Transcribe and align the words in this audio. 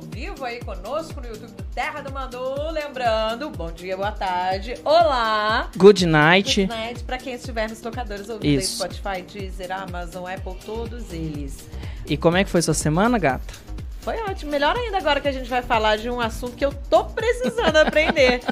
ao 0.00 0.06
vivo 0.10 0.44
aí 0.46 0.60
conosco 0.60 1.20
no 1.20 1.26
YouTube 1.28 1.52
do 1.52 1.62
Terra 1.74 2.00
do 2.00 2.10
Mandu. 2.10 2.70
Lembrando, 2.72 3.50
bom 3.50 3.70
dia, 3.70 3.96
boa 3.98 4.10
tarde, 4.10 4.74
olá. 4.82 5.68
Good 5.76 6.06
night. 6.06 6.62
Good 6.62 6.74
night 6.74 7.04
pra 7.04 7.18
quem 7.18 7.34
estiver 7.34 7.68
nos 7.68 7.80
tocadores 7.80 8.30
ouvindo 8.30 8.50
aí 8.50 8.56
Isso. 8.56 8.76
Spotify, 8.76 9.20
Deezer, 9.20 9.70
Amazon, 9.70 10.24
Apple, 10.26 10.54
todos 10.64 11.12
eles. 11.12 11.68
E 12.06 12.16
como 12.16 12.38
é 12.38 12.44
que 12.44 12.50
foi 12.50 12.62
sua 12.62 12.72
semana, 12.72 13.18
gata? 13.18 13.52
Foi 14.00 14.16
ótimo. 14.22 14.50
Melhor 14.50 14.74
ainda 14.74 14.96
agora 14.96 15.20
que 15.20 15.28
a 15.28 15.32
gente 15.32 15.50
vai 15.50 15.60
falar 15.60 15.96
de 15.98 16.08
um 16.08 16.18
assunto 16.18 16.56
que 16.56 16.64
eu 16.64 16.72
tô 16.88 17.04
precisando 17.04 17.76
aprender. 17.76 18.40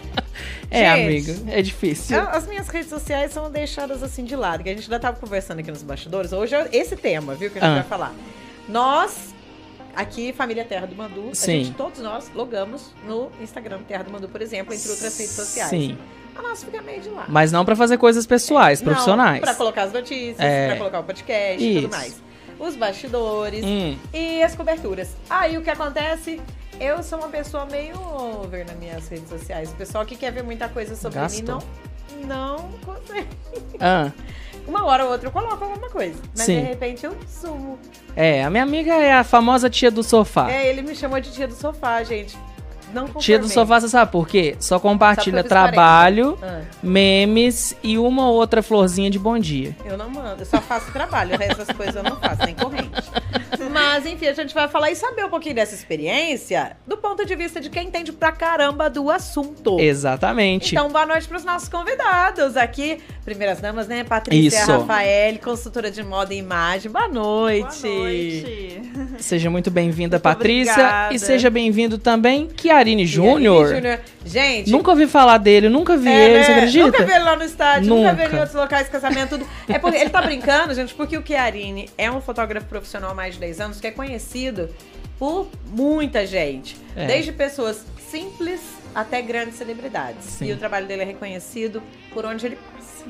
É, 0.71 0.95
Gente, 0.97 1.31
amiga, 1.31 1.53
é 1.53 1.63
difícil. 1.63 2.21
As 2.21 2.47
minhas 2.47 2.69
redes 2.69 2.91
sociais 2.91 3.33
são 3.33 3.51
deixadas 3.51 4.03
assim 4.03 4.23
de 4.23 4.37
lado, 4.37 4.63
que 4.63 4.69
a 4.69 4.75
gente 4.75 4.85
ainda 4.85 5.01
tava 5.01 5.17
conversando 5.19 5.61
aqui 5.61 5.71
nos 5.71 5.83
bastidores. 5.83 6.31
Hoje 6.31 6.55
é 6.55 6.69
esse 6.73 6.95
tema, 6.95 7.35
viu, 7.35 7.51
que 7.51 7.59
a 7.59 7.63
gente 7.63 7.71
Ah. 7.71 7.75
vai 7.81 7.89
falar. 7.89 8.15
Nós, 8.69 9.35
aqui, 10.01 10.33
Família 10.33 10.65
Terra 10.65 10.87
do 10.87 10.95
Mandu, 10.95 11.31
a 11.33 11.35
Sim. 11.35 11.65
gente, 11.65 11.75
todos 11.77 12.01
nós 12.01 12.31
logamos 12.35 12.93
no 13.07 13.31
Instagram 13.41 13.81
Terra 13.87 14.05
do 14.05 14.11
Mandu, 14.11 14.29
por 14.29 14.41
exemplo, 14.41 14.73
entre 14.73 14.89
outras 14.91 15.19
redes 15.19 15.35
sociais. 15.35 15.71
Sim. 15.71 15.99
A 16.37 16.43
nossa 16.43 16.65
fica 16.65 16.81
meio 16.81 17.01
de 17.01 17.09
lado. 17.09 17.31
Mas 17.33 17.51
não 17.51 17.65
pra 17.65 17.75
fazer 17.75 17.99
coisas 17.99 18.25
pessoais, 18.27 18.81
Não, 18.81 18.87
profissionais. 18.93 19.41
Pra 19.41 19.55
colocar 19.55 19.83
as 19.83 19.93
notícias, 19.93 20.39
É. 20.41 20.69
pra 20.69 20.77
colocar 20.77 21.01
o 21.01 21.05
podcast 21.05 21.63
e 21.65 21.83
tudo 21.83 21.91
mais. 21.91 22.23
Os 22.61 22.75
bastidores 22.77 23.65
Hum, 23.65 23.97
e 24.15 24.43
as 24.43 24.55
coberturas. 24.55 25.11
Aí 25.29 25.57
o 25.59 25.63
que 25.63 25.71
acontece? 25.71 26.41
Eu 26.81 27.03
sou 27.03 27.19
uma 27.19 27.29
pessoa 27.29 27.67
meio 27.67 27.97
over 28.01 28.65
nas 28.67 28.77
minhas 28.77 29.09
redes 29.09 29.29
sociais. 29.29 29.71
O 29.71 29.75
pessoal 29.75 30.05
que 30.07 30.15
quer 30.17 30.31
ver 30.33 30.43
muita 30.45 30.69
coisa 30.69 30.95
sobre 30.95 31.19
mim 31.19 31.25
Gastou. 31.25 31.63
não, 32.25 32.57
não 32.57 32.69
consegue. 32.85 33.27
ah, 33.81 34.11
Uma 34.69 34.85
hora 34.85 35.05
ou 35.07 35.13
outra 35.13 35.29
eu 35.29 35.33
coloco 35.33 35.65
alguma 35.65 35.89
coisa. 35.89 36.19
Mas 36.37 36.45
Sim. 36.47 36.61
de 36.61 36.67
repente 36.69 37.05
eu 37.07 37.17
sumo. 37.27 37.79
é, 38.15 38.45
a 38.45 38.51
minha 38.51 38.63
amiga 38.63 38.93
é 38.95 39.13
a 39.15 39.25
famosa 39.25 39.71
tia 39.71 39.91
do 39.91 40.03
sofá. 40.03 40.51
É, 40.51 40.69
ele 40.69 40.83
me 40.83 40.95
chamou 40.95 41.19
de 41.21 41.33
tia 41.33 41.49
do 41.49 41.55
sofá, 41.55 42.03
gente. 42.05 42.37
Não 42.93 43.03
conformei. 43.03 43.23
tia 43.23 43.39
do 43.39 43.49
sofá, 43.49 43.81
você 43.81 43.89
sabe 43.89 44.11
por 44.13 44.27
quê? 44.27 44.57
Só 44.59 44.79
compartilha 44.81 45.45
trabalho, 45.45 46.39
Ah, 46.43 46.63
memes 46.83 47.77
e 47.83 47.99
uma 47.99 48.29
ou 48.29 48.35
outra 48.37 48.63
florzinha 48.63 49.11
de 49.11 49.19
bom 49.19 49.39
dia. 49.39 49.77
eu 49.85 49.97
não 49.99 50.09
mando, 50.09 50.41
eu 50.43 50.47
só 50.47 50.59
faço 50.61 50.91
trabalho. 50.93 51.35
O 51.35 51.39
resto 51.39 51.65
das 51.65 51.77
coisas 51.77 51.97
eu 51.97 52.03
não 52.03 52.17
faço, 52.17 52.45
nem 52.47 52.55
corrente. 52.55 53.03
Mas, 53.71 54.07
enfim, 54.07 54.27
a 54.27 54.33
gente 54.33 54.55
vai 54.55 54.69
falar 54.69 54.91
e 54.91 54.97
saber 54.97 55.25
um 55.25 55.31
pouquinho 55.31 55.55
dessa 55.55 55.75
experiência 55.75 56.77
do 56.87 56.97
ponto 56.97 57.25
de 57.25 57.35
vista 57.37 57.61
de 57.61 57.69
quem 57.71 57.89
entende 57.89 58.13
pra 58.13 58.33
caramba 58.33 58.89
do 58.89 59.11
assunto. 59.11 59.79
Exatamente. 59.79 60.75
Então, 60.75 60.89
boa 60.89 61.07
noite 61.07 61.29
para 61.29 61.37
os 61.37 61.45
nossos 61.45 61.69
convidados 61.69 62.57
aqui. 62.57 62.99
Primeiras 63.25 63.61
damas, 63.61 63.87
né? 63.87 64.05
Patrícia 64.05 64.59
Isso. 64.61 64.71
Rafael, 64.73 65.39
consultora 65.39 65.91
de 65.91 66.03
moda 66.03 66.33
e 66.33 66.39
imagem. 66.39 66.91
Boa 66.91 67.09
noite. 67.09 67.83
Boa 67.83 67.95
noite. 67.95 68.83
Seja 69.19 69.51
muito 69.51 69.71
bem-vinda, 69.71 70.19
Patrícia. 70.19 70.73
obrigada. 70.73 71.15
E 71.15 71.19
seja 71.19 71.51
bem-vindo 71.51 71.99
também, 71.99 72.49
Chiarine 72.57 73.05
Júnior. 73.07 73.69
Gente. 74.25 74.71
Nunca 74.71 74.91
ouvi 74.91 75.07
falar 75.07 75.39
dele, 75.39 75.69
nunca 75.69 75.97
vi 75.97 76.09
é, 76.09 76.25
ele, 76.25 76.39
né? 76.39 76.45
você 76.45 76.53
acredita? 76.53 76.87
Nunca 76.87 77.05
vi 77.05 77.13
ele 77.13 77.25
lá 77.25 77.37
no 77.37 77.45
estádio, 77.45 77.89
nunca, 77.89 78.13
vi 78.13 78.21
ele 78.21 78.29
em 78.29 78.33
Nunca. 78.33 78.41
outros 78.41 78.55
locais 78.55 78.85
de 78.87 78.91
casamento, 78.91 79.31
tudo. 79.31 79.47
É 79.69 79.79
porque 79.79 79.97
ele 79.97 80.11
tá 80.11 80.23
brincando, 80.23 80.75
gente, 80.75 80.95
porque 80.95 81.17
o 81.17 81.23
Chiarini 81.27 81.89
é 81.97 82.11
um 82.11 82.21
fotógrafo 82.21 82.67
profissional 82.67 83.11
há 83.11 83.15
mais 83.15 83.35
de 83.35 83.41
10 83.41 83.58
anos 83.61 83.81
que 83.81 83.87
é 83.87 83.91
conhecido 83.91 84.69
por 85.19 85.49
muita 85.67 86.27
gente. 86.27 86.77
É. 86.95 87.07
Desde 87.07 87.33
pessoas 87.33 87.85
simples 88.11 88.61
até 88.95 89.21
grandes 89.21 89.57
celebridades. 89.57 90.25
Sim. 90.25 90.47
E 90.47 90.53
o 90.53 90.57
trabalho 90.57 90.87
dele 90.87 91.03
é 91.03 91.05
reconhecido 91.05 91.83
por 92.13 92.25
onde 92.25 92.47
ele 92.47 92.57
passa. 92.57 93.05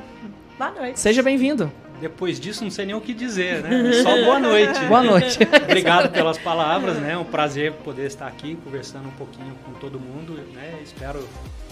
Boa 0.58 0.70
noite. 0.72 1.00
Seja 1.00 1.22
bem-vindo. 1.22 1.70
Depois 2.00 2.38
disso, 2.38 2.62
não 2.62 2.70
sei 2.70 2.86
nem 2.86 2.94
o 2.94 3.00
que 3.00 3.12
dizer, 3.12 3.62
né? 3.62 3.92
Só 4.02 4.24
boa 4.24 4.38
noite. 4.40 4.78
Boa 4.86 5.02
noite. 5.02 5.38
Obrigado 5.64 6.10
pelas 6.10 6.38
palavras, 6.38 6.96
né? 6.96 7.12
É 7.12 7.18
um 7.18 7.24
prazer 7.24 7.72
poder 7.72 8.06
estar 8.06 8.26
aqui 8.26 8.56
conversando 8.64 9.08
um 9.08 9.12
pouquinho 9.12 9.54
com 9.64 9.72
todo 9.74 9.98
mundo, 9.98 10.34
né? 10.54 10.78
Espero 10.82 11.26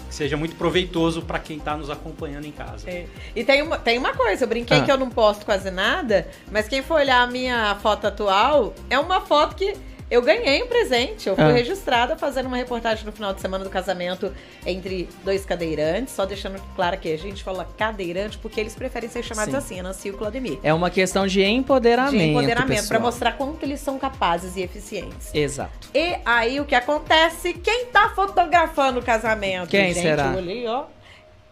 que 0.07 0.15
seja 0.15 0.37
muito 0.37 0.55
proveitoso 0.55 1.21
para 1.21 1.39
quem 1.39 1.57
está 1.57 1.75
nos 1.75 1.89
acompanhando 1.89 2.45
em 2.45 2.51
casa. 2.51 2.89
É. 2.89 3.05
E 3.35 3.43
tem 3.43 3.61
uma, 3.61 3.77
tem 3.77 3.97
uma 3.97 4.13
coisa, 4.13 4.43
eu 4.45 4.47
brinquei 4.47 4.77
Ah. 4.79 4.83
que 4.83 4.91
eu 4.91 4.97
não 4.97 5.09
posto 5.09 5.45
quase 5.45 5.69
nada, 5.71 6.27
mas 6.51 6.67
quem 6.67 6.81
for 6.81 6.95
olhar 6.95 7.21
a 7.21 7.27
minha 7.27 7.75
foto 7.81 8.07
atual, 8.07 8.73
é 8.89 8.97
uma 8.97 9.21
foto 9.21 9.55
que 9.55 9.75
eu 10.09 10.21
ganhei 10.21 10.63
um 10.63 10.67
presente. 10.67 11.27
Eu 11.27 11.35
fui 11.35 11.43
Ah. 11.43 11.51
registrada 11.51 12.15
fazendo 12.17 12.47
uma 12.47 12.57
reportagem 12.57 13.05
no 13.05 13.11
final 13.11 13.33
de 13.33 13.41
semana 13.41 13.63
do 13.63 13.69
casamento 13.69 14.33
entre 14.65 15.07
dois 15.23 15.45
cadeirantes, 15.45 16.13
só 16.13 16.25
deixando 16.25 16.61
claro 16.75 16.97
que 16.97 17.11
a 17.11 17.17
gente 17.17 17.43
fala 17.43 17.67
cadeirante 17.77 18.37
porque 18.37 18.59
eles 18.59 18.75
preferem 18.75 19.09
ser 19.09 19.23
chamados 19.23 19.51
Sim. 19.51 19.57
assim, 19.57 19.81
Nancy 19.81 20.07
e 20.07 20.11
o 20.11 20.17
Claudemir. 20.17 20.59
É 20.63 20.73
uma 20.73 20.89
questão 20.89 21.27
de 21.27 21.43
empoderamento. 21.43 22.17
De 22.17 22.23
empoderamento, 22.29 22.67
pra 22.67 22.75
pessoal. 22.97 23.01
mostrar 23.01 23.31
como 23.33 23.55
que 23.57 23.65
eles 23.65 23.79
são 23.79 23.97
capazes 23.99 24.55
e 24.55 24.61
eficientes. 24.61 25.29
Exato. 25.33 25.89
E 25.93 26.17
aí 26.25 26.59
o 26.59 26.65
que 26.65 26.75
acontece? 26.75 27.53
Quem 27.53 27.85
tá 27.87 28.09
fotografando 28.15 28.99
o 28.99 29.03
casamento? 29.03 29.69
Quem 29.69 29.93
gente, 29.93 30.01
será? 30.03 30.27
Eu 30.27 30.37
olhei, 30.37 30.67
ó. 30.67 30.85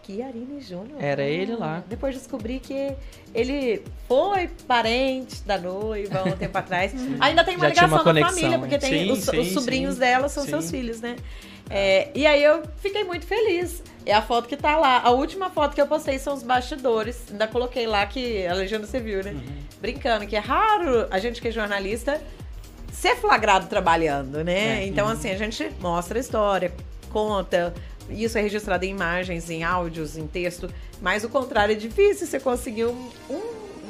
Chiarine 0.05 0.61
Júnior. 0.61 1.03
Era 1.03 1.23
ele 1.23 1.55
lá. 1.55 1.83
Depois 1.87 2.15
descobri 2.15 2.59
que 2.59 2.93
ele 3.33 3.81
foi 4.07 4.49
parente 4.67 5.41
da 5.43 5.57
noiva 5.57 6.19
há 6.19 6.23
um 6.23 6.37
tempo 6.37 6.57
atrás. 6.57 6.93
Ainda 7.19 7.43
tem 7.43 7.55
uma 7.55 7.65
Já 7.65 7.69
ligação 7.69 7.89
uma 7.89 7.97
da 7.97 8.03
conexão, 8.03 8.33
família, 8.35 8.59
porque 8.59 8.77
tem 8.77 9.05
Sim, 9.05 9.11
os, 9.11 9.19
sim, 9.23 9.39
os 9.39 9.47
sobrinhos 9.51 9.93
sim. 9.95 9.99
dela 10.01 10.29
são 10.29 10.43
Sim. 10.43 10.49
seus 10.49 10.71
filhos, 10.71 11.01
né? 11.01 11.15
É, 11.69 12.09
e 12.13 12.27
aí 12.27 12.43
eu 12.43 12.63
fiquei 12.77 13.03
muito 13.03 13.25
feliz. 13.25 13.81
É 14.05 14.13
a 14.13 14.21
foto 14.21 14.47
que 14.47 14.55
tá 14.55 14.77
lá. 14.77 15.01
A 15.03 15.09
última 15.09 15.49
foto 15.49 15.73
que 15.73 15.81
eu 15.81 15.87
postei 15.87 16.19
são 16.19 16.35
os 16.35 16.43
bastidores. 16.43 17.23
Ainda 17.31 17.47
coloquei 17.47 17.87
lá 17.87 18.05
que 18.05 18.45
a 18.45 18.53
legenda 18.53 18.85
você 18.85 18.99
viu, 18.99 19.23
né? 19.23 19.31
Uhum. 19.31 19.41
Brincando, 19.81 20.27
que 20.27 20.35
é 20.35 20.39
raro 20.39 21.07
a 21.09 21.17
gente 21.17 21.41
que 21.41 21.47
é 21.47 21.51
jornalista 21.51 22.21
ser 22.91 23.15
flagrado 23.15 23.67
trabalhando, 23.67 24.43
né? 24.43 24.83
É. 24.83 24.85
Então, 24.85 25.07
assim, 25.07 25.29
a 25.29 25.37
gente 25.37 25.69
mostra 25.79 26.19
a 26.19 26.21
história, 26.21 26.71
conta. 27.11 27.73
Isso 28.09 28.37
é 28.37 28.41
registrado 28.41 28.85
em 28.85 28.89
imagens, 28.91 29.49
em 29.49 29.63
áudios, 29.63 30.17
em 30.17 30.27
texto. 30.27 30.69
Mas 31.01 31.23
o 31.23 31.29
contrário 31.29 31.73
é 31.73 31.75
difícil 31.75 32.27
você 32.27 32.39
conseguir 32.39 32.85
um, 32.85 33.09
um, 33.29 33.41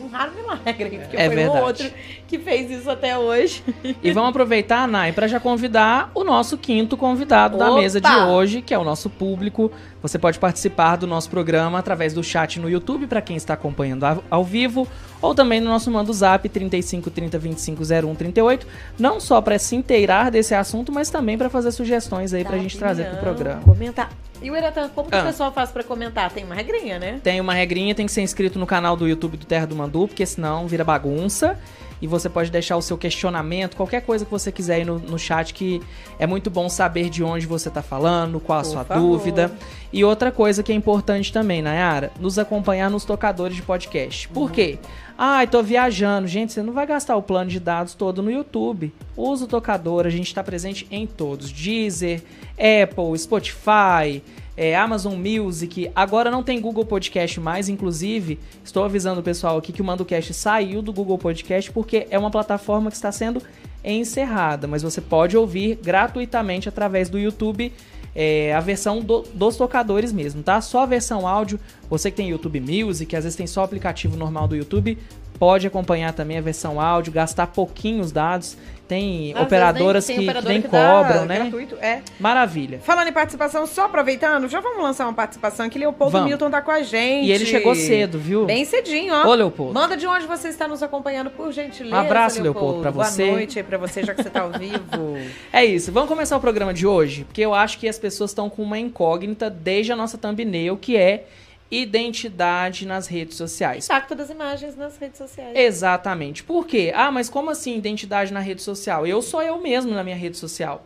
um 0.04 0.08
raro 0.08 0.32
milagre. 0.36 0.98
Porque 1.00 1.18
É 1.18 1.28
foi 1.28 1.36
verdade. 1.36 1.60
um 1.60 1.64
outro 1.64 1.92
que 2.28 2.40
fez 2.40 2.72
isso 2.72 2.90
até 2.90 3.18
hoje. 3.18 3.64
E 4.02 4.12
vamos 4.12 4.30
aproveitar, 4.30 4.88
Nai, 4.88 5.12
para 5.12 5.28
já 5.28 5.40
convidar 5.40 6.12
o 6.16 6.24
nosso 6.24 6.58
quinto 6.58 6.96
convidado 6.98 7.58
da 7.58 7.70
Opa! 7.72 7.82
mesa 7.82 8.00
de 8.02 8.12
hoje, 8.16 8.62
que 8.62 8.74
é 8.74 8.78
o 8.78 8.84
nosso 8.84 9.10
público. 9.10 9.72
Você 10.06 10.20
pode 10.20 10.38
participar 10.38 10.98
do 10.98 11.08
nosso 11.08 11.28
programa 11.32 11.80
através 11.80 12.14
do 12.14 12.24
chat 12.24 12.60
no 12.60 12.70
YouTube, 12.70 13.08
para 13.08 13.22
quem 13.22 13.36
está 13.36 13.56
acompanhando 13.56 14.24
ao, 14.30 14.44
vivo, 14.44 14.88
ou 15.20 15.34
também 15.34 15.60
no 15.60 15.68
nosso 15.68 15.90
mando 15.90 16.14
zap 16.14 16.48
35 16.48 17.10
30 17.10 17.40
25 17.40 17.82
01 17.82 18.14
38, 18.14 18.68
não 19.00 19.20
só 19.20 19.42
para 19.42 19.58
se 19.58 19.76
inteirar 19.76 20.30
desse 20.30 20.54
assunto, 20.54 20.92
mas 20.92 21.10
também 21.10 21.40
para 21.40 21.50
fazer 21.50 21.72
sugestões 21.72 22.36
aí 22.36 22.44
Dá 22.44 22.52
pra 22.52 22.60
gente 22.60 22.78
trazer 22.78 23.06
pro 23.06 23.14
opinião, 23.14 23.34
programa. 23.36 23.62
Comentar. 23.64 24.12
E 24.44 24.52
o 24.52 24.56
Eratã, 24.56 24.88
como 24.94 25.10
que 25.10 25.16
Ah. 25.16 25.22
o 25.24 25.26
pessoal 25.26 25.52
faz 25.52 25.72
pra 25.72 25.84
comentar? 25.84 26.30
Tem 26.30 26.44
uma 26.44 26.54
regrinha, 26.54 27.00
né? 27.00 27.20
Tem 27.24 27.42
uma 27.42 27.56
regrinha, 27.56 27.96
tem 27.96 28.06
que 28.06 28.12
ser 28.12 28.22
inscrito 28.22 28.60
no 28.60 28.68
canal 28.68 28.96
do 28.96 29.08
YouTube 29.08 29.38
do 29.38 29.46
Terra 29.48 29.66
do 29.66 29.76
Mandu, 29.76 30.08
porque 30.08 30.24
senão 30.24 30.68
vira 30.68 30.84
bagunça. 30.84 31.58
E 32.06 32.08
você 32.08 32.30
pode 32.30 32.52
deixar 32.52 32.78
o 32.78 32.84
seu 32.84 33.00
questionamento, 33.00 33.76
qualquer 33.76 34.00
coisa 34.04 34.24
que 34.24 34.30
você 34.30 34.52
quiser 34.52 34.76
aí 34.76 34.86
no, 34.86 35.00
no 35.00 35.18
chat, 35.18 35.52
que 35.56 35.82
é 36.20 36.28
muito 36.28 36.52
bom 36.52 36.70
saber 36.70 37.10
de 37.10 37.24
onde 37.24 37.48
você 37.48 37.68
tá 37.68 37.82
falando, 37.82 38.40
qual 38.40 38.60
a 38.60 38.62
Por 38.62 38.70
sua 38.70 38.84
favor. 38.84 39.02
dúvida. 39.18 39.52
E 39.92 40.04
outra 40.06 40.32
coisa 40.32 40.62
que 40.62 40.72
é 40.72 40.76
importante 40.76 41.34
também, 41.34 41.64
Nayara, 41.64 42.12
nos 42.20 42.38
acompanhar 42.38 42.92
nos 42.92 43.06
tocadores 43.06 43.56
de 43.56 43.64
podcast. 43.64 44.28
Por 44.28 44.52
quê? 44.52 44.78
Ai, 45.18 45.48
tô 45.48 45.64
viajando. 45.64 46.28
Gente, 46.28 46.54
você 46.54 46.62
não 46.62 46.74
vai 46.74 46.86
gastar 46.86 47.16
o 47.16 47.24
plano 47.24 47.50
de 47.50 47.60
dados 47.60 47.96
todo 47.96 48.22
no 48.22 48.30
YouTube. 48.30 48.94
Usa 49.18 49.46
o 49.46 49.48
tocador, 49.48 50.06
a 50.06 50.10
gente 50.12 50.32
tá 50.32 50.44
presente 50.44 50.86
em 50.92 51.08
todos. 51.08 51.52
Deezer, 51.52 52.22
Apple, 52.52 53.18
Spotify, 53.18 54.22
é, 54.58 54.76
Amazon 54.76 55.16
Music. 55.16 55.92
Agora 55.96 56.32
não 56.32 56.44
tem 56.44 56.60
Google 56.62 56.86
Podcast 56.86 57.40
mais, 57.40 57.70
inclusive, 57.70 58.40
estou 58.64 58.84
avisando 58.84 59.20
o 59.20 59.24
pessoal 59.24 59.58
aqui 59.58 59.72
que 59.74 59.82
o 59.82 59.86
MandoCast 59.86 60.34
saiu 60.34 60.82
do 60.82 60.94
Google 60.94 61.18
Podcast 61.18 61.72
porque 61.72 62.08
é 62.10 62.18
uma 62.18 62.32
plataforma 62.32 62.90
que 62.90 62.96
está 62.96 63.12
sendo 63.12 63.42
encerrada, 63.84 64.68
mas 64.68 64.82
você 64.82 65.00
pode 65.00 65.38
ouvir 65.38 65.78
gratuitamente 65.82 66.68
através 66.68 67.10
do 67.10 67.20
YouTube 67.20 67.72
é, 68.16 68.54
a 68.54 68.60
versão 68.62 69.02
do- 69.02 69.24
dos 69.34 69.58
tocadores 69.58 70.12
mesmo, 70.14 70.42
tá? 70.42 70.62
Só 70.62 70.84
a 70.84 70.86
versão 70.86 71.28
áudio. 71.28 71.60
Você 71.90 72.10
que 72.10 72.18
tem 72.18 72.30
YouTube 72.30 72.60
Music, 72.62 73.14
às 73.16 73.26
vezes 73.26 73.36
tem 73.36 73.46
só 73.46 73.62
o 73.62 73.64
aplicativo 73.66 74.16
normal 74.16 74.48
do 74.48 74.56
YouTube, 74.56 74.98
pode 75.38 75.68
acompanhar 75.68 76.14
também 76.14 76.38
a 76.38 76.42
versão 76.42 76.80
áudio, 76.80 77.12
gastar 77.12 77.48
pouquinhos 77.48 78.14
dados. 78.14 78.58
Tem 78.88 79.34
Às 79.34 79.42
operadoras 79.42 80.08
nem- 80.08 80.18
que, 80.20 80.26
tem 80.26 80.34
que 80.42 80.48
nem 80.48 80.60
operadora 80.60 80.94
dá 80.94 81.04
cobram, 81.10 81.26
né? 81.26 81.40
Gratuito, 81.40 81.76
é. 81.82 82.02
Maravilha. 82.20 82.80
Falando 82.84 83.08
em 83.08 83.14
participação, 83.14 83.66
só 83.66 83.86
aproveitando, 83.86 84.48
já 84.48 84.60
vamos 84.60 84.84
lançar 84.84 85.06
uma 85.08 85.14
participação 85.14 85.68
que 85.70 85.80
Leopoldo 85.80 86.12
Vamos. 86.12 86.28
Milton 86.30 86.52
tá 86.52 86.62
com 86.62 86.70
a 86.72 86.84
gente. 86.84 87.26
E 87.26 87.32
ele 87.32 87.46
chegou 87.46 87.74
cedo, 87.74 88.20
viu? 88.20 88.46
Bem 88.46 88.64
cedinho, 88.64 89.14
ó. 89.14 89.28
Ô, 89.28 89.34
Leopoldo. 89.34 89.74
Manda 89.74 89.98
de 89.98 90.06
onde 90.06 90.28
você 90.28 90.50
está 90.50 90.68
nos 90.68 90.84
acompanhando, 90.84 91.32
por 91.32 91.52
gentileza. 91.52 91.96
Um 91.96 92.00
abraço, 92.00 92.42
Leopoldo, 92.42 92.82
pra 92.82 92.92
você. 92.92 93.24
Boa 93.26 93.36
noite 93.38 93.58
aí 93.58 93.64
pra 93.64 93.78
você, 93.80 94.04
já 94.04 94.14
que 94.14 94.22
você 94.22 94.30
tá 94.30 94.42
ao 94.42 94.52
vivo. 94.52 95.16
É 95.52 95.64
isso, 95.66 95.92
vamos 95.92 96.10
começar 96.10 96.36
o 96.38 96.40
programa 96.40 96.74
de 96.74 96.86
hoje, 96.86 97.24
porque 97.24 97.42
eu 97.42 97.54
acho 97.54 97.80
que 97.80 97.88
as 97.88 97.98
pessoas 97.98 98.32
estão 98.32 98.50
com 98.50 98.62
uma 98.62 98.78
incógnita 98.78 99.50
desde 99.50 99.92
a 99.92 99.96
nossa 99.96 100.18
thumbnail, 100.18 100.78
que 100.78 100.96
é 100.98 101.26
identidade 101.70 102.86
nas 102.86 103.08
redes 103.08 103.38
sociais. 103.38 103.86
Impacto 103.86 104.16
das 104.16 104.30
imagens 104.30 104.76
nas 104.76 104.98
redes 104.98 105.18
sociais. 105.18 105.58
Exatamente. 105.58 106.44
Por 106.44 106.66
quê? 106.68 106.92
Ah, 106.96 107.12
mas 107.12 107.30
como 107.30 107.50
assim 107.50 107.78
identidade 107.78 108.32
na 108.32 108.40
rede 108.40 108.62
social? 108.62 109.06
Eu 109.06 109.22
sou 109.22 109.42
eu 109.42 109.62
mesmo 109.62 109.92
na 109.92 110.04
minha 110.04 110.16
rede 110.16 110.38
social. 110.38 110.86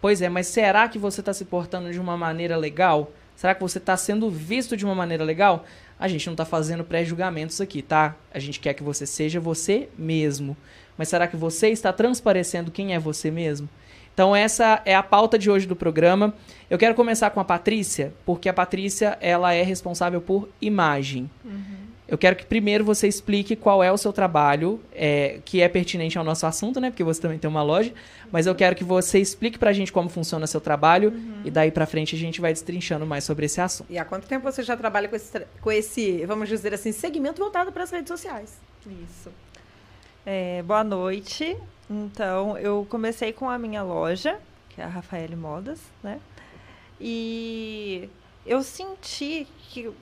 Pois 0.00 0.20
é, 0.20 0.28
mas 0.28 0.46
será 0.46 0.88
que 0.88 0.98
você 0.98 1.20
está 1.20 1.32
se 1.32 1.44
portando 1.44 1.90
de 1.90 1.98
uma 1.98 2.16
maneira 2.16 2.56
legal? 2.56 3.10
Será 3.36 3.54
que 3.54 3.60
você 3.60 3.78
está 3.78 3.96
sendo 3.96 4.30
visto 4.30 4.76
de 4.76 4.84
uma 4.84 4.94
maneira 4.94 5.24
legal? 5.24 5.64
A 5.98 6.08
gente 6.08 6.26
não 6.26 6.34
está 6.34 6.44
fazendo 6.44 6.84
pré-julgamentos 6.84 7.60
aqui, 7.60 7.82
tá? 7.82 8.16
A 8.32 8.38
gente 8.38 8.60
quer 8.60 8.74
que 8.74 8.82
você 8.82 9.06
seja 9.06 9.40
você 9.40 9.88
mesmo. 9.96 10.56
Mas 10.96 11.08
será 11.08 11.26
que 11.26 11.36
você 11.36 11.68
está 11.68 11.92
transparecendo 11.92 12.70
quem 12.70 12.94
é 12.94 12.98
você 12.98 13.30
mesmo? 13.30 13.68
Então 14.14 14.34
essa 14.34 14.80
é 14.84 14.94
a 14.94 15.02
pauta 15.02 15.36
de 15.36 15.50
hoje 15.50 15.66
do 15.66 15.74
programa. 15.74 16.32
Eu 16.70 16.78
quero 16.78 16.94
começar 16.94 17.30
com 17.30 17.40
a 17.40 17.44
Patrícia, 17.44 18.14
porque 18.24 18.48
a 18.48 18.52
Patrícia 18.54 19.18
ela 19.20 19.52
é 19.52 19.62
responsável 19.62 20.20
por 20.20 20.48
imagem. 20.60 21.28
Uhum. 21.44 21.84
Eu 22.06 22.18
quero 22.18 22.36
que 22.36 22.44
primeiro 22.44 22.84
você 22.84 23.08
explique 23.08 23.56
qual 23.56 23.82
é 23.82 23.90
o 23.90 23.96
seu 23.96 24.12
trabalho, 24.12 24.80
é, 24.94 25.40
que 25.44 25.62
é 25.62 25.68
pertinente 25.68 26.18
ao 26.18 26.22
nosso 26.22 26.46
assunto, 26.46 26.78
né? 26.78 26.90
Porque 26.90 27.02
você 27.02 27.20
também 27.20 27.38
tem 27.38 27.48
uma 27.48 27.62
loja. 27.62 27.92
Mas 28.30 28.46
eu 28.46 28.54
quero 28.54 28.76
que 28.76 28.84
você 28.84 29.18
explique 29.18 29.58
pra 29.58 29.72
gente 29.72 29.90
como 29.90 30.08
funciona 30.08 30.46
seu 30.46 30.60
trabalho 30.60 31.08
uhum. 31.10 31.40
e 31.44 31.50
daí 31.50 31.70
pra 31.70 31.86
frente 31.86 32.14
a 32.14 32.18
gente 32.18 32.40
vai 32.40 32.52
destrinchando 32.52 33.06
mais 33.06 33.24
sobre 33.24 33.46
esse 33.46 33.60
assunto. 33.60 33.90
E 33.90 33.98
há 33.98 34.04
quanto 34.04 34.28
tempo 34.28 34.44
você 34.44 34.62
já 34.62 34.76
trabalha 34.76 35.08
com 35.08 35.16
esse, 35.16 35.46
com 35.60 35.72
esse 35.72 36.24
vamos 36.26 36.48
dizer 36.48 36.72
assim, 36.74 36.92
segmento 36.92 37.40
voltado 37.40 37.72
para 37.72 37.82
as 37.82 37.90
redes 37.90 38.08
sociais? 38.08 38.60
Isso. 38.86 39.30
É, 40.26 40.62
boa 40.62 40.84
noite. 40.84 41.56
Então, 41.88 42.56
eu 42.56 42.86
comecei 42.88 43.32
com 43.32 43.48
a 43.48 43.58
minha 43.58 43.82
loja, 43.82 44.40
que 44.70 44.80
é 44.80 44.84
a 44.84 44.88
Rafael 44.88 45.36
Modas, 45.36 45.80
né? 46.02 46.18
E 47.00 48.08
eu 48.46 48.62
senti 48.62 49.46
que 49.68 49.92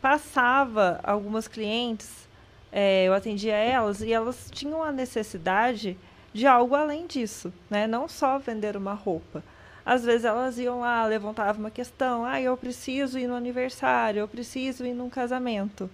passava 0.00 1.00
algumas 1.02 1.48
clientes, 1.48 2.28
é, 2.70 3.04
eu 3.04 3.14
atendia 3.14 3.56
elas 3.56 4.00
e 4.00 4.12
elas 4.12 4.48
tinham 4.50 4.82
a 4.82 4.92
necessidade 4.92 5.96
de 6.32 6.46
algo 6.46 6.74
além 6.74 7.06
disso, 7.06 7.52
né? 7.68 7.86
Não 7.86 8.08
só 8.08 8.38
vender 8.38 8.76
uma 8.76 8.94
roupa. 8.94 9.42
Às 9.84 10.04
vezes 10.04 10.24
elas 10.24 10.58
iam 10.58 10.80
lá, 10.80 11.04
levantavam 11.04 11.60
uma 11.60 11.70
questão, 11.70 12.24
ah, 12.24 12.40
eu 12.40 12.56
preciso 12.56 13.18
ir 13.18 13.26
no 13.26 13.34
aniversário, 13.34 14.20
eu 14.20 14.28
preciso 14.28 14.86
ir 14.86 14.94
num 14.94 15.10
casamento. 15.10 15.90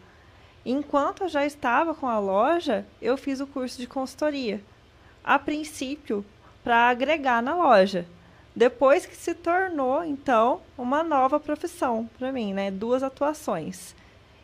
Enquanto 0.65 1.25
eu 1.25 1.29
já 1.29 1.47
estava 1.47 1.95
com 1.95 2.07
a 2.07 2.19
loja, 2.19 2.87
eu 3.01 3.17
fiz 3.17 3.41
o 3.41 3.47
curso 3.47 3.79
de 3.79 3.87
consultoria 3.87 4.61
a 5.25 5.39
princípio 5.39 6.25
para 6.63 6.89
agregar 6.89 7.43
na 7.43 7.55
loja. 7.55 8.07
Depois 8.55 9.07
que 9.07 9.17
se 9.17 9.35
tornou, 9.35 10.05
então, 10.05 10.61
uma 10.77 11.03
nova 11.03 11.39
profissão 11.39 12.09
para 12.19 12.33
mim, 12.33 12.53
né? 12.53 12.71
Duas 12.71 13.03
atuações. 13.03 13.95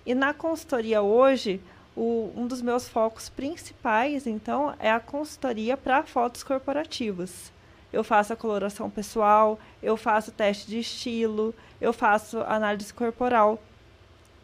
E 0.04 0.14
na 0.14 0.32
consultoria 0.32 1.02
hoje, 1.02 1.60
o, 1.96 2.32
um 2.36 2.46
dos 2.46 2.62
meus 2.62 2.88
focos 2.88 3.28
principais, 3.28 4.26
então, 4.26 4.74
é 4.78 4.90
a 4.90 5.00
consultoria 5.00 5.76
para 5.76 6.04
fotos 6.04 6.42
corporativas. 6.42 7.52
Eu 7.92 8.04
faço 8.04 8.32
a 8.32 8.36
coloração 8.36 8.88
pessoal, 8.88 9.58
eu 9.82 9.96
faço 9.96 10.30
teste 10.30 10.68
de 10.68 10.78
estilo, 10.78 11.54
eu 11.80 11.92
faço 11.92 12.40
análise 12.40 12.92
corporal. 12.92 13.60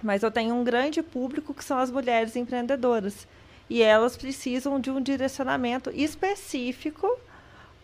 Mas 0.02 0.22
eu 0.22 0.30
tenho 0.30 0.54
um 0.54 0.64
grande 0.64 1.02
público 1.02 1.54
que 1.54 1.64
são 1.64 1.78
as 1.78 1.90
mulheres 1.90 2.34
empreendedoras 2.34 3.26
e 3.72 3.82
elas 3.82 4.18
precisam 4.18 4.78
de 4.78 4.90
um 4.90 5.00
direcionamento 5.00 5.90
específico 5.94 7.08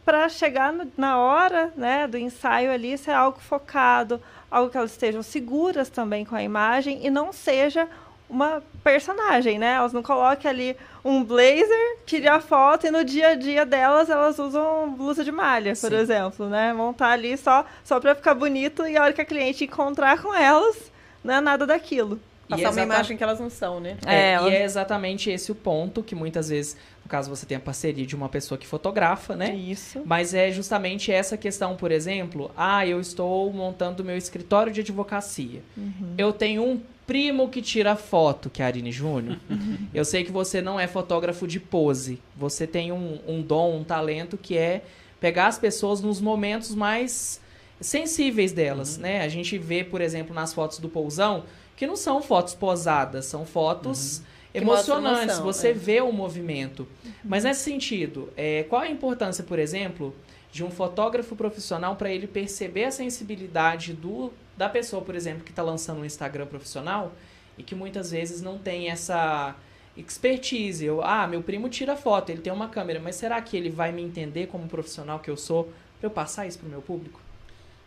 para 0.05 0.29
chegar 0.29 0.71
no, 0.71 0.87
na 0.99 1.17
hora 1.17 1.73
né, 1.75 2.07
do 2.07 2.19
ensaio 2.19 2.71
ali 2.71 2.99
ser 2.99 3.13
algo 3.13 3.41
focado, 3.41 4.21
algo 4.51 4.71
que 4.71 4.77
elas 4.77 4.91
estejam 4.91 5.23
seguras 5.23 5.89
também 5.89 6.27
com 6.27 6.37
a 6.37 6.43
imagem 6.43 7.07
e 7.07 7.09
não 7.09 7.33
seja 7.33 7.89
uma 8.29 8.63
personagem, 8.85 9.59
né? 9.59 9.73
Elas 9.73 9.95
não 9.95 10.03
coloquem 10.03 10.51
ali 10.51 10.77
um 11.03 11.25
blazer, 11.25 11.97
tire 12.05 12.29
a 12.29 12.39
foto 12.39 12.87
e 12.87 12.91
no 12.91 13.03
dia 13.03 13.29
a 13.29 13.35
dia 13.35 13.65
delas 13.65 14.11
elas 14.11 14.39
usam 14.39 14.91
blusa 14.93 15.25
de 15.25 15.33
malha, 15.33 15.73
por 15.75 15.89
Sim. 15.89 15.97
exemplo, 15.97 16.51
né? 16.51 16.75
Montar 16.75 17.13
ali 17.13 17.35
só 17.39 17.65
só 17.83 17.99
para 17.99 18.15
ficar 18.15 18.35
bonito 18.35 18.87
e 18.87 18.95
a 18.95 19.03
hora 19.03 19.15
que 19.15 19.23
a 19.23 19.25
cliente 19.25 19.65
encontrar 19.65 20.21
com 20.21 20.35
elas, 20.35 20.93
não 21.25 21.33
é 21.33 21.41
nada 21.41 21.67
daquilo. 21.67 22.21
Passar 22.49 22.71
uma 22.71 22.83
imagem 22.83 23.17
que 23.17 23.23
elas 23.23 23.39
não 23.39 23.51
são, 23.51 23.79
né? 23.79 23.99
É, 24.07 24.33
é 24.33 24.43
e 24.43 24.55
é 24.55 24.65
exatamente 24.65 25.31
esse 25.31 25.53
o 25.53 25.55
ponto 25.55 26.03
que 26.03 26.15
muitas 26.15 26.49
vezes, 26.49 26.77
no 27.05 27.09
caso 27.09 27.29
você 27.29 27.45
tem 27.45 27.57
a 27.57 27.61
parceria 27.61 28.07
de 28.07 28.17
uma 28.17 28.29
pessoa 28.29 28.57
que 28.57 28.67
fotografa, 28.67 29.37
né? 29.37 29.55
Isso. 29.55 30.03
Mas 30.05 30.33
é 30.33 30.51
justamente 30.51 31.13
essa 31.13 31.37
questão, 31.37 31.77
por 31.77 31.93
exemplo, 31.93 32.51
ah, 32.57 32.87
eu 32.87 33.01
estou 33.01 33.53
montando 33.53 34.03
meu 34.03 34.17
escritório 34.17 34.73
de 34.73 34.81
advocacia. 34.81 35.63
Uhum. 35.77 36.15
Eu 36.17 36.33
tenho 36.33 36.63
um 36.65 36.81
primo 37.07 37.49
que 37.49 37.63
tira 37.63 37.97
foto, 37.97 38.51
que 38.51 38.63
é 38.63 38.65
a 38.65 38.69
Arine 38.69 38.93
Júnior. 38.93 39.39
Uhum. 39.49 39.79
Eu 39.95 40.05
sei 40.05 40.25
que 40.25 40.31
você 40.31 40.61
não 40.61 40.79
é 40.79 40.87
fotógrafo 40.87 41.47
de 41.47 41.59
pose. 41.59 42.21
Você 42.37 42.67
tem 42.67 42.93
um, 42.93 43.19
um 43.27 43.41
dom, 43.41 43.79
um 43.79 43.85
talento 43.85 44.37
que 44.37 44.57
é 44.57 44.83
pegar 45.19 45.47
as 45.47 45.59
pessoas 45.59 46.01
nos 46.01 46.21
momentos 46.21 46.75
mais 46.75 47.41
sensíveis 47.81 48.53
delas, 48.53 48.97
uhum. 48.97 49.03
né? 49.03 49.23
A 49.23 49.29
gente 49.29 49.57
vê, 49.57 49.83
por 49.83 50.01
exemplo, 50.01 50.35
nas 50.35 50.53
fotos 50.53 50.79
do 50.79 50.89
Pousão, 50.89 51.45
que 51.79 51.87
não 51.87 51.95
são 51.95 52.21
fotos 52.21 52.55
posadas, 52.55 53.27
são 53.27 53.47
fotos 53.47 54.19
uhum. 54.19 54.25
emocionantes. 54.53 55.37
Emoção, 55.39 55.45
você 55.45 55.69
é. 55.69 55.73
vê 55.73 56.01
o 56.01 56.11
movimento. 56.11 56.89
Uhum. 57.05 57.13
Mas 57.25 57.45
nesse 57.45 57.61
sentido, 57.61 58.33
é, 58.37 58.65
qual 58.65 58.83
a 58.83 58.89
importância, 58.89 59.45
por 59.45 59.61
exemplo, 59.61 60.13
de 60.51 60.65
um 60.65 60.73
fotógrafo 60.73 61.37
profissional 61.37 61.95
para 61.95 62.11
ele 62.11 62.27
perceber 62.27 62.87
a 62.87 62.91
sensibilidade 62.91 63.93
do, 63.93 64.33
da 64.57 64.69
pessoa, 64.69 65.03
por 65.03 65.15
exemplo, 65.15 65.45
que 65.45 65.51
está 65.51 65.63
lançando 65.63 66.01
um 66.01 66.05
Instagram 66.05 66.47
profissional 66.47 67.13
e 67.57 67.63
que 67.63 67.77
muitas 67.77 68.11
vezes 68.11 68.43
não 68.43 68.59
tem 68.59 68.91
essa 68.91 69.55
expertise. 69.97 70.85
Eu, 70.85 71.01
ah, 71.01 71.29
meu 71.29 71.45
primo 71.45 71.69
tira 71.69 71.95
foto, 71.95 72.31
ele 72.31 72.43
tem 72.43 72.53
uma 72.53 72.69
câmera, 72.69 72.99
mas 72.99 73.15
será 73.15 73.41
que 73.41 73.57
ele 73.57 73.71
vai 73.71 73.93
me 73.93 74.03
entender 74.03 74.49
como 74.49 74.67
profissional 74.67 75.21
que 75.21 75.31
eu 75.31 75.37
sou 75.37 75.73
para 76.01 76.09
eu 76.09 76.11
passar 76.11 76.45
isso 76.45 76.59
para 76.59 76.67
o 76.67 76.71
meu 76.71 76.83
público? 76.83 77.21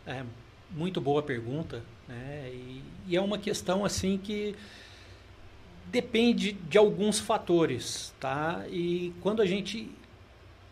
É, 0.08 0.24
muito 0.74 1.02
boa 1.02 1.22
pergunta. 1.22 1.82
Né? 2.08 2.50
E, 2.54 2.82
e 3.08 3.16
é 3.16 3.22
uma 3.22 3.38
questão 3.38 3.84
assim 3.86 4.18
que 4.18 4.56
depende 5.92 6.54
de 6.54 6.78
alguns 6.78 7.20
fatores, 7.20 8.14
tá? 8.20 8.66
E 8.70 9.14
quando 9.22 9.42
a 9.42 9.46
gente 9.46 9.90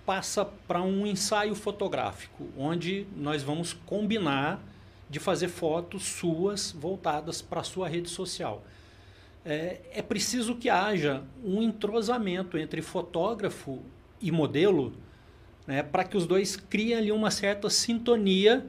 passa 0.05 0.45
para 0.45 0.81
um 0.81 1.05
ensaio 1.05 1.53
fotográfico, 1.53 2.47
onde 2.57 3.05
nós 3.15 3.43
vamos 3.43 3.73
combinar 3.73 4.59
de 5.09 5.19
fazer 5.19 5.47
fotos 5.47 6.03
suas 6.03 6.71
voltadas 6.71 7.41
para 7.41 7.61
a 7.61 7.63
sua 7.63 7.87
rede 7.87 8.09
social. 8.09 8.63
É, 9.45 9.81
é 9.91 10.01
preciso 10.01 10.55
que 10.55 10.69
haja 10.69 11.23
um 11.43 11.61
entrosamento 11.61 12.57
entre 12.57 12.81
fotógrafo 12.81 13.79
e 14.21 14.31
modelo, 14.31 14.93
né, 15.65 15.81
para 15.81 16.03
que 16.03 16.17
os 16.17 16.27
dois 16.27 16.55
criem 16.55 16.95
ali 16.95 17.11
uma 17.11 17.31
certa 17.31 17.69
sintonia 17.69 18.65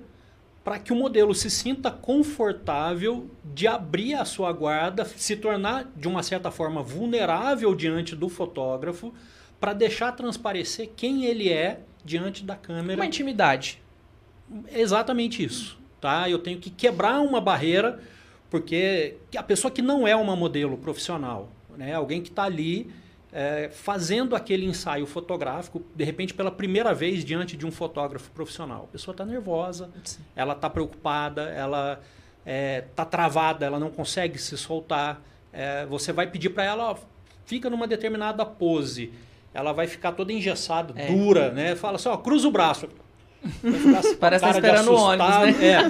para 0.63 0.79
que 0.79 0.93
o 0.93 0.97
modelo 0.97 1.35
se 1.35 1.51
sinta 1.51 1.91
confortável 1.91 3.31
de 3.45 3.67
abrir 3.67 4.15
a 4.15 4.25
sua 4.25 4.53
guarda, 4.53 5.05
se 5.05 5.37
tornar 5.37 5.91
de 5.97 6.07
uma 6.07 6.23
certa 6.23 6.51
forma 6.51 6.83
vulnerável 6.83 7.75
diante 7.75 8.15
do 8.15 8.29
fotógrafo, 8.29 9.13
para 9.59 9.73
deixar 9.73 10.13
transparecer 10.13 10.91
quem 10.97 11.25
ele 11.25 11.51
é 11.51 11.81
diante 12.05 12.45
da 12.45 12.57
câmera. 12.57 13.01
Uma 13.01 13.07
intimidade. 13.07 13.83
Exatamente 14.73 15.45
isso, 15.45 15.79
tá? 16.01 16.29
Eu 16.29 16.39
tenho 16.39 16.59
que 16.59 16.71
quebrar 16.71 17.21
uma 17.21 17.41
barreira 17.41 18.01
porque 18.51 19.17
a 19.37 19.43
pessoa 19.43 19.71
que 19.71 19.81
não 19.81 20.07
é 20.07 20.17
uma 20.17 20.35
modelo 20.35 20.77
profissional, 20.77 21.51
né, 21.77 21.95
alguém 21.95 22.21
que 22.21 22.31
está 22.31 22.45
ali 22.45 22.91
é, 23.33 23.71
fazendo 23.73 24.35
aquele 24.35 24.67
ensaio 24.67 25.07
fotográfico, 25.07 25.83
de 25.95 26.05
repente 26.05 26.35
pela 26.35 26.51
primeira 26.51 26.93
vez 26.93 27.25
diante 27.25 27.57
de 27.57 27.67
um 27.67 27.71
fotógrafo 27.71 28.31
profissional. 28.31 28.85
A 28.89 28.93
pessoa 28.93 29.13
está 29.13 29.25
nervosa, 29.25 29.91
Sim. 30.05 30.21
ela 30.35 30.55
está 30.55 30.69
preocupada, 30.69 31.43
ela 31.43 31.93
está 31.93 32.05
é, 32.45 32.85
tá 32.95 33.05
travada, 33.05 33.67
ela 33.67 33.79
não 33.79 33.91
consegue 33.91 34.39
se 34.39 34.57
soltar. 34.57 35.23
É, 35.53 35.87
você 35.87 36.13
vai 36.13 36.27
pedir 36.27 36.51
para 36.51 36.65
ela, 36.65 36.93
ó, 36.93 36.97
fica 37.45 37.71
numa 37.71 37.87
determinada 37.87 38.45
pose. 38.45 39.13
Ela 39.53 39.73
vai 39.73 39.87
ficar 39.87 40.13
toda 40.13 40.33
engessada, 40.33 40.95
é. 40.97 41.07
dura, 41.07 41.51
né? 41.51 41.75
Fala 41.75 41.97
assim, 41.97 42.09
ó, 42.09 42.17
cruza 42.17 42.47
o 42.49 42.53
braço. 42.53 42.89
Parece 44.21 44.45
estar 44.45 44.53
tá 44.53 44.59
esperando 44.59 44.91
o 44.91 44.95
ônibus, 44.95 45.29
né? 45.29 45.67
É, 45.67 45.89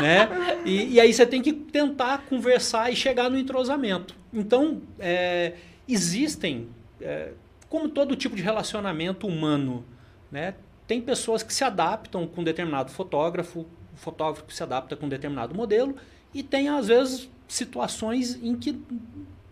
né? 0.00 0.62
E, 0.64 0.94
e, 0.94 1.00
aí 1.00 1.12
você 1.12 1.26
tem 1.26 1.42
que 1.42 1.52
tentar 1.52 2.24
conversar 2.28 2.90
e 2.90 2.96
chegar 2.96 3.30
no 3.30 3.38
entrosamento. 3.38 4.14
Então, 4.32 4.80
é, 4.98 5.52
existem 5.88 6.68
é, 7.00 7.32
como 7.68 7.88
todo 7.88 8.16
tipo 8.16 8.36
de 8.36 8.42
relacionamento 8.42 9.26
humano, 9.26 9.84
né? 10.30 10.54
Tem 10.86 11.00
pessoas 11.00 11.42
que 11.42 11.52
se 11.52 11.64
adaptam 11.64 12.26
com 12.26 12.44
determinado 12.44 12.92
fotógrafo, 12.92 13.60
o 13.60 13.96
fotógrafo 13.96 14.44
que 14.44 14.54
se 14.54 14.62
adapta 14.62 14.94
com 14.94 15.08
determinado 15.08 15.54
modelo, 15.54 15.96
e 16.32 16.42
tem, 16.42 16.68
às 16.68 16.86
vezes, 16.86 17.28
situações 17.48 18.38
em 18.42 18.54
que 18.54 18.80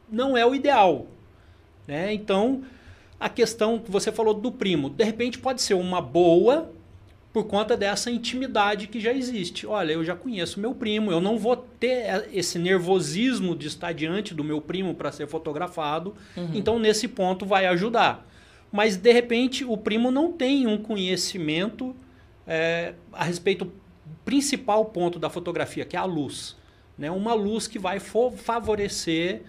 não 0.09 0.37
é 0.37 0.47
o 0.47 0.55
ideal. 0.55 1.07
Né? 1.88 2.12
Então, 2.12 2.62
a 3.19 3.29
questão 3.29 3.79
que 3.79 3.91
você 3.91 4.12
falou 4.12 4.35
do 4.35 4.53
primo, 4.53 4.88
de 4.91 5.03
repente 5.03 5.38
pode 5.38 5.61
ser 5.61 5.75
uma 5.75 6.00
boa 6.00 6.71
por 7.35 7.47
conta 7.47 7.76
dessa 7.76 8.12
intimidade 8.12 8.87
que 8.87 9.00
já 9.00 9.12
existe. 9.12 9.67
Olha, 9.67 9.93
eu 9.93 10.05
já 10.05 10.14
conheço 10.14 10.61
meu 10.61 10.73
primo, 10.73 11.11
eu 11.11 11.21
não 11.21 11.37
vou 11.37 11.57
ter 11.57 12.29
esse 12.33 12.61
nervosismo 12.61 13.57
de 13.57 13.67
estar 13.67 13.93
diante 13.93 14.33
do 14.33 14.45
meu 14.45 14.61
primo 14.61 14.95
para 14.95 15.11
ser 15.11 15.26
fotografado, 15.26 16.14
uhum. 16.37 16.50
então 16.55 16.79
nesse 16.79 17.09
ponto 17.09 17.45
vai 17.45 17.67
ajudar. 17.67 18.25
Mas 18.71 18.97
de 18.97 19.12
repente 19.12 19.64
o 19.64 19.76
primo 19.76 20.12
não 20.12 20.33
tem 20.33 20.69
um 20.69 20.79
conhecimento 20.79 21.93
é, 22.47 22.95
a 23.12 23.25
respeito 23.25 23.64
do 23.64 23.73
principal 24.25 24.85
ponto 24.85 25.19
da 25.19 25.29
fotografia, 25.29 25.85
que 25.85 25.97
é 25.97 25.99
a 25.99 26.05
luz. 26.05 26.57
Né? 26.97 27.11
Uma 27.11 27.35
luz 27.35 27.67
que 27.67 27.81
vai 27.81 27.99
favorecer 27.99 29.43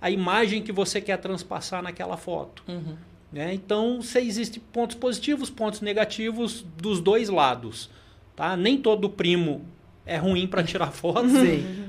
a 0.00 0.08
imagem 0.08 0.62
que 0.62 0.70
você 0.70 1.00
quer 1.00 1.16
transpassar 1.16 1.82
naquela 1.82 2.16
foto. 2.16 2.62
Uhum. 2.68 2.96
Né? 3.32 3.54
Então, 3.54 4.00
existem 4.16 4.62
pontos 4.72 4.94
positivos, 4.96 5.48
pontos 5.48 5.80
negativos 5.80 6.64
dos 6.76 7.00
dois 7.00 7.28
lados. 7.28 7.88
Tá? 8.36 8.56
Nem 8.56 8.76
todo 8.76 9.08
primo 9.08 9.62
é 10.04 10.16
ruim 10.16 10.46
para 10.46 10.62
tirar 10.62 10.90
foto, 10.92 11.28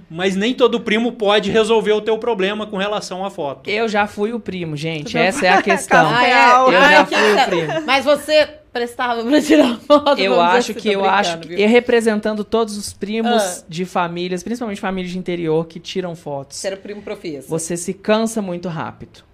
mas 0.09 0.35
nem 0.35 0.53
todo 0.53 0.79
primo 0.79 1.11
pode 1.13 1.51
resolver 1.51 1.91
o 1.91 2.01
teu 2.01 2.17
problema 2.17 2.65
com 2.65 2.77
relação 2.77 3.25
à 3.25 3.29
foto. 3.29 3.69
Eu 3.69 3.89
já 3.89 4.07
fui 4.07 4.31
o 4.31 4.39
primo, 4.39 4.77
gente. 4.77 5.17
Essa 5.17 5.47
é 5.47 5.49
a 5.49 5.61
questão. 5.61 6.09
Ah, 6.09 6.27
é? 6.27 6.67
Eu 6.67 6.71
já 6.71 7.05
fui 7.05 7.33
o 7.33 7.45
primo. 7.45 7.85
Mas 7.85 8.05
você 8.05 8.47
prestava 8.71 9.23
para 9.23 9.41
tirar 9.41 9.77
foto? 9.79 10.19
Eu 10.19 10.39
acho 10.39 10.73
que 10.73 10.91
eu 10.91 11.05
acho 11.05 11.39
que 11.39 11.53
e 11.53 11.65
representando 11.65 12.43
todos 12.43 12.77
os 12.77 12.93
primos 12.93 13.41
ah. 13.41 13.63
de 13.67 13.85
famílias, 13.85 14.43
principalmente 14.43 14.79
famílias 14.79 15.11
de 15.11 15.19
interior 15.19 15.67
que 15.67 15.79
tiram 15.79 16.15
fotos. 16.15 16.57
Ser 16.57 16.73
o 16.73 16.77
primo 16.77 17.01
profissa. 17.01 17.47
Você 17.49 17.75
se 17.75 17.93
cansa 17.93 18.41
muito 18.41 18.69
rápido 18.69 19.32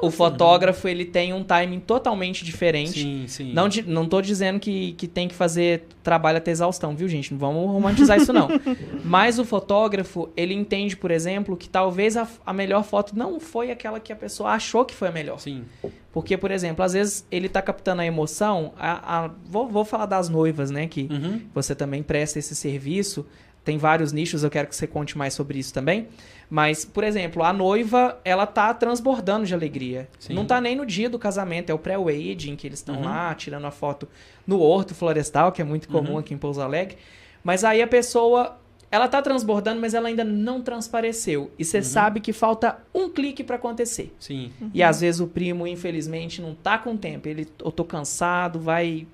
o 0.00 0.10
fotógrafo 0.10 0.86
ele 0.88 1.04
tem 1.04 1.32
um 1.32 1.42
timing 1.42 1.80
totalmente 1.80 2.44
diferente. 2.44 3.00
Sim, 3.00 3.24
sim. 3.26 3.52
Não, 3.52 3.68
não 3.86 4.06
tô 4.06 4.20
dizendo 4.20 4.60
que, 4.60 4.92
que 4.92 5.08
tem 5.08 5.26
que 5.26 5.34
fazer 5.34 5.84
trabalho 6.02 6.38
até 6.38 6.50
exaustão, 6.50 6.94
viu, 6.94 7.08
gente? 7.08 7.32
Não 7.32 7.38
vamos 7.38 7.66
romantizar 7.70 8.18
isso, 8.18 8.32
não. 8.32 8.48
Mas 9.04 9.38
o 9.38 9.44
fotógrafo, 9.44 10.28
ele 10.36 10.52
entende, 10.52 10.96
por 10.96 11.10
exemplo, 11.10 11.56
que 11.56 11.68
talvez 11.68 12.16
a, 12.16 12.28
a 12.44 12.52
melhor 12.52 12.84
foto 12.84 13.16
não 13.16 13.40
foi 13.40 13.70
aquela 13.70 13.98
que 13.98 14.12
a 14.12 14.16
pessoa 14.16 14.50
achou 14.50 14.84
que 14.84 14.94
foi 14.94 15.08
a 15.08 15.12
melhor. 15.12 15.40
Sim. 15.40 15.64
Porque, 16.12 16.36
por 16.36 16.50
exemplo, 16.50 16.84
às 16.84 16.92
vezes 16.92 17.26
ele 17.30 17.48
tá 17.48 17.62
captando 17.62 18.02
a 18.02 18.06
emoção. 18.06 18.72
A, 18.78 19.24
a 19.24 19.30
vou, 19.46 19.68
vou 19.68 19.84
falar 19.84 20.06
das 20.06 20.28
noivas, 20.28 20.70
né? 20.70 20.86
Que 20.86 21.08
uhum. 21.10 21.40
você 21.54 21.74
também 21.74 22.02
presta 22.02 22.38
esse 22.38 22.54
serviço. 22.54 23.26
Tem 23.66 23.78
vários 23.78 24.12
nichos, 24.12 24.44
eu 24.44 24.48
quero 24.48 24.68
que 24.68 24.76
você 24.76 24.86
conte 24.86 25.18
mais 25.18 25.34
sobre 25.34 25.58
isso 25.58 25.74
também. 25.74 26.06
Mas, 26.48 26.84
por 26.84 27.02
exemplo, 27.02 27.42
a 27.42 27.52
noiva, 27.52 28.16
ela 28.24 28.46
tá 28.46 28.72
transbordando 28.72 29.44
de 29.44 29.52
alegria. 29.52 30.08
Sim. 30.20 30.34
Não 30.34 30.46
tá 30.46 30.60
nem 30.60 30.76
no 30.76 30.86
dia 30.86 31.10
do 31.10 31.18
casamento, 31.18 31.68
é 31.68 31.74
o 31.74 31.78
pré-wedding, 31.78 32.54
que 32.54 32.64
eles 32.64 32.78
estão 32.78 32.94
uhum. 32.94 33.04
lá 33.04 33.34
tirando 33.34 33.64
a 33.64 33.72
foto 33.72 34.08
no 34.46 34.60
horto 34.60 34.94
florestal, 34.94 35.50
que 35.50 35.60
é 35.60 35.64
muito 35.64 35.88
comum 35.88 36.12
uhum. 36.12 36.18
aqui 36.18 36.32
em 36.32 36.38
Pouso 36.38 36.60
Alegre. 36.60 36.96
Mas 37.42 37.64
aí 37.64 37.82
a 37.82 37.88
pessoa, 37.88 38.56
ela 38.88 39.08
tá 39.08 39.20
transbordando, 39.20 39.80
mas 39.80 39.94
ela 39.94 40.06
ainda 40.06 40.22
não 40.22 40.62
transpareceu. 40.62 41.50
E 41.58 41.64
você 41.64 41.78
uhum. 41.78 41.82
sabe 41.82 42.20
que 42.20 42.32
falta 42.32 42.78
um 42.94 43.08
clique 43.08 43.42
para 43.42 43.56
acontecer. 43.56 44.14
Sim. 44.20 44.52
E 44.72 44.80
às 44.80 45.00
vezes 45.00 45.20
o 45.20 45.26
primo, 45.26 45.66
infelizmente, 45.66 46.40
não 46.40 46.54
tá 46.54 46.78
com 46.78 46.96
tempo. 46.96 47.26
Ele, 47.26 47.48
eu 47.58 47.72
tô 47.72 47.84
cansado, 47.84 48.60
vai 48.60 49.08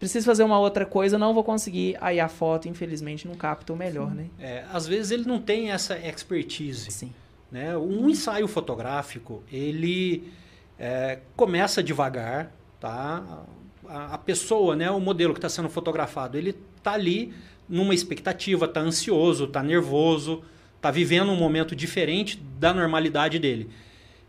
preciso 0.00 0.24
fazer 0.24 0.42
uma 0.42 0.58
outra 0.58 0.86
coisa, 0.86 1.18
não 1.18 1.34
vou 1.34 1.44
conseguir. 1.44 1.96
Aí 2.00 2.18
a 2.18 2.26
foto, 2.26 2.66
infelizmente, 2.66 3.28
não 3.28 3.34
capta 3.34 3.72
o 3.72 3.76
melhor, 3.76 4.12
né? 4.12 4.26
É, 4.38 4.64
às 4.72 4.86
vezes 4.86 5.12
ele 5.12 5.24
não 5.26 5.38
tem 5.38 5.70
essa 5.70 5.96
expertise. 5.98 6.90
Sim. 6.90 7.12
Né? 7.52 7.76
Um 7.76 8.08
ensaio 8.08 8.48
fotográfico, 8.48 9.44
ele 9.52 10.32
é, 10.78 11.18
começa 11.36 11.82
devagar, 11.82 12.50
tá? 12.80 13.44
A, 13.86 14.14
a, 14.14 14.18
pessoa, 14.18 14.74
né, 14.74 14.90
o 14.90 15.00
modelo 15.00 15.34
que 15.34 15.38
está 15.38 15.48
sendo 15.48 15.68
fotografado, 15.68 16.38
ele 16.38 16.56
está 16.78 16.92
ali 16.92 17.34
numa 17.68 17.92
expectativa, 17.92 18.64
está 18.64 18.80
ansioso, 18.80 19.44
está 19.44 19.62
nervoso, 19.62 20.42
está 20.76 20.90
vivendo 20.90 21.30
um 21.30 21.36
momento 21.36 21.76
diferente 21.76 22.42
da 22.58 22.72
normalidade 22.72 23.38
dele. 23.38 23.68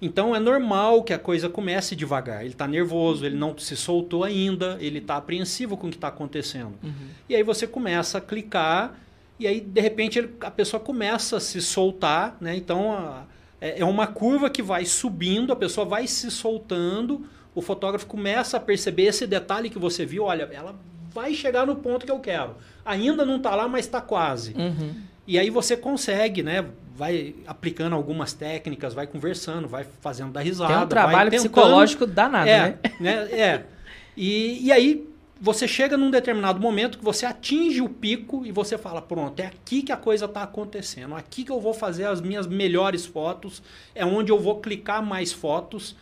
Então 0.02 0.36
é 0.36 0.40
normal 0.40 1.04
que 1.04 1.14
a 1.14 1.20
coisa 1.20 1.48
comece 1.48 1.96
devagar. 1.96 2.42
Ele 2.42 2.54
está 2.54 2.68
nervoso, 2.68 3.26
ele 3.26 3.36
não 3.36 3.56
se 3.58 3.76
soltou 3.76 4.24
ainda, 4.24 4.78
ele 4.80 4.98
está 4.98 5.18
apreensivo 5.18 5.78
com 5.78 5.88
o 5.88 5.90
que 5.92 5.98
está 5.98 6.08
acontecendo. 6.08 6.74
Uhum. 6.84 7.10
E 7.30 7.36
aí 7.36 7.44
você 7.44 7.68
começa 7.68 8.18
a 8.18 8.22
clicar 8.22 8.98
e 9.40 9.46
aí 9.46 9.62
de 9.62 9.80
repente 9.80 10.18
ele, 10.18 10.34
a 10.42 10.50
pessoa 10.50 10.80
começa 10.80 11.38
a 11.38 11.40
se 11.40 11.62
soltar, 11.62 12.36
né? 12.42 12.56
Então 12.56 12.92
a, 12.92 13.26
é, 13.60 13.82
é 13.82 13.86
uma 13.86 14.08
curva 14.08 14.50
que 14.50 14.64
vai 14.64 14.86
subindo, 14.86 15.54
a 15.54 15.56
pessoa 15.56 15.86
vai 15.86 16.08
se 16.08 16.32
soltando, 16.32 17.24
o 17.54 17.62
fotógrafo 17.62 18.08
começa 18.08 18.58
a 18.58 18.60
perceber 18.60 19.04
esse 19.04 19.28
detalhe 19.28 19.70
que 19.70 19.78
você 19.78 20.04
viu, 20.04 20.24
olha, 20.24 20.50
ela 20.52 20.76
vai 21.14 21.34
chegar 21.34 21.68
no 21.68 21.76
ponto 21.76 22.06
que 22.06 22.12
eu 22.12 22.20
quero. 22.20 22.56
Ainda 22.84 23.24
não 23.24 23.38
está 23.38 23.56
lá, 23.56 23.68
mas 23.68 23.86
está 23.86 24.02
quase. 24.02 24.54
Uhum. 24.54 24.96
E 25.28 25.38
aí 25.38 25.50
você 25.50 25.78
consegue, 25.78 26.42
né? 26.42 26.66
Vai 26.96 27.36
aplicando 27.48 27.96
algumas 27.96 28.34
técnicas, 28.34 28.94
vai 28.94 29.08
conversando, 29.08 29.68
vai 29.68 29.86
fazendo 30.02 30.32
da 30.32 30.42
risada. 30.42 30.74
Tem 30.74 30.84
um 30.84 30.88
trabalho 30.88 31.32
psicológico 31.32 32.06
danado, 32.06 32.50
é, 32.50 32.60
né? 32.60 32.80
né? 33.00 33.12
É. 33.32 33.66
E, 34.16 34.66
e 34.66 34.72
aí 34.72 35.08
você 35.40 35.68
chega 35.68 35.98
num 35.98 36.12
determinado 36.12 36.60
momento 36.60 37.00
que 37.00 37.04
você 37.04 37.26
atinge 37.26 37.82
o 37.82 37.90
pico 37.90 38.46
e 38.46 38.52
você 38.52 38.78
fala, 38.78 39.02
pronto, 39.02 39.40
é 39.40 39.48
aqui 39.48 39.82
que 39.82 39.92
a 39.92 39.98
coisa 39.98 40.26
está 40.26 40.44
acontecendo, 40.44 41.16
aqui 41.16 41.44
que 41.44 41.52
eu 41.52 41.60
vou 41.60 41.74
fazer 41.74 42.06
as 42.06 42.22
minhas 42.22 42.46
melhores 42.46 43.08
fotos, 43.08 43.64
é 43.96 44.06
onde 44.06 44.32
eu 44.32 44.40
vou 44.40 44.62
clicar 44.62 45.04
mais 45.04 45.34
fotos. 45.34 45.96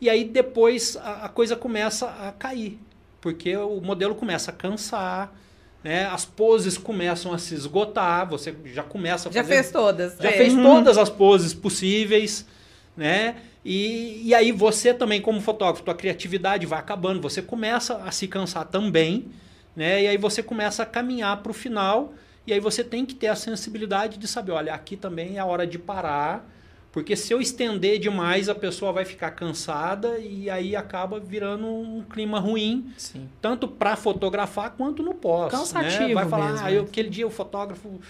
E 0.00 0.10
aí 0.10 0.24
depois 0.24 0.96
a, 0.96 1.26
a 1.26 1.28
coisa 1.28 1.54
começa 1.54 2.06
a 2.06 2.32
cair, 2.32 2.80
porque 3.20 3.56
o 3.56 3.80
modelo 3.80 4.14
começa 4.14 4.50
a 4.50 4.54
cansar, 4.54 5.32
né? 5.82 6.06
As 6.06 6.24
poses 6.24 6.76
começam 6.76 7.32
a 7.32 7.38
se 7.38 7.54
esgotar, 7.54 8.28
você 8.28 8.54
já 8.66 8.82
começa 8.82 9.28
a 9.28 9.32
Já 9.32 9.42
fazer, 9.42 9.54
fez 9.54 9.70
todas. 9.70 10.16
Já 10.18 10.30
é. 10.30 10.32
fez 10.32 10.54
uhum. 10.54 10.62
todas 10.62 10.98
as 10.98 11.08
poses 11.08 11.54
possíveis, 11.54 12.46
né? 12.96 13.36
E, 13.64 14.22
e 14.24 14.34
aí 14.34 14.52
você 14.52 14.94
também, 14.94 15.20
como 15.20 15.40
fotógrafo, 15.40 15.82
tua 15.82 15.94
criatividade 15.94 16.66
vai 16.66 16.78
acabando, 16.78 17.20
você 17.20 17.42
começa 17.42 17.96
a 17.96 18.10
se 18.10 18.26
cansar 18.26 18.66
também, 18.66 19.26
né? 19.76 20.02
E 20.02 20.08
aí 20.08 20.16
você 20.16 20.42
começa 20.42 20.82
a 20.82 20.86
caminhar 20.86 21.42
para 21.42 21.50
o 21.50 21.54
final, 21.54 22.14
e 22.46 22.52
aí 22.52 22.60
você 22.60 22.82
tem 22.82 23.04
que 23.04 23.14
ter 23.14 23.28
a 23.28 23.36
sensibilidade 23.36 24.18
de 24.18 24.26
saber, 24.26 24.52
olha, 24.52 24.72
aqui 24.72 24.96
também 24.96 25.36
é 25.36 25.40
a 25.40 25.46
hora 25.46 25.66
de 25.66 25.78
parar, 25.78 26.48
porque 26.92 27.14
se 27.14 27.32
eu 27.32 27.40
estender 27.40 27.98
demais, 27.98 28.48
a 28.48 28.54
pessoa 28.54 28.92
vai 28.92 29.04
ficar 29.04 29.30
cansada 29.30 30.18
e 30.18 30.50
aí 30.50 30.74
acaba 30.74 31.20
virando 31.20 31.66
um 31.66 32.02
clima 32.02 32.40
ruim, 32.40 32.92
Sim. 32.96 33.28
tanto 33.40 33.68
para 33.68 33.94
fotografar 33.94 34.70
quanto 34.70 35.02
no 35.02 35.14
pós. 35.14 35.52
Cansativo 35.52 36.08
né? 36.08 36.14
Vai 36.14 36.28
falar, 36.28 36.50
mesmo. 36.50 36.66
ah, 36.66 36.72
eu, 36.72 36.82
aquele 36.82 37.08
dia 37.08 37.26
o 37.26 37.30
fotógrafo 37.30 38.00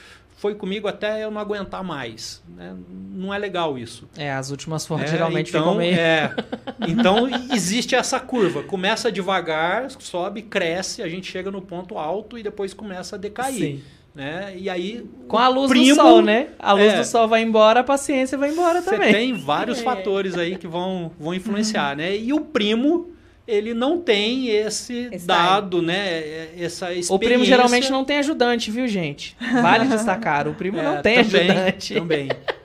foi 0.41 0.55
comigo 0.55 0.89
até 0.89 1.23
eu 1.23 1.31
não 1.31 1.39
aguentar 1.39 1.85
mais. 1.85 2.43
Né? 2.49 2.75
Não 2.89 3.35
é 3.35 3.37
legal 3.37 3.77
isso. 3.77 4.09
É, 4.17 4.33
as 4.33 4.51
últimas 4.51 4.87
fotos 4.87 5.05
é, 5.05 5.09
geralmente 5.09 5.51
então, 5.51 5.61
ficam 5.61 5.75
meio... 5.77 5.95
É, 5.95 6.35
então 6.89 7.29
existe 7.53 7.95
essa 7.95 8.19
curva. 8.19 8.63
Começa 8.63 9.13
devagar, 9.13 9.91
sobe, 9.99 10.41
cresce, 10.41 11.03
a 11.03 11.09
gente 11.09 11.31
chega 11.31 11.51
no 11.51 11.61
ponto 11.61 11.99
alto 11.99 12.39
e 12.39 12.43
depois 12.43 12.73
começa 12.73 13.17
a 13.17 13.19
decair. 13.19 13.55
Sim. 13.55 13.83
Né? 14.15 14.55
E 14.57 14.69
aí. 14.69 15.05
Com 15.29 15.39
a 15.39 15.49
luz 15.49 15.71
primo, 15.71 15.89
do 15.89 15.95
sol, 15.95 16.23
né? 16.23 16.49
A 16.59 16.73
luz 16.73 16.93
é, 16.93 16.99
do 16.99 17.05
sol 17.05 17.29
vai 17.29 17.43
embora, 17.43 17.81
a 17.81 17.85
paciência 17.85 18.37
vai 18.37 18.51
embora 18.51 18.83
também. 18.83 19.13
Você 19.13 19.19
tem 19.19 19.35
vários 19.35 19.81
é. 19.81 19.83
fatores 19.83 20.37
aí 20.37 20.57
que 20.57 20.67
vão, 20.67 21.13
vão 21.19 21.33
influenciar, 21.33 21.97
né? 21.97 22.17
E 22.17 22.33
o 22.33 22.41
primo, 22.41 23.11
ele 23.47 23.73
não 23.73 24.01
tem 24.01 24.49
esse, 24.49 25.09
esse 25.13 25.27
dado, 25.27 25.79
time. 25.79 25.93
né? 25.93 26.19
Essa 26.59 26.87
experiência. 26.87 27.15
O 27.15 27.19
primo 27.19 27.45
geralmente 27.45 27.91
não 27.91 28.05
tem 28.05 28.19
ajudante, 28.19 28.71
viu, 28.71 28.89
gente? 28.89 29.37
Vale 29.41 29.87
destacar, 29.89 30.49
o 30.49 30.55
primo 30.55 30.79
é, 30.79 30.83
não 30.83 31.03
tem 31.03 31.25
também, 31.25 31.51
ajudante. 31.51 31.95
Também. 31.95 32.29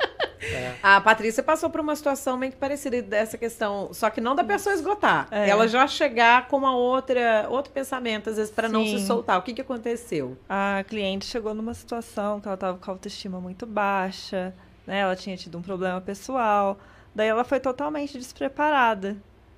A 0.88 1.02
Patrícia 1.02 1.42
passou 1.42 1.68
por 1.68 1.82
uma 1.82 1.96
situação 1.96 2.38
meio 2.38 2.52
que 2.52 2.60
parecida 2.60 3.02
dessa 3.02 3.40
questão, 3.40 3.92
só 3.92 4.08
que 4.12 4.22
não 4.22 4.36
da 4.36 4.44
pessoa 4.44 4.72
esgotar. 4.76 5.28
É. 5.32 5.50
Ela 5.50 5.68
já 5.68 5.88
chegar 5.88 6.48
com 6.48 6.58
uma 6.58 6.76
outra, 6.76 7.48
outro 7.50 7.74
pensamento, 7.74 8.30
às 8.30 8.36
vezes, 8.36 8.52
para 8.52 8.70
não 8.70 8.86
se 8.86 9.00
soltar. 9.00 9.40
O 9.40 9.42
que, 9.42 9.56
que 9.56 9.62
aconteceu? 9.62 10.38
A 10.48 10.86
cliente 10.88 11.26
chegou 11.26 11.56
numa 11.56 11.74
situação 11.74 12.40
que 12.40 12.48
ela 12.48 12.54
estava 12.54 12.78
com 12.78 12.92
a 12.92 12.94
autoestima 12.94 13.42
muito 13.42 13.66
baixa, 13.66 14.54
né? 14.86 15.00
Ela 15.00 15.16
tinha 15.16 15.36
tido 15.36 15.58
um 15.58 15.62
problema 15.64 16.00
pessoal. 16.02 16.78
Daí 17.16 17.30
ela 17.30 17.44
foi 17.44 17.60
totalmente 17.60 18.16
despreparada. 18.20 19.18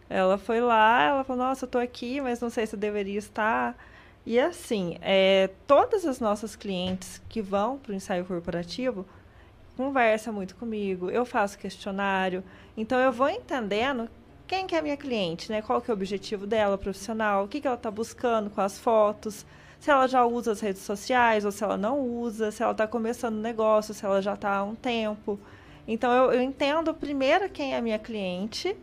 Ela 0.09 0.37
foi 0.37 0.61
lá, 0.61 1.03
ela 1.03 1.23
falou, 1.25 1.43
nossa, 1.43 1.65
eu 1.65 1.69
tô 1.69 1.77
aqui, 1.77 2.21
mas 2.21 2.39
não 2.39 2.49
sei 2.49 2.65
se 2.65 2.73
eu 2.73 2.79
deveria 2.79 3.19
estar. 3.19 3.75
E 4.25 4.39
assim, 4.39 4.97
é, 5.01 5.49
todas 5.67 6.05
as 6.05 6.21
nossas 6.21 6.55
clientes 6.55 7.21
que 7.27 7.41
vão 7.41 7.77
para 7.77 7.91
o 7.91 7.95
ensaio 7.95 8.23
corporativo, 8.23 9.05
conversa 9.77 10.31
muito 10.31 10.55
comigo, 10.55 11.11
eu 11.11 11.23
faço 11.23 11.57
questionário, 11.59 12.43
então 12.75 12.99
eu 12.99 13.11
vou 13.11 13.29
entendendo 13.29 14.09
quem 14.47 14.65
que 14.65 14.75
é 14.75 14.79
a 14.79 14.81
minha 14.81 14.97
cliente, 14.97 15.51
né? 15.51 15.61
Qual 15.61 15.79
que 15.79 15.91
é 15.91 15.93
o 15.93 15.97
objetivo 15.97 16.47
dela 16.47 16.77
profissional, 16.77 17.43
o 17.43 17.47
que, 17.47 17.61
que 17.61 17.67
ela 17.67 17.75
está 17.75 17.91
buscando 17.91 18.49
com 18.49 18.59
as 18.59 18.79
fotos, 18.79 19.45
se 19.79 19.91
ela 19.91 20.07
já 20.07 20.25
usa 20.25 20.53
as 20.53 20.61
redes 20.61 20.81
sociais 20.81 21.45
ou 21.45 21.51
se 21.51 21.63
ela 21.63 21.77
não 21.77 21.99
usa, 21.99 22.49
se 22.49 22.63
ela 22.63 22.71
está 22.71 22.87
começando 22.87 23.35
um 23.35 23.41
negócio, 23.41 23.93
se 23.93 24.03
ela 24.03 24.21
já 24.21 24.33
está 24.33 24.55
há 24.55 24.63
um 24.63 24.73
tempo. 24.73 25.39
Então 25.87 26.11
eu, 26.11 26.31
eu 26.33 26.41
entendo 26.41 26.93
primeiro 26.93 27.47
quem 27.49 27.73
é 27.73 27.77
a 27.77 27.81
minha 27.81 27.99
cliente, 27.99 28.75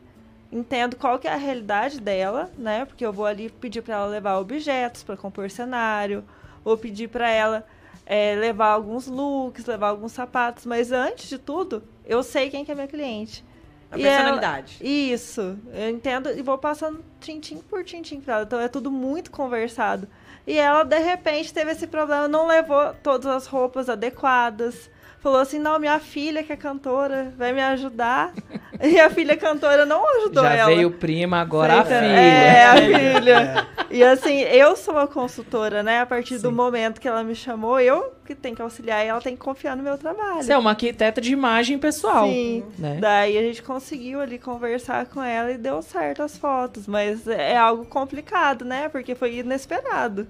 entendo 0.53 0.97
qual 0.97 1.19
que 1.19 1.27
é 1.27 1.33
a 1.33 1.37
realidade 1.37 2.01
dela, 2.01 2.53
né? 2.57 2.85
Porque 2.85 3.05
eu 3.05 3.13
vou 3.13 3.27
ali 3.27 3.51
pedir 3.51 3.83
para 3.83 3.97
ela 3.97 4.07
levar 4.07 4.39
objetos 4.39 5.03
para 5.03 5.17
compor 5.17 5.51
cenário, 5.51 6.23
ou 6.65 6.79
pedir 6.79 7.09
para 7.09 7.29
ela 7.29 7.67
é, 8.07 8.35
levar 8.35 8.69
alguns 8.69 9.07
looks, 9.07 9.65
levar 9.67 9.89
alguns 9.89 10.13
sapatos, 10.13 10.67
mas 10.67 10.93
antes 10.93 11.29
de 11.29 11.39
tudo, 11.39 11.83
eu 12.05 12.23
sei 12.23 12.51
quem 12.51 12.65
que 12.65 12.73
é 12.73 12.75
minha 12.75 12.87
cliente. 12.87 13.45
A 13.91 13.99
e 13.99 14.03
personalidade. 14.03 14.79
Ela, 14.81 14.89
isso, 14.91 15.59
eu 15.73 15.91
entendo 15.91 16.31
e 16.31 16.43
vou 16.43 16.59
passando 16.59 17.05
tintim 17.21 17.59
por 17.59 17.85
tintim 17.85 18.21
pra 18.21 18.35
ela. 18.35 18.43
Então 18.45 18.61
é 18.61 18.69
tudo 18.69 18.91
muito 18.91 19.31
conversado. 19.31 20.09
E 20.47 20.59
ela, 20.59 20.85
de 20.85 20.99
repente, 20.99 21.55
teve 21.55 21.71
esse 21.71 21.87
problema, 21.87 22.29
não 22.29 22.47
levou 22.47 22.95
todas 23.03 23.27
as 23.27 23.47
roupas 23.47 23.89
adequadas. 23.89 24.91
Falou 25.25 25.41
assim: 25.41 25.59
não, 25.59 25.79
minha 25.79 25.99
filha, 25.99 26.43
que 26.43 26.53
é 26.53 26.57
cantora, 26.57 27.33
vai 27.39 27.51
me 27.51 27.63
ajudar. 27.63 28.35
e 28.79 29.01
a 29.01 29.09
filha 29.09 29.35
cantora 29.39 29.87
não 29.87 30.07
ajudou 30.19 30.43
Já 30.43 30.53
ela. 30.53 30.67
veio 30.67 30.91
prima, 30.91 31.41
agora 31.41 31.81
a 31.81 31.83
filha. 31.83 31.97
É, 31.97 32.65
a 32.67 32.77
filha. 32.77 33.69
E 33.91 34.05
assim, 34.05 34.41
eu 34.41 34.77
sou 34.77 34.99
a 34.99 35.09
consultora, 35.09 35.83
né? 35.83 36.01
A 36.01 36.07
partir 36.07 36.37
do 36.37 36.51
Sim. 36.51 36.55
momento 36.55 37.01
que 37.01 37.09
ela 37.09 37.25
me 37.25 37.35
chamou, 37.35 37.81
eu 37.81 38.13
que 38.27 38.35
tenho 38.35 38.55
que 38.55 38.61
auxiliar 38.61 39.03
e 39.03 39.09
ela 39.09 39.21
tem 39.21 39.35
que 39.35 39.41
confiar 39.41 39.75
no 39.75 39.83
meu 39.83 39.97
trabalho. 39.97 40.43
Você 40.43 40.53
é 40.53 40.59
uma 40.59 40.71
arquiteta 40.71 41.23
de 41.23 41.33
imagem 41.33 41.79
pessoal. 41.79 42.27
Sim. 42.27 42.63
Né? 42.79 42.99
Daí 43.01 43.39
a 43.39 43.43
gente 43.43 43.63
conseguiu 43.63 44.21
ali 44.21 44.39
conversar 44.39 45.07
com 45.07 45.23
ela 45.23 45.53
e 45.53 45.57
deu 45.57 45.81
certo 45.81 46.23
as 46.23 46.37
fotos. 46.37 46.87
Mas 46.87 47.27
é 47.27 47.57
algo 47.57 47.87
complicado, 47.87 48.63
né? 48.63 48.91
Porque 48.91 49.15
foi 49.15 49.37
inesperado. 49.37 50.27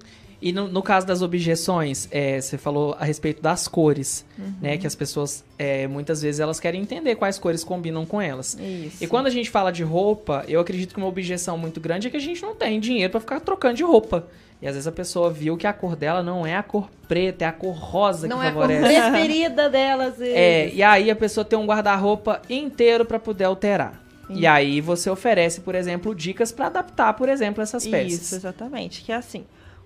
E 0.46 0.52
no, 0.52 0.68
no 0.68 0.82
caso 0.82 1.06
das 1.06 1.22
objeções, 1.22 2.06
é, 2.10 2.38
você 2.38 2.58
falou 2.58 2.94
a 3.00 3.04
respeito 3.06 3.40
das 3.40 3.66
cores, 3.66 4.26
Uhum. 4.38 4.52
né? 4.60 4.76
Que 4.76 4.86
as 4.86 4.94
pessoas, 4.94 5.42
é, 5.58 5.86
muitas 5.86 6.20
vezes, 6.20 6.38
elas 6.38 6.60
querem 6.60 6.82
entender 6.82 7.14
quais 7.14 7.38
cores 7.38 7.64
combinam 7.64 8.04
com 8.04 8.20
elas. 8.20 8.54
Isso. 8.60 9.02
E 9.02 9.06
quando 9.06 9.26
a 9.26 9.30
gente 9.30 9.48
fala 9.48 9.72
de 9.72 9.82
roupa, 9.82 10.44
eu 10.46 10.60
acredito 10.60 10.92
que 10.92 10.98
uma 11.00 11.06
objeção 11.08 11.56
muito 11.56 11.80
grande 11.80 12.08
é 12.08 12.10
que 12.10 12.16
a 12.18 12.20
gente 12.20 12.42
não 12.42 12.54
tem 12.54 12.78
dinheiro 12.78 13.10
pra 13.10 13.20
ficar 13.20 13.40
trocando 13.40 13.74
de 13.76 13.82
roupa. 13.82 14.26
E 14.60 14.66
às 14.68 14.74
vezes 14.74 14.86
a 14.86 14.92
pessoa 14.92 15.30
viu 15.30 15.56
que 15.56 15.66
a 15.66 15.72
cor 15.72 15.96
dela 15.96 16.22
não 16.22 16.46
é 16.46 16.54
a 16.56 16.62
cor 16.62 16.90
preta, 17.08 17.44
é 17.46 17.48
a 17.48 17.52
cor 17.52 17.74
rosa 17.74 18.28
Não 18.28 18.40
que 18.40 18.44
é 18.44 18.48
a 18.48 18.52
cor 18.52 18.62
favorece. 18.68 19.00
preferida 19.10 19.68
delas. 19.70 20.20
É, 20.20 20.70
e 20.74 20.82
aí 20.82 21.10
a 21.10 21.16
pessoa 21.16 21.42
tem 21.44 21.58
um 21.58 21.64
guarda-roupa 21.66 22.42
inteiro 22.50 23.04
pra 23.06 23.18
poder 23.18 23.44
alterar. 23.44 23.98
E 24.30 24.46
aí 24.46 24.80
você 24.80 25.08
oferece, 25.08 25.60
por 25.62 25.74
exemplo, 25.74 26.14
dicas 26.14 26.50
pra 26.52 26.66
adaptar, 26.66 27.12
por 27.14 27.28
exemplo, 27.28 27.62
essas 27.62 27.86
peças. 27.86 28.12
Isso, 28.22 28.34
exatamente. 28.34 29.02
Que 29.02 29.12
é 29.12 29.16
assim, 29.16 29.44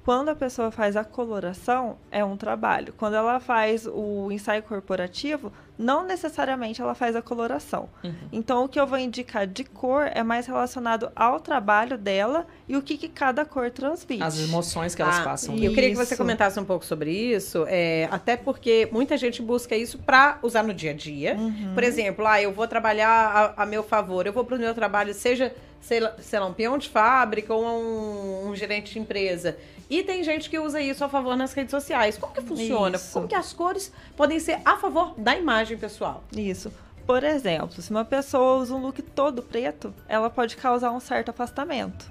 quando 0.08 0.30
a 0.30 0.34
pessoa 0.34 0.70
faz 0.70 0.96
a 0.96 1.04
coloração, 1.04 1.98
é 2.10 2.24
um 2.24 2.34
trabalho. 2.34 2.94
Quando 2.96 3.12
ela 3.12 3.38
faz 3.38 3.86
o 3.86 4.32
ensaio 4.32 4.62
corporativo, 4.62 5.52
não 5.78 6.04
necessariamente 6.04 6.82
ela 6.82 6.94
faz 6.94 7.14
a 7.14 7.22
coloração. 7.22 7.88
Uhum. 8.02 8.12
Então, 8.32 8.64
o 8.64 8.68
que 8.68 8.80
eu 8.80 8.86
vou 8.86 8.98
indicar 8.98 9.46
de 9.46 9.62
cor 9.62 10.10
é 10.12 10.22
mais 10.22 10.46
relacionado 10.46 11.10
ao 11.14 11.38
trabalho 11.38 11.96
dela 11.96 12.46
e 12.68 12.76
o 12.76 12.82
que, 12.82 12.96
que 12.98 13.08
cada 13.08 13.44
cor 13.44 13.70
transmite. 13.70 14.22
As 14.22 14.38
emoções 14.40 14.94
que 14.94 15.00
elas 15.02 15.18
Ah, 15.20 15.24
passam. 15.24 15.56
Eu 15.56 15.72
queria 15.72 15.90
que 15.90 15.96
você 15.96 16.16
comentasse 16.16 16.58
um 16.58 16.64
pouco 16.64 16.84
sobre 16.84 17.12
isso, 17.12 17.64
é, 17.68 18.08
até 18.10 18.36
porque 18.36 18.88
muita 18.90 19.16
gente 19.16 19.40
busca 19.40 19.76
isso 19.76 19.98
pra 19.98 20.38
usar 20.42 20.62
no 20.64 20.74
dia 20.74 20.90
a 20.90 20.94
dia. 20.94 21.36
Uhum. 21.36 21.72
Por 21.74 21.84
exemplo, 21.84 22.26
ah, 22.26 22.42
eu 22.42 22.52
vou 22.52 22.66
trabalhar 22.66 23.54
a, 23.56 23.62
a 23.62 23.66
meu 23.66 23.82
favor, 23.82 24.26
eu 24.26 24.32
vou 24.32 24.44
pro 24.44 24.58
meu 24.58 24.74
trabalho, 24.74 25.14
seja, 25.14 25.54
sei 25.80 26.00
lá, 26.00 26.14
sei 26.18 26.40
lá, 26.40 26.46
um 26.46 26.52
peão 26.52 26.76
de 26.76 26.88
fábrica 26.88 27.54
ou 27.54 27.64
um, 27.64 28.48
um 28.48 28.56
gerente 28.56 28.92
de 28.92 28.98
empresa. 28.98 29.56
E 29.90 30.02
tem 30.02 30.22
gente 30.22 30.50
que 30.50 30.58
usa 30.58 30.80
isso 30.82 31.02
a 31.02 31.08
favor 31.08 31.34
nas 31.34 31.54
redes 31.54 31.70
sociais. 31.70 32.18
Como 32.18 32.34
que 32.34 32.42
funciona? 32.42 32.96
Isso. 32.96 33.12
Como 33.12 33.26
que 33.26 33.34
as 33.34 33.54
cores 33.54 33.90
podem 34.16 34.38
ser 34.38 34.60
a 34.64 34.76
favor 34.76 35.14
da 35.16 35.34
imagem 35.34 35.67
pessoal? 35.76 36.24
Isso. 36.32 36.72
Por 37.06 37.24
exemplo, 37.24 37.80
se 37.80 37.90
uma 37.90 38.04
pessoa 38.04 38.60
usa 38.60 38.74
um 38.74 38.82
look 38.82 39.00
todo 39.00 39.42
preto, 39.42 39.94
ela 40.06 40.28
pode 40.28 40.56
causar 40.56 40.90
um 40.90 41.00
certo 41.00 41.30
afastamento. 41.30 42.10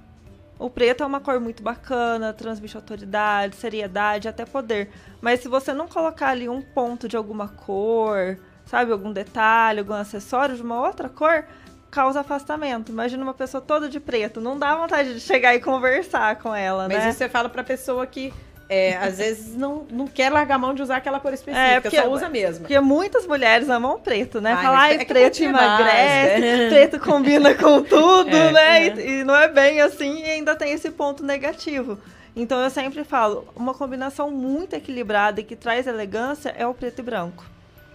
O 0.60 0.72
preto 0.72 1.04
é 1.04 1.06
uma 1.06 1.20
cor 1.20 1.40
muito 1.40 1.62
bacana, 1.62 2.34
transmite 2.34 2.76
autoridade, 2.76 3.56
seriedade, 3.56 4.28
até 4.28 4.44
poder. 4.44 4.90
Mas 5.22 5.42
se 5.42 5.48
você 5.48 5.72
não 5.72 5.88
colocar 5.88 6.30
ali 6.30 6.50
um 6.50 6.64
ponto 6.64 7.08
de 7.08 7.16
alguma 7.16 7.48
cor, 7.48 8.40
sabe, 8.66 8.92
algum 8.92 9.14
detalhe, 9.14 9.80
algum 9.80 9.94
acessório 9.94 10.56
de 10.56 10.64
uma 10.64 10.82
outra 10.82 11.08
cor, 11.08 11.46
causa 11.92 12.22
afastamento. 12.22 12.92
Imagina 12.92 13.24
uma 13.24 13.34
pessoa 13.36 13.62
toda 13.62 13.88
de 13.88 14.00
preto, 14.00 14.42
não 14.42 14.58
dá 14.58 14.76
vontade 14.76 15.14
de 15.14 15.20
chegar 15.20 15.56
e 15.56 15.60
conversar 15.60 16.38
com 16.38 16.54
ela, 16.54 16.88
Mas 16.88 16.98
né? 16.98 17.10
isso 17.10 17.20
você 17.20 17.30
fala 17.30 17.50
pra 17.50 17.64
pessoa 17.64 18.06
que 18.08 18.34
é, 18.70 18.98
às 18.98 19.18
vezes 19.18 19.56
não, 19.56 19.86
não 19.90 20.08
quer 20.08 20.30
largar 20.32 20.56
a 20.56 20.58
mão 20.58 20.74
de 20.74 20.82
usar 20.82 20.98
aquela 20.98 21.20
cor 21.20 21.34
específica, 21.34 21.66
É, 21.68 21.80
porque- 21.80 22.02
só 22.02 22.10
usa 22.10 22.28
mesmo. 22.30 22.62
Porque 22.62 22.80
muitas 22.80 23.26
mulheres 23.26 23.70
amam 23.70 24.00
preto, 24.00 24.42
né? 24.42 24.54
Ai, 24.54 24.64
Falar, 24.64 24.80
ai, 24.80 24.96
é 24.96 25.06
preto 25.06 25.38
demais, 25.38 25.66
emagrece, 25.80 26.40
né? 26.42 26.70
preto 26.70 27.00
combina 27.00 27.56
com 27.56 27.82
tudo, 27.82 28.36
É. 28.36 28.52
né? 28.52 28.88
E, 28.88 29.20
e 29.20 29.24
não 29.24 29.36
é 29.36 29.48
bem 29.48 29.80
assim 29.82 30.22
e 30.22 30.30
ainda 30.30 30.56
tem 30.56 30.72
esse 30.74 30.92
ponto 30.92 31.24
negativo. 31.24 31.98
Então 32.36 32.60
eu 32.62 32.70
sempre 32.70 33.04
falo, 33.04 33.48
uma 33.56 33.74
combinação 33.74 34.30
muito 34.30 34.76
equilibrada 34.76 35.40
e 35.42 35.44
que 35.44 35.56
traz 35.56 35.88
elegância 35.88 36.54
é 36.58 36.68
o 36.68 36.74
preto 36.74 37.00
e 37.00 37.04
branco. 37.04 37.44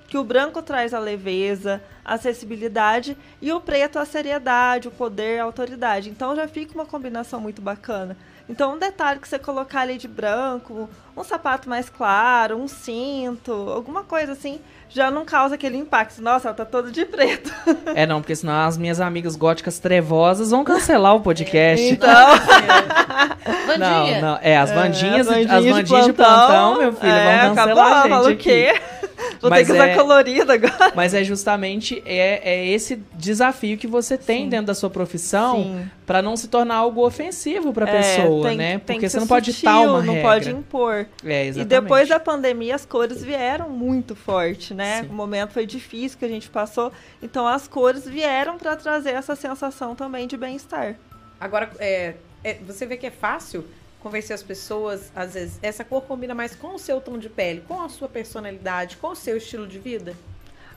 Que 0.09 0.19
o 0.19 0.25
branco 0.25 0.61
traz 0.61 0.93
a 0.93 0.99
leveza, 0.99 1.81
a 2.05 2.15
acessibilidade 2.15 3.17
e 3.41 3.53
o 3.53 3.61
preto 3.61 3.99
a 3.99 4.05
seriedade, 4.05 4.89
o 4.89 4.91
poder, 4.91 5.39
a 5.41 5.45
autoridade. 5.45 6.11
Então 6.11 6.35
já 6.35 6.49
fica 6.49 6.75
uma 6.75 6.85
combinação 6.85 7.41
muito 7.41 7.63
bacana. 7.63 8.17
Então 8.49 8.75
um 8.75 8.79
detalhe 8.79 9.21
que 9.21 9.29
você 9.29 9.39
colocar 9.39 9.81
ali 9.81 9.97
de 9.97 10.09
branco, 10.09 10.89
um 11.17 11.25
sapato 11.25 11.69
mais 11.69 11.89
claro, 11.89 12.57
um 12.57 12.69
cinto, 12.69 13.53
alguma 13.53 14.03
coisa 14.03 14.33
assim, 14.33 14.61
já 14.89 15.11
não 15.11 15.25
causa 15.25 15.55
aquele 15.55 15.77
impacto. 15.77 16.21
Nossa, 16.21 16.49
ela 16.49 16.55
tá 16.55 16.65
toda 16.65 16.91
de 16.91 17.05
preto. 17.05 17.53
É, 17.95 18.07
não, 18.07 18.21
porque 18.21 18.35
senão 18.35 18.67
as 18.67 18.79
minhas 18.79 19.01
amigas 19.01 19.37
góticas 19.37 19.79
trevosas 19.79 20.51
vão 20.51 20.65
cancelar 20.65 21.15
o 21.15 21.21
podcast. 21.21 21.85
Então, 21.93 22.09
Vandinha, 23.67 24.21
Não, 24.21 24.33
não. 24.33 24.39
É, 24.41 24.57
as 24.57 24.71
bandinhas, 24.73 25.29
É, 25.29 25.41
as 25.43 25.65
bandinhas 25.65 26.07
de 26.07 26.13
plantão, 26.13 26.79
meu 26.79 26.93
filho, 26.93 27.13
é, 27.13 27.47
vão 27.47 27.55
cancelar 27.55 27.73
acabou, 27.73 27.83
a 27.83 28.03
gente 28.03 28.09
fala 28.09 28.29
o 28.29 28.33
aqui. 28.33 29.02
Vou 29.41 29.51
Mas 29.51 29.67
ter 29.67 29.73
que 29.75 29.81
usar 29.81 29.89
é- 29.89 29.95
colorido 29.97 30.53
agora. 30.53 30.93
Mas 30.95 31.15
é 31.15 31.25
justamente 31.25 32.03
é, 32.07 32.41
é 32.53 32.67
esse 32.69 32.97
desafio 33.15 33.77
que 33.79 33.87
você 33.87 34.17
tem 34.17 34.45
Sim. 34.45 34.49
dentro 34.49 34.67
da 34.67 34.75
sua 34.75 34.89
profissão 34.91 35.87
pra 36.07 36.21
não 36.23 36.37
se 36.37 36.49
tornar 36.49 36.77
algo 36.77 37.05
ofensivo 37.07 37.73
pra 37.73 37.89
É, 37.89 37.97
pessoa, 38.01 38.49
tem- 38.49 38.57
né? 38.59 38.71
tem 38.73 38.79
Porque 38.81 39.01
que 39.01 39.09
você 39.09 39.11
ser 39.11 39.21
não 39.21 39.27
pode 39.27 39.53
sutil, 39.53 39.71
ditar 39.73 39.81
uma 39.89 40.03
não 40.03 40.15
regra. 40.15 40.31
pode 40.31 40.51
impor. 40.51 41.07
É, 41.25 41.45
E 41.45 41.49
exatamente. 41.49 41.69
depois 41.83 42.09
da 42.09 42.21
pandemia, 42.21 42.75
as 42.75 42.85
cores 42.87 43.23
vieram 43.23 43.69
muito 43.71 44.15
forte, 44.15 44.75
né? 44.75 45.03
Sim. 45.03 45.09
O 45.09 45.13
momento 45.13 45.51
foi 45.53 45.67
difícil 45.67 46.19
que 46.19 46.25
a 46.25 46.29
gente 46.29 46.49
passou. 46.51 46.93
Então, 47.23 47.47
as 47.47 47.67
cores 47.67 48.05
vieram 48.07 48.59
para 48.59 48.77
trazer 48.77 49.11
essa 49.11 49.35
sensação 49.35 49.95
também 49.95 50.27
de 50.27 50.37
bem-estar. 50.37 50.97
Agora, 51.41 51.71
é, 51.79 52.15
é, 52.45 52.55
você 52.67 52.87
vê 52.87 52.97
que 52.97 53.07
é 53.07 53.11
fácil 53.11 53.65
convencer 54.03 54.35
as 54.35 54.43
pessoas, 54.43 55.13
às 55.15 55.35
vezes, 55.35 55.59
essa 55.63 55.85
cor 55.85 56.03
combina 56.03 56.35
mais 56.35 56.57
com 56.57 56.75
o 56.75 56.79
seu 56.79 57.01
tom 57.01 57.17
de 57.17 57.29
pele, 57.29 57.63
com 57.67 57.81
a 57.81 57.89
sua 57.89 58.09
personalidade, 58.09 58.97
com 58.97 59.09
o 59.09 59.15
seu 59.15 59.37
estilo 59.37 59.67
de 59.67 59.79
vida? 59.79 60.17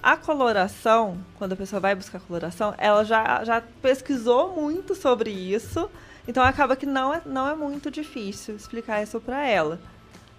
A 0.02 0.16
coloração, 0.16 1.18
quando 1.38 1.54
a 1.54 1.56
pessoa 1.56 1.80
vai 1.80 1.96
buscar 1.96 2.20
coloração, 2.20 2.76
ela 2.78 3.04
já, 3.04 3.44
já 3.44 3.62
pesquisou 3.82 4.54
muito 4.54 4.94
sobre 4.94 5.32
isso. 5.32 5.90
Então, 6.28 6.44
acaba 6.44 6.76
que 6.76 6.86
não 6.86 7.12
é, 7.12 7.22
não 7.26 7.50
é 7.50 7.56
muito 7.56 7.90
difícil 7.90 8.56
explicar 8.56 9.02
isso 9.02 9.20
para 9.20 9.48
ela. 9.48 9.80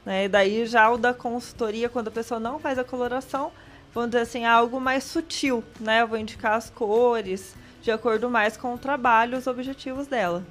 Né? 0.05 0.27
E 0.27 0.29
daí, 0.29 0.65
já 0.67 0.89
o 0.89 0.97
da 0.97 1.13
consultoria, 1.13 1.89
quando 1.89 2.09
a 2.09 2.13
pessoa 2.13 2.39
não 2.39 2.61
faz 2.61 2.79
a 2.79 2.85
coloração, 2.85 3.51
vamos 3.93 4.11
dizer 4.11 4.23
assim, 4.23 4.45
é 4.45 4.49
algo 4.49 4.81
mais 4.81 5.03
sutil, 5.03 5.65
né? 5.81 6.03
Eu 6.03 6.07
vou 6.07 6.19
indicar 6.19 6.53
as 6.53 6.71
cores 6.71 7.55
de 7.83 7.91
acordo 7.91 8.31
mais 8.31 8.57
com 8.57 8.75
o 8.75 8.79
trabalho, 8.79 9.37
os 9.37 9.49
objetivos 9.49 10.07
dela. 10.07 10.45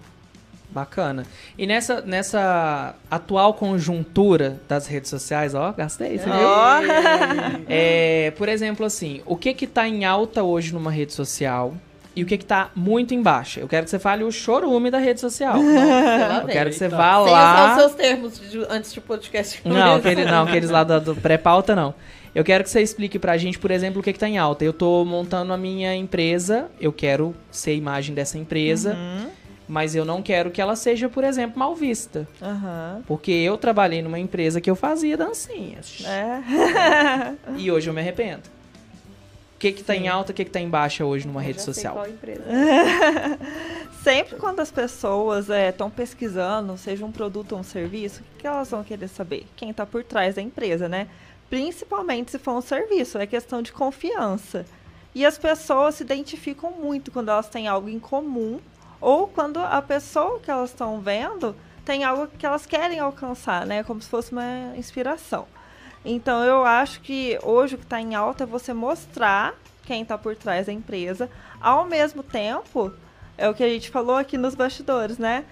Bacana. 0.75 1.23
E 1.57 1.65
nessa, 1.65 2.01
nessa 2.01 2.93
atual 3.09 3.53
conjuntura 3.53 4.59
das 4.67 4.87
redes 4.87 5.09
sociais, 5.09 5.55
ó, 5.55 5.71
gastei, 5.71 6.17
você 6.17 6.25
viu? 6.25 6.33
É, 7.67 8.31
por 8.37 8.49
exemplo, 8.49 8.85
assim, 8.85 9.21
o 9.25 9.37
que 9.37 9.53
que 9.53 9.65
tá 9.67 9.87
em 9.87 10.03
alta 10.03 10.43
hoje 10.43 10.73
numa 10.73 10.91
rede 10.91 11.13
social 11.13 11.73
e 12.13 12.23
o 12.23 12.25
que 12.25 12.37
que 12.37 12.45
tá 12.45 12.69
muito 12.75 13.13
em 13.13 13.21
baixa? 13.21 13.59
Eu 13.61 13.67
quero 13.69 13.85
que 13.85 13.89
você 13.89 13.99
fale 13.99 14.23
o 14.25 14.31
chorume 14.31 14.91
da 14.91 14.97
rede 14.99 15.19
social. 15.21 15.55
Eu 16.41 16.47
quero 16.47 16.69
que 16.69 16.75
você 16.75 16.87
vá 16.89 17.15
Sem 17.15 17.23
usar 17.23 17.31
lá... 17.31 17.69
os 17.75 17.79
seus 17.81 17.93
termos 17.95 18.39
de- 18.51 18.65
antes 18.69 18.91
do 18.93 19.01
podcast. 19.01 19.61
Não, 19.65 19.95
aquele, 19.95 20.25
não, 20.25 20.43
aqueles 20.43 20.69
lá 20.69 20.83
do, 20.83 20.99
do 20.99 21.15
pré-pauta, 21.15 21.75
não. 21.75 21.93
Eu 22.33 22.43
quero 22.43 22.65
que 22.65 22.69
você 22.69 22.81
explique 22.81 23.17
pra 23.17 23.37
gente, 23.37 23.57
por 23.57 23.71
exemplo, 23.71 24.01
o 24.01 24.03
que, 24.03 24.11
que 24.11 24.19
tá 24.19 24.27
em 24.27 24.37
alta. 24.37 24.63
Eu 24.65 24.73
tô 24.73 25.05
montando 25.05 25.53
a 25.53 25.57
minha 25.57 25.95
empresa, 25.95 26.67
eu 26.81 26.91
quero 26.91 27.33
ser 27.49 27.71
a 27.71 27.73
imagem 27.73 28.13
dessa 28.13 28.37
empresa, 28.37 28.93
Uhum. 28.93 29.27
Mas 29.67 29.95
eu 29.95 30.05
não 30.05 30.21
quero 30.21 30.51
que 30.51 30.61
ela 30.61 30.75
seja, 30.75 31.09
por 31.09 31.23
exemplo, 31.23 31.57
mal 31.57 31.75
vista. 31.75 32.27
Aham. 32.41 33.03
Porque 33.07 33.31
eu 33.31 33.57
trabalhei 33.57 34.01
numa 34.01 34.19
empresa 34.19 34.61
que 34.61 34.69
eu 34.69 34.75
fazia 34.75 35.17
dancinhas. 35.17 36.03
É. 36.05 37.35
E 37.57 37.71
hoje 37.71 37.89
eu 37.89 37.93
me 37.93 38.01
arrependo. 38.01 38.43
O 39.55 39.57
que 39.57 39.71
que 39.71 39.83
tá 39.83 39.95
em 39.95 40.07
alta, 40.07 40.31
o 40.31 40.35
que 40.35 40.43
que 40.43 40.51
tá 40.51 40.59
em 40.59 40.69
baixa 40.69 41.05
hoje 41.05 41.25
numa 41.25 41.41
rede 41.41 41.61
social? 41.61 42.05
Sempre 44.03 44.35
quando 44.35 44.59
as 44.59 44.69
pessoas 44.69 45.47
estão 45.49 45.89
pesquisando, 45.89 46.77
seja 46.77 47.05
um 47.05 47.11
produto 47.11 47.53
ou 47.53 47.59
um 47.59 47.63
serviço, 47.63 48.21
o 48.21 48.37
que 48.37 48.45
elas 48.45 48.69
vão 48.69 48.83
querer 48.83 49.07
saber? 49.07 49.47
Quem 49.55 49.69
está 49.69 49.85
por 49.85 50.03
trás 50.03 50.35
da 50.35 50.41
empresa, 50.41 50.89
né? 50.89 51.07
Principalmente 51.49 52.31
se 52.31 52.37
for 52.37 52.57
um 52.57 52.61
serviço, 52.61 53.17
é 53.17 53.25
questão 53.25 53.61
de 53.61 53.71
confiança. 53.71 54.65
E 55.15 55.25
as 55.25 55.37
pessoas 55.37 55.95
se 55.95 56.03
identificam 56.03 56.71
muito 56.71 57.09
quando 57.09 57.29
elas 57.29 57.47
têm 57.47 57.67
algo 57.67 57.87
em 57.87 57.99
comum 57.99 58.59
ou 59.05 59.27
quando 59.27 59.59
a 59.59 59.83
pessoa 59.83 60.39
que 60.39 60.49
elas 60.49 60.71
estão 60.71 60.99
vendo 60.99 61.55
tem 61.85 62.03
algo 62.03 62.25
que 62.25 62.43
elas 62.43 62.65
querem 62.65 62.99
alcançar, 62.99 63.63
né? 63.63 63.83
Como 63.83 64.01
se 64.01 64.09
fosse 64.09 64.31
uma 64.31 64.75
inspiração. 64.75 65.45
Então 66.03 66.43
eu 66.43 66.65
acho 66.65 66.99
que 67.01 67.37
hoje 67.43 67.75
o 67.75 67.77
que 67.77 67.83
está 67.83 68.01
em 68.01 68.15
alta 68.15 68.45
é 68.45 68.47
você 68.47 68.73
mostrar 68.73 69.53
quem 69.83 70.01
está 70.01 70.17
por 70.17 70.35
trás 70.35 70.65
da 70.65 70.73
empresa, 70.73 71.29
ao 71.61 71.85
mesmo 71.85 72.23
tempo, 72.23 72.91
é 73.37 73.47
o 73.47 73.53
que 73.53 73.63
a 73.63 73.69
gente 73.69 73.91
falou 73.91 74.15
aqui 74.17 74.39
nos 74.39 74.55
bastidores, 74.55 75.19
né? 75.19 75.45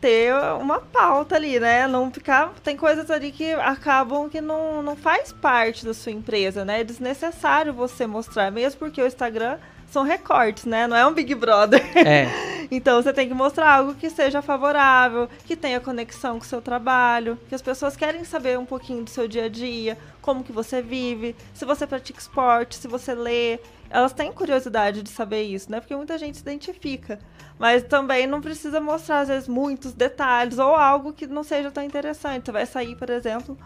ter 0.00 0.34
uma 0.60 0.80
pauta 0.80 1.36
ali, 1.36 1.60
né? 1.60 1.86
Não 1.86 2.10
ficar. 2.10 2.52
Tem 2.62 2.76
coisas 2.76 3.10
ali 3.10 3.32
que 3.32 3.52
acabam 3.52 4.28
que 4.28 4.40
não, 4.40 4.82
não 4.82 4.96
faz 4.96 5.32
parte 5.32 5.84
da 5.84 5.94
sua 5.94 6.12
empresa, 6.12 6.64
né? 6.64 6.80
É 6.80 6.84
desnecessário 6.84 7.72
você 7.72 8.06
mostrar, 8.06 8.50
mesmo 8.50 8.78
porque 8.78 9.00
o 9.00 9.06
Instagram 9.06 9.58
são 9.90 10.02
recortes, 10.02 10.64
né? 10.64 10.86
Não 10.86 10.96
é 10.96 11.06
um 11.06 11.12
Big 11.12 11.34
Brother. 11.34 11.82
É. 11.96 12.26
então 12.70 13.02
você 13.02 13.12
tem 13.12 13.28
que 13.28 13.34
mostrar 13.34 13.76
algo 13.76 13.94
que 13.94 14.10
seja 14.10 14.42
favorável, 14.42 15.28
que 15.44 15.56
tenha 15.56 15.80
conexão 15.80 16.38
com 16.38 16.44
o 16.44 16.48
seu 16.48 16.60
trabalho, 16.60 17.38
que 17.48 17.54
as 17.54 17.62
pessoas 17.62 17.96
querem 17.96 18.24
saber 18.24 18.58
um 18.58 18.66
pouquinho 18.66 19.04
do 19.04 19.10
seu 19.10 19.28
dia 19.28 19.44
a 19.44 19.48
dia, 19.48 19.96
como 20.20 20.42
que 20.42 20.52
você 20.52 20.82
vive, 20.82 21.36
se 21.52 21.64
você 21.64 21.86
pratica 21.86 22.18
esporte, 22.18 22.76
se 22.76 22.88
você 22.88 23.14
lê. 23.14 23.58
Elas 23.90 24.12
têm 24.12 24.32
curiosidade 24.32 25.02
de 25.02 25.10
saber 25.10 25.42
isso, 25.42 25.70
né? 25.70 25.78
Porque 25.78 25.94
muita 25.94 26.18
gente 26.18 26.36
se 26.36 26.42
identifica. 26.42 27.20
Mas 27.58 27.84
também 27.84 28.26
não 28.26 28.40
precisa 28.40 28.80
mostrar, 28.80 29.20
às 29.20 29.28
vezes, 29.28 29.46
muitos 29.46 29.92
detalhes 29.92 30.58
ou 30.58 30.74
algo 30.74 31.12
que 31.12 31.26
não 31.26 31.44
seja 31.44 31.70
tão 31.70 31.84
interessante. 31.84 32.46
Você 32.46 32.52
vai 32.52 32.66
sair, 32.66 32.96
por 32.96 33.08
exemplo, 33.08 33.56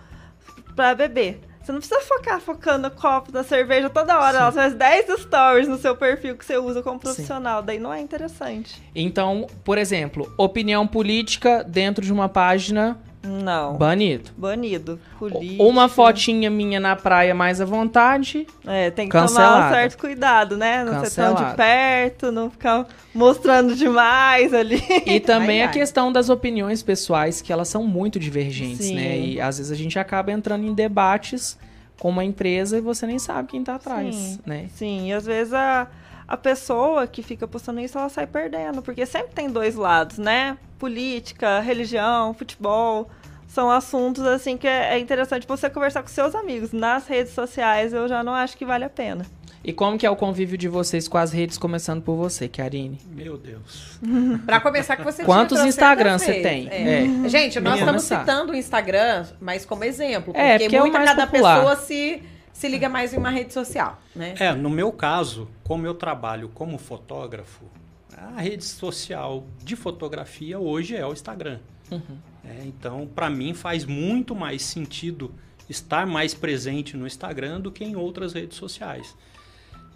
para 0.76 0.94
beber. 0.94 1.40
Você 1.68 1.72
não 1.72 1.81
precisa 1.81 2.00
focar 2.00 2.40
focando 2.40 2.88
no 2.88 2.90
copo 2.90 3.31
da 3.31 3.44
cerveja 3.44 3.90
toda 3.90 4.18
hora. 4.18 4.38
Ela 4.38 4.52
faz 4.52 4.72
10 4.72 5.20
stories 5.20 5.68
no 5.68 5.76
seu 5.76 5.94
perfil 5.94 6.35
que 6.35 6.42
você 6.42 6.57
usa 6.57 6.83
como 6.83 6.98
profissional. 6.98 7.61
Sim. 7.61 7.66
Daí 7.66 7.78
não 7.78 7.92
é 7.92 8.00
interessante. 8.00 8.81
Então, 8.94 9.46
por 9.64 9.76
exemplo, 9.76 10.33
opinião 10.38 10.87
política 10.87 11.62
dentro 11.62 12.02
de 12.02 12.11
uma 12.11 12.26
página 12.26 12.98
não. 13.22 13.76
Banido. 13.76 14.31
Banido. 14.37 14.98
Política. 15.18 15.62
Uma 15.62 15.88
fotinha 15.88 16.48
minha 16.48 16.78
na 16.78 16.94
praia 16.94 17.35
mais 17.35 17.61
à 17.61 17.64
vontade. 17.64 18.46
É, 18.66 18.90
tem 18.90 19.07
que 19.09 19.12
cancelado. 19.12 19.54
tomar 19.54 19.68
um 19.68 19.72
certo 19.72 19.98
cuidado, 19.98 20.57
né? 20.57 20.85
Não 20.85 21.04
ser 21.04 21.22
tão 21.22 21.35
de 21.35 21.57
perto, 21.57 22.31
não 22.31 22.50
ficar 22.50 22.87
mostrando 23.14 23.74
demais 23.74 24.54
ali. 24.54 24.83
E 25.04 25.18
também 25.20 25.62
ai, 25.62 25.68
a 25.68 25.70
questão 25.70 26.12
das 26.12 26.28
opiniões 26.28 26.83
pessoais, 26.83 27.42
que 27.42 27.52
elas 27.52 27.68
são 27.68 27.83
muito 27.85 28.18
divergentes, 28.18 28.87
Sim. 28.87 28.94
né? 28.94 29.18
E 29.18 29.40
às 29.40 29.59
vezes 29.59 29.72
a 29.72 29.76
gente 29.76 29.98
acaba 29.98 30.31
entrando 30.31 30.64
em 30.64 30.72
debates 30.72 31.59
com 31.98 32.11
uma 32.11 32.24
empresa 32.24 32.78
e 32.78 32.81
você 32.81 33.07
nem 33.07 33.18
sabe 33.18 33.48
quem 33.48 33.64
tá 33.64 33.74
atrás, 33.74 34.14
Sim. 34.14 34.38
né? 34.46 34.66
Sim, 34.72 35.09
e 35.09 35.12
às 35.12 35.26
vezes 35.26 35.52
a, 35.52 35.88
a 36.28 36.37
pessoa 36.37 37.07
que 37.07 37.22
fica 37.22 37.48
postando 37.48 37.81
isso, 37.81 37.98
ela 37.98 38.09
sai 38.09 38.26
perdendo, 38.26 38.81
porque 38.81 39.04
sempre 39.04 39.33
tem 39.35 39.50
dois 39.50 39.74
lados, 39.74 40.18
né? 40.18 40.57
Política, 40.79 41.61
religião, 41.61 42.33
futebol 42.35 43.11
são 43.49 43.71
assuntos 43.71 44.25
assim 44.25 44.57
que 44.57 44.69
é, 44.69 44.95
é 44.95 44.99
interessante 44.99 45.47
você 45.47 45.71
conversar 45.71 46.03
com 46.03 46.09
seus 46.09 46.35
amigos. 46.35 46.73
Nas 46.73 47.07
redes 47.07 47.33
sociais 47.33 47.93
eu 47.93 48.07
já 48.07 48.23
não 48.23 48.35
acho 48.35 48.57
que 48.57 48.64
vale 48.64 48.85
a 48.85 48.91
pena. 48.91 49.27
E 49.64 49.73
como 49.73 49.99
que 49.99 50.07
é 50.07 50.11
o 50.11 50.17
convívio 50.17 50.57
de 50.57 50.69
vocês 50.69 51.09
com 51.09 51.19
as 51.19 51.33
redes, 51.33 51.59
começando 51.59 52.03
por 52.03 52.14
você, 52.14 52.49
Karine? 52.49 52.99
Meu 53.11 53.37
Deus. 53.37 53.99
Para 54.47 54.61
começar 54.61 54.97
que 54.97 55.03
você 55.03 55.25
Quantos 55.25 55.61
Instagrams 55.61 56.23
você 56.23 56.41
tem? 56.41 56.69
É. 56.71 57.05
É. 57.05 57.29
Gente, 57.29 57.59
nós 57.61 57.79
estamos 57.79 58.03
citando 58.03 58.53
o 58.53 58.57
Instagram, 58.57 59.27
mas 59.41 59.67
como 59.67 59.85
exemplo, 59.85 60.33
porque, 60.33 60.41
é, 60.41 60.59
porque 60.59 60.77
é 60.77 60.81
muita 60.81 61.05
cada 61.05 61.27
popular. 61.27 61.57
pessoa 61.57 61.77
se 61.77 62.23
se 62.51 62.67
liga 62.67 62.88
mais 62.88 63.14
em 63.14 63.19
uma 63.19 63.31
rede 63.31 63.53
social, 63.53 64.01
né? 64.17 64.35
É, 64.37 64.53
no 64.53 64.69
meu 64.69 64.91
caso, 64.91 65.49
como 65.62 65.87
eu 65.87 65.95
trabalho 65.95 66.49
como 66.49 66.77
fotógrafo, 66.77 67.64
a 68.16 68.40
rede 68.40 68.64
social 68.64 69.47
de 69.62 69.77
fotografia 69.77 70.59
hoje 70.59 70.97
é 70.97 71.07
o 71.07 71.12
Instagram. 71.12 71.61
Uhum. 71.90 72.18
É, 72.44 72.64
então, 72.64 73.07
para 73.14 73.29
mim, 73.29 73.55
faz 73.55 73.85
muito 73.85 74.35
mais 74.35 74.62
sentido 74.62 75.33
estar 75.68 76.07
mais 76.07 76.35
presente 76.35 76.97
no 76.97 77.07
Instagram 77.07 77.61
do 77.61 77.71
que 77.71 77.85
em 77.85 77.97
outras 77.97 78.33
redes 78.33 78.57
sociais. 78.57 79.14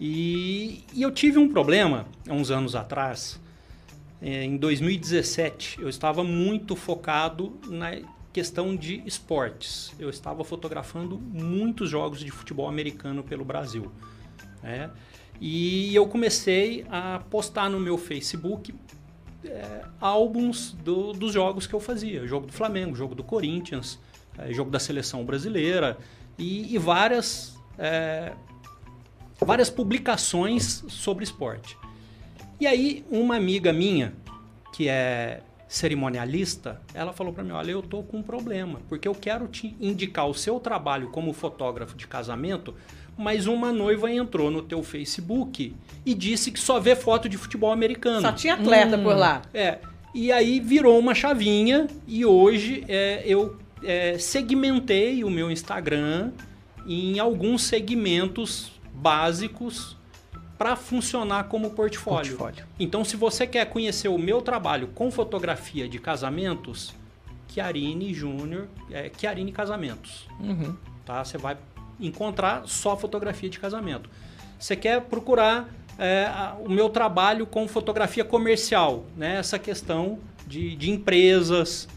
E, 0.01 0.85
e 0.93 1.03
eu 1.03 1.11
tive 1.11 1.39
um 1.39 1.49
problema 1.49 2.07
há 2.29 2.33
uns 2.33 2.51
anos 2.51 2.75
atrás. 2.75 3.41
É, 4.21 4.45
em 4.45 4.57
2017, 4.57 5.81
eu 5.81 5.89
estava 5.89 6.23
muito 6.23 6.77
focado 6.77 7.59
na 7.67 8.01
questão 8.33 8.75
de 8.75 9.03
esportes. 9.07 9.93
Eu 9.99 10.09
estava 10.09 10.45
fotografando 10.45 11.19
muitos 11.19 11.91
jogos 11.91 12.21
de 12.21 12.31
futebol 12.31 12.69
americano 12.69 13.23
pelo 13.23 13.45
Brasil. 13.45 13.93
Né? 14.63 14.91
E 15.41 15.95
eu 15.95 16.07
comecei 16.07 16.87
a 16.89 17.21
postar 17.31 17.69
no 17.69 17.81
meu 17.81 17.99
Facebook 17.99 18.75
é, 19.45 19.85
álbuns 20.01 20.73
do, 20.73 21.13
dos 21.13 21.33
jogos 21.33 21.67
que 21.67 21.75
eu 21.75 21.81
fazia. 21.81 22.27
Jogo 22.27 22.47
do 22.47 22.53
Flamengo, 22.53 22.95
jogo 22.95 23.15
do 23.15 23.25
Corinthians, 23.25 23.99
é, 24.39 24.53
jogo 24.53 24.71
da 24.71 24.79
seleção 24.79 25.25
brasileira 25.25 25.99
e, 26.39 26.75
e 26.75 26.79
várias, 26.79 27.59
é, 27.79 28.33
várias 29.41 29.69
publicações 29.69 30.85
sobre 30.89 31.25
esporte. 31.25 31.77
E 32.61 32.67
aí 32.67 33.05
uma 33.11 33.37
amiga 33.37 33.73
minha, 33.73 34.15
que 34.73 34.89
é 34.89 35.43
cerimonialista, 35.73 36.83
ela 36.93 37.15
falou 37.15 37.33
para 37.33 37.43
mim, 37.43 37.53
olha, 37.53 37.71
eu 37.71 37.83
tô 37.83 38.03
com 38.03 38.19
um 38.19 38.23
problema, 38.23 38.81
porque 38.91 39.09
eu 39.09 39.15
quero 39.15 39.49
te 39.49 39.75
indicar 39.81 40.29
o 40.29 40.35
seu 40.35 40.61
trabalho 40.61 41.09
como 41.09 41.33
fotógrafo 41.33 41.97
de 41.97 42.07
casamento 42.07 42.75
mas 43.17 43.47
uma 43.47 43.73
noiva 43.73 44.11
entrou 44.11 44.51
no 44.51 44.63
teu 44.63 44.83
Facebook 44.83 45.75
e 46.05 46.15
disse 46.15 46.51
que 46.51 46.59
só 46.59 46.81
vê 46.81 46.97
foto 46.97 47.29
de 47.29 47.37
futebol 47.37 47.73
americano. 47.73 48.21
Só 48.21 48.33
tinha 48.33 48.55
atleta 48.55 48.97
hum. 48.97 49.03
por 49.03 49.17
lá. 49.17 49.43
É. 49.53 49.79
E 50.15 50.31
aí 50.31 50.61
virou 50.61 50.99
uma 50.99 51.15
chavinha 51.15 51.87
e 52.07 52.25
hoje 52.25 52.85
é, 52.89 53.23
eu 53.25 53.57
é, 53.83 54.19
segmentei 54.19 55.25
o 55.25 55.31
meu 55.31 55.51
Instagram 55.51 56.33
em 56.87 57.19
alguns 57.19 57.63
segmentos 57.63 58.73
básicos 58.93 59.97
para 60.59 60.77
funcionar 60.77 61.45
como 61.45 61.71
portfólio. 61.71 62.37
portfólio. 62.37 62.69
Então, 62.79 63.05
se 63.05 63.17
você 63.17 63.47
quer 63.47 63.67
conhecer 63.67 64.09
o 64.09 64.19
meu 64.19 64.41
trabalho 64.41 64.89
com 64.89 65.11
fotografia 65.11 65.89
de 65.89 65.99
casamentos, 65.99 66.95
Chiarine 67.49 68.15
Júnior, 68.15 68.69
é, 68.91 69.11
Chiarine 69.17 69.51
Casamentos. 69.51 70.29
Uhum. 70.39 70.77
Tá? 71.05 71.25
Você 71.25 71.37
vai 71.37 71.57
encontrar 72.07 72.63
só 72.67 72.97
fotografia 72.97 73.49
de 73.49 73.59
casamento. 73.59 74.11
Você 74.59 74.77
quer 74.77 75.01
procurar 75.03 75.69
é, 75.99 76.31
o 76.65 76.69
meu 76.69 76.89
trabalho 76.89 77.47
com 77.47 77.67
fotografia 77.69 78.25
comercial, 78.25 79.05
né? 79.17 79.37
Essa 79.37 79.59
questão 79.59 80.19
de, 80.47 80.77
de 80.77 80.91
empresas, 80.91 81.89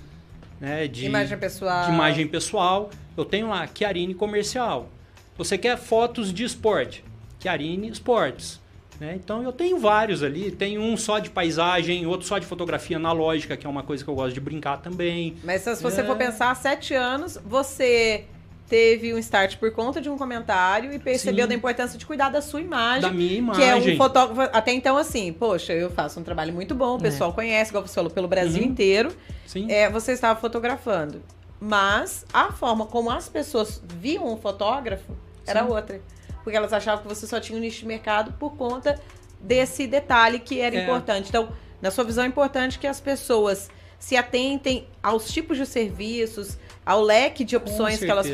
né? 0.60 0.88
de 0.88 1.06
imagem 1.06 1.38
pessoal. 1.38 1.86
De 1.86 1.91
imagem 1.91 2.28
pessoal. 2.28 2.89
Eu 3.18 3.26
tenho 3.26 3.50
lá 3.50 3.68
Chiarine 3.74 4.13
Comercial. 4.13 4.89
Você 5.38 5.58
quer 5.58 5.78
fotos 5.78 6.34
de 6.34 6.44
esporte? 6.44 7.04
Chiarine 7.39 7.89
Esportes. 7.89 8.60
Né? 9.00 9.13
Então 9.15 9.44
eu 9.44 9.52
tenho 9.52 9.78
vários 9.78 10.24
ali. 10.24 10.52
Tem 10.52 10.78
um 10.78 10.96
só 10.96 11.20
de 11.20 11.30
paisagem, 11.30 12.06
outro 12.06 12.26
só 12.26 12.38
de 12.38 12.46
fotografia 12.46 12.98
analógica, 12.98 13.58
que 13.58 13.65
é 13.65 13.70
uma 13.70 13.84
coisa 13.84 14.04
que 14.04 14.10
eu 14.10 14.15
gosto 14.15 14.34
de 14.34 14.39
brincar 14.39 14.78
também. 14.78 15.36
Mas 15.44 15.62
se 15.62 15.76
você 15.76 16.02
é... 16.02 16.04
for 16.04 16.15
pensar, 16.15 16.52
há 16.52 16.56
sete 16.56 16.94
anos, 16.94 17.38
você 17.46 18.26
teve 18.67 19.13
um 19.13 19.17
start 19.17 19.58
por 19.58 19.71
conta 19.71 20.01
de 20.01 20.10
um 20.10 20.17
comentário 20.17 20.91
e 20.91 20.99
percebeu 20.99 21.45
Sim. 21.45 21.49
da 21.49 21.56
importância 21.56 21.97
de 21.97 22.06
cuidar 22.06 22.30
da 22.30 22.41
sua 22.41 22.62
imagem. 22.62 23.01
Da 23.01 23.12
minha 23.12 23.34
imagem. 23.34 23.63
Que 23.63 23.69
é 23.69 23.93
um 23.93 23.97
fotógrafo. 23.97 24.49
Até 24.56 24.73
então, 24.73 24.97
assim, 24.97 25.32
poxa, 25.32 25.73
eu 25.73 25.89
faço 25.89 26.19
um 26.19 26.23
trabalho 26.23 26.54
muito 26.54 26.73
bom, 26.73 26.95
o 26.95 26.97
é. 26.97 27.01
pessoal 27.01 27.30
é. 27.30 27.34
conhece, 27.34 27.71
igual 27.71 27.86
você 27.86 27.93
falou, 27.93 28.10
pelo 28.10 28.28
Brasil 28.28 28.63
uhum. 28.63 28.69
inteiro. 28.69 29.15
Sim. 29.45 29.71
É, 29.71 29.89
você 29.89 30.13
estava 30.13 30.39
fotografando. 30.39 31.21
Mas 31.60 32.25
a 32.34 32.51
forma 32.51 32.86
como 32.86 33.10
as 33.10 33.30
pessoas 33.30 33.82
viam 33.99 34.34
o 34.34 34.38
fotógrafo 34.38 35.15
era 35.45 35.63
Sim. 35.63 35.71
outra. 35.71 36.01
Porque 36.43 36.58
elas 36.58 36.73
achavam 36.73 37.04
que 37.04 37.08
você 37.08 37.25
só 37.25 37.39
tinha 37.39 37.58
um 37.58 37.62
nicho 37.62 37.80
de 37.80 37.86
mercado 37.86 38.34
por 38.34 38.56
conta 38.56 38.99
desse 39.39 39.88
detalhe 39.88 40.39
que 40.39 40.60
era 40.60 40.75
é. 40.75 40.84
importante. 40.84 41.30
Então, 41.30 41.49
na 41.82 41.91
sua 41.91 42.04
visão, 42.04 42.23
é 42.23 42.28
importante 42.28 42.80
que 42.80 42.88
as 42.88 42.99
pessoas 42.99 43.69
se 43.99 44.15
atentem 44.17 44.88
aos 45.01 45.32
tipos 45.32 45.58
de 45.58 45.65
serviços, 45.65 46.58
ao 46.86 47.02
leque 47.02 47.43
de 47.43 47.56
opções 47.56 48.00
que 48.00 48.10
elas 48.10 48.28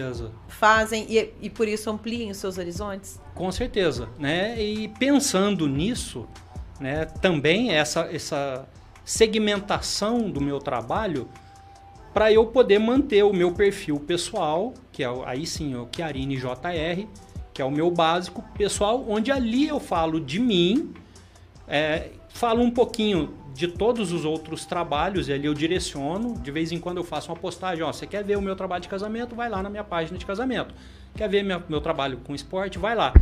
fazem 0.47 1.05
e, 1.09 1.33
e 1.41 1.49
por 1.49 1.67
isso 1.67 1.89
ampliem 1.89 2.29
os 2.31 2.37
seus 2.37 2.57
horizontes? 2.57 3.19
Com 3.33 3.51
certeza, 3.51 4.09
né? 4.19 4.61
E 4.61 4.89
pensando 4.89 5.67
nisso, 5.67 6.27
né, 6.79 7.05
também 7.05 7.71
essa, 7.71 8.01
essa 8.11 8.67
segmentação 9.05 10.29
do 10.29 10.41
meu 10.41 10.59
trabalho 10.59 11.29
para 12.13 12.31
eu 12.31 12.45
poder 12.47 12.79
manter 12.79 13.23
o 13.23 13.31
meu 13.31 13.53
perfil 13.53 13.99
pessoal, 13.99 14.73
que 14.91 15.03
é 15.03 15.07
aí 15.25 15.45
sim 15.45 15.75
o 15.75 15.87
Chiarine 15.95 16.35
JR, 16.35 17.07
que 17.53 17.61
é 17.61 17.65
o 17.65 17.71
meu 17.71 17.89
básico 17.89 18.43
pessoal, 18.57 19.05
onde 19.07 19.31
ali 19.31 19.67
eu 19.67 19.79
falo 19.79 20.19
de 20.19 20.39
mim, 20.39 20.93
é, 21.67 22.09
falo 22.29 22.61
um 22.61 22.71
pouquinho 22.71 23.33
de 23.53 23.67
todos 23.67 24.11
os 24.11 24.25
outros 24.25 24.65
trabalhos, 24.65 25.27
e 25.27 25.33
ali 25.33 25.45
eu 25.45 25.53
direciono, 25.53 26.39
de 26.39 26.51
vez 26.51 26.71
em 26.71 26.79
quando 26.79 26.97
eu 26.97 27.03
faço 27.03 27.31
uma 27.31 27.37
postagem, 27.37 27.83
ó, 27.83 27.91
você 27.91 28.07
quer 28.07 28.23
ver 28.23 28.37
o 28.37 28.41
meu 28.41 28.55
trabalho 28.55 28.81
de 28.81 28.89
casamento, 28.89 29.35
vai 29.35 29.49
lá 29.49 29.61
na 29.61 29.69
minha 29.69 29.83
página 29.83 30.17
de 30.17 30.25
casamento. 30.25 30.73
Quer 31.15 31.27
ver 31.27 31.43
meu, 31.43 31.61
meu 31.67 31.81
trabalho 31.81 32.17
com 32.23 32.33
esporte, 32.33 32.79
vai 32.79 32.95
lá. 32.95 33.13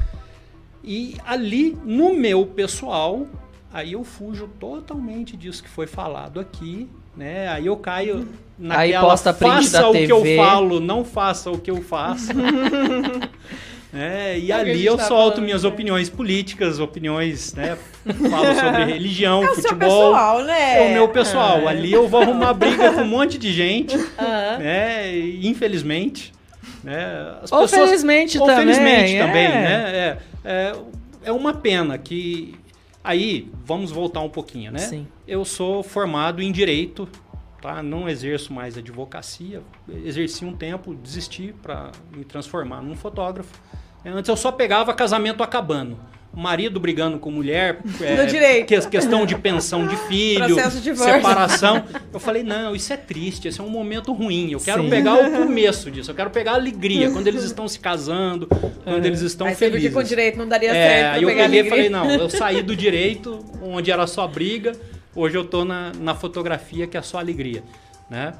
E 0.83 1.17
ali, 1.25 1.77
no 1.83 2.13
meu 2.13 2.45
pessoal, 2.45 3.27
aí 3.73 3.93
eu 3.93 4.03
fujo 4.03 4.47
totalmente 4.59 5.35
disso 5.35 5.63
que 5.63 5.69
foi 5.69 5.87
falado 5.87 6.39
aqui, 6.39 6.89
né? 7.15 7.47
Aí 7.49 7.65
eu 7.65 7.75
caio 7.77 8.27
naquela, 8.57 8.81
aí 8.81 8.93
posta 8.93 9.33
faça 9.33 9.87
o 9.87 9.91
TV. 9.91 10.05
que 10.05 10.11
eu 10.11 10.23
falo, 10.37 10.79
não 10.79 11.03
faça 11.03 11.51
o 11.51 11.59
que 11.59 11.71
eu 11.71 11.81
faço. 11.81 12.31
né? 13.91 14.37
E 14.39 14.51
É 14.51 14.55
ali 14.55 14.85
eu 14.85 14.97
tá 14.97 15.03
solto 15.05 15.33
falando, 15.35 15.45
minhas 15.45 15.63
né? 15.63 15.69
opiniões 15.69 16.09
políticas, 16.09 16.79
opiniões, 16.79 17.53
né? 17.53 17.77
Falo 18.29 18.55
sobre 18.55 18.85
religião, 18.93 19.43
É 19.43 19.51
o 19.51 19.55
futebol. 19.55 19.77
pessoal, 19.79 20.43
né? 20.43 20.77
É 20.87 20.89
o 20.89 20.93
meu 20.93 21.09
pessoal. 21.09 21.67
Ah. 21.67 21.71
Ali 21.71 21.91
eu 21.91 22.07
vou 22.07 22.21
arrumar 22.21 22.53
briga 22.53 22.91
com 22.93 23.01
um 23.01 23.07
monte 23.07 23.37
de 23.37 23.51
gente, 23.53 23.95
né? 24.59 25.15
E, 25.17 25.47
infelizmente. 25.47 26.33
Né? 26.83 27.35
As 27.43 27.51
Ou 27.51 27.61
pessoas- 27.61 27.89
felizmente 27.89 28.37
ou 28.39 28.45
também. 28.45 28.65
felizmente 28.73 29.15
é. 29.15 29.25
também, 29.25 29.47
né? 29.49 29.91
É, 29.93 30.17
é, 30.45 30.75
é 31.25 31.31
uma 31.31 31.53
pena 31.53 31.97
que. 31.97 32.55
Aí, 33.03 33.49
vamos 33.65 33.91
voltar 33.91 34.21
um 34.21 34.29
pouquinho, 34.29 34.71
né? 34.71 34.79
Sim. 34.79 35.07
Eu 35.27 35.43
sou 35.43 35.81
formado 35.83 36.41
em 36.41 36.51
direito, 36.51 37.07
tá? 37.61 37.81
Não 37.83 38.07
exerço 38.07 38.53
mais 38.53 38.77
advocacia. 38.77 39.61
Exerci 40.05 40.45
um 40.45 40.53
tempo, 40.53 40.93
desisti 40.93 41.53
para 41.61 41.91
me 42.15 42.23
transformar 42.23 42.81
num 42.81 42.95
fotógrafo. 42.95 43.51
É, 44.03 44.09
Antes 44.09 44.29
eu 44.29 44.35
só 44.37 44.51
pegava 44.51 44.93
casamento 44.93 45.43
acabando. 45.43 45.97
Marido 46.31 46.79
brigando 46.79 47.17
com 47.17 47.31
mulher, 47.31 47.79
é, 47.99 48.61
que- 48.63 48.79
questão 48.87 49.25
de 49.25 49.35
pensão 49.35 49.87
de 49.87 49.97
filho, 50.07 50.55
de 50.79 50.95
separação. 50.95 51.83
Eu 52.13 52.19
falei, 52.19 52.43
não, 52.43 52.75
isso 52.75 52.93
é 52.93 52.97
triste, 52.97 53.47
esse 53.47 53.59
é 53.59 53.63
um 53.63 53.69
momento 53.69 54.13
ruim. 54.13 54.51
Eu 54.51 54.59
quero 54.59 54.83
Sim. 54.83 54.89
pegar 54.91 55.15
o 55.15 55.31
começo 55.43 55.89
disso, 55.89 56.11
eu 56.11 56.15
quero 56.15 56.29
pegar 56.29 56.51
a 56.51 56.55
alegria, 56.55 57.09
quando 57.09 57.25
eles 57.27 57.43
estão 57.43 57.67
se 57.67 57.79
casando, 57.79 58.47
quando 58.83 59.03
eles 59.05 59.21
estão 59.21 59.47
Aí 59.47 59.55
você 59.55 59.65
viu 59.65 59.73
felizes. 59.73 59.89
que 59.89 59.95
com 59.95 60.03
direito 60.07 60.37
não 60.37 60.47
daria 60.47 60.69
É, 60.69 60.73
certo. 60.73 61.15
aí 61.15 61.23
eu 61.23 61.29
pegar 61.29 61.43
peguei 61.45 61.61
e 61.61 61.69
falei, 61.69 61.89
não, 61.89 62.09
eu 62.11 62.29
saí 62.29 62.61
do 62.61 62.75
direito, 62.75 63.43
onde 63.61 63.91
era 63.91 64.05
só 64.05 64.27
briga, 64.27 64.73
hoje 65.15 65.35
eu 65.35 65.43
tô 65.43 65.65
na, 65.65 65.91
na 65.99 66.13
fotografia, 66.13 66.85
que 66.85 66.95
é 66.95 67.01
só 67.01 67.17
alegria, 67.17 67.63
né? 68.07 68.33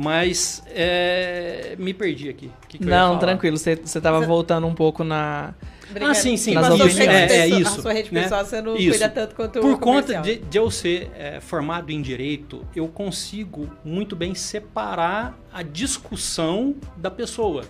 Mas 0.00 0.62
é, 0.68 1.74
me 1.76 1.92
perdi 1.92 2.28
aqui. 2.28 2.46
O 2.64 2.66
que 2.68 2.78
que 2.78 2.84
Não, 2.86 3.18
tranquilo. 3.18 3.56
Você 3.58 3.74
você 3.74 4.00
tava 4.00 4.20
voltando 4.20 4.64
um 4.66 4.74
pouco 4.74 5.02
na. 5.02 5.54
Obrigada. 5.90 6.12
Ah, 6.12 6.14
sim, 6.14 6.36
sim, 6.36 6.54
Mas 6.54 6.68
nas 6.68 6.74
opiniões. 6.80 6.96
rede 6.98 7.12
É, 7.12 7.22
é 7.24 7.26
pessoal- 7.26 7.60
isso, 7.60 7.78
A 7.78 7.82
sua 7.82 7.92
rede 7.92 8.14
né? 8.14 8.22
pessoal 8.22 8.44
você 8.44 8.60
não 8.62 8.76
Isso. 8.76 8.90
cuida 8.90 9.08
tanto 9.08 9.34
quanto 9.34 9.58
Por 9.60 9.72
o 9.72 9.78
conta 9.78 10.20
de, 10.20 10.36
de 10.36 10.58
eu 10.58 10.70
ser 10.70 11.10
é, 11.16 11.40
formado 11.40 11.90
em 11.90 12.00
direito, 12.00 12.64
eu 12.76 12.86
consigo 12.88 13.68
muito 13.84 14.14
bem 14.14 14.34
separar 14.34 15.36
a 15.52 15.62
discussão 15.62 16.76
da 16.96 17.10
pessoa. 17.10 17.64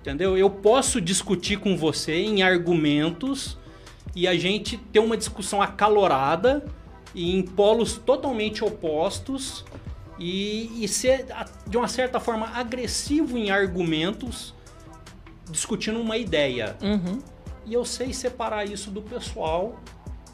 Entendeu? 0.00 0.36
Eu 0.36 0.50
posso 0.50 1.00
discutir 1.00 1.58
com 1.58 1.76
você 1.76 2.14
em 2.22 2.42
argumentos 2.42 3.56
e 4.14 4.28
a 4.28 4.34
gente 4.36 4.76
ter 4.76 4.98
uma 5.00 5.16
discussão 5.16 5.60
acalorada 5.62 6.64
e 7.14 7.34
em 7.34 7.42
polos 7.42 7.96
totalmente 7.96 8.62
opostos 8.62 9.64
e, 10.24 10.84
e 10.84 10.88
ser, 10.88 11.26
de 11.66 11.76
uma 11.76 11.88
certa 11.88 12.20
forma, 12.20 12.48
agressivo 12.54 13.36
em 13.36 13.50
argumentos 13.50 14.54
discutindo 15.50 16.00
uma 16.00 16.16
ideia. 16.16 16.76
Uhum. 16.80 17.18
E 17.66 17.74
eu 17.74 17.84
sei 17.84 18.12
separar 18.12 18.64
isso 18.64 18.90
do 18.90 19.02
pessoal 19.02 19.76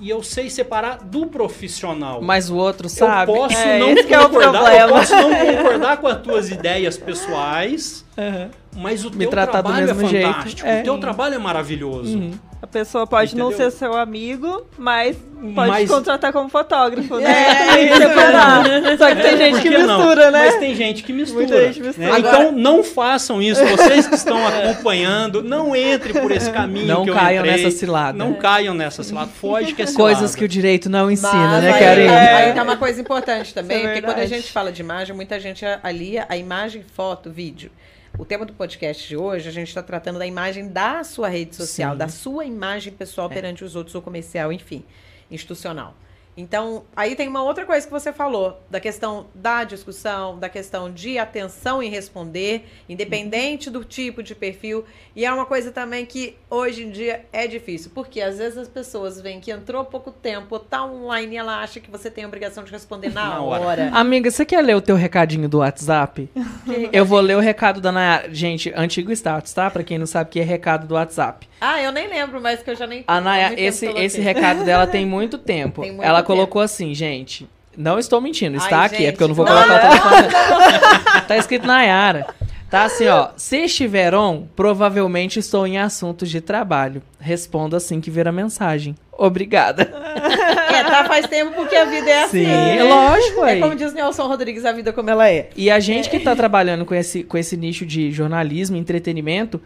e 0.01 0.09
eu 0.11 0.23
sei 0.23 0.49
separar 0.51 0.99
do 0.99 1.27
profissional. 1.27 2.21
Mas 2.23 2.51
o 2.51 2.57
outro 2.57 2.89
sabe. 2.89 3.33
Eu 3.33 3.37
posso 3.37 3.57
É, 3.57 3.79
não 3.79 3.89
é 3.89 4.03
concordar, 4.03 4.47
eu 4.47 4.53
problema. 4.53 4.89
posso 4.89 5.15
não 5.17 5.31
concordar 5.57 5.97
com 5.97 6.07
as 6.07 6.21
tuas 6.23 6.51
ideias 6.51 6.97
pessoais, 6.97 8.05
Aham. 8.17 8.51
mas 8.77 9.05
o 9.05 9.11
Me 9.11 9.19
teu 9.27 9.31
trabalho 9.31 9.91
é 9.91 9.95
fantástico. 9.95 10.69
é. 10.69 10.81
O 10.81 10.85
teu 10.85 10.99
trabalho 10.99 11.35
é 11.35 11.39
maravilhoso. 11.39 12.17
Uhum. 12.17 12.33
A 12.61 12.67
pessoa 12.67 13.07
pode 13.07 13.37
não 13.37 13.51
Entendeu? 13.53 13.71
ser 13.71 13.77
seu 13.77 13.97
amigo, 13.97 14.67
mas 14.77 15.17
pode 15.55 15.71
Mas- 15.71 15.83
te 15.89 15.95
contratar 15.95 16.33
como 16.33 16.49
fotógrafo, 16.49 17.17
né? 17.19 17.31
É, 17.31 17.73
Tem 17.75 17.89
que 17.89 17.97
separar. 17.97 18.65
Só 18.99 19.15
que 19.15 19.23
tem 19.23 19.37
gente 19.39 19.61
que 19.63 19.69
que 19.69 19.79
não? 19.79 19.97
mistura, 19.99 20.31
né? 20.33 20.39
Mas 20.47 20.55
tem 20.57 20.75
gente 20.75 21.03
que 21.05 21.13
mistura. 21.13 21.47
Muita 21.47 21.67
gente 21.67 21.81
né? 21.81 21.87
mistura. 21.87 22.19
Então 22.19 22.51
não 22.53 22.83
façam 22.83 23.41
isso. 23.41 23.65
Vocês 23.65 24.09
que 24.09 24.15
estão 24.17 24.45
acompanhando, 24.45 25.41
não 25.41 25.77
entre 25.77 26.13
por 26.21 26.33
esse 26.33 26.51
caminho 26.51 26.87
Não 26.89 27.07
caiam 27.07 27.45
entrei. 27.47 27.63
nessa 27.65 27.77
cilada. 27.79 28.19
Não 28.19 28.35
caiam 28.35 28.75
nessa 28.75 29.05
cilada. 29.05 29.31
Foge 29.41 29.73
que 29.73 29.83
é 29.83 29.87
cilada. 29.87 30.15
Coisas 30.15 30.35
que 30.35 30.45
o 30.45 30.49
direito 30.49 30.91
não 30.91 31.09
ensina, 31.09 31.31
Mas 31.33 31.63
né, 31.63 31.73
aí, 31.73 31.85
Karine? 31.85 32.09
aí 32.09 32.53
tá 32.55 32.63
uma 32.65 32.77
coisa 32.77 33.01
importante 33.01 33.55
também, 33.55 33.79
é 33.79 33.81
porque 33.87 34.03
quando 34.03 34.19
a 34.19 34.27
gente 34.27 34.51
fala 34.51 34.73
de 34.73 34.81
imagem, 34.83 35.15
muita 35.15 35.39
gente 35.39 35.65
alia 35.81 36.27
a 36.29 36.37
imagem, 36.37 36.85
foto, 36.97 37.31
vídeo. 37.31 37.71
O 38.17 38.25
tema 38.25 38.47
do 38.47 38.53
podcast 38.53 39.07
de 39.07 39.17
hoje, 39.17 39.49
a 39.49 39.53
gente 39.53 39.69
está 39.69 39.83
tratando 39.83 40.19
da 40.19 40.27
imagem 40.27 40.69
da 40.69 41.05
sua 41.05 41.29
rede 41.29 41.55
social, 41.55 41.93
Sim. 41.93 41.99
da 41.99 42.09
sua 42.09 42.45
imagem 42.45 42.93
pessoal 42.93 43.29
perante 43.29 43.65
os 43.65 43.77
outros, 43.77 43.95
ou 43.95 44.03
comercial, 44.03 44.53
enfim, 44.53 44.85
institucional. 45.31 45.95
Então, 46.39 46.85
aí 46.95 47.17
tem 47.17 47.27
uma 47.27 47.43
outra 47.43 47.67
coisa 47.67 47.85
que 47.85 47.93
você 47.93 48.13
falou, 48.13 48.63
da 48.71 48.79
questão 48.79 49.27
da 49.35 49.65
discussão, 49.65 50.39
da 50.39 50.49
questão 50.49 50.89
de 50.89 51.19
atenção 51.19 51.83
em 51.83 51.91
responder, 51.91 52.65
independente 52.89 53.69
do 53.69 53.85
tipo 53.85 54.23
de 54.23 54.37
perfil. 54.37 54.85
E 55.17 55.25
é 55.25 55.33
uma 55.33 55.45
coisa 55.45 55.73
também 55.73 56.07
que 56.07 56.37
hoje 56.49 56.85
em 56.85 56.91
dia 56.91 57.27
é 57.33 57.49
difícil, 57.49 57.91
porque 57.93 58.21
às 58.21 58.39
vezes 58.39 58.57
as 58.57 58.69
pessoas 58.69 59.21
veem 59.21 59.41
que 59.41 59.51
entrou 59.51 59.85
pouco 59.85 60.13
tempo, 60.13 60.61
tá 60.61 60.85
online, 60.85 61.35
e 61.35 61.39
ela 61.39 61.61
acha 61.61 61.81
que 61.81 61.91
você 61.91 62.09
tem 62.09 62.23
a 62.23 62.29
obrigação 62.29 62.63
de 62.63 62.71
responder 62.71 63.13
na, 63.13 63.31
Na 63.35 63.43
hora. 63.43 63.65
hora. 63.65 63.91
Amiga, 63.93 64.31
você 64.31 64.45
quer 64.45 64.63
ler 64.63 64.77
o 64.77 64.81
teu 64.81 64.95
recadinho 64.95 65.49
do 65.49 65.59
WhatsApp? 65.59 66.31
Eu 66.93 67.05
vou 67.05 67.21
ler 67.21 67.37
o 67.37 67.41
recado 67.41 67.81
da 67.81 67.91
Nayara. 67.91 68.33
Gente, 68.33 68.73
antigo 68.77 69.11
status, 69.11 69.53
tá? 69.53 69.69
Pra 69.69 69.83
quem 69.83 69.99
não 69.99 70.07
sabe 70.07 70.29
o 70.29 70.33
que 70.33 70.39
é 70.39 70.45
recado 70.45 70.87
do 70.87 70.95
WhatsApp. 70.95 71.49
Ah, 71.61 71.81
eu 71.83 71.91
nem 71.93 72.09
lembro 72.09 72.41
mais 72.41 72.63
que 72.63 72.71
eu 72.71 72.77
já 72.77 72.87
nem. 72.87 73.05
A 73.07 73.21
Naya, 73.21 73.53
esse, 73.57 73.87
esse 73.87 74.21
recado 74.21 74.65
dela 74.65 74.87
tem 74.87 75.05
muito 75.05 75.37
tempo. 75.39 75.83
Tem 75.83 75.91
muito 75.93 76.05
Ela 76.05 76.19
tempo. 76.19 76.27
colocou 76.27 76.63
assim, 76.63 76.95
gente. 76.95 77.49
Não 77.77 77.99
estou 77.99 78.21
mentindo, 78.21 78.57
está 78.57 78.81
Ai, 78.81 78.87
aqui, 78.87 78.97
é 78.97 78.99
gente, 78.99 79.11
porque 79.13 79.25
eu 79.25 79.29
não 79.29 79.35
vou 79.37 79.45
não. 79.47 79.53
colocar 79.53 79.77
o 79.77 79.81
telefone. 79.91 81.23
tá 81.29 81.37
escrito 81.37 81.67
Nayara. 81.67 82.27
Tá 82.69 82.85
assim, 82.85 83.07
ó. 83.07 83.29
Se 83.37 83.57
estiver 83.65 84.15
on, 84.15 84.47
provavelmente 84.55 85.39
estou 85.39 85.67
em 85.67 85.79
assuntos 85.79 86.29
de 86.29 86.41
trabalho. 86.41 87.03
Respondo 87.19 87.75
assim 87.77 87.99
que 88.01 88.11
ver 88.11 88.29
a 88.29 88.33
mensagem. 88.33 88.95
Obrigada. 89.13 89.91
É, 90.69 90.85
tá 90.85 91.05
faz 91.07 91.27
tempo 91.27 91.53
porque 91.53 91.75
a 91.75 91.85
vida 91.87 92.09
é 92.09 92.23
assim. 92.25 92.45
Sim, 92.45 92.51
né? 92.51 92.83
lógico, 92.85 93.45
É 93.45 93.53
aí. 93.53 93.61
como 93.61 93.75
diz 93.75 93.93
Nelson 93.93 94.27
Rodrigues, 94.29 94.65
a 94.65 94.71
vida 94.71 94.93
como 94.93 95.09
ela 95.11 95.29
é. 95.29 95.49
E 95.57 95.71
a 95.71 95.81
gente 95.81 96.09
que 96.11 96.21
tá 96.21 96.37
trabalhando 96.37 96.85
com 96.85 96.95
esse, 96.95 97.25
com 97.25 97.37
esse 97.37 97.57
nicho 97.57 97.85
de 97.87 98.13
jornalismo, 98.13 98.77
entretenimento, 98.77 99.61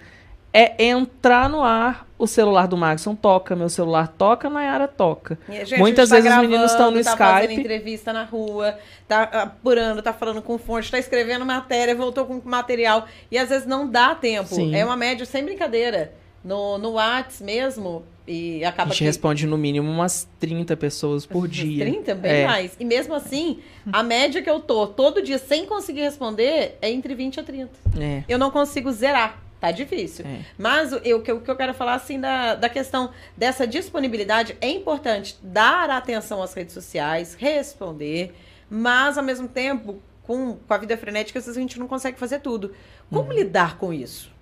é 0.52 0.84
entrar 0.84 1.48
no 1.48 1.62
ar, 1.62 2.06
o 2.18 2.26
celular 2.26 2.68
do 2.68 2.76
Maxon 2.76 3.14
toca, 3.14 3.56
meu 3.56 3.68
celular 3.68 4.08
toca, 4.08 4.50
Nayara 4.50 4.86
toca. 4.86 5.38
A 5.48 5.52
gente 5.64 5.78
Muitas 5.78 6.10
tá 6.10 6.16
vezes 6.16 6.28
os 6.30 6.34
gravando, 6.34 6.48
meninos 6.50 6.70
estão 6.70 6.90
no 6.90 7.02
tá 7.02 7.16
fazendo 7.16 7.42
Skype. 7.50 7.60
entrevista 7.60 8.12
na 8.12 8.24
rua, 8.24 8.78
tá 9.08 9.22
apurando, 9.22 10.02
tá 10.02 10.12
falando 10.12 10.42
com 10.42 10.58
fonte, 10.58 10.90
tá 10.90 10.98
escrevendo 10.98 11.44
matéria, 11.46 11.94
voltou 11.94 12.26
com 12.26 12.40
material. 12.44 13.06
E 13.30 13.38
às 13.38 13.48
vezes 13.48 13.66
não 13.66 13.88
dá 13.88 14.14
tempo. 14.14 14.54
Sim. 14.54 14.74
É 14.74 14.84
uma 14.84 14.96
média 14.96 15.24
sem 15.24 15.44
brincadeira. 15.44 16.12
No, 16.44 16.76
no 16.76 16.94
Whats 16.94 17.40
mesmo, 17.40 18.04
e 18.26 18.64
A 18.64 18.70
acaba 18.70 18.90
gente 18.90 18.98
que... 18.98 19.04
responde 19.04 19.46
no 19.46 19.56
mínimo 19.56 19.88
umas 19.88 20.28
30 20.40 20.76
pessoas 20.76 21.24
por 21.24 21.46
dia. 21.46 21.84
30, 21.84 22.14
bem 22.16 22.32
É. 22.42 22.46
mais. 22.46 22.76
E 22.80 22.84
mesmo 22.84 23.14
assim, 23.14 23.60
a 23.92 24.02
média 24.02 24.42
que 24.42 24.50
eu 24.50 24.58
tô 24.58 24.88
todo 24.88 25.22
dia 25.22 25.38
sem 25.38 25.66
conseguir 25.66 26.00
responder 26.00 26.76
é 26.82 26.90
entre 26.90 27.14
20 27.14 27.38
a 27.38 27.42
30. 27.44 27.70
É. 27.98 28.24
Eu 28.28 28.38
não 28.38 28.50
consigo 28.50 28.90
zerar. 28.90 29.40
Tá 29.62 29.70
difícil. 29.70 30.26
É. 30.26 30.40
Mas 30.58 30.92
o 30.92 30.96
eu- 31.04 31.18
o 31.18 31.22
que 31.22 31.30
o 31.30 31.40
que 31.40 31.48
eu 31.48 31.54
quero 31.54 31.72
falar, 31.72 31.94
assim, 31.94 32.18
da, 32.20 32.56
da 32.56 32.68
questão 32.68 33.12
dessa 33.36 33.64
disponibilidade, 33.64 34.56
é 34.60 34.68
importante 34.68 35.38
dar 35.40 35.88
atenção 35.88 36.42
às 36.42 36.52
redes 36.52 36.74
sociais, 36.74 37.34
responder, 37.38 38.34
mas, 38.68 39.16
ao 39.16 39.22
mesmo 39.22 39.46
tempo, 39.46 40.02
com, 40.24 40.56
com 40.56 40.74
a 40.74 40.78
vida 40.78 40.96
frenética, 40.96 41.38
às 41.38 41.44
vezes 41.44 41.56
a 41.56 41.60
gente 41.60 41.78
não 41.78 41.86
consegue 41.86 42.18
fazer 42.18 42.40
tudo. 42.40 42.74
Como 43.08 43.28
Uhum. 43.30 43.36
lidar 43.36 43.78
com 43.78 43.92
isso? 43.92 44.32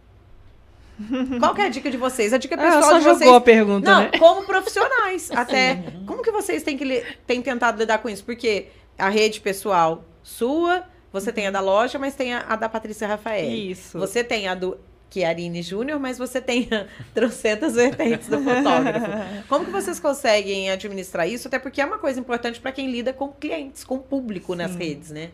Qual 1.38 1.54
é 1.56 1.66
a 1.66 1.68
dica 1.68 1.90
de 1.90 1.96
vocês? 1.98 2.32
A 2.32 2.38
dica 2.38 2.54
Ah, 2.60 2.62
pessoal 2.62 2.82
só 2.82 2.98
de 2.98 3.04
jogou 3.04 3.18
vocês... 3.18 3.30
a 3.34 3.40
pergunta, 3.42 3.90
Não, 3.90 4.00
né? 4.02 4.10
como 4.18 4.42
profissionais, 4.46 5.30
até. 5.36 5.82
Como 6.06 6.22
que 6.22 6.30
vocês 6.30 6.62
têm, 6.62 6.78
que 6.78 7.04
têm 7.26 7.42
tentado 7.42 7.78
lidar 7.78 7.98
com 7.98 8.08
isso? 8.08 8.24
Porque 8.24 8.68
a 8.98 9.08
rede 9.10 9.40
pessoal 9.40 10.02
sua, 10.22 10.82
você 11.12 11.30
tem 11.32 11.46
a 11.46 11.50
da 11.50 11.60
loja, 11.60 11.98
mas 11.98 12.14
tem 12.14 12.32
a, 12.34 12.44
a 12.48 12.56
da 12.56 12.68
Patrícia 12.70 13.06
Rafael. 13.06 13.50
Isso. 13.50 13.98
Você 13.98 14.22
tem 14.24 14.46
a 14.48 14.54
do 14.54 14.78
Chiarini 15.10 15.62
Júnior, 15.62 15.98
mas 15.98 16.16
você 16.16 16.40
tem 16.40 16.68
trocentas 17.12 17.74
vertentes 17.74 18.28
do 18.28 18.38
fotógrafo. 18.42 19.06
Como 19.48 19.64
que 19.64 19.70
vocês 19.70 19.98
conseguem 19.98 20.70
administrar 20.70 21.28
isso? 21.28 21.48
Até 21.48 21.58
porque 21.58 21.80
é 21.80 21.84
uma 21.84 21.98
coisa 21.98 22.20
importante 22.20 22.60
para 22.60 22.72
quem 22.72 22.90
lida 22.90 23.12
com 23.12 23.28
clientes, 23.28 23.84
com 23.84 23.98
público 23.98 24.54
nas 24.54 24.74
redes, 24.76 25.10
né? 25.10 25.30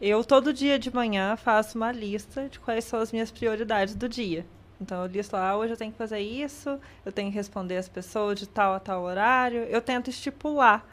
Eu 0.00 0.22
todo 0.24 0.52
dia 0.52 0.78
de 0.78 0.92
manhã 0.92 1.36
faço 1.36 1.78
uma 1.78 1.90
lista 1.90 2.48
de 2.48 2.58
quais 2.58 2.84
são 2.84 3.00
as 3.00 3.12
minhas 3.12 3.30
prioridades 3.30 3.94
do 3.94 4.08
dia. 4.08 4.44
Então 4.78 5.00
eu 5.00 5.06
listo 5.06 5.32
lá, 5.32 5.56
hoje 5.56 5.72
eu 5.72 5.76
tenho 5.76 5.92
que 5.92 5.96
fazer 5.96 6.20
isso, 6.20 6.78
eu 7.04 7.10
tenho 7.10 7.30
que 7.30 7.36
responder 7.36 7.78
as 7.78 7.88
pessoas 7.88 8.38
de 8.38 8.46
tal 8.46 8.74
a 8.74 8.80
tal 8.80 9.02
horário. 9.02 9.62
Eu 9.62 9.80
tento 9.80 10.10
estipular 10.10 10.86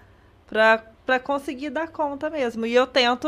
para 0.48 0.84
para 1.06 1.20
conseguir 1.20 1.70
dar 1.70 1.90
conta 1.90 2.30
mesmo. 2.30 2.66
E 2.66 2.74
eu 2.74 2.88
tento 2.88 3.28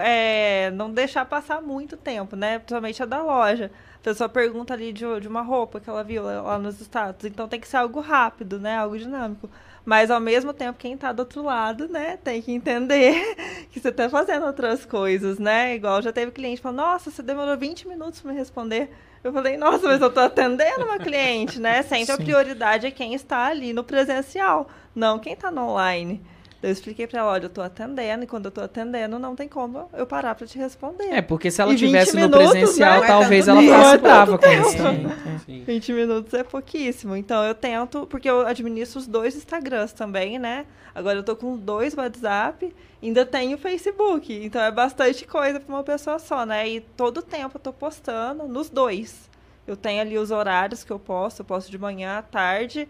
é, 0.00 0.70
não 0.72 0.90
deixar 0.90 1.24
passar 1.24 1.60
muito 1.60 1.96
tempo, 1.96 2.36
né? 2.36 2.58
Principalmente 2.58 3.02
a 3.02 3.06
da 3.06 3.22
loja. 3.22 3.70
A 4.06 4.10
pessoa 4.10 4.28
pergunta 4.28 4.72
ali 4.72 4.92
de, 4.92 5.04
de 5.20 5.26
uma 5.26 5.42
roupa 5.42 5.80
que 5.80 5.90
ela 5.90 6.04
viu 6.04 6.22
lá 6.22 6.40
lá 6.40 6.58
nos 6.60 6.80
status. 6.80 7.24
Então 7.24 7.48
tem 7.48 7.58
que 7.58 7.66
ser 7.66 7.78
algo 7.78 7.98
rápido, 7.98 8.56
né? 8.56 8.76
Algo 8.76 8.96
dinâmico. 8.96 9.50
Mas 9.84 10.12
ao 10.12 10.20
mesmo 10.20 10.52
tempo, 10.52 10.78
quem 10.78 10.96
tá 10.96 11.10
do 11.10 11.20
outro 11.20 11.42
lado, 11.42 11.88
né, 11.88 12.16
tem 12.22 12.40
que 12.40 12.52
entender 12.52 13.34
que 13.68 13.80
você 13.80 13.90
tá 13.90 14.08
fazendo 14.08 14.46
outras 14.46 14.84
coisas, 14.84 15.40
né? 15.40 15.74
Igual 15.74 16.00
já 16.02 16.12
teve 16.12 16.30
cliente 16.30 16.60
falando, 16.60 16.78
nossa, 16.78 17.10
você 17.10 17.20
demorou 17.20 17.56
20 17.56 17.88
minutos 17.88 18.20
para 18.20 18.30
me 18.30 18.38
responder. 18.38 18.92
Eu 19.24 19.32
falei, 19.32 19.56
nossa, 19.56 19.88
mas 19.88 20.00
eu 20.00 20.08
tô 20.08 20.20
atendendo 20.20 20.84
uma 20.84 20.98
cliente, 21.00 21.60
né? 21.60 21.82
Sempre 21.82 22.12
a 22.12 22.16
Sim. 22.16 22.22
prioridade 22.22 22.86
é 22.86 22.92
quem 22.92 23.12
está 23.12 23.46
ali 23.46 23.72
no 23.72 23.82
presencial, 23.82 24.68
não 24.94 25.18
quem 25.18 25.34
tá 25.34 25.50
no 25.50 25.62
online. 25.62 26.22
Eu 26.66 26.72
expliquei 26.72 27.06
pra 27.06 27.20
ela, 27.20 27.30
olha, 27.30 27.44
eu 27.44 27.48
tô 27.48 27.62
atendendo, 27.62 28.24
e 28.24 28.26
quando 28.26 28.46
eu 28.46 28.50
tô 28.50 28.60
atendendo, 28.60 29.20
não 29.20 29.36
tem 29.36 29.46
como 29.46 29.88
eu 29.92 30.04
parar 30.04 30.34
pra 30.34 30.48
te 30.48 30.58
responder. 30.58 31.04
É, 31.12 31.22
porque 31.22 31.48
se 31.48 31.62
ela 31.62 31.72
E 31.72 31.76
20 31.76 31.86
tivesse 31.86 32.16
no 32.16 32.22
minutos, 32.22 32.50
presencial, 32.50 33.00
né? 33.02 33.06
talvez 33.06 33.46
ela 33.46 33.96
brava 33.98 34.36
com 34.36 34.46
isso. 34.50 34.62
tanto 34.72 34.76
também. 34.82 35.06
É. 35.06 35.38
Sim. 35.46 35.62
20 35.64 35.92
minutos 35.92 36.34
é 36.34 36.42
pouquíssimo. 36.42 37.14
Então 37.14 37.44
eu 37.44 37.54
tento, 37.54 38.04
porque 38.08 38.28
eu 38.28 38.44
administro 38.44 38.98
os 38.98 39.06
dois 39.06 39.36
Instagrams 39.36 39.92
também, 39.92 40.40
né? 40.40 40.66
Agora 40.92 41.18
eu 41.18 41.22
tô 41.22 41.36
com 41.36 41.56
dois 41.56 41.94
WhatsApp, 41.94 42.74
ainda 43.00 43.24
tenho 43.24 43.54
o 43.56 43.60
Facebook. 43.60 44.32
Então 44.44 44.60
é 44.60 44.72
bastante 44.72 45.24
coisa 45.24 45.60
pra 45.60 45.72
uma 45.72 45.84
pessoa 45.84 46.18
só, 46.18 46.44
né? 46.44 46.68
E 46.68 46.80
todo 46.80 47.22
tempo 47.22 47.58
eu 47.58 47.60
tô 47.60 47.72
postando 47.72 48.48
nos 48.48 48.68
dois. 48.68 49.30
Eu 49.68 49.76
tenho 49.76 50.00
ali 50.00 50.18
os 50.18 50.32
horários 50.32 50.82
que 50.82 50.90
eu 50.90 50.98
posto, 50.98 51.42
eu 51.42 51.44
posto 51.44 51.70
de 51.70 51.78
manhã, 51.78 52.18
à 52.18 52.22
tarde, 52.22 52.88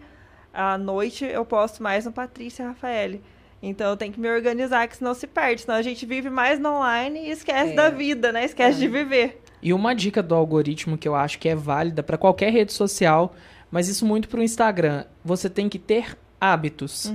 à 0.51 0.79
noite 0.79 1.25
eu 1.25 1.45
posto 1.45 1.83
mais 1.83 2.05
no 2.05 2.11
Patrícia 2.11 2.63
e 2.63 2.65
Rafael. 2.65 3.19
Então 3.61 3.89
eu 3.89 3.97
tenho 3.97 4.13
que 4.13 4.19
me 4.19 4.29
organizar, 4.29 4.87
que 4.87 4.97
senão 4.97 5.13
se 5.13 5.25
perde. 5.27 5.61
Senão 5.61 5.75
a 5.75 5.81
gente 5.81 6.05
vive 6.05 6.29
mais 6.29 6.59
no 6.59 6.69
online 6.69 7.27
e 7.27 7.31
esquece 7.31 7.71
É. 7.71 7.75
da 7.75 7.89
vida, 7.89 8.31
né? 8.31 8.45
Esquece 8.45 8.77
de 8.79 8.87
viver. 8.87 9.41
E 9.61 9.73
uma 9.73 9.93
dica 9.95 10.21
do 10.21 10.35
algoritmo 10.35 10.97
que 10.97 11.07
eu 11.07 11.15
acho 11.15 11.39
que 11.39 11.49
é 11.49 11.55
válida 11.55 12.03
para 12.03 12.17
qualquer 12.17 12.51
rede 12.51 12.71
social, 12.71 13.33
mas 13.71 13.87
isso 13.87 14.05
muito 14.05 14.29
para 14.29 14.39
o 14.39 14.43
Instagram, 14.43 15.05
você 15.25 15.49
tem 15.49 15.67
que 15.67 15.79
ter 15.79 16.15
hábitos. 16.39 17.11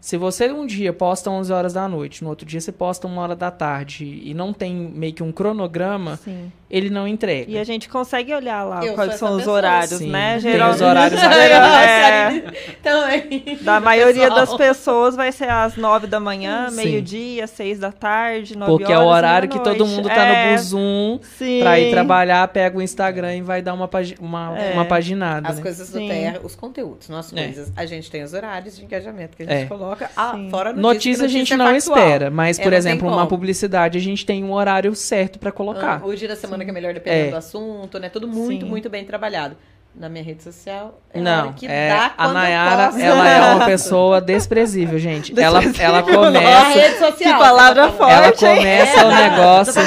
Se 0.00 0.16
você 0.16 0.50
um 0.50 0.66
dia 0.66 0.92
posta 0.92 1.30
11 1.30 1.52
horas 1.52 1.72
da 1.74 1.86
noite, 1.86 2.24
no 2.24 2.30
outro 2.30 2.46
dia 2.46 2.60
você 2.60 2.72
posta 2.72 3.06
uma 3.06 3.20
hora 3.22 3.36
da 3.36 3.50
tarde 3.50 4.20
e 4.24 4.32
não 4.34 4.52
tem 4.52 4.74
meio 4.74 5.12
que 5.12 5.22
um 5.22 5.30
cronograma, 5.30 6.16
Sim. 6.16 6.50
ele 6.70 6.88
não 6.90 7.06
entrega. 7.06 7.50
E 7.50 7.58
a 7.58 7.64
gente 7.64 7.88
consegue 7.88 8.34
olhar 8.34 8.64
lá 8.64 8.84
Eu 8.84 8.94
quais 8.94 9.14
são 9.16 9.32
os 9.32 9.38
pessoa. 9.38 9.56
horários, 9.58 9.90
Sim, 9.98 10.08
né? 10.10 10.38
Geralmente- 10.40 10.74
os 10.76 10.80
horários 10.80 11.20
É, 11.22 12.42
Também. 12.82 13.58
da 13.60 13.78
maioria 13.80 14.22
Pessoal. 14.28 14.40
das 14.40 14.56
pessoas 14.56 15.14
vai 15.16 15.30
ser 15.32 15.50
às 15.50 15.76
nove 15.76 16.06
da 16.06 16.18
manhã, 16.18 16.68
meio-dia, 16.72 17.46
seis 17.46 17.78
da 17.78 17.92
tarde, 17.92 18.56
nove 18.56 18.72
Porque 18.72 18.92
é 18.92 18.96
horas. 18.96 19.06
o 19.06 19.10
horário 19.10 19.48
que 19.48 19.60
todo 19.60 19.86
mundo 19.86 20.08
tá 20.08 20.14
É, 20.24 20.50
no 20.50 20.56
Buzum 20.56 21.20
Sim. 21.36 21.60
pra 21.60 21.78
ir 21.78 21.90
trabalhar, 21.90 22.48
pega 22.48 22.78
o 22.78 22.82
Instagram 22.82 23.36
e 23.36 23.42
vai 23.42 23.60
dar 23.60 23.74
uma, 23.74 23.86
pagi 23.86 24.16
uma, 24.18 24.58
É. 24.58 24.72
uma 24.72 24.84
paginada. 24.84 25.48
As 25.48 25.56
né? 25.56 25.62
coisas 25.62 25.90
do 25.90 25.98
Sim. 25.98 26.08
Terra, 26.08 26.40
os 26.42 26.54
conteúdos, 26.54 27.08
não 27.08 27.18
as 27.18 27.32
É. 27.32 27.44
coisas. 27.44 27.72
A 27.76 27.84
gente 27.86 28.10
tem 28.10 28.22
os 28.22 28.32
horários 28.32 28.61
de 28.70 28.84
engajamento 28.84 29.36
que 29.36 29.42
a 29.42 29.46
gente 29.46 29.62
É. 29.64 29.66
coloca. 29.66 30.10
Ah, 30.16 30.32
Sim. 30.34 30.48
fora 30.50 30.72
notícia, 30.72 30.92
Notícia, 30.92 31.24
a 31.24 31.28
gente 31.28 31.52
é 31.52 31.56
não 31.56 31.66
factual. 31.66 31.98
espera, 31.98 32.30
mas, 32.30 32.58
É, 32.58 32.62
por 32.62 32.70
não 32.72 32.78
exemplo, 32.78 33.08
uma 33.08 33.26
publicidade 33.26 33.98
a 33.98 34.00
gente 34.00 34.24
tem 34.24 34.42
um 34.44 34.52
horário 34.52 34.94
certo 34.94 35.38
pra 35.38 35.50
colocar. 35.52 36.00
Ah, 36.02 36.06
o 36.06 36.14
dia 36.14 36.28
da 36.28 36.36
semana 36.36 36.64
que 36.64 36.70
é 36.70 36.72
melhor 36.72 36.94
dependendo 36.94 37.28
É. 37.28 37.30
do 37.30 37.36
assunto, 37.36 37.98
né? 37.98 38.08
Tudo 38.08 38.28
muito, 38.28 38.64
Sim. 38.64 38.70
muito 38.70 38.88
bem 38.90 39.04
trabalhado. 39.04 39.56
Na 39.94 40.08
minha 40.08 40.24
rede 40.24 40.42
social, 40.42 41.02
é 41.12 41.18
a 41.18 41.22
Não, 41.22 41.52
que 41.52 41.66
é, 41.66 41.88
dá 41.90 42.14
a 42.16 42.28
Nayara, 42.32 42.98
ela 42.98 43.28
é 43.28 43.54
uma 43.56 43.66
pessoa 43.66 44.22
desprezível, 44.22 44.98
gente. 44.98 45.38
Ela, 45.38 45.60
ela 45.78 45.98
A 45.98 46.02
começa, 46.02 46.68
rede 46.70 46.98
social. 46.98 47.14
Que 47.34 47.38
palavra 47.38 47.88
tá 47.88 47.92
forte. 47.92 48.12
ela 48.14 48.26
hein? 48.54 48.56
começa 48.56 49.06
o 49.06 49.10
É, 49.10 49.28
negócio, 49.30 49.82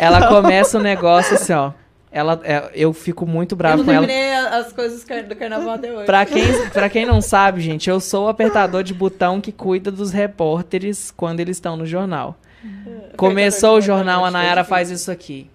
ela 0.00 0.26
começa 0.28 0.78
o 0.78 0.80
negócio 0.82 1.34
assim, 1.34 1.52
ó. 1.52 1.72
Ela, 2.18 2.40
é, 2.42 2.70
eu 2.74 2.92
fico 2.92 3.24
muito 3.24 3.52
Eu 3.52 3.56
bravo 3.56 3.84
com 3.84 3.92
ela. 3.92 4.06
terminei 4.06 4.34
as 4.34 4.72
coisas 4.72 5.04
do 5.04 5.36
carnaval 5.36 5.70
até 5.70 5.92
hoje. 5.92 6.04
Pra 6.06 6.26
quem, 6.26 6.44
pra 6.70 6.88
quem 6.88 7.06
não 7.06 7.20
sabe, 7.20 7.60
gente, 7.60 7.88
eu 7.88 8.00
sou 8.00 8.26
o 8.26 8.28
apertador 8.28 8.82
de 8.82 8.92
botão 8.92 9.40
que 9.40 9.52
cuida 9.52 9.90
dos 9.90 10.10
repórteres 10.10 11.12
quando 11.16 11.38
eles 11.38 11.56
estão 11.58 11.76
no 11.76 11.86
jornal. 11.86 12.36
Começou 13.16 13.76
o 13.76 13.80
jornal, 13.80 14.24
a 14.24 14.30
Nayara 14.32 14.64
faz 14.64 14.90
isso 14.90 15.12
aqui. 15.12 15.48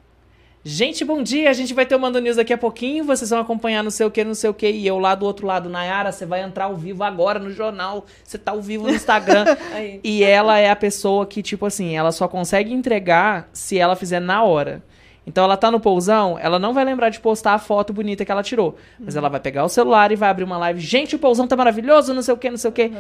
Gente, 0.65 1.04
bom 1.04 1.21
dia. 1.21 1.49
A 1.49 1.54
gente 1.54 1.73
vai 1.73 1.86
ter 1.86 1.93
o 1.93 1.99
Mando 1.99 2.21
News 2.21 2.38
daqui 2.38 2.54
a 2.54 2.58
pouquinho. 2.58 3.04
Vocês 3.04 3.30
vão 3.30 3.39
acompanhar 3.39 3.84
não 3.84 3.91
sei 3.91 4.06
o 4.06 4.12
que, 4.12 4.23
não 4.23 4.34
sei 4.34 4.49
o 4.49 4.54
que. 4.54 4.69
E 4.69 4.88
eu 4.88 4.97
lá 4.97 5.13
do 5.13 5.26
outro 5.26 5.45
lado, 5.45 5.67
Nayara, 5.67 6.13
você 6.13 6.26
vai 6.26 6.41
entrar 6.41 6.65
ao 6.65 6.78
vivo 6.78 7.04
agora 7.04 7.38
no 7.38 7.52
jornal. 7.52 8.06
Você 8.23 8.38
tá 8.38 8.52
ao 8.52 8.62
vivo 8.62 8.88
no 8.88 8.93
Instagram. 8.93 9.43
E 10.02 10.23
ela 10.23 10.58
é 10.60 10.69
a 10.69 10.76
pessoa 10.76 11.26
que, 11.26 11.41
tipo 11.41 11.65
assim, 11.65 11.97
ela 11.97 12.12
só 12.13 12.28
consegue 12.28 12.71
entregar 12.71 13.49
se 13.52 13.78
ela 13.78 13.95
fizer 13.95 14.21
na 14.21 14.43
hora. 14.43 14.82
Então 15.25 15.45
ela 15.45 15.55
tá 15.55 15.71
no 15.71 15.79
pousão, 15.79 16.38
ela 16.39 16.59
não 16.59 16.73
vai 16.73 16.83
lembrar 16.83 17.09
de 17.09 17.19
postar 17.19 17.53
a 17.53 17.59
foto 17.59 17.93
bonita 17.93 18.25
que 18.25 18.31
ela 18.31 18.43
tirou. 18.43 18.77
Mas 18.99 19.15
ela 19.15 19.29
vai 19.29 19.39
pegar 19.39 19.63
o 19.63 19.69
celular 19.69 20.12
e 20.12 20.15
vai 20.15 20.29
abrir 20.29 20.43
uma 20.43 20.57
live. 20.57 20.81
Gente, 20.81 21.15
o 21.15 21.19
pousão 21.19 21.47
tá 21.47 21.55
maravilhoso, 21.55 22.13
não 22.13 22.21
sei 22.21 22.33
o 22.33 22.38
que, 22.38 22.49
não 22.49 22.57
sei 22.57 22.69
o 22.69 22.73
que. 22.73 22.91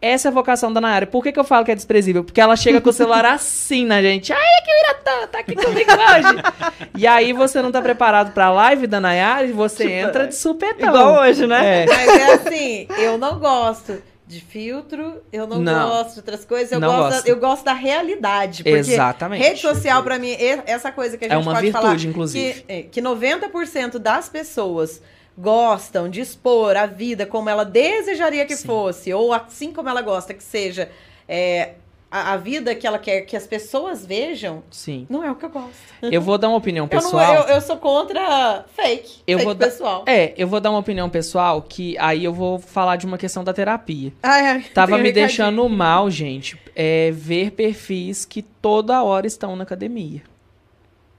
Essa 0.00 0.28
é 0.28 0.30
a 0.30 0.32
vocação 0.32 0.72
da 0.72 0.80
Nayara. 0.80 1.06
Por 1.06 1.22
que, 1.22 1.32
que 1.32 1.40
eu 1.40 1.44
falo 1.44 1.64
que 1.64 1.72
é 1.72 1.74
desprezível? 1.74 2.22
Porque 2.22 2.40
ela 2.40 2.56
chega 2.56 2.80
com 2.80 2.90
o 2.90 2.92
celular 2.92 3.24
assim 3.26 3.84
na 3.84 4.00
gente. 4.00 4.32
Ai, 4.32 4.62
que 4.64 4.70
o 4.70 4.78
Iratã 4.84 5.26
tá 5.26 5.38
aqui 5.40 5.56
comigo 5.56 5.90
hoje. 5.90 6.90
e 6.96 7.06
aí 7.06 7.32
você 7.32 7.60
não 7.60 7.72
tá 7.72 7.82
preparado 7.82 8.32
pra 8.32 8.50
live 8.50 8.86
da 8.86 9.00
Nayara 9.00 9.44
e 9.46 9.52
você 9.52 9.90
entra 9.90 10.28
de 10.28 10.36
supetão. 10.36 10.88
Igual 10.88 11.20
hoje, 11.22 11.46
né? 11.46 11.82
É. 11.82 11.86
Mas 11.86 12.08
é 12.08 12.32
assim, 12.34 12.86
eu 12.98 13.18
não 13.18 13.38
gosto 13.38 14.11
de 14.32 14.40
filtro, 14.40 15.22
eu 15.32 15.46
não, 15.46 15.60
Não. 15.60 15.88
gosto 15.90 16.12
de 16.14 16.18
outras 16.20 16.44
coisas, 16.44 16.72
eu, 16.72 16.80
gosto, 16.80 16.96
gosto. 16.96 17.24
da, 17.24 17.30
eu 17.30 17.36
gosto 17.38 17.64
da 17.64 17.72
realidade. 17.72 18.62
Porque 18.64 18.78
Exatamente. 18.78 19.42
rede 19.42 19.60
social, 19.60 20.02
pra 20.02 20.18
mim, 20.18 20.34
essa 20.66 20.90
coisa 20.90 21.16
que 21.16 21.24
a 21.24 21.28
gente 21.28 21.34
É 21.36 21.38
uma 21.38 21.52
pode 21.52 21.66
virtude, 21.66 21.82
falar, 21.84 22.00
inclusive. 22.02 22.62
Que, 22.62 22.72
é, 22.72 22.82
que 22.82 23.00
90% 23.02 23.98
das 23.98 24.28
pessoas 24.28 25.02
gostam 25.36 26.08
de 26.08 26.20
expor 26.20 26.76
a 26.76 26.86
vida 26.86 27.24
como 27.26 27.48
ela 27.48 27.64
desejaria 27.64 28.44
que 28.44 28.56
Sim. 28.56 28.66
fosse, 28.66 29.12
ou 29.12 29.32
assim 29.32 29.72
como 29.72 29.88
ela 29.88 30.02
gosta 30.02 30.34
que 30.34 30.42
seja, 30.42 30.90
é, 31.28 31.74
a, 32.12 32.34
a 32.34 32.36
vida 32.36 32.74
que 32.74 32.86
ela 32.86 32.98
quer 32.98 33.22
que 33.22 33.34
as 33.34 33.46
pessoas 33.46 34.04
vejam, 34.04 34.62
Sim. 34.70 35.06
não 35.08 35.24
é 35.24 35.30
o 35.30 35.34
que 35.34 35.46
eu 35.46 35.48
gosto. 35.50 35.72
Eu 36.02 36.20
vou 36.20 36.36
dar 36.36 36.48
uma 36.48 36.58
opinião 36.58 36.84
Eu, 36.92 36.96
não- 36.96 37.02
pessoal. 37.10 37.34
eu, 37.34 37.54
eu 37.54 37.60
sou 37.62 37.76
contra 37.78 38.64
fake, 38.76 39.22
Eu 39.26 39.38
fake 39.38 39.44
vou 39.46 39.54
dar- 39.54 39.66
pessoal. 39.66 40.04
É, 40.06 40.34
eu 40.36 40.46
vou 40.46 40.60
dar 40.60 40.70
uma 40.70 40.78
opinião 40.78 41.08
pessoal 41.08 41.62
que 41.62 41.96
aí 41.98 42.22
eu 42.22 42.32
vou 42.34 42.58
falar 42.58 42.96
de 42.96 43.06
uma 43.06 43.16
questão 43.16 43.42
da 43.42 43.52
terapia. 43.54 44.12
Ai, 44.22 44.46
ai, 44.46 44.64
Tava 44.74 44.98
me 44.98 45.10
deixando 45.10 45.66
mal, 45.68 46.10
gente, 46.10 46.60
é, 46.76 47.10
ver 47.12 47.52
perfis 47.52 48.24
que 48.26 48.42
toda 48.42 49.02
hora 49.02 49.26
estão 49.26 49.56
na 49.56 49.62
academia. 49.64 50.22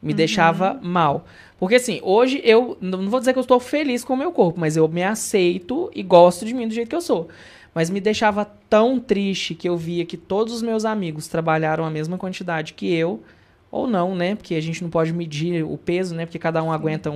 Me 0.01 0.13
deixava 0.13 0.77
mal. 0.81 1.25
Porque 1.57 1.75
assim, 1.75 2.01
hoje 2.03 2.41
eu 2.43 2.77
não 2.81 3.09
vou 3.09 3.19
dizer 3.21 3.31
que 3.31 3.39
eu 3.39 3.41
estou 3.43 3.57
feliz 3.59 4.03
com 4.03 4.13
o 4.13 4.17
meu 4.17 4.33
corpo, 4.33 4.59
mas 4.59 4.75
eu 4.75 4.85
me 4.89 5.01
aceito 5.01 5.89
e 5.95 6.03
gosto 6.03 6.45
de 6.45 6.53
mim 6.53 6.67
do 6.67 6.73
jeito 6.73 6.89
que 6.89 6.95
eu 6.95 6.99
sou. 7.01 7.29
Mas 7.73 7.89
me 7.89 7.99
deixava 7.99 8.45
tão 8.69 8.99
triste 8.99 9.55
que 9.55 9.67
eu 9.67 9.75
via 9.75 10.05
que 10.05 10.15
todos 10.17 10.53
os 10.53 10.61
meus 10.61 10.85
amigos 10.85 11.27
trabalharam 11.27 11.83
a 11.85 11.89
mesma 11.89 12.17
quantidade 12.17 12.73
que 12.73 12.93
eu, 12.93 13.23
ou 13.71 13.87
não, 13.87 14.15
né? 14.15 14.35
Porque 14.35 14.53
a 14.55 14.61
gente 14.61 14.83
não 14.83 14.89
pode 14.91 15.11
medir 15.11 15.63
o 15.63 15.77
peso, 15.77 16.13
né? 16.13 16.25
Porque 16.25 16.37
cada 16.37 16.61
um 16.61 16.71
aguenta 16.71 17.09
um, 17.09 17.15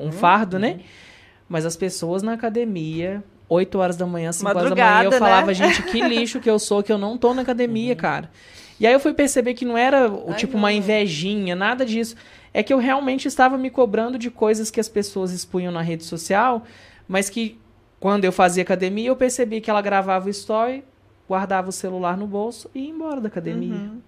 um- 0.00 0.06
um 0.06 0.12
fardo, 0.12 0.58
né? 0.58 0.80
Mas 1.48 1.66
as 1.66 1.76
pessoas 1.76 2.22
na 2.22 2.32
academia, 2.32 3.22
8 3.48 3.78
horas 3.78 3.96
da 3.96 4.06
manhã, 4.06 4.32
5 4.32 4.48
horas 4.48 4.70
da 4.70 4.76
manhã, 4.76 4.86
eu 4.86 5.10
Madrugada, 5.10 5.20
né? 5.20 5.30
falava, 5.30 5.54
gente, 5.54 5.82
que 5.82 6.00
lixo 6.08 6.40
que 6.40 6.48
eu 6.48 6.58
sou, 6.58 6.82
que 6.82 6.92
eu 6.92 6.98
não 6.98 7.18
tô 7.18 7.34
na 7.34 7.42
academia, 7.42 7.94
cara. 7.94 8.30
E 8.80 8.86
aí 8.86 8.92
eu 8.92 9.00
fui 9.00 9.12
perceber 9.12 9.54
que 9.54 9.64
não 9.64 9.76
era 9.76 10.08
o 10.10 10.30
Ai, 10.30 10.36
tipo 10.36 10.52
não. 10.54 10.60
uma 10.60 10.72
invejinha, 10.72 11.54
nada 11.56 11.84
disso. 11.84 12.14
É 12.54 12.62
que 12.62 12.72
eu 12.72 12.78
realmente 12.78 13.28
estava 13.28 13.58
me 13.58 13.68
cobrando 13.70 14.18
de 14.18 14.30
coisas 14.30 14.70
que 14.70 14.80
as 14.80 14.88
pessoas 14.88 15.32
expunham 15.32 15.70
na 15.72 15.82
rede 15.82 16.04
social, 16.04 16.64
mas 17.06 17.28
que 17.28 17.58
quando 18.00 18.24
eu 18.24 18.32
fazia 18.32 18.62
academia, 18.62 19.08
eu 19.08 19.16
percebi 19.16 19.60
que 19.60 19.70
ela 19.70 19.82
gravava 19.82 20.26
o 20.26 20.30
story, 20.30 20.84
guardava 21.28 21.68
o 21.68 21.72
celular 21.72 22.16
no 22.16 22.26
bolso 22.26 22.70
e 22.74 22.80
ia 22.80 22.90
embora 22.90 23.20
da 23.20 23.28
academia. 23.28 23.74
Uhum. 23.74 24.00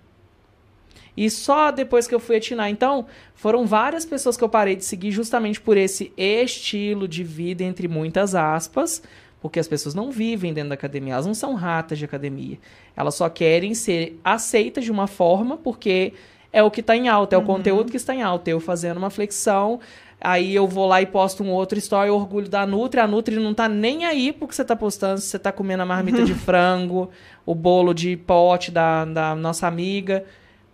E 1.16 1.29
só 1.29 1.70
depois 1.70 2.07
que 2.07 2.14
eu 2.14 2.20
fui 2.20 2.37
atinar. 2.37 2.70
Então, 2.70 3.07
foram 3.35 3.66
várias 3.66 4.07
pessoas 4.07 4.37
que 4.37 4.44
eu 4.44 4.48
parei 4.48 4.76
de 4.76 4.85
seguir 4.85 5.11
justamente 5.11 5.61
por 5.61 5.76
esse 5.76 6.12
estilo 6.16 7.09
de 7.09 7.24
vida, 7.24 7.64
entre 7.64 7.88
muitas 7.88 8.35
aspas, 8.35 9.03
porque 9.40 9.59
as 9.59 9.66
pessoas 9.66 9.94
não 9.94 10.11
vivem 10.11 10.55
dentro 10.55 10.70
da 10.70 10.74
academia, 10.74 11.14
elas 11.14 11.26
não 11.26 11.35
são 11.35 11.55
ratas 11.55 11.98
de 11.98 12.05
academia. 12.05 12.59
Elas 12.96 13.14
só 13.14 13.29
querem 13.29 13.74
ser 13.74 14.18
aceitas 14.24 14.85
de 14.85 14.92
uma 14.92 15.07
forma, 15.07 15.57
porque 15.57 16.12
é 16.53 16.62
o 16.62 16.70
que 16.70 16.81
está 16.81 16.96
em 16.96 17.09
alta, 17.09 17.37
é 17.37 17.38
o 17.38 17.42
conteúdo 17.42 17.91
que 17.91 17.97
está 17.97 18.14
em 18.14 18.22
alta. 18.22 18.51
Eu 18.51 18.61
fazendo 18.61 18.99
uma 18.99 19.11
flexão, 19.11 19.80
aí 20.21 20.55
eu 20.55 20.66
vou 20.66 20.87
lá 20.87 21.01
e 21.01 21.07
posto 21.07 21.43
um 21.43 21.51
outro 21.51 21.79
story, 21.79 22.11
orgulho 22.11 22.49
da 22.49 22.66
Nutri, 22.66 23.01
a 23.01 23.07
Nutri 23.07 23.37
não 23.37 23.55
tá 23.55 23.68
nem 23.68 24.05
aí 24.05 24.33
porque 24.33 24.55
você 24.55 24.64
tá 24.64 24.77
postando, 24.77 25.21
se 25.21 25.29
você 25.29 25.39
tá 25.39 25.51
comendo 25.51 25.83
a 25.83 25.87
marmita 25.87 26.25
de 26.25 26.35
frango, 26.35 27.11
o 27.47 27.55
bolo 27.55 27.95
de 27.95 28.16
pote 28.16 28.71
da, 28.71 29.05
da 29.05 29.35
nossa 29.35 29.66
amiga. 29.66 30.25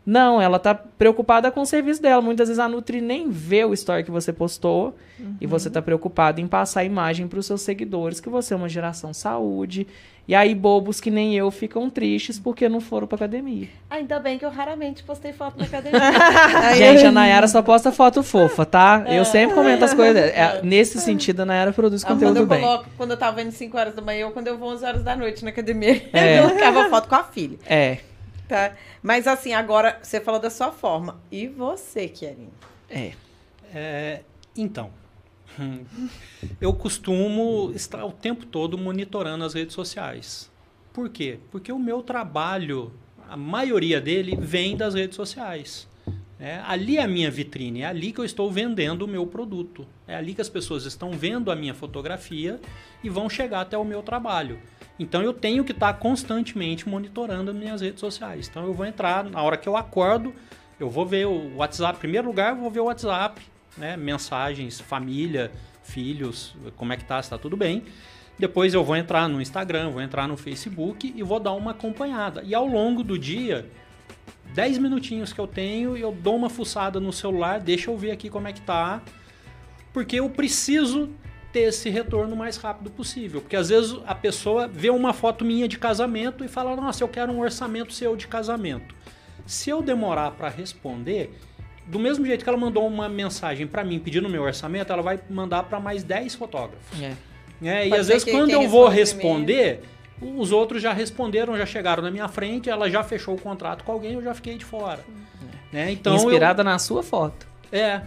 Não, 0.07 0.41
ela 0.41 0.59
tá 0.61 0.73
preocupada 0.73 1.51
com 1.51 1.61
o 1.63 1.67
serviço 1.67 2.01
dela. 2.01 2.23
Muitas 2.23 2.47
vezes 2.49 2.61
a 2.61 2.69
Nutri 2.69 3.01
nem 3.01 3.29
vê 3.29 3.65
o 3.65 3.75
story 3.75 4.05
que 4.05 4.11
você 4.11 4.33
postou 4.33 4.95
e 5.41 5.47
você 5.49 5.69
tá 5.69 5.83
preocupado 5.83 6.41
em 6.41 6.47
passar 6.47 6.81
a 6.81 6.85
imagem 6.85 7.27
para 7.27 7.41
os 7.41 7.47
seus 7.47 7.61
seguidores 7.63 8.21
que 8.21 8.29
você 8.29 8.55
é 8.55 8.57
uma 8.57 8.69
geração 8.69 9.13
saúde. 9.13 9.85
E 10.29 10.35
aí 10.35 10.55
bobos 10.55 11.01
que 11.01 11.11
nem 11.11 11.35
eu 11.37 11.51
ficam 11.51 11.89
tristes 11.91 12.39
porque 12.39 12.69
não 12.69 12.81
foram 12.81 13.07
pra 13.09 13.17
academia. 13.17 13.69
Ainda 13.91 14.19
bem 14.21 14.39
que 14.39 14.45
eu 14.45 14.51
raramente 14.51 15.03
postei 15.03 15.33
foto 15.33 15.59
na 15.59 15.65
academia. 15.65 16.01
Gente, 16.77 17.07
a 17.07 17.11
Nayara 17.13 17.49
só 17.49 17.61
posta 17.63 17.91
foto 17.93 18.23
fofa, 18.23 18.65
tá? 18.65 19.05
Eu 19.09 19.25
sempre 19.25 19.55
comento 19.57 19.85
as 19.85 19.95
coisas. 19.95 20.17
É, 20.23 20.61
nesse 20.63 21.01
sentido, 21.01 21.41
a 21.41 21.45
Nayara 21.45 21.73
produz 21.73 22.05
Ah, 22.05 22.09
quando 22.09 22.19
conteúdo 22.21 22.39
eu 22.41 22.47
bem. 22.47 22.61
coloco, 22.61 22.87
quando 22.97 23.11
eu 23.13 23.17
tava 23.17 23.43
indo 23.43 23.51
5 23.53 23.77
horas 23.77 23.95
da 23.95 24.03
manhã 24.03 24.27
ou 24.27 24.33
quando 24.33 24.47
eu 24.49 24.57
vou 24.59 24.71
11 24.71 24.85
horas 24.85 25.03
da 25.03 25.17
noite 25.17 25.43
na 25.45 25.51
academia, 25.51 26.03
É. 26.13 26.39
eu 26.41 26.49
colocava 26.49 26.89
foto 26.91 27.09
com 27.09 27.15
a 27.17 27.25
filha. 27.25 27.57
É. 27.67 27.99
Tá. 28.49 28.77
Mas 29.03 29.27
assim, 29.27 29.53
agora 29.53 29.99
você 30.03 30.21
falou 30.21 30.41
da 30.41 30.51
sua 30.51 30.73
forma. 30.73 31.21
E 31.31 31.47
você, 31.49 32.09
Kiarinho? 32.09 32.53
É. 32.89 33.13
É, 33.75 34.23
então, 34.57 34.91
eu 36.61 36.73
costumo 36.73 37.73
estar 37.75 38.05
o 38.05 38.13
tempo 38.13 38.47
todo 38.47 38.79
monitorando 38.79 39.45
as 39.45 39.55
redes 39.55 39.75
sociais. 39.75 40.51
Por 40.93 41.09
quê? 41.09 41.39
Porque 41.51 41.73
o 41.73 41.79
meu 41.79 42.03
trabalho, 42.03 42.93
a 43.29 43.37
maioria 43.37 44.01
dele, 44.01 44.37
vem 44.41 44.77
das 44.77 44.95
redes 44.95 45.17
sociais. 45.17 45.89
É, 46.39 46.61
ali 46.67 46.99
é 46.99 47.03
a 47.03 47.09
minha 47.09 47.31
vitrine, 47.31 47.81
é 47.81 47.87
ali 47.87 48.13
que 48.13 48.21
eu 48.21 48.25
estou 48.25 48.51
vendendo 48.51 49.03
o 49.03 49.09
meu 49.09 49.27
produto. 49.27 49.87
É 50.07 50.15
ali 50.15 50.35
que 50.35 50.41
as 50.41 50.49
pessoas 50.49 50.85
estão 50.85 51.13
vendo 51.13 51.51
a 51.51 51.57
minha 51.57 51.75
fotografia 51.75 52.61
e 53.03 53.09
vão 53.09 53.29
chegar 53.29 53.63
até 53.63 53.77
o 53.77 53.85
meu 53.85 54.03
trabalho. 54.03 54.61
Então 54.99 55.23
eu 55.23 55.33
tenho 55.33 55.65
que 55.65 55.73
estar 55.73 55.93
constantemente 55.95 56.89
monitorando 56.89 57.51
as 57.51 57.57
minhas 57.57 57.81
redes 57.81 58.01
sociais. 58.01 58.49
Então 58.49 58.65
eu 58.65 58.73
vou 58.73 58.87
entrar 58.87 59.25
na 59.25 59.43
hora 59.43 59.57
que 59.57 59.69
eu 59.69 59.77
acordo, 59.77 60.35
eu 60.81 60.89
vou 60.89 61.05
ver 61.05 61.27
o 61.27 61.57
WhatsApp. 61.57 61.97
Em 61.97 62.01
primeiro 62.01 62.27
lugar, 62.27 62.55
eu 62.55 62.63
vou 62.63 62.71
ver 62.71 62.81
o 62.81 62.85
WhatsApp, 62.85 63.41
né? 63.77 63.97
mensagens, 63.97 64.81
família, 64.81 65.51
filhos, 65.83 66.57
como 66.77 66.93
é 66.93 66.97
que 66.97 67.05
tá, 67.05 67.23
se 67.23 67.31
tá 67.31 67.39
tudo 67.39 67.57
bem. 67.57 67.85
Depois 68.39 68.75
eu 68.75 68.85
vou 68.85 68.97
entrar 68.97 69.29
no 69.29 69.41
Instagram, 69.41 69.91
vou 69.91 70.03
entrar 70.03 70.29
no 70.29 70.37
Facebook 70.37 71.13
e 71.15 71.23
vou 71.23 71.41
dar 71.41 71.53
uma 71.53 71.71
acompanhada. 71.71 72.43
E 72.45 72.55
ao 72.55 72.67
longo 72.67 73.03
do 73.03 73.19
dia, 73.19 73.71
10 74.55 74.79
minutinhos 74.79 75.33
que 75.33 75.41
eu 75.41 75.47
tenho, 75.47 75.97
eu 75.97 76.13
dou 76.13 76.37
uma 76.37 76.51
fuçada 76.51 77.01
no 77.01 77.13
celular, 77.13 77.61
deixa 77.61 77.91
eu 77.91 77.97
ver 77.97 78.11
aqui 78.11 78.29
como 78.29 78.47
é 78.47 78.53
que 78.53 78.61
tá. 78.61 79.03
Porque 79.93 80.17
eu 80.17 80.29
preciso 80.29 81.11
ter 81.57 81.63
esse 81.69 81.89
retorno 81.89 82.35
o 82.35 82.37
mais 82.37 82.59
rápido 82.59 82.91
possível. 82.91 83.41
Porque 83.41 83.57
às 83.57 83.71
vezes 83.71 83.97
a 84.07 84.15
pessoa 84.15 84.69
vê 84.69 84.91
uma 84.91 85.15
foto 85.15 85.43
minha 85.43 85.67
de 85.67 85.79
casamento 85.79 86.45
e 86.45 86.49
fala: 86.49 86.77
Nossa, 86.77 87.03
eu 87.03 87.09
quero 87.09 87.33
um 87.33 87.41
orçamento 87.41 87.95
seu 87.95 88.15
de 88.15 88.27
casamento. 88.29 88.95
Se 89.47 89.71
eu 89.71 89.81
demorar 89.81 90.33
para 90.33 90.51
responder, 90.51 91.33
do 91.87 91.99
mesmo 91.99 92.27
jeito 92.27 92.43
que 92.45 92.49
ela 92.49 92.59
mandou 92.59 92.87
uma 92.87 93.09
mensagem 93.09 93.67
para 93.67 93.83
mim 93.83 93.99
pedindo 93.99 94.29
meu 94.29 94.43
orçamento, 94.43 94.93
ela 94.93 95.03
vai 95.03 95.19
mandar 95.31 95.63
para 95.63 95.81
mais 95.81 96.03
10 96.03 96.35
fotógrafos. 96.35 97.01
É. 97.01 97.15
É, 97.63 97.89
e 97.89 97.95
às 97.95 98.09
vezes 98.09 98.25
quando 98.31 98.51
eu 98.51 98.69
vou 98.69 98.87
responde 98.87 99.55
responder, 99.55 99.81
os 100.21 100.53
outros 100.53 100.83
já 100.83 100.93
responderam, 100.93 101.57
já 101.57 101.65
chegaram 101.65 102.03
na 102.03 102.11
minha 102.11 102.29
frente, 102.29 102.69
ela 102.69 102.91
já 102.91 103.03
fechou 103.03 103.35
o 103.35 103.41
contrato 103.41 103.83
com 103.83 103.93
alguém, 103.93 104.13
eu 104.13 104.23
já 104.23 104.35
fiquei 104.35 104.59
de 104.59 104.65
fora. 104.65 105.03
Né? 105.73 105.93
Então 105.93 106.13
eu- 106.13 106.19
Inspirada 106.19 106.63
na 106.63 106.79
sua 106.79 107.03
foto. 107.03 107.47
é, 107.73 108.03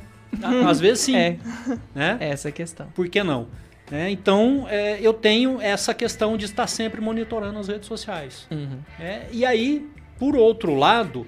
às 0.68 0.80
vezes 0.80 1.04
sim, 1.04 1.16
É, 1.16 1.38
né? 1.94 2.18
essa 2.20 2.48
é 2.48 2.50
a 2.50 2.54
questão. 2.54 2.88
Por 2.96 3.08
que 3.10 3.24
não? 3.24 3.48
Né? 3.90 4.12
Então 4.12 4.68
é, 4.70 5.00
eu 5.02 5.14
tenho 5.14 5.60
essa 5.62 5.94
questão 5.94 6.38
de 6.38 6.46
estar 6.46 6.68
sempre 6.68 7.02
monitorando 7.02 7.58
as 7.60 7.68
redes 7.68 7.88
sociais. 7.88 8.48
Uhum. 8.52 8.80
É, 9.00 9.24
e 9.32 9.46
aí, 9.46 9.88
por 10.18 10.36
outro 10.36 10.76
lado, 10.76 11.26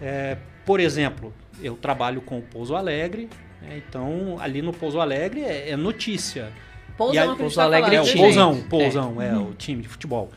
é, 0.00 0.36
por 0.64 0.78
exemplo, 0.80 1.32
eu 1.62 1.76
trabalho 1.76 2.20
com 2.20 2.38
o 2.38 2.42
Pouso 2.42 2.76
Alegre, 2.76 3.28
né? 3.60 3.82
então 3.86 4.36
ali 4.40 4.62
no 4.62 4.72
Pouso 4.72 5.00
Alegre 5.00 5.42
é, 5.42 5.70
é 5.70 5.76
notícia. 5.76 6.48
Pousão, 6.96 7.14
E 7.14 7.18
aí, 7.18 7.36
Pouso 7.36 7.56
tá 7.56 7.64
Alegre 7.64 7.96
É, 7.96 8.02
o. 8.02 8.12
Pousão, 8.12 8.62
Pousão, 8.68 9.22
é, 9.22 9.34
o 9.36 9.54
time 9.54 9.82
de 9.82 9.88
futebol. 9.88 10.30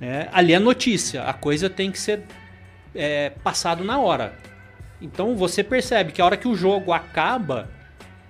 É, 0.00 0.28
ali 0.30 0.52
é 0.52 0.58
notícia, 0.58 1.22
a 1.24 1.32
coisa 1.32 1.70
tem 1.70 1.90
que 1.90 1.98
ser 1.98 2.22
é, 2.94 3.30
passado 3.42 3.82
na 3.82 3.98
hora. 3.98 4.34
Então 5.00 5.36
você 5.36 5.62
percebe 5.62 6.12
que 6.12 6.20
a 6.20 6.24
hora 6.24 6.36
que 6.36 6.48
o 6.48 6.54
jogo 6.54 6.92
acaba, 6.92 7.68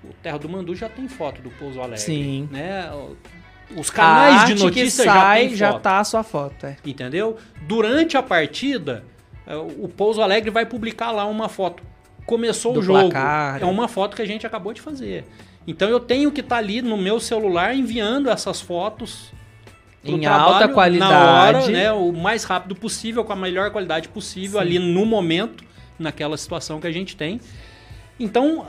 o 0.05 0.13
Terra 0.23 0.39
do 0.39 0.49
Mandu 0.49 0.75
já 0.75 0.89
tem 0.89 1.09
foto 1.09 1.41
do 1.41 1.51
Pouso 1.51 1.81
Alegre. 1.81 2.01
Sim. 2.01 2.49
Né? 2.51 2.91
Os 3.77 3.91
canais 3.91 4.47
de 4.47 4.55
notícia 4.55 5.05
que 5.05 5.11
já 5.11 5.35
tem 5.35 5.57
já 5.57 5.73
foto. 5.73 5.83
tá 5.83 5.99
a 5.99 6.05
sua 6.05 6.23
foto. 6.23 6.67
É. 6.67 6.77
Entendeu? 6.85 7.37
Durante 7.63 8.17
a 8.17 8.23
partida, 8.23 9.05
é, 9.47 9.57
o 9.57 9.89
Pouso 9.89 10.23
Alegre 10.23 10.51
vai 10.51 10.65
publicar 10.67 11.11
lá 11.11 11.25
uma 11.27 11.49
foto. 11.49 11.83
Começou 12.25 12.73
Do 12.73 12.81
o 12.81 12.83
jogo. 12.83 13.11
placar. 13.11 13.63
É 13.63 13.65
uma 13.65 13.89
foto 13.89 14.17
que 14.17 14.23
a 14.23 14.27
gente 14.27 14.47
acabou 14.47 14.73
de 14.73 14.81
fazer. 14.81 15.25
Então 15.67 15.89
eu 15.89 15.99
tenho 15.99 16.31
que 16.31 16.41
estar 16.41 16.57
ali 16.59 16.81
no 16.81 16.97
meu 16.97 17.19
celular 17.19 17.75
enviando 17.75 18.31
essas 18.31 18.61
fotos 18.61 19.33
Em 20.05 20.21
trabalho 20.21 20.45
alta 20.55 20.69
qualidade. 20.69 21.13
na 21.13 21.33
hora, 21.33 21.67
né, 21.69 21.91
o 21.93 22.13
mais 22.13 22.45
rápido 22.45 22.77
possível, 22.77 23.25
com 23.25 23.33
a 23.33 23.37
melhor 23.37 23.71
qualidade 23.73 24.09
possível 24.09 24.61
Sim. 24.61 24.67
ali 24.67 24.79
no 24.79 25.05
momento, 25.05 25.65
naquela 25.99 26.37
situação 26.37 26.81
que 26.81 26.87
a 26.87 26.93
gente 26.93 27.17
tem. 27.17 27.41
Então, 28.19 28.67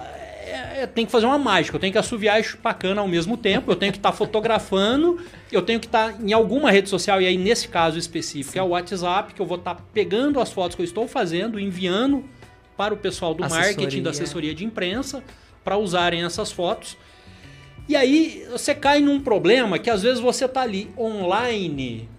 é, 0.47 0.83
é, 0.83 0.87
tem 0.87 1.05
que 1.05 1.11
fazer 1.11 1.25
uma 1.25 1.37
mágica. 1.37 1.75
Eu 1.75 1.79
tenho 1.79 1.91
que 1.91 1.99
assoviar 1.99 2.39
e 2.39 2.43
chupar 2.43 2.77
cana 2.77 3.01
ao 3.01 3.07
mesmo 3.07 3.35
tempo. 3.35 3.71
Eu 3.71 3.75
tenho 3.75 3.91
que 3.91 3.99
estar 3.99 4.11
fotografando. 4.11 5.19
Eu 5.51 5.61
tenho 5.61 5.79
que 5.79 5.85
estar 5.85 6.21
em 6.21 6.33
alguma 6.33 6.69
rede 6.69 6.89
social. 6.89 7.21
E 7.21 7.25
aí, 7.25 7.37
nesse 7.37 7.69
caso 7.69 7.97
específico, 7.97 8.57
é 8.59 8.61
o 8.61 8.67
WhatsApp, 8.67 9.33
que 9.33 9.41
eu 9.41 9.45
vou 9.45 9.57
estar 9.57 9.75
pegando 9.93 10.41
as 10.41 10.51
fotos 10.51 10.75
que 10.75 10.81
eu 10.81 10.85
estou 10.85 11.07
fazendo, 11.07 11.57
enviando 11.57 12.25
para 12.75 12.93
o 12.93 12.97
pessoal 12.97 13.33
do 13.33 13.45
Assessoria. 13.45 13.67
marketing, 13.67 14.03
da 14.03 14.09
assessoria 14.09 14.53
de 14.53 14.65
imprensa, 14.65 15.23
para 15.63 15.77
usarem 15.77 16.25
essas 16.25 16.51
fotos. 16.51 16.97
E 17.87 17.95
aí, 17.95 18.45
você 18.51 18.75
cai 18.75 18.99
num 18.99 19.21
problema 19.21 19.79
que 19.79 19.89
às 19.89 20.01
vezes 20.01 20.19
você 20.19 20.43
está 20.43 20.63
ali 20.63 20.91
online 20.97 22.09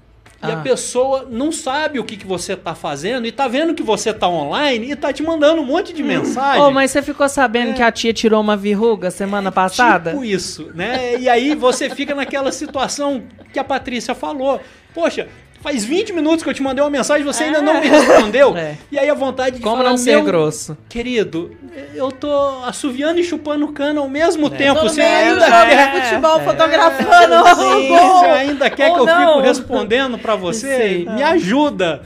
e 0.43 0.47
a 0.47 0.55
Ah. 0.55 0.57
pessoa 0.63 1.27
não 1.29 1.51
sabe 1.51 1.99
o 1.99 2.05
que, 2.05 2.17
que 2.17 2.27
você 2.27 2.55
tá 2.55 2.75
fazendo 2.75 3.27
e 3.27 3.33
tá 3.33 3.49
vendo 3.49 3.75
que 3.75 3.83
você 3.83 4.13
tá 4.15 4.29
online 4.29 4.93
e 4.93 4.97
tá 4.97 5.13
te 5.13 5.23
mandando 5.23 5.61
um 5.61 5.65
monte 5.65 5.93
de 5.93 6.03
mensagem. 6.03 6.63
Ô, 6.63 6.71
mas 6.71 6.91
você 6.93 7.03
ficou 7.03 7.29
sabendo 7.29 7.75
que 7.75 7.83
a 7.83 7.91
tia 7.91 8.13
tirou 8.13 8.41
uma 8.41 8.57
verruga 8.57 9.11
semana 9.11 9.51
passada? 9.51 10.11
Tipo 10.13 10.25
isso, 10.25 10.71
né? 10.75 11.19
E 11.19 11.29
aí 11.29 11.55
você 11.57 11.91
fica 11.91 12.15
naquela 12.15 12.53
situação 12.53 13.25
que 13.53 13.59
a 13.59 13.65
Patrícia 13.65 14.15
falou. 14.15 14.61
Poxa, 14.95 15.29
faz 15.61 15.85
20 15.85 16.13
minutos 16.13 16.43
que 16.43 16.49
eu 16.49 16.55
te 16.55 16.63
mandei 16.63 16.83
uma 16.83 16.91
mensagem 16.91 17.23
e 17.23 17.25
você 17.25 17.45
ainda 17.45 17.61
não 17.61 17.81
me 17.81 17.87
respondeu. 17.89 18.57
É. 18.59 18.77
E 18.91 18.99
aí 18.99 19.09
a 19.09 19.15
vontade 19.15 19.57
de 19.57 19.63
Como 19.63 19.77
falar, 19.77 19.91
não 19.91 19.97
ser 19.97 20.23
grosso? 20.23 20.77
querido, 20.89 21.57
eu 21.95 22.11
tô 22.11 22.31
assoviando 22.65 23.21
e 23.21 23.25
chupando 23.25 23.69
cana 23.69 24.01
ao 24.01 24.09
mesmo 24.09 24.49
tempo. 24.51 24.77
Tô 24.77 24.85
no 24.85 24.91
Você 24.91 25.01
ainda 25.03 25.47
quer, 25.47 26.03
futebol 26.05 26.41
É. 26.41 26.45
fotografando 26.45 27.35
o 27.35 27.55
Sim, 27.55 27.89
você 27.97 28.27
ainda 28.27 28.71
quer 28.71 28.93
que 28.93 28.99
eu 28.99 29.07
fico 29.07 29.19
não. 29.21 29.41
respondendo 29.41 30.19
pra 30.19 30.35
você? 30.37 31.05
Sim. 31.07 31.15
Me 31.15 31.23
ajuda. 31.23 32.03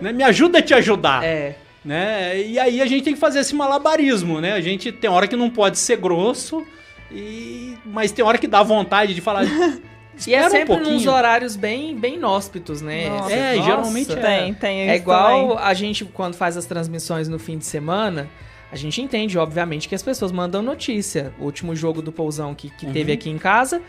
Né? 0.00 0.12
Me 0.12 0.22
ajuda 0.24 0.58
a 0.58 0.62
te 0.62 0.74
ajudar. 0.74 1.22
É. 1.24 1.56
né? 1.84 2.40
E 2.40 2.58
aí 2.58 2.80
a 2.80 2.86
gente 2.86 3.04
tem 3.04 3.14
que 3.14 3.20
fazer 3.20 3.40
esse 3.40 3.54
malabarismo, 3.54 4.40
né? 4.40 4.52
A 4.52 4.60
gente 4.60 4.90
tem 4.92 5.10
hora 5.10 5.26
que 5.26 5.36
não 5.36 5.50
pode 5.50 5.78
ser 5.78 5.96
grosso, 5.96 6.64
e... 7.10 7.76
mas 7.84 8.10
tem 8.12 8.24
hora 8.24 8.38
que 8.38 8.46
dá 8.46 8.62
vontade 8.62 9.14
de 9.14 9.20
falar. 9.20 9.44
E 10.28 10.34
Espera 10.34 10.44
é 10.44 10.46
um 10.46 10.50
sempre 10.50 10.66
pouquinho. 10.76 10.94
nos 10.94 11.06
horários 11.06 11.56
bem, 11.56 11.96
bem 11.96 12.14
inóspitos, 12.14 12.80
né? 12.82 13.08
Nossa. 13.08 13.32
É, 13.32 13.56
Nossa. 13.56 13.68
geralmente 13.70 14.12
é. 14.12 14.16
Tem, 14.16 14.54
tem 14.54 14.90
É 14.90 14.96
igual 14.96 15.48
também. 15.50 15.64
a 15.64 15.74
gente, 15.74 16.04
quando 16.04 16.34
faz 16.34 16.56
as 16.56 16.64
transmissões 16.66 17.28
no 17.28 17.38
fim 17.38 17.58
de 17.58 17.64
semana, 17.66 18.28
a 18.70 18.76
gente 18.76 19.00
entende, 19.02 19.36
obviamente, 19.38 19.88
que 19.88 19.94
as 19.94 20.02
pessoas 20.02 20.32
mandam 20.32 20.62
notícia. 20.62 21.32
O 21.38 21.44
último 21.44 21.74
jogo 21.76 22.00
do 22.00 22.10
Pousão 22.12 22.54
que, 22.54 22.70
que 22.70 22.86
Uhum. 22.86 22.92
teve 22.92 23.12
aqui 23.12 23.28
em 23.30 23.38
casa, 23.38 23.82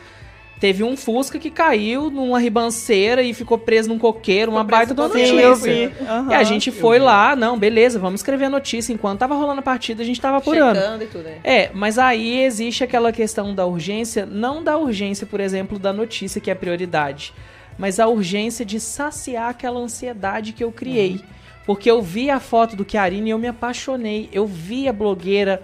teve 0.64 0.82
um 0.82 0.96
Fusca 0.96 1.38
que 1.38 1.50
caiu 1.50 2.10
numa 2.10 2.40
ribanceira 2.40 3.22
e 3.22 3.34
ficou 3.34 3.58
preso 3.58 3.90
num 3.90 4.00
coqueiro, 4.00 4.50
uma 4.50 4.64
baita 4.64 4.94
eu 4.94 4.96
notícia. 4.96 5.56
vi. 5.56 5.92
Aham. 6.08 6.32
E 6.32 6.34
a 6.34 6.44
gente 6.44 6.72
foi 6.72 7.00
lá, 7.00 7.36
não, 7.36 7.60
beleza, 7.60 8.00
vamos 8.00 8.22
escrever 8.22 8.46
a 8.46 8.50
notícia. 8.50 8.94
Enquanto 8.94 9.20
tava 9.20 9.36
rolando 9.36 9.60
a 9.60 9.62
partida, 9.62 10.02
a 10.02 10.06
gente 10.06 10.22
tava 10.22 10.38
apurando. 10.38 10.78
Checando 10.78 11.04
e 11.04 11.08
tudo, 11.08 11.26
né? 11.26 11.40
É, 11.44 11.70
mas 11.74 12.00
aí 12.00 12.40
existe 12.46 12.82
aquela 12.82 13.12
questão 13.12 13.54
da 13.54 13.66
urgência, 13.66 14.26
não 14.26 14.64
da 14.64 14.78
urgência, 14.78 15.28
por 15.28 15.42
exemplo, 15.42 15.78
da 15.78 15.92
notícia 15.92 16.40
que 16.40 16.50
é 16.50 16.56
prioridade, 16.56 17.34
mas 17.78 18.00
a 18.00 18.08
urgência 18.08 18.64
de 18.64 18.80
saciar 18.80 19.50
aquela 19.50 19.82
ansiedade 19.82 20.54
que 20.54 20.64
eu 20.64 20.72
criei. 20.72 21.20
Porque 21.66 21.92
eu 21.92 22.02
vi 22.02 22.30
a 22.30 22.40
foto 22.40 22.74
do 22.74 22.90
Chiarini 22.90 23.28
e 23.28 23.32
eu 23.32 23.38
me 23.38 23.50
apaixonei. 23.50 24.30
Eu 24.32 24.48
vi 24.48 24.88
a 24.88 24.94
blogueira 24.94 25.62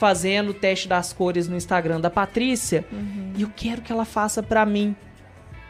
fazendo 0.00 0.48
o 0.48 0.54
teste 0.54 0.88
das 0.88 1.12
cores 1.12 1.46
no 1.46 1.54
Instagram 1.54 2.00
da 2.00 2.08
Patrícia 2.08 2.86
e 3.36 3.42
eu 3.42 3.50
quero 3.54 3.82
que 3.82 3.92
ela 3.92 4.06
faça 4.06 4.42
pra 4.42 4.64
mim. 4.64 4.96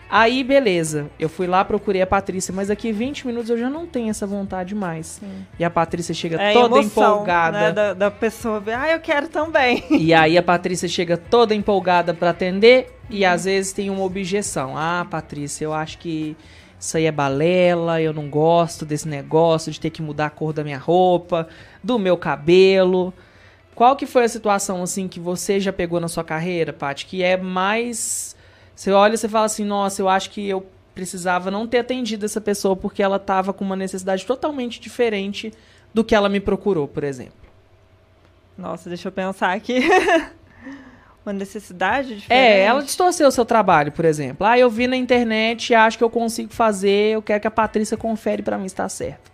Aí, 0.09 0.45
beleza. 0.45 1.11
Eu 1.19 1.29
fui 1.29 1.49
lá, 1.49 1.65
procurei 1.65 2.01
a 2.01 2.07
Patrícia, 2.07 2.55
mas 2.55 2.69
daqui 2.69 2.93
20 2.93 3.27
minutos 3.27 3.51
eu 3.51 3.59
já 3.59 3.69
não 3.69 3.87
tenho 3.87 4.09
essa 4.09 4.29
vontade 4.29 4.73
mais. 4.73 5.21
E 5.59 5.65
a 5.65 5.71
Patrícia 5.71 6.15
chega 6.15 6.41
É 6.41 6.53
toda 6.53 6.79
emoção, 6.79 7.15
empolgada. 7.15 7.61
Né, 7.61 7.73
da, 7.73 7.95
da 7.95 8.11
pessoa 8.11 8.61
ver, 8.61 8.75
ah, 8.75 8.91
eu 8.91 9.01
quero 9.01 9.29
também. 9.29 9.85
E 9.91 10.15
aí 10.15 10.39
a 10.39 10.43
Patrícia 10.43 10.89
chega 10.89 11.17
toda 11.17 11.53
empolgada 11.53 12.15
pra 12.15 12.31
atender 12.31 12.97
e 13.09 13.25
às 13.25 13.45
vezes 13.45 13.73
tem 13.73 13.91
uma 13.91 14.05
objeção. 14.05 14.77
Ah, 14.77 15.05
Patrícia, 15.11 15.65
eu 15.65 15.73
acho 15.73 15.99
que 15.99 16.37
isso 16.79 16.97
aí 16.97 17.05
é 17.05 17.13
balela, 17.13 18.01
eu 18.01 18.13
não 18.13 18.29
gosto 18.29 18.87
desse 18.87 19.09
negócio 19.09 19.73
de 19.73 19.81
ter 19.81 19.91
que 19.91 20.01
mudar 20.01 20.27
a 20.27 20.31
cor 20.31 20.53
da 20.53 20.63
minha 20.63 20.79
roupa, 20.79 21.49
do 21.83 21.99
meu 21.99 22.17
cabelo. 22.17 23.13
Qual 23.81 23.97
que 23.97 24.05
foi 24.05 24.25
a 24.25 24.29
situação 24.29 24.83
assim 24.83 25.09
que 25.09 25.19
você 25.19 25.59
já 25.59 25.73
pegou 25.73 25.99
na 25.99 26.07
sua 26.07 26.23
carreira, 26.23 26.71
Paty, 26.71 27.07
que 27.07 27.23
é 27.23 27.35
mais 27.35 28.37
você 28.77 28.93
olha 28.93 29.15
e 29.15 29.17
você 29.17 29.27
fala 29.27 29.47
assim: 29.47 29.65
"Nossa, 29.65 30.03
eu 30.03 30.07
acho 30.07 30.29
que 30.29 30.47
eu 30.47 30.67
precisava 30.95 31.51
não 31.51 31.67
ter 31.67 31.79
atendido 31.79 32.27
essa 32.27 32.43
pessoa 32.43 32.77
porque 32.77 33.03
ela 33.03 33.19
tava 33.19 33.55
com 33.55 33.65
uma 33.65 33.75
necessidade 33.75 34.27
totalmente 34.27 34.79
diferente 34.79 35.51
do 35.95 36.05
que 36.05 36.15
ela 36.15 36.29
me 36.29 36.41
procurou, 36.41 36.87
por 36.87 37.03
exemplo". 37.03 37.33
Nossa, 38.59 38.91
deixa 38.91 39.09
eu 39.09 39.13
pensar 39.13 39.57
aqui. 39.57 39.81
Uma 41.25 41.33
necessidade 41.33 42.17
diferente. 42.17 42.33
É, 42.33 42.61
ela 42.61 42.83
distorceu 42.83 43.29
o 43.29 43.33
seu 43.33 43.47
trabalho, 43.47 43.93
por 43.93 44.05
exemplo. 44.05 44.47
Ah, 44.47 44.59
eu 44.59 44.69
vi 44.69 44.87
na 44.87 44.97
internet 44.97 45.71
e 45.71 45.75
acho 45.75 45.97
que 45.97 46.05
eu 46.05 46.11
consigo 46.11 46.53
fazer, 46.53 47.15
eu 47.15 47.23
quero 47.23 47.41
que 47.41 47.47
a 47.47 47.51
Patrícia 47.51 47.97
confere 47.97 48.43
pra 48.43 48.59
mim 48.59 48.69
se 48.69 48.75
tá 48.75 48.91
certo. 48.91 49.31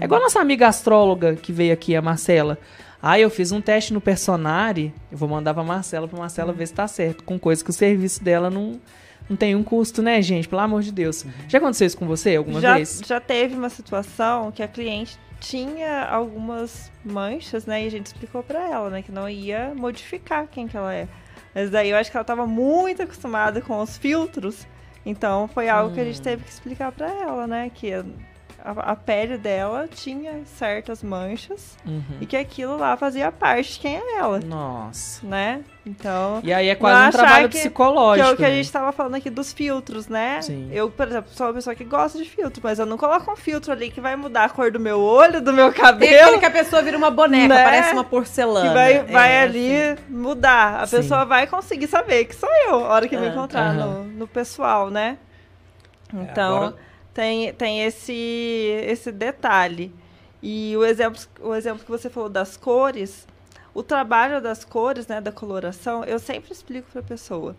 É 0.00 0.04
igual 0.04 0.20
a 0.20 0.24
nossa 0.24 0.40
amiga 0.40 0.68
astróloga 0.68 1.36
que 1.36 1.52
veio 1.52 1.72
aqui, 1.72 1.94
a 1.94 2.02
Marcela. 2.02 2.58
Ah, 3.02 3.18
eu 3.18 3.30
fiz 3.30 3.50
um 3.50 3.60
teste 3.60 3.92
no 3.94 4.00
Personari, 4.00 4.92
eu 5.10 5.16
vou 5.16 5.28
mandar 5.28 5.54
pra 5.54 5.62
Marcela, 5.62 6.06
pra 6.06 6.18
Marcela 6.18 6.52
ver 6.52 6.66
se 6.66 6.74
tá 6.74 6.86
certo, 6.86 7.24
com 7.24 7.38
coisa 7.38 7.64
que 7.64 7.70
o 7.70 7.72
serviço 7.72 8.22
dela 8.22 8.50
não, 8.50 8.78
não 9.28 9.36
tem 9.36 9.54
um 9.56 9.62
custo, 9.62 10.02
né, 10.02 10.20
gente? 10.20 10.46
Pelo 10.46 10.60
amor 10.60 10.82
de 10.82 10.92
Deus. 10.92 11.24
Já 11.48 11.58
aconteceu 11.58 11.86
isso 11.86 11.96
com 11.96 12.06
você 12.06 12.36
alguma 12.36 12.60
já, 12.60 12.74
vez? 12.74 13.00
já 13.06 13.18
teve 13.18 13.54
uma 13.54 13.70
situação 13.70 14.52
que 14.52 14.62
a 14.62 14.68
cliente 14.68 15.18
tinha 15.40 16.04
algumas 16.04 16.92
manchas, 17.02 17.64
né? 17.64 17.84
E 17.84 17.86
a 17.86 17.90
gente 17.90 18.06
explicou 18.06 18.42
pra 18.42 18.68
ela, 18.68 18.90
né? 18.90 19.00
Que 19.02 19.10
não 19.10 19.28
ia 19.28 19.72
modificar 19.74 20.46
quem 20.46 20.68
que 20.68 20.76
ela 20.76 20.94
é. 20.94 21.08
Mas 21.54 21.70
daí 21.70 21.90
eu 21.90 21.96
acho 21.96 22.10
que 22.10 22.16
ela 22.16 22.24
tava 22.24 22.46
muito 22.46 23.02
acostumada 23.02 23.60
com 23.62 23.80
os 23.80 23.96
filtros. 23.96 24.66
Então 25.04 25.48
foi 25.48 25.70
algo 25.70 25.94
que 25.94 26.00
a 26.00 26.04
gente 26.04 26.20
teve 26.20 26.44
que 26.44 26.50
explicar 26.50 26.92
pra 26.92 27.08
ela, 27.08 27.46
né? 27.46 27.70
Que 27.74 27.90
a, 28.64 28.92
a 28.92 28.96
pele 28.96 29.36
dela 29.38 29.88
tinha 29.88 30.40
certas 30.44 31.02
manchas 31.02 31.76
Uhum. 31.86 32.02
e 32.20 32.26
que 32.26 32.36
aquilo 32.36 32.76
lá 32.76 32.96
fazia 32.96 33.30
parte 33.32 33.74
de 33.74 33.78
quem 33.80 33.96
é 33.96 34.18
ela, 34.18 34.38
Nossa. 34.40 35.26
né? 35.26 35.62
Então. 35.86 36.40
E 36.44 36.52
aí 36.52 36.68
é 36.68 36.74
quase 36.74 37.08
um 37.08 37.10
trabalho 37.10 37.48
que- 37.48 37.56
psicológico. 37.58 38.24
Que 38.26 38.30
é 38.30 38.34
o 38.34 38.36
que 38.36 38.44
a 38.44 38.48
né? 38.48 38.54
gente 38.56 38.70
tava 38.70 38.92
falando 38.92 39.14
aqui 39.14 39.30
dos 39.30 39.52
filtros, 39.52 40.08
né? 40.08 40.42
Sim. 40.42 40.68
Eu, 40.70 40.90
por 40.90 41.08
exemplo, 41.08 41.30
sou 41.32 41.46
uma 41.46 41.54
pessoa 41.54 41.74
que 41.74 41.84
gosta 41.84 42.18
de 42.18 42.24
filtro, 42.26 42.60
mas 42.62 42.78
eu 42.78 42.84
não 42.84 42.98
coloco 42.98 43.32
um 43.32 43.36
filtro 43.36 43.72
ali 43.72 43.90
que 43.90 44.00
vai 44.00 44.14
mudar 44.14 44.44
a 44.44 44.48
cor 44.50 44.70
do 44.70 44.78
meu 44.78 45.00
olho, 45.00 45.40
do 45.40 45.52
meu 45.52 45.72
Tem 45.72 45.82
aquele 45.84 46.10
cabelo. 46.12 46.38
que 46.38 46.44
a 46.46 46.50
pessoa 46.50 46.82
vira 46.82 46.98
uma 46.98 47.10
boneca, 47.10 47.54
Né? 47.54 47.64
parece 47.64 47.92
uma 47.94 48.04
porcelana. 48.04 48.68
Que 48.68 48.74
vai, 48.74 49.04
vai 49.04 49.32
É, 49.32 49.42
ali 49.42 49.82
assim. 49.82 50.02
mudar. 50.10 50.80
A 50.82 50.86
Sim. 50.86 50.96
pessoa 50.98 51.24
vai 51.24 51.46
conseguir 51.46 51.86
saber 51.88 52.26
que 52.26 52.36
sou 52.36 52.48
eu, 52.68 52.84
a 52.84 52.88
hora 52.90 53.08
que 53.08 53.16
me 53.16 53.26
Ah, 53.26 53.30
encontrar 53.30 53.70
aham. 53.70 53.74
no, 53.86 54.04
no 54.04 54.26
pessoal, 54.28 54.90
né? 54.90 55.16
Então, 56.12 56.56
agora- 56.56 56.76
tem, 57.12 57.52
tem 57.54 57.84
esse, 57.84 58.12
esse 58.86 59.12
detalhe. 59.12 59.92
E 60.42 60.74
o 60.76 60.84
exemplo, 60.84 61.20
o 61.40 61.54
exemplo 61.54 61.84
que 61.84 61.90
você 61.90 62.08
falou 62.08 62.28
das 62.28 62.56
cores, 62.56 63.26
o 63.74 63.82
trabalho 63.82 64.40
das 64.40 64.64
cores, 64.64 65.06
né, 65.06 65.20
da 65.20 65.30
coloração, 65.30 66.04
eu 66.04 66.18
sempre 66.18 66.52
explico 66.52 66.90
para 66.90 67.00
a 67.00 67.04
pessoa 67.04 67.54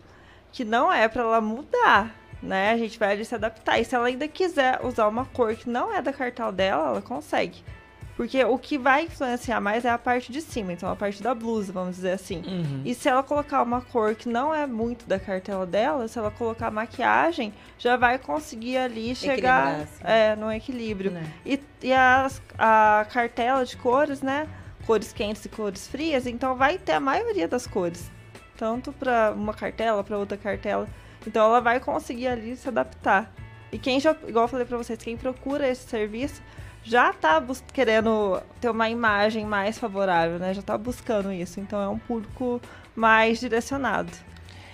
que 0.51 0.65
não 0.65 0.91
é 0.91 1.07
para 1.07 1.21
ela 1.21 1.39
mudar, 1.39 2.13
né? 2.41 2.71
A 2.71 2.77
gente 2.77 2.99
vai 2.99 3.13
ali 3.13 3.23
se 3.23 3.33
adaptar. 3.33 3.79
E 3.79 3.85
se 3.85 3.95
ela 3.95 4.07
ainda 4.07 4.27
quiser 4.27 4.79
usar 4.83 5.07
uma 5.07 5.25
cor 5.25 5.55
que 5.55 5.69
não 5.69 5.93
é 5.93 6.01
da 6.01 6.11
cartela 6.11 6.51
dela, 6.51 6.89
ela 6.89 7.01
consegue. 7.01 7.63
Porque 8.21 8.45
o 8.45 8.55
que 8.59 8.77
vai 8.77 9.05
influenciar 9.05 9.59
mais 9.59 9.83
é 9.83 9.89
a 9.89 9.97
parte 9.97 10.31
de 10.31 10.41
cima, 10.43 10.71
então 10.71 10.87
a 10.87 10.95
parte 10.95 11.23
da 11.23 11.33
blusa, 11.33 11.73
vamos 11.73 11.95
dizer 11.95 12.11
assim. 12.11 12.43
Uhum. 12.45 12.83
E 12.85 12.93
se 12.93 13.09
ela 13.09 13.23
colocar 13.23 13.63
uma 13.63 13.81
cor 13.81 14.13
que 14.13 14.29
não 14.29 14.53
é 14.53 14.67
muito 14.67 15.07
da 15.07 15.17
cartela 15.19 15.65
dela, 15.65 16.07
se 16.07 16.19
ela 16.19 16.29
colocar 16.29 16.69
maquiagem, 16.69 17.51
já 17.79 17.97
vai 17.97 18.19
conseguir 18.19 18.77
ali 18.77 19.15
chegar 19.15 19.73
assim. 19.81 20.03
é, 20.03 20.35
no 20.35 20.51
equilíbrio. 20.51 21.09
Né? 21.09 21.25
E, 21.43 21.59
e 21.81 21.91
as- 21.91 22.39
a 22.59 23.07
cartela 23.11 23.65
de 23.65 23.75
cores, 23.75 24.21
né? 24.21 24.47
Cores 24.85 25.11
quentes 25.11 25.43
e 25.45 25.49
cores 25.49 25.87
frias, 25.87 26.27
então 26.27 26.55
vai 26.55 26.77
ter 26.77 26.91
a 26.91 26.99
maioria 26.99 27.47
das 27.47 27.65
cores. 27.65 28.11
Tanto 28.55 28.93
para 28.93 29.31
uma 29.35 29.55
cartela, 29.55 30.03
para 30.03 30.15
outra 30.15 30.37
cartela. 30.37 30.87
Então 31.25 31.43
ela 31.43 31.59
vai 31.59 31.79
conseguir 31.79 32.27
ali 32.27 32.55
se 32.55 32.67
adaptar. 32.69 33.33
E 33.71 33.79
quem 33.79 33.99
já, 33.99 34.15
igual 34.27 34.45
eu 34.45 34.47
falei 34.47 34.65
para 34.67 34.77
vocês, 34.77 34.99
quem 35.01 35.17
procura 35.17 35.67
esse 35.67 35.89
serviço 35.89 36.39
já 36.83 37.13
tá 37.13 37.43
querendo 37.73 38.41
ter 38.59 38.69
uma 38.69 38.89
imagem 38.89 39.45
mais 39.45 39.77
favorável, 39.77 40.39
né? 40.39 40.53
Já 40.53 40.61
tá 40.61 40.77
buscando 40.77 41.31
isso. 41.31 41.59
Então 41.59 41.81
é 41.81 41.87
um 41.87 41.99
público 41.99 42.61
mais 42.95 43.39
direcionado. 43.39 44.11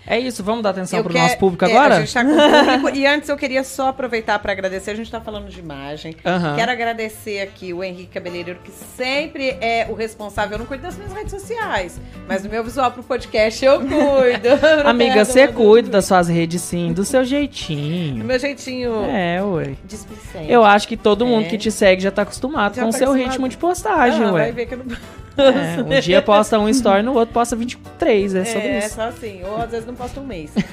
É 0.09 0.17
isso, 0.17 0.41
vamos 0.43 0.63
dar 0.63 0.69
atenção 0.69 0.99
Eu 0.99 1.03
pro 1.03 1.11
quero- 1.13 1.25
nosso 1.25 1.37
público 1.37 1.65
é, 1.65 1.69
agora? 1.71 1.97
a 1.97 1.99
gente 1.99 2.13
tá 2.13 2.23
com 2.23 2.31
o 2.31 2.77
público. 2.79 2.97
E 2.97 3.05
antes 3.05 3.27
eu 3.27 3.35
queria 3.35 3.63
só 3.63 3.89
aproveitar 3.89 4.39
para 4.39 4.53
agradecer. 4.53 4.91
A 4.91 4.95
gente 4.95 5.11
tá 5.11 5.19
falando 5.19 5.49
de 5.49 5.59
imagem. 5.59 6.15
Aham. 6.25 6.55
Quero 6.55 6.71
agradecer 6.71 7.41
aqui 7.41 7.73
o 7.73 7.83
Henrique 7.83 8.13
Cabeleireiro, 8.13 8.59
que 8.63 8.71
sempre 8.71 9.57
é 9.59 9.85
o 9.89 9.93
responsável. 9.93 10.53
Eu 10.55 10.59
não 10.59 10.65
cuido 10.65 10.83
das 10.83 10.95
minhas 10.97 11.11
redes 11.11 11.31
sociais, 11.31 11.99
mas 12.27 12.41
do 12.43 12.49
meu 12.49 12.63
visual 12.63 12.89
pro 12.91 13.03
podcast 13.03 13.63
eu 13.65 13.79
cuido. 13.81 14.47
Amiga, 14.87 15.25
você 15.25 15.47
cuida 15.49 15.89
das 15.89 16.05
suas 16.05 16.27
redes 16.29 16.61
sim, 16.61 16.93
do 16.93 17.03
seu 17.03 17.21
Do 17.21 17.25
jeitinho. 17.27 18.23
meu 18.23 18.39
jeitinho 18.39 19.03
É, 19.09 19.39
displicente. 19.83 20.49
Eu 20.51 20.63
acho 20.63 20.87
que 20.87 20.95
todo 20.95 21.25
mundo 21.25 21.45
É. 21.45 21.49
que 21.49 21.57
te 21.57 21.69
segue 21.71 22.01
já 22.01 22.11
tá 22.11 22.21
acostumado 22.21 22.75
Já 22.75 22.83
com 22.83 22.89
o 22.89 22.91
tá 22.91 22.97
seu 22.97 23.07
acostumado. 23.09 23.31
ritmo 23.31 23.49
de 23.49 23.57
postagem, 23.57 24.23
Ah, 24.23 24.31
ué. 24.31 24.41
vai 24.43 24.51
ver 24.53 24.65
que 24.67 24.73
eu 24.75 24.77
não... 24.77 24.85
É, 25.37 25.81
um 25.81 25.99
dia 25.99 26.21
posta 26.21 26.59
um 26.59 26.67
story, 26.69 27.03
no 27.03 27.13
outro 27.13 27.33
posta 27.33 27.55
23, 27.55 28.35
é 28.35 28.45
sobre 28.45 28.67
é, 28.67 28.79
isso. 28.79 28.95
só 28.95 29.03
assim. 29.03 29.43
Ou 29.43 29.57
às 29.57 29.69
vezes 29.69 29.85
não 29.85 29.95
posta 29.95 30.19
um 30.19 30.25
mês. 30.25 30.51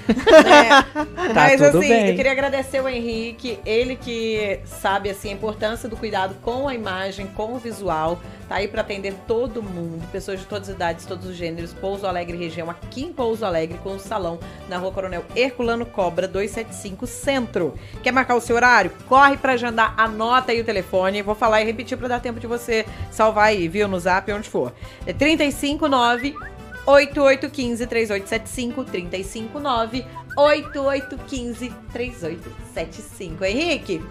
Né? 0.45 1.33
Mas 1.35 1.61
tudo 1.61 1.79
assim, 1.79 1.89
bem. 1.89 2.09
eu 2.11 2.17
queria 2.17 2.33
agradecer 2.33 2.81
o 2.81 2.89
Henrique, 2.89 3.59
ele 3.65 3.97
que 3.97 4.61
sabe 4.65 5.09
assim 5.09 5.31
a 5.31 5.33
importância 5.33 5.89
do 5.89 5.97
cuidado 5.97 6.35
com 6.43 6.69
a 6.69 6.75
imagem, 6.75 7.27
com 7.29 7.55
o 7.55 7.59
visual. 7.59 8.21
Tá 8.49 8.57
aí 8.57 8.69
para 8.69 8.83
atender 8.83 9.15
todo 9.27 9.63
mundo, 9.63 10.07
pessoas 10.13 10.41
de 10.41 10.47
todas 10.47 10.69
as 10.69 10.75
idades, 10.75 11.07
todos 11.07 11.27
os 11.27 11.35
gêneros. 11.35 11.73
Pouso 11.73 12.07
Alegre 12.07 12.37
região, 12.37 12.69
aqui 12.69 13.03
em 13.03 13.13
Pouso 13.13 13.45
Alegre, 13.45 13.79
com 13.83 13.95
o 13.95 13.99
salão 13.99 14.39
na 14.69 14.77
Rua 14.77 14.93
Coronel 14.93 15.25
Herculano 15.35 15.87
Cobra 15.87 16.29
275 16.29 17.07
Centro. 17.07 17.75
Quer 18.03 18.13
marcar 18.13 18.35
o 18.35 18.41
seu 18.41 18.57
horário? 18.57 18.93
Corre 19.09 19.37
para 19.37 19.55
agendar, 19.55 19.95
anota 19.97 20.53
aí 20.53 20.61
o 20.61 20.65
telefone. 20.65 21.23
Vou 21.23 21.35
falar 21.35 21.63
e 21.63 21.65
repetir 21.65 21.97
para 21.97 22.09
dar 22.09 22.21
tempo 22.21 22.39
de 22.39 22.47
você 22.47 22.85
salvar 23.11 23.47
aí, 23.47 23.67
viu, 23.67 23.89
no 23.89 23.99
Zap 23.99 24.31
onde 24.31 24.49
for. 24.55 24.73
É 25.05 25.13
359 25.13 26.37
8815 26.87 27.87
3875 27.87 28.85
359 28.85 30.07
8815 30.37 31.73
3875. 31.93 33.45
Henrique? 33.45 34.03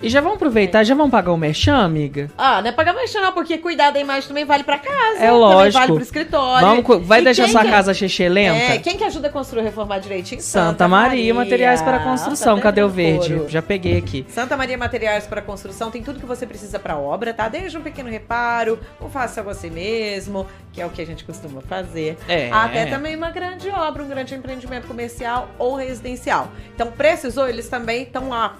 E 0.00 0.08
já 0.08 0.20
vamos 0.20 0.36
aproveitar, 0.36 0.84
já 0.84 0.94
vamos 0.94 1.10
pagar 1.10 1.32
o 1.32 1.36
merchan, 1.36 1.76
amiga? 1.76 2.30
Ah, 2.38 2.62
não 2.62 2.68
é 2.68 2.72
pagar 2.72 2.94
mais 2.94 3.12
não, 3.12 3.32
porque 3.32 3.58
cuidar 3.58 3.90
da 3.90 3.98
imagem 3.98 4.28
também 4.28 4.44
vale 4.44 4.62
pra 4.62 4.78
casa. 4.78 5.16
É 5.16 5.26
Também 5.26 5.30
lógico. 5.40 5.72
vale 5.80 5.92
pro 5.92 6.02
escritório. 6.02 6.66
Vamos, 6.68 7.06
vai 7.06 7.20
E 7.20 7.24
deixar 7.24 7.48
sua 7.48 7.62
que- 7.62 7.70
casa 7.70 7.92
cheia 7.92 8.30
lenta? 8.30 8.74
É, 8.74 8.78
quem 8.78 8.96
que 8.96 9.02
ajuda 9.02 9.26
a 9.26 9.30
construir 9.30 9.62
e 9.62 9.64
reformar 9.64 9.98
direitinho? 9.98 10.40
Santa 10.40 10.86
Maria, 10.86 11.34
materiais 11.34 11.82
para 11.82 11.98
construção. 11.98 12.56
Tá 12.56 12.62
Cadê 12.62 12.82
o 12.82 12.88
verde? 12.88 13.34
couro? 13.34 13.48
Já 13.48 13.60
peguei 13.60 13.96
aqui. 13.98 14.24
Santa 14.28 14.56
Maria 14.56 14.78
Materiais 14.78 15.26
para 15.26 15.42
Construção 15.42 15.90
tem 15.90 16.02
tudo 16.02 16.20
que 16.20 16.26
você 16.26 16.46
precisa 16.46 16.78
para 16.78 16.96
obra, 16.96 17.34
tá? 17.34 17.48
Desde 17.48 17.76
um 17.76 17.80
pequeno 17.82 18.08
reparo, 18.08 18.78
um 19.00 19.08
faça 19.08 19.42
você 19.42 19.68
mesmo, 19.68 20.46
que 20.78 20.82
é 20.82 20.86
o 20.86 20.90
que 20.90 21.02
a 21.02 21.06
gente 21.06 21.24
costuma 21.24 21.60
fazer, 21.60 22.16
É. 22.28 22.52
até 22.52 22.86
também 22.86 23.16
uma 23.16 23.32
grande 23.32 23.68
obra, 23.68 24.00
um 24.00 24.08
grande 24.08 24.32
empreendimento 24.32 24.86
comercial 24.86 25.48
ou 25.58 25.74
residencial. 25.74 26.52
Então, 26.72 26.92
precisou, 26.92 27.48
eles 27.48 27.68
também 27.68 28.04
estão 28.04 28.32
à, 28.32 28.54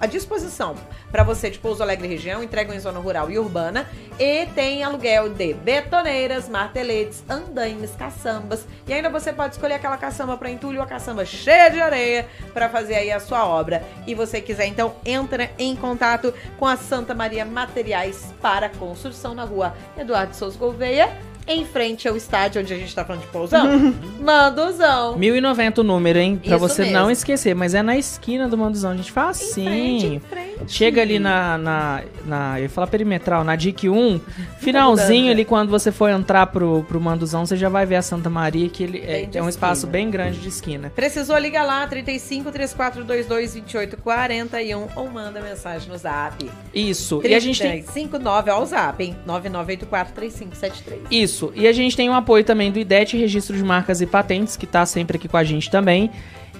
à 0.00 0.06
disposição 0.06 0.76
para 1.10 1.24
você 1.24 1.50
de 1.50 1.58
Pouso 1.58 1.82
Alegre 1.82 2.06
região, 2.06 2.40
entregam 2.44 2.72
em 2.76 2.78
zona 2.78 3.00
rural 3.00 3.28
e 3.28 3.38
urbana 3.40 3.88
e 4.20 4.46
tem 4.54 4.84
aluguel 4.84 5.30
de 5.30 5.52
betoneiras, 5.54 6.48
marteletes, 6.48 7.24
andaimes, 7.28 7.90
caçambas 7.98 8.64
e 8.86 8.92
ainda 8.92 9.10
você 9.10 9.32
pode 9.32 9.54
escolher 9.54 9.74
aquela 9.74 9.96
caçamba 9.96 10.36
para 10.36 10.50
entulho 10.50 10.78
ou 10.78 10.84
a 10.84 10.86
caçamba 10.86 11.24
cheia 11.24 11.70
de 11.70 11.80
areia 11.80 12.28
para 12.54 12.68
fazer 12.68 12.94
aí 12.94 13.10
a 13.10 13.18
sua 13.18 13.44
obra. 13.44 13.82
E 14.06 14.14
você 14.14 14.40
quiser, 14.40 14.66
então, 14.66 14.94
entra 15.04 15.50
em 15.58 15.74
contato 15.74 16.32
com 16.58 16.66
a 16.66 16.76
Santa 16.76 17.14
Maria 17.14 17.44
Materiais 17.44 18.32
para 18.40 18.68
Construção 18.68 19.34
na 19.34 19.42
rua 19.44 19.74
Eduardo 19.98 20.36
Souza 20.36 20.56
Gouveia, 20.58 21.10
em 21.48 21.64
frente 21.64 22.06
ao 22.06 22.16
estádio 22.16 22.60
onde 22.62 22.72
a 22.72 22.76
gente 22.76 22.94
tá 22.94 23.04
falando 23.04 23.22
de 23.22 23.28
Pousão, 23.28 23.94
Manduzão. 24.20 25.16
1090 25.16 25.80
o 25.80 25.84
número, 25.84 26.18
hein? 26.18 26.36
Pra 26.36 26.56
Isso 26.56 26.58
você 26.68 26.82
mesmo. 26.82 26.98
não 26.98 27.10
esquecer. 27.10 27.54
Mas 27.54 27.74
é 27.74 27.82
na 27.82 27.96
esquina 27.96 28.48
do 28.48 28.56
Manduzão. 28.58 28.92
A 28.92 28.96
gente 28.96 29.10
faz 29.10 29.40
Em 29.40 29.64
frente, 29.64 29.96
assim. 30.06 30.14
em 30.16 30.20
frente. 30.20 30.48
Chega 30.72 31.02
ali 31.02 31.18
na, 31.18 31.56
na, 31.58 32.02
na. 32.26 32.58
Eu 32.58 32.64
ia 32.64 32.68
falar 32.70 32.86
perimetral, 32.88 33.44
na 33.44 33.56
DIC 33.56 33.88
1. 33.88 34.20
Finalzinho 34.58 35.30
ali, 35.30 35.44
quando 35.44 35.70
você 35.70 35.90
for 35.90 36.10
entrar 36.10 36.46
pro, 36.48 36.84
pro 36.88 37.00
Manduzão, 37.00 37.46
você 37.46 37.56
já 37.56 37.68
vai 37.68 37.86
ver 37.86 37.96
a 37.96 38.02
Santa 38.02 38.28
Maria, 38.28 38.68
que 38.68 38.82
ele 38.82 38.98
é, 38.98 39.28
é 39.32 39.42
um 39.42 39.48
espaço 39.48 39.80
esquina. 39.86 39.92
bem 39.92 40.10
grande 40.10 40.38
de 40.40 40.48
esquina. 40.48 40.92
Precisou, 40.94 41.38
liga 41.38 41.62
lá, 41.62 41.86
35 41.86 42.50
3422 42.50 43.26
2841 43.26 44.88
ou 44.96 45.08
manda 45.10 45.40
mensagem 45.40 45.88
no 45.90 45.96
zap. 45.96 46.50
Isso. 46.74 47.20
E 47.24 47.34
a 47.34 47.40
gente 47.40 47.60
tem. 47.60 47.82
359, 47.82 48.50
ó 48.50 48.62
o 48.62 48.66
zap, 48.66 49.02
hein? 49.02 49.16
9984 49.24 50.12
3573. 50.14 51.02
Isso. 51.10 51.37
E 51.54 51.66
a 51.66 51.72
gente 51.72 51.96
tem 51.96 52.08
o 52.08 52.14
apoio 52.14 52.44
também 52.44 52.70
do 52.70 52.78
IDET 52.78 53.16
Registro 53.16 53.56
de 53.56 53.62
Marcas 53.62 54.00
e 54.00 54.06
Patentes, 54.06 54.56
que 54.56 54.66
tá 54.66 54.84
sempre 54.84 55.16
aqui 55.16 55.28
com 55.28 55.36
a 55.36 55.44
gente 55.44 55.70
também. 55.70 56.10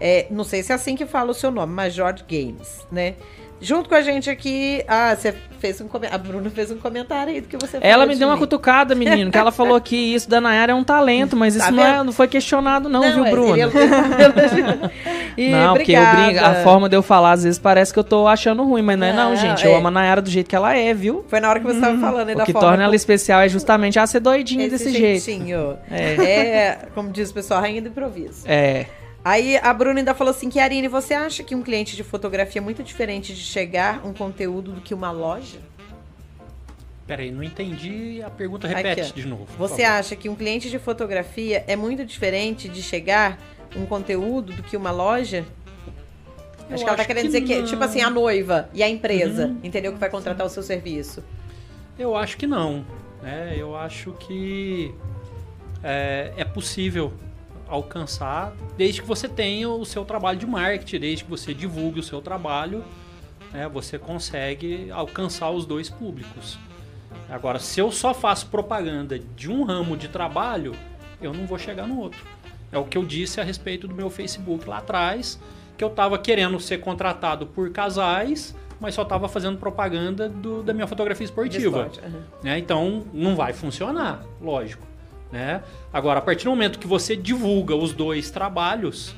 É, 0.00 0.26
não 0.30 0.44
sei 0.44 0.62
se 0.62 0.72
é 0.72 0.74
assim 0.74 0.96
que 0.96 1.04
fala 1.04 1.30
o 1.30 1.34
seu 1.34 1.50
nome, 1.50 1.72
Major 1.74 2.14
Games, 2.26 2.86
né? 2.90 3.14
Junto 3.62 3.88
com 3.88 3.94
a 3.94 4.02
gente 4.02 4.28
aqui, 4.28 4.84
ah, 4.88 5.14
você 5.16 5.34
fez 5.60 5.80
um 5.80 5.86
comentário, 5.86 6.24
a 6.24 6.28
Bruna 6.28 6.50
fez 6.50 6.70
um 6.72 6.76
comentário 6.78 7.32
aí 7.32 7.40
do 7.40 7.46
que 7.46 7.56
você 7.56 7.78
falou 7.78 7.86
Ela 7.86 8.04
me 8.04 8.14
de 8.14 8.18
deu 8.18 8.26
uma 8.28 8.34
mim. 8.34 8.40
cutucada, 8.40 8.94
menino, 8.96 9.30
que 9.30 9.38
ela 9.38 9.52
falou 9.52 9.80
que 9.80 9.94
isso 9.96 10.28
da 10.28 10.40
Nayara 10.40 10.72
é 10.72 10.74
um 10.74 10.82
talento, 10.82 11.36
mas 11.36 11.56
Tá 11.56 11.64
isso 11.66 11.72
não, 11.72 11.86
é- 11.86 12.02
não 12.02 12.12
foi 12.12 12.26
questionado 12.26 12.88
não, 12.88 13.00
viu, 13.12 13.24
é, 13.24 13.30
Bruno? 13.30 13.56
ele- 13.56 13.70
E 15.36 15.50
não, 15.50 15.74
porque 15.76 15.92
eu 15.92 16.04
brinco, 16.04 16.44
a 16.44 16.54
forma 16.56 16.88
de 16.88 16.96
eu 16.96 17.02
falar, 17.02 17.32
às 17.32 17.44
vezes 17.44 17.58
parece 17.58 17.92
que 17.92 17.98
eu 17.98 18.04
tô 18.04 18.26
achando 18.26 18.64
ruim, 18.64 18.82
mas 18.82 18.98
não 18.98 19.06
é 19.06 19.12
não, 19.12 19.30
Não, 19.30 19.36
gente. 19.36 19.64
Eu 19.64 19.72
é. 19.72 19.76
amo 19.76 19.88
a 19.88 19.90
Nayara 19.90 20.20
do 20.20 20.28
jeito 20.28 20.48
que 20.48 20.56
ela 20.56 20.76
é, 20.76 20.92
viu? 20.92 21.24
Foi 21.28 21.40
na 21.40 21.48
hora 21.48 21.58
que 21.60 21.64
você 21.66 21.76
estava 21.76 21.98
falando 21.98 22.28
aí 22.28 22.34
O 22.34 22.38
da 22.38 22.44
que 22.44 22.52
forma 22.52 22.68
torna 22.68 22.84
ela 22.84 22.94
especial 22.96 23.40
é 23.40 23.48
justamente 23.48 23.96
ela 23.98 24.06
ser 24.06 24.20
doidinha 24.20 24.66
esse 24.66 24.70
desse 24.84 24.92
jeito. 24.92 25.24
jeitinho. 25.24 25.78
É. 25.90 26.14
É, 26.24 26.78
como 26.94 27.10
diz 27.10 27.30
o 27.30 27.34
pessoal, 27.34 27.60
rainha 27.60 27.80
do 27.80 27.88
improviso. 27.88 28.42
É. 28.46 28.86
Aí 29.24 29.56
a 29.56 29.72
Bruna 29.72 30.00
ainda 30.00 30.14
falou 30.14 30.32
assim 30.32 30.48
que, 30.50 30.58
Arine, 30.58 30.88
você 30.88 31.14
acha 31.14 31.44
que 31.44 31.54
um 31.54 31.62
cliente 31.62 31.94
de 31.94 32.02
fotografia 32.02 32.60
é 32.60 32.64
muito 32.64 32.82
diferente 32.82 33.32
de 33.34 33.40
chegar 33.40 34.04
um 34.04 34.12
conteúdo 34.12 34.72
do 34.72 34.80
que 34.80 34.92
uma 34.92 35.12
loja? 35.12 35.58
Peraí, 37.06 37.30
não 37.30 37.42
entendi 37.42 38.20
a 38.22 38.30
pergunta. 38.30 38.66
Aqui, 38.66 38.76
Repete 38.76 39.12
ó. 39.12 39.14
de 39.14 39.26
novo. 39.26 39.46
Você 39.58 39.82
favor. 39.82 39.98
acha 39.98 40.16
que 40.16 40.28
um 40.28 40.34
cliente 40.34 40.70
de 40.70 40.78
fotografia 40.78 41.64
é 41.68 41.76
muito 41.76 42.04
diferente 42.04 42.68
de 42.68 42.82
chegar 42.82 43.38
um 43.76 43.86
conteúdo 43.86 44.52
do 44.52 44.62
que 44.62 44.76
uma 44.76 44.90
loja? 44.90 45.44
Eu 46.68 46.74
acho 46.74 46.84
que 46.84 46.88
ela 46.88 46.96
tá 46.96 47.04
querendo 47.04 47.22
que 47.24 47.28
dizer 47.28 47.40
que, 47.42 47.58
não. 47.60 47.66
tipo 47.66 47.84
assim, 47.84 48.00
a 48.00 48.08
noiva 48.10 48.68
e 48.72 48.82
a 48.82 48.88
empresa, 48.88 49.46
Uhum. 49.48 49.60
entendeu? 49.62 49.92
Que 49.92 49.98
vai 49.98 50.08
contratar 50.10 50.46
o 50.46 50.50
seu 50.50 50.62
serviço. 50.62 51.22
Eu 51.98 52.16
acho 52.16 52.36
que 52.36 52.46
não. 52.46 52.84
Né? 53.20 53.54
Eu 53.56 53.76
acho 53.76 54.12
que 54.12 54.92
é, 55.82 56.32
é 56.36 56.44
possível 56.44 57.12
alcançar 57.72 58.52
desde 58.76 59.00
que 59.02 59.08
você 59.08 59.28
tenha 59.28 59.68
o 59.68 59.84
seu 59.84 60.04
trabalho 60.04 60.38
de 60.38 60.46
marketing, 60.46 60.98
desde 61.00 61.24
que 61.24 61.30
você 61.30 61.52
divulgue 61.54 62.00
o 62.00 62.02
seu 62.02 62.20
trabalho, 62.20 62.84
né? 63.52 63.68
você 63.68 63.98
consegue 63.98 64.90
alcançar 64.90 65.50
os 65.50 65.64
dois 65.64 65.88
públicos. 65.88 66.58
Agora, 67.30 67.58
se 67.58 67.80
eu 67.80 67.90
só 67.90 68.12
faço 68.12 68.46
propaganda 68.48 69.18
de 69.18 69.50
um 69.50 69.64
ramo 69.64 69.96
de 69.96 70.08
trabalho, 70.08 70.72
eu 71.20 71.32
não 71.32 71.46
vou 71.46 71.58
chegar 71.58 71.86
no 71.86 71.98
outro. 71.98 72.22
É 72.70 72.78
o 72.78 72.84
que 72.84 72.96
eu 72.96 73.04
disse 73.04 73.40
a 73.40 73.44
respeito 73.44 73.88
do 73.88 73.94
meu 73.94 74.10
Facebook 74.10 74.68
lá 74.68 74.78
atrás, 74.78 75.38
que 75.76 75.84
eu 75.84 75.88
estava 75.88 76.18
querendo 76.18 76.58
ser 76.60 76.78
contratado 76.78 77.46
por 77.46 77.70
casais, 77.70 78.54
mas 78.80 78.94
só 78.94 79.02
estava 79.02 79.28
fazendo 79.28 79.58
propaganda 79.58 80.28
do- 80.28 80.62
da 80.62 80.72
minha 80.74 80.86
fotografia 80.86 81.24
esportiva. 81.24 81.64
esporte, 81.86 82.00
aham. 82.00 82.22
né? 82.42 82.58
Então 82.58 83.04
não 83.12 83.34
vai 83.36 83.52
funcionar, 83.52 84.22
lógico. 84.40 84.86
Né? 85.32 85.62
Agora, 85.92 86.18
a 86.18 86.22
partir 86.22 86.44
do 86.44 86.50
momento 86.50 86.78
que 86.78 86.86
você 86.86 87.16
divulga 87.16 87.74
os 87.74 87.92
dois 87.94 88.30
trabalhos, 88.30 89.14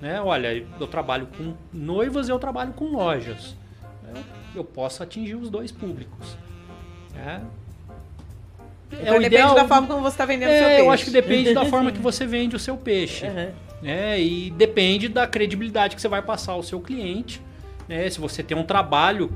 né? 0.00 0.20
olha, 0.20 0.64
eu 0.78 0.86
trabalho 0.86 1.26
com 1.26 1.54
noivas 1.72 2.28
e 2.28 2.30
eu 2.30 2.38
trabalho 2.38 2.72
com 2.74 2.84
lojas. 2.92 3.56
né? 4.02 4.22
Eu 4.54 4.62
posso 4.62 5.02
atingir 5.02 5.34
os 5.36 5.48
dois 5.48 5.72
públicos. 5.72 6.36
né? 7.14 7.42
Então 8.92 9.18
depende 9.18 9.54
da 9.54 9.66
forma 9.66 9.86
como 9.88 10.02
você 10.02 10.14
está 10.14 10.24
vendendo 10.26 10.50
o 10.50 10.52
seu 10.52 10.62
É, 10.64 10.68
peixe. 10.68 10.80
eu 10.82 10.90
acho 10.92 11.04
que 11.06 11.10
depende 11.10 11.54
da 11.54 11.64
forma 11.64 11.90
que 11.90 11.98
você 12.02 12.26
vende 12.26 12.54
o 12.54 12.58
seu 12.58 12.76
peixe. 12.76 13.26
Aham. 13.26 13.52
né? 13.82 14.20
E 14.20 14.50
depende 14.50 15.08
da 15.08 15.26
credibilidade 15.26 15.96
que 15.96 16.00
você 16.02 16.08
vai 16.08 16.22
passar 16.22 16.52
ao 16.52 16.62
seu 16.62 16.78
cliente. 16.80 17.40
né? 17.88 18.08
Se 18.10 18.20
você 18.20 18.42
tem 18.42 18.56
um 18.56 18.62
trabalho 18.64 19.32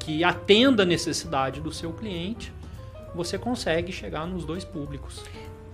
que 0.00 0.24
atenda 0.24 0.82
a 0.82 0.86
necessidade 0.86 1.60
do 1.60 1.70
seu 1.72 1.92
cliente, 1.92 2.52
você 3.14 3.38
consegue 3.38 3.92
chegar 3.92 4.26
nos 4.26 4.44
dois 4.44 4.64
públicos. 4.64 5.22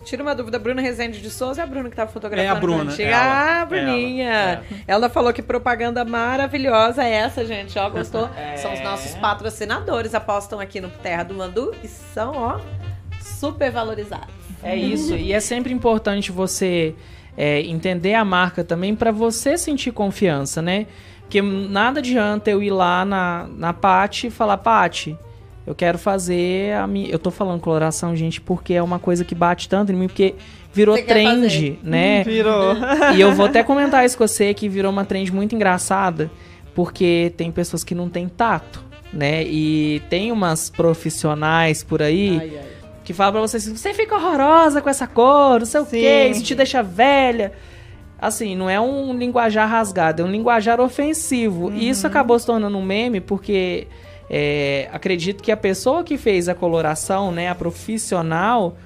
Tira 0.05 0.23
uma 0.23 0.35
dúvida, 0.35 0.59
Bruna 0.59 0.83
Rezende 0.83 1.21
de 1.21 1.31
Souza 1.31 1.63
é 1.63 1.65
a 1.65 1.67
Bruna 1.67 1.89
que 1.89 1.97
tava 1.97 2.11
fotografando. 2.11 2.47
É 2.47 2.57
a 2.57 2.61
Bruna, 2.61 2.91
chega. 2.91 3.11
ela, 3.11 3.63
ah, 3.63 3.65
Bruninha. 3.65 4.31
ela, 4.31 4.65
Ela, 4.87 5.09
falou 5.09 5.33
que 5.33 5.43
propaganda 5.43 6.05
maravilhosa 6.05 7.03
é 7.03 7.11
essa, 7.11 7.45
gente. 7.45 7.79
Ó, 7.79 7.89
gostou? 7.91 8.29
É. 8.37 8.57
São 8.57 8.73
os 8.73 8.81
nossos 8.81 9.15
patrocinadores, 9.15 10.15
apostam 10.15 10.61
aqui 10.61 10.81
no 10.81 10.89
Terra 10.89 11.23
do 11.23 11.35
Mandu 11.35 11.73
e 11.83 11.89
são, 11.89 12.33
ó, 12.37 12.61
super 13.21 13.71
valorizados. 13.71 14.35
É 14.63 14.77
isso. 14.77 15.15
E 15.15 15.33
é 15.33 15.41
sempre 15.41 15.73
importante 15.73 16.33
você 16.33 16.95
é, 17.37 17.61
entender 17.63 18.15
a 18.15 18.25
marca 18.25 18.65
também 18.65 18.95
para 18.95 19.11
você 19.11 19.57
sentir 19.57 19.93
confiança, 19.93 20.61
né? 20.61 20.87
Porque 21.21 21.41
nada 21.41 22.01
adianta 22.01 22.51
eu 22.51 22.63
ir 22.63 22.71
lá 22.71 23.05
na, 23.05 23.49
na 23.57 23.73
Pati 23.73 24.27
e 24.27 24.31
falar, 24.31 24.59
Pati, 24.59 25.17
eu 25.67 25.75
quero 25.75 25.99
fazer 25.99 26.75
a 26.77 26.87
minha. 26.87 27.09
Eu 27.09 27.19
tô 27.19 27.31
falando 27.31 27.61
coloração, 27.61 28.15
gente, 28.15 28.41
porque 28.41 28.75
é 28.75 28.83
uma 28.83 28.99
coisa 28.99 29.25
que 29.25 29.35
bate 29.35 29.69
tanto 29.69 29.93
em 29.93 29.95
mim, 29.95 30.07
porque 30.09 30.35
virou 30.73 30.97
Você 30.97 31.03
trend, 31.05 31.43
fazer. 31.43 31.79
né? 31.83 32.23
Virou. 32.25 32.75
E 33.17 33.21
eu 33.21 33.33
vou 33.33 33.47
até 33.47 33.62
comentar 33.62 34.05
isso 34.05 34.17
com 34.19 34.27
você, 34.27 34.53
que 34.53 34.69
virou 34.69 34.91
uma 34.93 35.05
trend 35.05 35.33
muito 35.33 35.55
engraçada, 35.55 36.31
porque 36.75 37.33
tem 37.37 37.51
pessoas 37.53 37.83
que 37.85 37.95
não 37.95 38.09
têm 38.09 38.29
tato, 38.29 38.83
né? 39.12 39.43
E 39.45 40.03
tem 40.11 40.31
umas 40.33 40.69
profissionais 40.69 41.83
por 41.85 42.03
aí 42.03 42.39
Ai, 42.41 42.53
ai. 42.59 42.65
que 43.05 43.12
falam 43.12 43.33
pra 43.33 43.41
você 43.43 43.59
assim, 43.59 43.77
você 43.77 43.95
fica 43.95 44.15
horrorosa 44.17 44.83
com 44.83 44.89
essa 44.91 45.07
cor, 45.07 45.61
não 45.61 45.67
sei 45.67 45.81
o 45.81 45.85
Sim. 45.85 46.01
quê, 46.01 46.29
isso 46.31 46.43
te 46.43 46.55
deixa 46.55 46.83
velha. 46.83 47.53
Assim, 48.21 48.57
não 48.57 48.71
é 48.71 48.81
um 48.81 49.17
linguajar 49.17 49.69
rasgado, 49.69 50.23
é 50.23 50.25
um 50.25 50.31
linguajar 50.31 50.81
ofensivo. 50.81 51.71
E 51.73 51.89
isso 51.89 52.07
acabou 52.07 52.39
se 52.39 52.47
tornando 52.47 52.77
um 52.79 52.83
meme 52.83 53.21
porque 53.21 53.87
É, 54.29 54.89
acredito 54.93 55.43
que 55.43 55.53
a 55.53 55.57
pessoa 55.57 56.03
que 56.03 56.16
fez 56.16 56.49
a 56.49 56.55
coloração, 56.55 57.31
né, 57.31 57.49
a 57.49 57.55
profissional, 57.55 58.77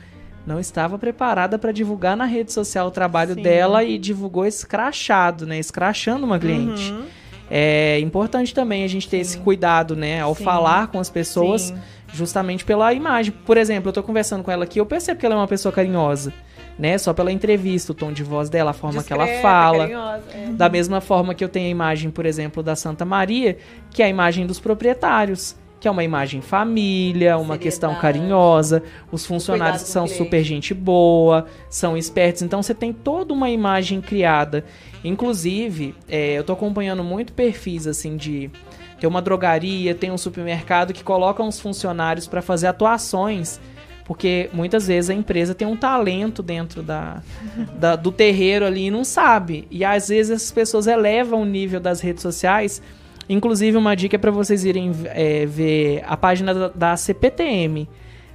não 0.47 0.59
estava 0.59 0.99
preparada 0.99 1.59
para 1.59 1.73
divulgar 1.73 2.17
na 2.17 2.25
rede 2.25 2.53
social 2.53 2.89
o 2.89 2.91
trabalho 2.91 3.35
Sim. 3.35 3.43
dela 3.43 3.85
e 3.85 3.99
divulgou 3.99 4.47
escrachado, 4.47 5.47
né, 5.47 5.59
escrachando 5.59 6.25
uma 6.25 6.39
cliente. 6.39 6.91
Uhum. 6.91 7.05
É 7.51 7.99
importante 8.01 8.53
também 8.53 8.85
a 8.85 8.89
gente 8.89 9.09
ter 9.09 9.19
esse 9.19 9.39
cuidado, 9.39 9.95
né, 9.95 10.21
ao 10.21 10.35
Sim. 10.35 10.45
falar 10.45 10.89
com 10.89 10.99
as 10.99 11.09
pessoas, 11.09 11.73
justamente 12.13 12.65
pela 12.65 12.93
imagem. 12.93 13.33
Por 13.33 13.57
exemplo, 13.57 13.89
eu 13.89 13.93
tô 13.93 14.03
conversando 14.03 14.43
com 14.43 14.51
ela 14.51 14.65
aqui, 14.65 14.81
eu 14.81 14.87
percebo 14.87 15.21
que 15.21 15.27
ela 15.27 15.35
é 15.35 15.39
uma 15.39 15.49
pessoa 15.49 15.73
carinhosa, 15.73 16.33
né, 16.79 16.97
só 16.97 17.13
pela 17.13 17.33
entrevista, 17.33 17.93
o 17.93 17.95
tom 17.95 18.13
de 18.13 18.23
voz 18.23 18.49
dela, 18.49 18.71
a 18.71 18.75
forma 18.75 19.03
que 19.03 19.13
ela 19.13 19.25
Discreta, 19.25 19.43
fala. 19.43 19.79
carinhosa, 19.79 20.23
é. 20.33 20.47
Da 20.53 20.69
mesma 20.69 21.01
forma 21.01 21.35
que 21.35 21.43
eu 21.43 21.49
tenho 21.49 21.67
a 21.67 21.71
imagem, 21.71 22.11
por 22.11 22.25
exemplo, 22.25 22.63
da 22.63 22.77
Santa 22.77 23.05
Maria, 23.05 23.57
que 23.91 24.03
é 24.03 24.07
a 24.07 24.09
imagem 24.09 24.47
dos 24.47 24.61
proprietários, 24.61 25.57
que 25.81 25.87
é 25.87 25.91
uma 25.91 26.03
imagem 26.05 26.41
família, 26.41 27.37
uma 27.37 27.41
Seriedade. 27.55 27.63
questão 27.63 27.95
carinhosa, 27.97 28.83
os 29.13 29.25
funcionários 29.27 29.83
que 29.83 29.89
são 29.89 30.05
cliente. 30.05 30.25
super 30.25 30.43
gente 30.45 30.75
boa, 30.75 31.47
são 31.69 31.97
espertos. 31.97 32.43
Então 32.43 32.63
você 32.63 32.75
tem 32.75 32.93
toda 32.93 33.33
uma 33.33 33.51
imagem 33.51 34.01
criada. 34.01 34.65
Inclusive, 35.05 35.95
é, 36.09 36.33
eu 36.33 36.45
tô 36.45 36.53
acompanhando 36.53 37.05
muito 37.05 37.33
perfis 37.33 37.87
assim 37.87 38.17
de 38.17 38.51
tem 38.99 39.09
uma 39.09 39.23
drogaria, 39.23 39.95
tem 39.95 40.11
um 40.11 40.19
supermercado 40.19 40.93
que 40.93 41.05
colocam 41.05 41.47
os 41.47 41.61
funcionários 41.61 42.27
para 42.27 42.43
fazer 42.43 42.67
atuações. 42.67 43.61
Porque 44.09 44.49
muitas 44.55 44.87
vezes 44.89 45.11
a 45.11 45.15
empresa 45.15 45.55
tem 45.55 45.69
um 45.69 45.77
talento 45.77 46.43
dentro 46.43 46.83
da, 46.83 47.23
da- 47.79 47.95
do 47.95 48.11
terreiro 48.11 48.65
ali 48.65 48.87
e 48.87 48.91
não 48.91 49.05
sabe. 49.05 49.69
E 49.71 49.85
às 49.85 50.09
vezes 50.09 50.33
essas 50.33 50.51
pessoas 50.51 50.87
elevam 50.89 51.43
o 51.43 51.45
nível 51.45 51.79
das 51.79 52.01
redes 52.01 52.23
sociais. 52.23 52.81
Inclusive, 53.29 53.77
uma 53.77 53.95
dica 53.95 54.17
é 54.17 54.19
para 54.19 54.31
vocês 54.31 54.65
irem 54.65 54.91
é, 55.05 55.45
ver 55.45 56.03
a 56.07 56.17
página 56.17 56.55
da, 56.55 56.69
da 56.69 56.97
CPTM, 56.97 57.87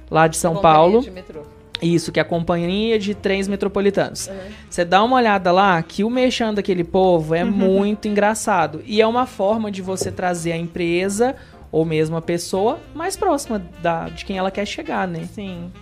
lá 0.08 0.28
de 0.28 0.36
São 0.36 0.54
Companhia 0.54 0.74
Paulo. 0.76 1.00
de 1.02 1.10
metrô. 1.10 1.40
Isso, 1.82 2.12
que 2.12 2.20
é 2.20 2.22
a 2.22 2.24
Companhia 2.24 2.96
de 2.98 3.12
Trens 3.12 3.48
Metropolitanos. 3.48 4.30
Você 4.70 4.84
dá 4.84 5.02
uma 5.02 5.16
olhada 5.16 5.50
lá, 5.50 5.82
que 5.82 6.04
o 6.04 6.08
merchan 6.08 6.54
daquele 6.54 6.84
povo 6.84 7.34
é 7.34 7.42
muito 7.44 8.06
engraçado. 8.06 8.80
E 8.86 9.02
é 9.02 9.06
uma 9.06 9.26
forma 9.26 9.72
de 9.72 9.82
você 9.82 10.12
trazer 10.12 10.52
a 10.52 10.56
empresa, 10.56 11.34
ou 11.74 11.84
mesmo 11.84 12.16
a 12.16 12.22
pessoa, 12.22 12.78
mais 12.94 13.16
próxima 13.16 13.58
da, 13.82 14.08
de 14.08 14.24
quem 14.24 14.38
ela 14.38 14.48
quer 14.48 14.64
chegar, 14.64 15.08
né? 15.08 15.28
Sim, 15.34 15.72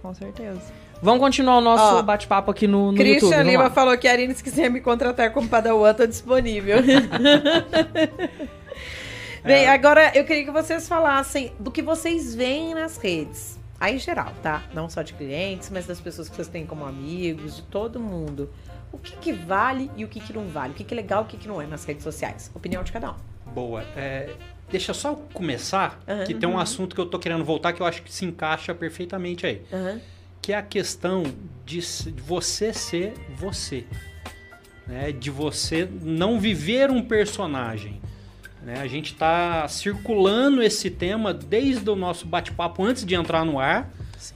com 0.00 0.14
certeza. 0.14 0.62
Vamos 1.02 1.20
continuar 1.20 1.58
o 1.58 1.60
nosso 1.60 2.02
bate-papo 2.02 2.50
aqui 2.50 2.66
no, 2.66 2.90
no 2.90 2.92
YouTube. 2.92 3.10
Christian 3.10 3.36
vamos 3.36 3.52
Lima 3.52 3.68
falou 3.68 3.98
que 3.98 4.08
a 4.08 4.12
Arine, 4.12 4.34
se 4.34 4.42
quiser 4.42 4.70
me 4.70 4.80
contratar 4.80 5.34
como 5.34 5.46
padawan, 5.46 5.92
tá 5.92 6.06
disponível. 6.06 6.78
Bem, 9.44 9.68
agora 9.68 10.10
eu 10.14 10.24
queria 10.24 10.46
que 10.46 10.50
vocês 10.50 10.88
falassem 10.88 11.52
do 11.60 11.70
que 11.70 11.82
vocês 11.82 12.34
veem 12.34 12.72
nas 12.72 12.96
redes. 12.96 13.60
Aí 13.78 13.96
em 13.96 13.98
geral, 13.98 14.32
tá? 14.42 14.62
Não 14.72 14.88
só 14.88 15.02
de 15.02 15.12
clientes, 15.12 15.68
mas 15.68 15.86
das 15.86 16.00
pessoas 16.00 16.30
que 16.30 16.34
vocês 16.34 16.48
têm 16.48 16.64
como 16.64 16.86
amigos, 16.86 17.56
de 17.56 17.62
todo 17.64 18.00
mundo. 18.00 18.48
O 18.90 18.96
que, 18.96 19.14
que 19.18 19.32
vale 19.34 19.90
e 19.98 20.04
o 20.06 20.08
que, 20.08 20.18
que 20.18 20.32
não 20.32 20.48
vale? 20.48 20.72
O 20.72 20.74
que, 20.74 20.82
que 20.82 20.94
é 20.94 20.96
legal 20.96 21.24
e 21.24 21.24
o 21.24 21.28
que, 21.28 21.36
que 21.36 21.46
não 21.46 21.60
é 21.60 21.66
nas 21.66 21.84
redes 21.84 22.04
sociais? 22.04 22.50
Opinião 22.54 22.82
de 22.82 22.90
cada 22.90 23.10
um. 23.10 23.16
Boa. 23.52 23.82
É, 23.94 24.30
deixa 24.70 24.92
só 24.94 25.10
eu 25.10 25.16
começar, 25.32 26.00
Aham. 26.08 26.24
que 26.24 26.34
tem 26.34 26.48
um 26.48 26.58
assunto 26.58 26.94
que 26.94 27.00
eu 27.00 27.06
tô 27.06 27.18
querendo 27.18 27.44
voltar 27.44 27.72
que 27.72 27.80
eu 27.80 27.86
acho 27.86 28.02
que 28.02 28.12
se 28.12 28.24
encaixa 28.24 28.74
perfeitamente 28.74 29.46
aí. 29.46 29.62
Aham. 29.72 30.00
Que 30.42 30.52
é 30.52 30.56
a 30.56 30.62
questão 30.62 31.24
de, 31.64 31.80
você 32.24 32.72
ser 32.72 33.14
você. 33.36 33.84
Né? 34.86 35.10
De 35.12 35.30
você 35.30 35.88
não 36.02 36.38
viver 36.38 36.90
um 36.90 37.02
personagem. 37.02 38.00
Né? 38.62 38.80
A 38.80 38.86
gente 38.86 39.12
está 39.12 39.66
circulando 39.68 40.62
esse 40.62 40.90
tema 40.90 41.32
desde 41.34 41.88
o 41.90 41.96
nosso 41.96 42.26
bate-papo 42.26 42.84
antes 42.84 43.04
de 43.04 43.14
entrar 43.14 43.44
no 43.44 43.58
ar. 43.58 43.90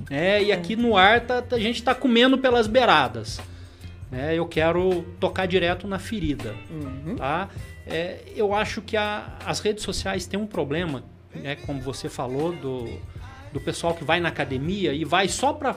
Né? 0.09 0.43
E 0.45 0.53
aqui 0.53 0.75
no 0.77 0.97
ar 0.97 1.21
tá- 1.21 1.43
tá- 1.43 1.57
a 1.57 1.61
gente 1.61 1.77
está 1.77 1.95
comendo 1.95 2.39
pelas 2.39 2.67
beiradas. 2.67 3.41
né? 4.11 4.37
Eu 4.37 4.45
quero 4.47 5.03
tocar 5.21 5.47
direto 5.47 5.87
na 5.87 6.01
ferida 6.01 6.53
Uhum. 6.69 7.15
tá? 7.17 7.49
É, 7.91 8.19
eu 8.37 8.55
acho 8.55 8.81
que 8.81 8.97
a- 8.97 9.25
as 9.45 9.61
redes 9.61 9.83
sociais 9.85 10.27
têm 10.27 10.39
um 10.39 10.47
problema, 10.47 11.03
né, 11.35 11.57
como 11.67 11.81
você 11.81 12.09
falou, 12.09 12.53
do, 12.53 12.89
do 13.53 13.61
pessoal 13.61 13.95
que 13.95 14.05
vai 14.05 14.21
na 14.21 14.29
academia 14.29 14.93
e 14.93 15.05
vai 15.05 15.29
só 15.29 15.53
para 15.53 15.77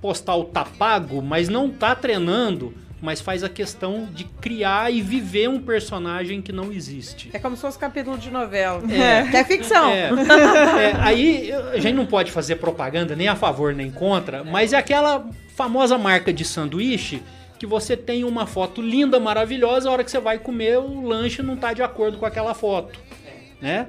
postar 0.00 0.36
o 0.36 0.44
tá 0.44 0.64
pago, 0.64 1.22
mas 1.22 1.48
não 1.48 1.70
tá 1.70 1.94
treinando, 1.94 2.74
mas 3.00 3.20
faz 3.20 3.42
a 3.42 3.48
questão 3.48 4.06
de 4.12 4.24
criar 4.24 4.92
e 4.92 5.00
viver 5.02 5.48
um 5.48 5.60
personagem 5.60 6.40
que 6.42 6.52
não 6.52 6.72
existe. 6.72 7.30
É 7.32 7.38
como 7.38 7.54
se 7.56 7.62
fosse 7.62 7.78
capítulo 7.78 8.16
de 8.18 8.30
novela. 8.30 8.82
É. 8.90 9.26
Que 9.30 9.36
é 9.36 9.44
ficção. 9.44 9.90
É, 9.90 10.08
é, 10.08 10.96
aí 11.00 11.52
a 11.72 11.78
gente 11.78 11.94
não 11.94 12.06
pode 12.06 12.30
fazer 12.30 12.56
propaganda 12.56 13.14
nem 13.16 13.28
a 13.28 13.36
favor 13.36 13.74
nem 13.74 13.90
contra, 13.90 14.42
mas 14.44 14.72
é 14.72 14.76
aquela 14.76 15.26
famosa 15.54 15.96
marca 15.96 16.32
de 16.32 16.44
sanduíche 16.44 17.22
que 17.64 17.66
você 17.66 17.96
tem 17.96 18.24
uma 18.24 18.46
foto 18.46 18.82
linda, 18.82 19.18
maravilhosa, 19.18 19.88
a 19.88 19.92
hora 19.92 20.04
que 20.04 20.10
você 20.10 20.20
vai 20.20 20.38
comer 20.38 20.78
o 20.78 21.00
lanche 21.00 21.42
não 21.42 21.54
está 21.54 21.72
de 21.72 21.82
acordo 21.82 22.18
com 22.18 22.26
aquela 22.26 22.52
foto, 22.52 22.98
né? 23.58 23.86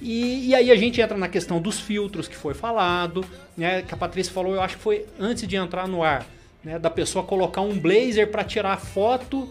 E, 0.00 0.48
e 0.48 0.54
aí 0.56 0.72
a 0.72 0.74
gente 0.74 1.00
entra 1.00 1.16
na 1.16 1.28
questão 1.28 1.60
dos 1.60 1.78
filtros 1.78 2.26
que 2.26 2.34
foi 2.34 2.52
falado, 2.52 3.24
né? 3.56 3.82
Que 3.82 3.94
a 3.94 3.96
Patrícia 3.96 4.32
falou, 4.32 4.54
eu 4.54 4.60
acho 4.60 4.76
que 4.76 4.82
foi 4.82 5.06
antes 5.20 5.46
de 5.46 5.54
entrar 5.54 5.86
no 5.86 6.02
ar, 6.02 6.26
né? 6.64 6.80
Da 6.80 6.90
pessoa 6.90 7.24
colocar 7.24 7.60
um 7.60 7.78
blazer 7.78 8.28
para 8.28 8.42
tirar 8.42 8.76
foto 8.80 9.48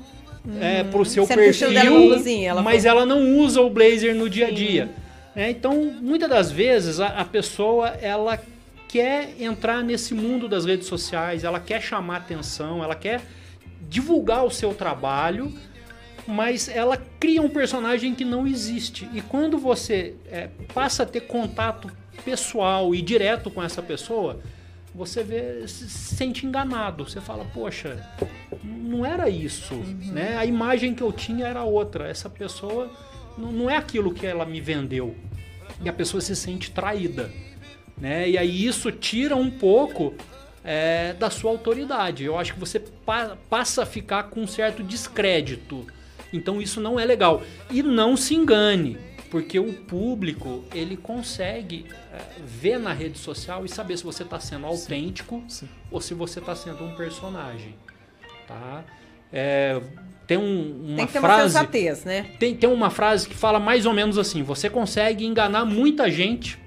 é, 0.59 0.83
seu 1.05 1.25
Sendo 1.25 1.39
que 1.41 1.49
o 1.65 1.73
dela 1.73 1.89
uma 1.91 1.99
perfil, 1.99 2.09
blusinha, 2.09 2.49
ela 2.49 2.61
mas 2.61 2.83
falou. 2.83 2.99
ela 2.99 3.05
não 3.05 3.37
usa 3.37 3.61
o 3.61 3.69
blazer 3.69 4.13
no 4.13 4.29
dia 4.29 4.47
a 4.47 4.51
dia. 4.51 4.89
né? 5.33 5.49
Então, 5.49 5.95
muitas 6.01 6.29
das 6.29 6.51
vezes 6.51 6.99
a, 6.99 7.07
a 7.07 7.23
pessoa 7.23 7.87
ela 8.01 8.37
quer 8.89 9.35
entrar 9.39 9.81
nesse 9.81 10.13
mundo 10.13 10.49
das 10.49 10.65
redes 10.65 10.87
sociais, 10.87 11.45
ela 11.45 11.61
quer 11.61 11.81
chamar 11.81 12.17
atenção, 12.17 12.83
ela 12.83 12.95
quer 12.95 13.21
divulgar 13.91 14.45
o 14.45 14.49
seu 14.49 14.73
trabalho, 14.73 15.53
mas 16.25 16.69
ela 16.69 16.95
cria 17.19 17.41
um 17.41 17.49
personagem 17.49 18.15
que 18.15 18.23
não 18.23 18.47
existe. 18.47 19.09
E 19.13 19.21
quando 19.21 19.57
você 19.57 20.15
é, 20.27 20.47
passa 20.73 21.03
a 21.03 21.05
ter 21.05 21.21
contato 21.21 21.91
pessoal 22.23 22.95
e 22.95 23.01
direto 23.01 23.51
com 23.51 23.61
essa 23.61 23.81
pessoa, 23.81 24.39
você 24.95 25.23
vê, 25.23 25.67
se 25.67 25.89
sente 25.89 26.45
enganado. 26.45 27.03
Você 27.03 27.19
fala, 27.19 27.43
poxa, 27.53 28.01
não 28.63 29.05
era 29.05 29.29
isso, 29.29 29.75
né? 30.13 30.37
A 30.37 30.45
imagem 30.45 30.95
que 30.95 31.03
eu 31.03 31.11
tinha 31.11 31.45
era 31.45 31.63
outra. 31.65 32.07
Essa 32.07 32.29
pessoa 32.29 32.89
não, 33.37 33.51
não 33.51 33.69
é 33.69 33.75
aquilo 33.75 34.13
que 34.13 34.25
ela 34.25 34.45
me 34.45 34.61
vendeu. 34.61 35.13
E 35.83 35.89
a 35.89 35.93
pessoa 35.93 36.21
se 36.21 36.33
sente 36.33 36.71
traída, 36.71 37.29
né? 37.97 38.29
E 38.29 38.37
aí 38.37 38.65
isso 38.65 38.89
tira 38.89 39.35
um 39.35 39.51
pouco 39.51 40.13
é, 40.63 41.13
da 41.13 41.29
sua 41.29 41.51
autoridade. 41.51 42.23
Eu 42.23 42.37
acho 42.37 42.53
que 42.53 42.59
você 42.59 42.79
pa- 42.79 43.37
passa 43.49 43.83
a 43.83 43.85
ficar 43.85 44.23
com 44.23 44.41
um 44.41 44.47
certo 44.47 44.83
descrédito. 44.83 45.85
Então 46.33 46.61
isso 46.61 46.79
não 46.79 46.99
é 46.99 47.05
legal. 47.05 47.41
E 47.69 47.81
não 47.83 48.15
se 48.15 48.35
engane, 48.35 48.97
porque 49.29 49.59
o 49.59 49.73
público 49.73 50.63
ele 50.73 50.95
consegue 50.95 51.85
é, 52.13 52.19
ver 52.45 52.79
na 52.79 52.93
rede 52.93 53.17
social 53.17 53.65
e 53.65 53.69
saber 53.69 53.97
se 53.97 54.03
você 54.03 54.23
está 54.23 54.39
sendo 54.39 54.65
autêntico 54.65 55.43
sim. 55.47 55.67
ou 55.89 55.99
se 55.99 56.13
você 56.13 56.39
está 56.39 56.55
sendo 56.55 56.83
um 56.83 56.95
personagem, 56.95 57.75
tá? 58.47 58.83
É, 59.33 59.81
tem 60.27 60.37
um- 60.37 60.85
uma 60.87 60.97
Tem 60.97 61.07
que 61.07 61.13
ter 61.13 61.19
uma 61.19 61.41
sensatez, 61.41 62.05
né? 62.05 62.25
tem, 62.39 62.55
tem 62.55 62.69
uma 62.69 62.89
frase 62.89 63.27
que 63.27 63.35
fala 63.35 63.59
mais 63.59 63.85
ou 63.85 63.93
menos 63.93 64.17
assim: 64.17 64.43
você 64.43 64.69
consegue 64.69 65.25
enganar 65.25 65.65
muita 65.65 66.09
gente 66.09 66.57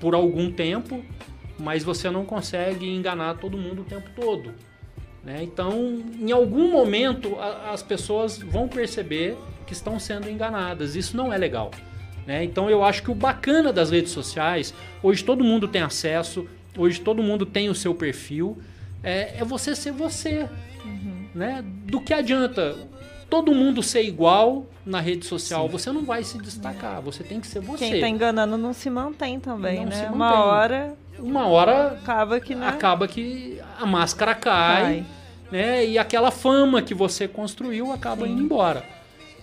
por 0.00 0.14
algum 0.14 0.50
tempo, 0.50 1.04
mas 1.62 1.82
você 1.84 2.10
não 2.10 2.24
consegue 2.24 2.86
enganar 2.88 3.36
todo 3.38 3.56
mundo 3.56 3.82
o 3.82 3.84
tempo 3.84 4.10
todo. 4.14 4.52
né? 5.24 5.38
Então, 5.40 6.02
em 6.18 6.32
algum 6.32 6.68
momento, 6.72 7.36
a- 7.38 7.70
as 7.70 7.80
pessoas 7.80 8.38
vão 8.38 8.66
perceber 8.66 9.36
que 9.64 9.72
estão 9.72 9.96
sendo 10.00 10.28
enganadas. 10.28 10.96
Isso 10.96 11.16
não 11.16 11.32
é 11.32 11.38
legal. 11.38 11.70
né? 12.26 12.42
Então, 12.44 12.68
eu 12.70 12.82
acho 12.84 13.02
que 13.04 13.10
o 13.10 13.14
bacana 13.14 13.72
das 13.72 13.90
redes 13.90 14.10
sociais, 14.12 14.74
hoje 15.02 15.22
todo 15.24 15.42
mundo 15.44 15.66
tem 15.68 15.80
acesso, 15.82 16.46
hoje 16.76 17.00
todo 17.00 17.20
mundo 17.22 17.44
tem 17.46 17.68
o 17.68 17.74
seu 17.74 17.94
perfil, 17.94 18.58
é, 19.02 19.38
é 19.40 19.44
você 19.44 19.74
ser 19.76 19.92
você. 19.92 20.48
Né? 21.34 21.64
Do 21.86 22.00
que 22.00 22.12
adianta 22.12 22.76
todo 23.30 23.52
mundo 23.54 23.82
ser 23.82 24.02
igual 24.02 24.66
na 24.84 25.00
rede 25.00 25.24
social? 25.26 25.68
Você 25.68 25.90
não 25.90 26.04
vai 26.04 26.22
se 26.24 26.38
destacar, 26.38 27.00
você 27.00 27.22
tem 27.24 27.40
que 27.40 27.46
ser 27.46 27.60
você. 27.60 27.88
Quem 27.90 28.00
tá 28.00 28.08
enganando 28.08 28.56
não 28.58 28.72
se 28.72 28.90
mantém 28.90 29.40
também, 29.40 29.78
Não 29.80 29.86
né? 29.86 29.96
se 29.96 30.04
Uma 30.12 30.30
mantém. 30.30 30.38
hora 30.42 30.94
Uma 31.22 31.46
hora 31.46 31.92
acaba 31.92 32.40
que, 32.40 32.54
né? 32.54 32.66
acaba 32.66 33.06
que 33.08 33.60
a 33.78 33.86
máscara 33.86 34.34
cai, 34.34 34.82
Cai. 34.82 35.06
né? 35.50 35.86
E 35.86 35.98
aquela 35.98 36.30
fama 36.30 36.82
que 36.82 36.94
você 36.94 37.28
construiu 37.28 37.92
acaba 37.92 38.26
indo 38.26 38.42
embora. 38.42 38.84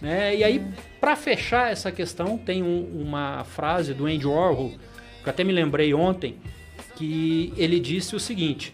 Né? 0.01 0.36
E 0.38 0.43
aí, 0.43 0.63
para 0.99 1.15
fechar 1.15 1.71
essa 1.71 1.91
questão, 1.91 2.38
tem 2.38 2.63
um- 2.63 3.01
uma 3.01 3.43
frase 3.43 3.93
do 3.93 4.05
Andy 4.05 4.25
Warhol, 4.25 4.69
que 5.23 5.27
eu 5.27 5.30
até 5.30 5.43
me 5.43 5.51
lembrei 5.53 5.93
ontem, 5.93 6.38
que 6.95 7.53
ele 7.57 7.80
disse 7.80 8.15
o 8.15 8.19
seguinte, 8.19 8.73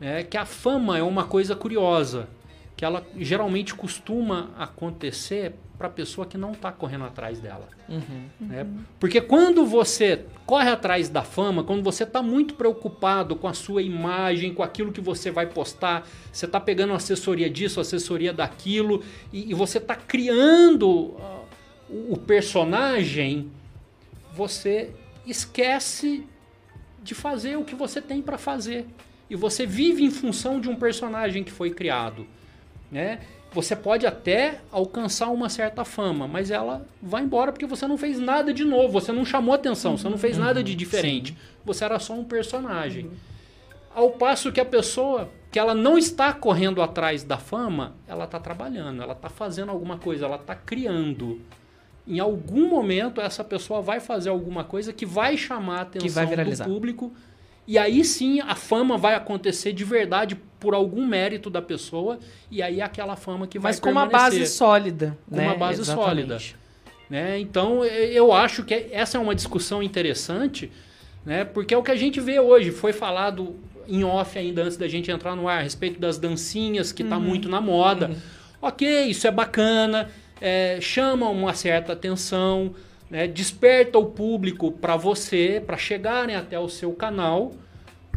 né? 0.00 0.22
que 0.22 0.36
a 0.36 0.44
fama 0.46 0.96
é 0.98 1.02
uma 1.02 1.24
coisa 1.24 1.54
curiosa, 1.54 2.28
que 2.76 2.84
ela 2.84 3.06
geralmente 3.18 3.74
costuma 3.74 4.50
acontecer 4.58 5.54
para 5.82 5.88
a 5.88 5.90
pessoa 5.90 6.24
que 6.24 6.38
não 6.38 6.52
está 6.52 6.70
correndo 6.70 7.04
atrás 7.04 7.40
dela. 7.40 7.68
Uhum. 7.88 8.28
né? 8.38 8.64
Porque 9.00 9.20
quando 9.20 9.66
você 9.66 10.24
corre 10.46 10.70
atrás 10.70 11.08
da 11.08 11.22
fama, 11.22 11.64
quando 11.64 11.82
você 11.82 12.04
está 12.04 12.22
muito 12.22 12.54
preocupado 12.54 13.34
com 13.34 13.48
a 13.48 13.52
sua 13.52 13.82
imagem, 13.82 14.54
com 14.54 14.62
aquilo 14.62 14.92
que 14.92 15.00
você 15.00 15.32
vai 15.32 15.46
postar, 15.46 16.06
você 16.32 16.46
está 16.46 16.60
pegando 16.60 16.92
assessoria 16.92 17.50
disso, 17.50 17.80
assessoria 17.80 18.32
daquilo, 18.32 19.02
e, 19.32 19.50
e 19.50 19.54
você 19.54 19.78
está 19.78 19.96
criando 19.96 20.88
uh, 20.88 21.46
o, 21.90 22.12
o 22.12 22.16
personagem, 22.16 23.50
você 24.32 24.92
esquece 25.26 26.24
de 27.02 27.12
fazer 27.12 27.56
o 27.56 27.64
que 27.64 27.74
você 27.74 28.00
tem 28.00 28.22
para 28.22 28.38
fazer. 28.38 28.86
E 29.28 29.34
você 29.34 29.66
vive 29.66 30.04
em 30.04 30.12
função 30.12 30.60
de 30.60 30.68
um 30.68 30.76
personagem 30.76 31.42
que 31.42 31.50
foi 31.50 31.72
criado. 31.72 32.24
Né? 32.88 33.18
Você 33.54 33.76
pode 33.76 34.06
até 34.06 34.60
alcançar 34.70 35.28
uma 35.28 35.48
certa 35.48 35.84
fama, 35.84 36.26
mas 36.26 36.50
ela 36.50 36.86
vai 37.02 37.22
embora 37.22 37.52
porque 37.52 37.66
você 37.66 37.86
não 37.86 37.98
fez 37.98 38.18
nada 38.18 38.52
de 38.52 38.64
novo, 38.64 38.92
você 38.92 39.12
não 39.12 39.24
chamou 39.24 39.54
atenção, 39.54 39.96
você 39.96 40.08
não 40.08 40.16
fez 40.16 40.38
nada 40.38 40.62
de 40.62 40.74
diferente. 40.74 41.36
Você 41.64 41.84
era 41.84 41.98
só 41.98 42.14
um 42.14 42.24
personagem. 42.24 43.10
Ao 43.94 44.10
passo 44.10 44.50
que 44.50 44.60
a 44.60 44.64
pessoa 44.64 45.30
que 45.50 45.58
ela 45.58 45.74
não 45.74 45.98
está 45.98 46.32
correndo 46.32 46.80
atrás 46.80 47.22
da 47.22 47.36
fama, 47.36 47.94
ela 48.08 48.24
está 48.24 48.40
trabalhando, 48.40 49.02
ela 49.02 49.12
está 49.12 49.28
fazendo 49.28 49.70
alguma 49.70 49.98
coisa, 49.98 50.24
ela 50.24 50.36
está 50.36 50.54
criando. 50.54 51.38
Em 52.08 52.18
algum 52.18 52.68
momento 52.68 53.20
essa 53.20 53.44
pessoa 53.44 53.82
vai 53.82 54.00
fazer 54.00 54.30
alguma 54.30 54.64
coisa 54.64 54.94
que 54.94 55.04
vai 55.04 55.36
chamar 55.36 55.78
a 55.78 55.82
atenção 55.82 56.26
vai 56.26 56.44
do 56.44 56.64
público 56.64 57.12
e 57.66 57.78
aí 57.78 58.04
sim 58.04 58.40
a 58.40 58.54
fama 58.54 58.98
vai 58.98 59.14
acontecer 59.14 59.72
de 59.72 59.84
verdade 59.84 60.36
por 60.58 60.74
algum 60.74 61.06
mérito 61.06 61.48
da 61.48 61.62
pessoa 61.62 62.18
e 62.50 62.62
aí 62.62 62.80
é 62.80 62.84
aquela 62.84 63.16
fama 63.16 63.46
que 63.46 63.58
vai 63.58 63.72
Mas 63.72 63.80
com 63.80 63.90
uma 63.90 64.06
base 64.06 64.46
sólida. 64.46 65.16
Com 65.28 65.36
né? 65.36 65.46
uma 65.46 65.56
base 65.56 65.80
Exatamente. 65.80 66.06
sólida. 66.06 66.38
né? 67.08 67.38
Então, 67.38 67.84
eu 67.84 68.32
acho 68.32 68.64
que 68.64 68.88
essa 68.90 69.18
é 69.18 69.20
uma 69.20 69.34
discussão 69.34 69.82
interessante, 69.82 70.70
né? 71.24 71.44
Porque 71.44 71.74
é 71.74 71.76
o 71.76 71.82
que 71.82 71.90
a 71.90 71.96
gente 71.96 72.20
vê 72.20 72.40
hoje, 72.40 72.70
foi 72.70 72.92
falado 72.92 73.56
em 73.88 74.04
off 74.04 74.38
ainda 74.38 74.62
antes 74.62 74.76
da 74.76 74.88
gente 74.88 75.10
entrar 75.10 75.34
no 75.34 75.48
ar, 75.48 75.58
a 75.58 75.62
respeito 75.62 76.00
das 76.00 76.18
dancinhas, 76.18 76.92
que 76.92 77.02
está 77.02 77.18
muito 77.18 77.48
na 77.48 77.60
moda. 77.60 78.10
Ok, 78.60 79.06
isso 79.06 79.26
é 79.26 79.30
bacana, 79.30 80.08
é, 80.40 80.78
chama 80.80 81.28
uma 81.28 81.54
certa 81.54 81.92
atenção, 81.92 82.74
né? 83.12 83.26
desperta 83.28 83.98
o 83.98 84.06
público 84.06 84.72
para 84.72 84.96
você, 84.96 85.62
para 85.64 85.76
chegarem 85.76 86.34
até 86.34 86.58
o 86.58 86.68
seu 86.68 86.92
canal, 86.94 87.52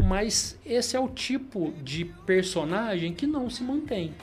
mas 0.02 0.58
esse 0.66 0.96
é 0.96 1.00
o 1.00 1.08
tipo 1.10 1.74
de 1.84 2.06
personagem 2.06 3.14
que 3.14 3.28
não 3.28 3.50
se 3.50 3.62
mantém. 3.62 4.14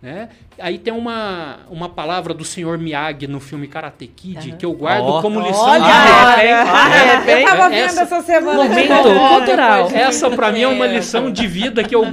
Né? 0.00 0.28
Aí 0.60 0.78
tem 0.78 0.92
uma, 0.92 1.58
uma 1.68 1.88
palavra 1.88 2.32
do 2.32 2.44
Sr. 2.44 2.78
Miyagi 2.78 3.26
no 3.26 3.40
filme 3.40 3.66
Karate 3.66 4.06
Kid 4.06 4.52
que 4.56 4.64
eu 4.64 4.72
guardo 4.72 5.06
Ó. 5.06 5.20
como 5.22 5.40
lição 5.40 5.64
Olha! 5.64 5.80
de 5.80 5.86
vida. 5.86 6.42
É, 6.44 6.52
ah, 6.54 7.24
é, 7.26 7.42
Eu 7.42 7.46
tava 7.46 7.68
vendo 7.68 7.84
essa- 7.84 8.02
essa, 8.02 8.22
semana. 8.22 8.62
Momento 8.64 9.02
cultural. 9.38 9.90
Essa 9.92 10.30
pra 10.30 10.52
mim 10.52 10.60
é 10.62 10.68
uma 10.68 10.86
É. 10.86 10.94
lição 10.96 11.32
de 11.32 11.46
vida 11.48 11.82
que 11.82 11.96
eu, 11.96 12.04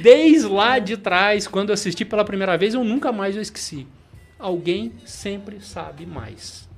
desde 0.00 0.46
lá 0.46 0.78
de 0.78 0.96
trás, 0.96 1.48
quando 1.48 1.72
assisti 1.72 2.04
pela 2.04 2.24
primeira 2.24 2.56
vez, 2.56 2.74
eu 2.74 2.84
nunca 2.84 3.10
mais 3.10 3.34
eu 3.34 3.42
esqueci. 3.42 3.88
Alguém 4.38 4.92
sempre 5.04 5.60
sabe 5.60 6.06
mais. 6.06 6.68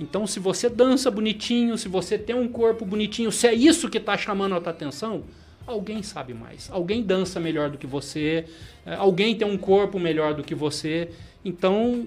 Então, 0.00 0.26
se 0.26 0.40
você 0.40 0.70
dança 0.70 1.10
bonitinho, 1.10 1.76
se 1.76 1.86
você 1.86 2.16
tem 2.16 2.34
um 2.34 2.48
corpo 2.48 2.86
bonitinho, 2.86 3.30
se 3.30 3.46
é 3.46 3.52
isso 3.52 3.90
que 3.90 4.00
tá 4.00 4.16
chamando 4.16 4.54
a 4.54 4.60
tua 4.60 4.72
atenção, 4.72 5.24
alguém 5.66 6.02
sabe 6.02 6.32
mais. 6.32 6.70
Alguém 6.72 7.02
dança 7.02 7.38
melhor 7.38 7.68
do 7.68 7.76
que 7.76 7.86
você, 7.86 8.46
eh, 8.86 8.94
alguém 8.94 9.36
tem 9.36 9.46
um 9.46 9.58
corpo 9.58 9.98
melhor 9.98 10.32
do 10.32 10.42
que 10.42 10.54
você. 10.54 11.10
Então, 11.44 12.06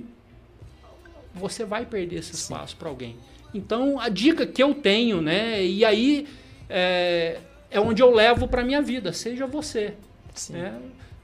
você 1.36 1.64
vai 1.64 1.86
perder 1.86 2.18
esse 2.18 2.34
espaço 2.34 2.76
para 2.76 2.90
alguém. 2.90 3.16
Então, 3.54 4.00
a 4.00 4.10
dica 4.10 4.48
que 4.48 4.64
eu 4.64 4.74
tenho, 4.74 5.22
né? 5.22 5.64
E 5.64 5.86
aí 5.86 6.28
é, 6.68 7.40
é 7.70 7.80
onde 7.80 8.02
eu 8.02 8.12
levo 8.12 8.48
para 8.48 8.64
minha 8.64 8.82
vida. 8.82 9.14
Seja 9.14 9.46
você. 9.46 9.94
Sim. 10.34 10.54
né? 10.54 10.82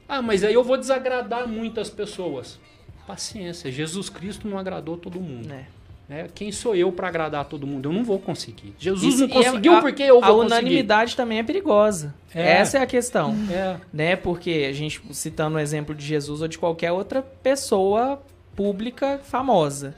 Ah, 0.08 0.22
mas 0.22 0.44
aí 0.44 0.54
eu 0.54 0.62
vou 0.62 0.76
desagradar 0.76 1.48
muitas 1.48 1.90
pessoas. 1.90 2.60
Paciência. 3.08 3.72
Jesus 3.72 4.08
Cristo 4.08 4.46
não 4.46 4.56
agradou 4.56 4.96
todo 4.96 5.20
mundo. 5.20 5.52
É. 5.52 5.79
né? 6.10 6.26
Quem 6.34 6.50
sou 6.50 6.74
eu 6.74 6.90
para 6.90 7.06
agradar 7.06 7.44
todo 7.44 7.64
mundo? 7.66 7.88
Eu 7.88 7.92
não 7.92 8.02
vou 8.02 8.18
conseguir. 8.18 8.74
Jesus 8.78 9.14
Isso- 9.14 9.28
não 9.28 9.40
é- 9.40 9.44
conseguiu 9.44 9.74
a- 9.74 9.80
porque 9.80 10.02
eu 10.02 10.22
A 10.22 10.26
vou 10.26 10.36
conseguir. 10.42 10.54
unanimidade 10.60 11.14
também 11.14 11.38
é 11.38 11.42
perigosa. 11.44 12.12
É. 12.34 12.54
Essa 12.58 12.78
é 12.78 12.82
a 12.82 12.86
questão. 12.86 13.32
É. 13.50 13.76
né? 13.92 14.16
Porque 14.16 14.66
a 14.68 14.72
gente 14.72 15.00
citando 15.12 15.56
o 15.56 15.60
exemplo 15.60 15.94
de 15.94 16.04
Jesus 16.04 16.42
ou 16.42 16.48
de 16.48 16.58
qualquer 16.58 16.90
outra 16.90 17.22
pessoa 17.22 18.20
pública 18.56 19.20
famosa. 19.22 19.94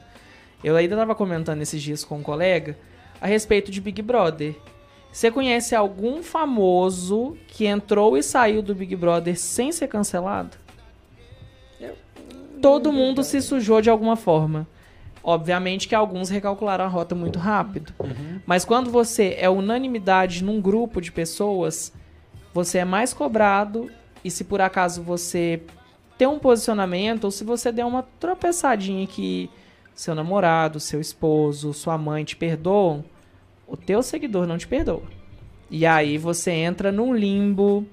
Eu 0.63 0.75
ainda 0.77 0.93
estava 0.93 1.15
comentando 1.15 1.61
esses 1.63 1.81
dias 1.81 2.05
com 2.05 2.19
um 2.19 2.23
colega 2.23 2.77
a 3.19 3.25
respeito 3.27 3.71
de 3.71 3.81
Big 3.81 4.01
Brother. 4.03 4.55
Você 5.11 5.29
conhece 5.31 5.75
algum 5.75 6.21
famoso 6.23 7.35
que 7.47 7.65
entrou 7.65 8.15
e 8.17 8.23
saiu 8.23 8.61
do 8.61 8.73
Big 8.75 8.95
Brother 8.95 9.37
sem 9.37 9.71
ser 9.71 9.87
cancelado? 9.87 10.57
Todo 12.61 12.93
mundo 12.93 13.23
se 13.23 13.41
sujou 13.41 13.81
de 13.81 13.89
alguma 13.89 14.15
forma. 14.15 14.65
Obviamente 15.23 15.87
que 15.87 15.95
alguns 15.95 16.29
recalcularam 16.29 16.83
a 16.83 16.87
rota 16.87 17.15
muito 17.15 17.39
rápido. 17.39 17.93
Uhum. 17.97 18.41
Mas 18.45 18.65
quando 18.65 18.91
você 18.91 19.37
é 19.39 19.49
unanimidade 19.49 20.43
num 20.43 20.59
grupo 20.59 20.99
de 20.99 21.13
pessoas, 21.13 21.93
você 22.53 22.79
é 22.79 22.85
mais 22.85 23.13
cobrado 23.13 23.89
e 24.23 24.29
se 24.29 24.43
por 24.43 24.59
acaso 24.59 25.01
você 25.01 25.61
tem 26.17 26.27
um 26.27 26.39
posicionamento 26.39 27.23
ou 27.23 27.31
se 27.31 27.45
você 27.45 27.71
der 27.71 27.85
uma 27.85 28.03
tropeçadinha 28.19 29.07
que 29.07 29.49
seu 29.95 30.13
namorado, 30.13 30.79
seu 30.79 30.99
esposo, 30.99 31.73
sua 31.73 31.97
mãe 31.97 32.25
te 32.25 32.35
perdoam, 32.35 33.05
o 33.65 33.77
teu 33.77 34.03
seguidor 34.03 34.45
não 34.45 34.57
te 34.57 34.67
perdoa. 34.67 35.03
E 35.69 35.85
aí 35.85 36.17
você 36.17 36.51
entra 36.51 36.91
num 36.91 37.13
limbo, 37.15 37.85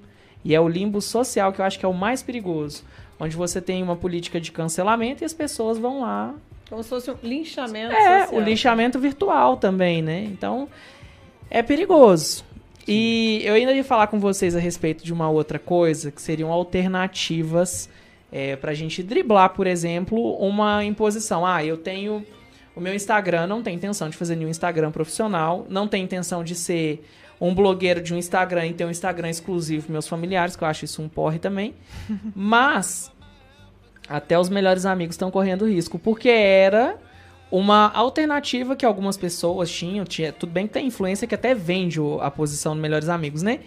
e 0.43 0.53
é 0.53 0.59
o 0.59 0.67
limbo 0.67 1.01
social 1.01 1.53
que 1.53 1.61
eu 1.61 1.65
acho 1.65 1.79
que 1.79 1.85
é 1.85 1.89
o 1.89 1.93
mais 1.93 2.21
perigoso, 2.21 2.83
onde 3.19 3.35
você 3.35 3.61
tem 3.61 3.81
uma 3.81 3.95
política 3.95 4.39
de 4.39 4.51
cancelamento 4.51 5.23
e 5.23 5.25
as 5.25 5.33
pessoas 5.33 5.77
vão 5.77 6.01
lá 6.01 6.35
Como 6.71 6.81
se 6.81 6.87
fosse 6.87 7.11
um 7.11 7.17
linchamento 7.21 7.93
é, 7.93 8.21
social. 8.21 8.39
o 8.39 8.43
lixamento 8.45 8.97
virtual 8.97 9.57
também, 9.57 10.01
né? 10.01 10.23
Então, 10.23 10.69
é 11.49 11.61
perigoso. 11.61 12.45
E 12.87 13.41
eu 13.43 13.55
ainda 13.55 13.73
ia 13.73 13.83
falar 13.83 14.07
com 14.07 14.21
vocês 14.21 14.55
a 14.55 14.59
respeito 14.59 15.03
de 15.03 15.11
uma 15.11 15.29
outra 15.29 15.59
coisa, 15.59 16.09
que 16.11 16.21
seriam 16.21 16.49
alternativas 16.49 17.89
é, 18.31 18.55
para 18.55 18.71
a 18.71 18.73
gente 18.73 19.03
driblar, 19.03 19.49
por 19.49 19.67
exemplo, 19.67 20.37
uma 20.37 20.81
imposição. 20.85 21.45
Ah, 21.45 21.61
eu 21.61 21.75
tenho 21.75 22.25
o 22.73 22.79
meu 22.79 22.95
Instagram, 22.95 23.47
não 23.47 23.61
tem 23.61 23.75
intenção 23.75 24.09
de 24.09 24.15
fazer 24.15 24.37
nenhum 24.37 24.49
Instagram 24.49 24.91
profissional, 24.91 25.67
não 25.69 25.89
tem 25.89 26.01
intenção 26.01 26.41
de 26.41 26.55
ser 26.55 27.05
um 27.39 27.53
blogueiro 27.53 28.01
de 28.01 28.13
um 28.13 28.17
Instagram 28.17 28.67
e 28.67 28.73
ter 28.73 28.85
um 28.85 28.89
Instagram 28.89 29.29
exclusivo 29.29 29.87
para 29.87 29.91
meus 29.91 30.07
familiares, 30.07 30.55
que 30.55 30.63
eu 30.63 30.69
acho 30.69 30.85
isso 30.85 31.01
um 31.01 31.09
porre 31.09 31.37
também. 31.37 31.73
Mas 32.33 33.11
até 34.07 34.37
os 34.37 34.49
melhores 34.49 34.85
amigos 34.85 35.15
estão 35.15 35.31
correndo 35.31 35.67
risco, 35.67 35.97
porque 35.97 36.29
era 36.29 36.97
uma 37.51 37.91
alternativa 37.93 38.75
que 38.75 38.85
algumas 38.85 39.17
pessoas 39.17 39.69
tinham, 39.69 40.05
tinha, 40.05 40.31
tudo 40.31 40.51
bem 40.51 40.67
que 40.67 40.73
tem 40.73 40.87
influência 40.87 41.27
que 41.27 41.35
até 41.35 41.53
vende 41.53 41.99
a 42.21 42.31
posição 42.31 42.75
do 42.75 42.81
Melhores 42.81 43.09
Amigos, 43.09 43.41
né? 43.41 43.59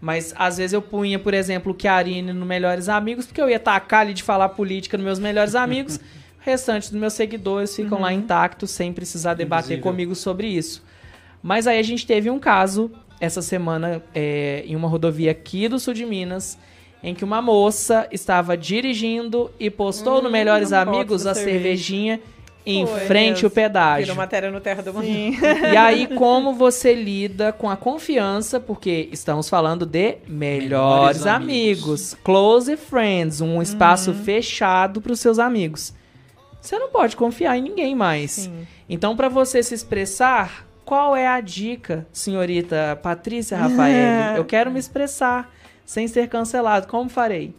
Mas 0.00 0.34
às 0.36 0.58
vezes 0.58 0.72
eu 0.72 0.82
punha, 0.82 1.18
por 1.18 1.34
exemplo, 1.34 1.74
o 1.74 1.80
Chiarine 1.80 2.32
no 2.32 2.46
Melhores 2.46 2.88
Amigos, 2.88 3.26
porque 3.26 3.40
eu 3.40 3.48
ia 3.48 3.58
tacar 3.58 4.00
ali 4.00 4.14
de 4.14 4.22
falar 4.22 4.50
política 4.50 4.96
nos 4.96 5.04
meus 5.04 5.18
melhores 5.18 5.54
amigos. 5.56 5.96
o 5.96 6.00
restante 6.40 6.90
dos 6.90 6.98
meus 6.98 7.12
seguidores 7.12 7.74
ficam 7.74 8.00
lá 8.00 8.12
intactos, 8.12 8.70
sem 8.70 8.92
precisar 8.92 9.34
debater 9.34 9.72
Invisível. 9.72 9.90
comigo 9.90 10.14
sobre 10.14 10.46
isso. 10.46 10.82
Mas 11.42 11.66
aí 11.66 11.78
a 11.78 11.82
gente 11.82 12.06
teve 12.06 12.30
um 12.30 12.38
caso 12.38 12.90
essa 13.20 13.42
semana 13.42 14.02
é, 14.14 14.64
em 14.66 14.74
uma 14.74 14.88
rodovia 14.88 15.30
aqui 15.30 15.68
do 15.68 15.78
sul 15.78 15.92
de 15.92 16.06
Minas, 16.06 16.58
em 17.02 17.14
que 17.14 17.24
uma 17.24 17.40
moça 17.40 18.06
estava 18.10 18.56
dirigindo 18.56 19.50
e 19.58 19.70
postou 19.70 20.20
no 20.22 20.28
Hum, 20.28 20.32
Melhores 20.32 20.70
uma 20.70 20.84
foto 20.84 20.94
Amigos 20.96 21.26
a 21.26 21.34
cerveja. 21.34 21.54
cervejinha 21.58 22.20
em 22.66 22.86
Foi 22.86 23.00
frente 23.00 23.42
ao 23.44 23.50
pedágio. 23.50 24.02
Virou 24.04 24.16
matéria 24.16 24.50
no 24.50 24.60
Terra 24.60 24.82
do 24.82 24.92
Mundo. 24.92 25.04
E 25.72 25.76
aí, 25.76 26.06
como 26.08 26.52
você 26.52 26.94
lida 26.94 27.52
com 27.52 27.70
a 27.70 27.76
confiança, 27.76 28.60
porque 28.60 29.08
estamos 29.10 29.48
falando 29.48 29.86
de 29.86 30.16
melhores, 30.28 30.64
Melhores 30.68 31.26
amigos. 31.26 32.14
close 32.22 32.76
friends, 32.76 33.40
um 33.40 33.62
espaço 33.62 34.10
Uhum. 34.10 34.22
fechado 34.22 35.00
para 35.00 35.12
os 35.12 35.20
seus 35.20 35.38
amigos. 35.38 35.94
Você 36.60 36.78
não 36.78 36.90
pode 36.90 37.16
confiar 37.16 37.56
em 37.56 37.62
ninguém 37.62 37.94
mais. 37.94 38.32
Sim. 38.32 38.66
Então, 38.88 39.16
para 39.16 39.30
você 39.30 39.62
se 39.62 39.72
expressar, 39.74 40.66
qual 40.84 41.16
é 41.16 41.26
a 41.26 41.40
dica, 41.40 42.06
senhorita 42.12 42.98
Patrícia 43.02 43.56
Rafael? 43.56 44.36
Eu 44.36 44.44
quero 44.44 44.70
me 44.70 44.78
expressar 44.78 45.50
sem 45.90 46.06
ser 46.06 46.28
cancelado. 46.28 46.86
Como 46.86 47.10
farei? 47.10 47.52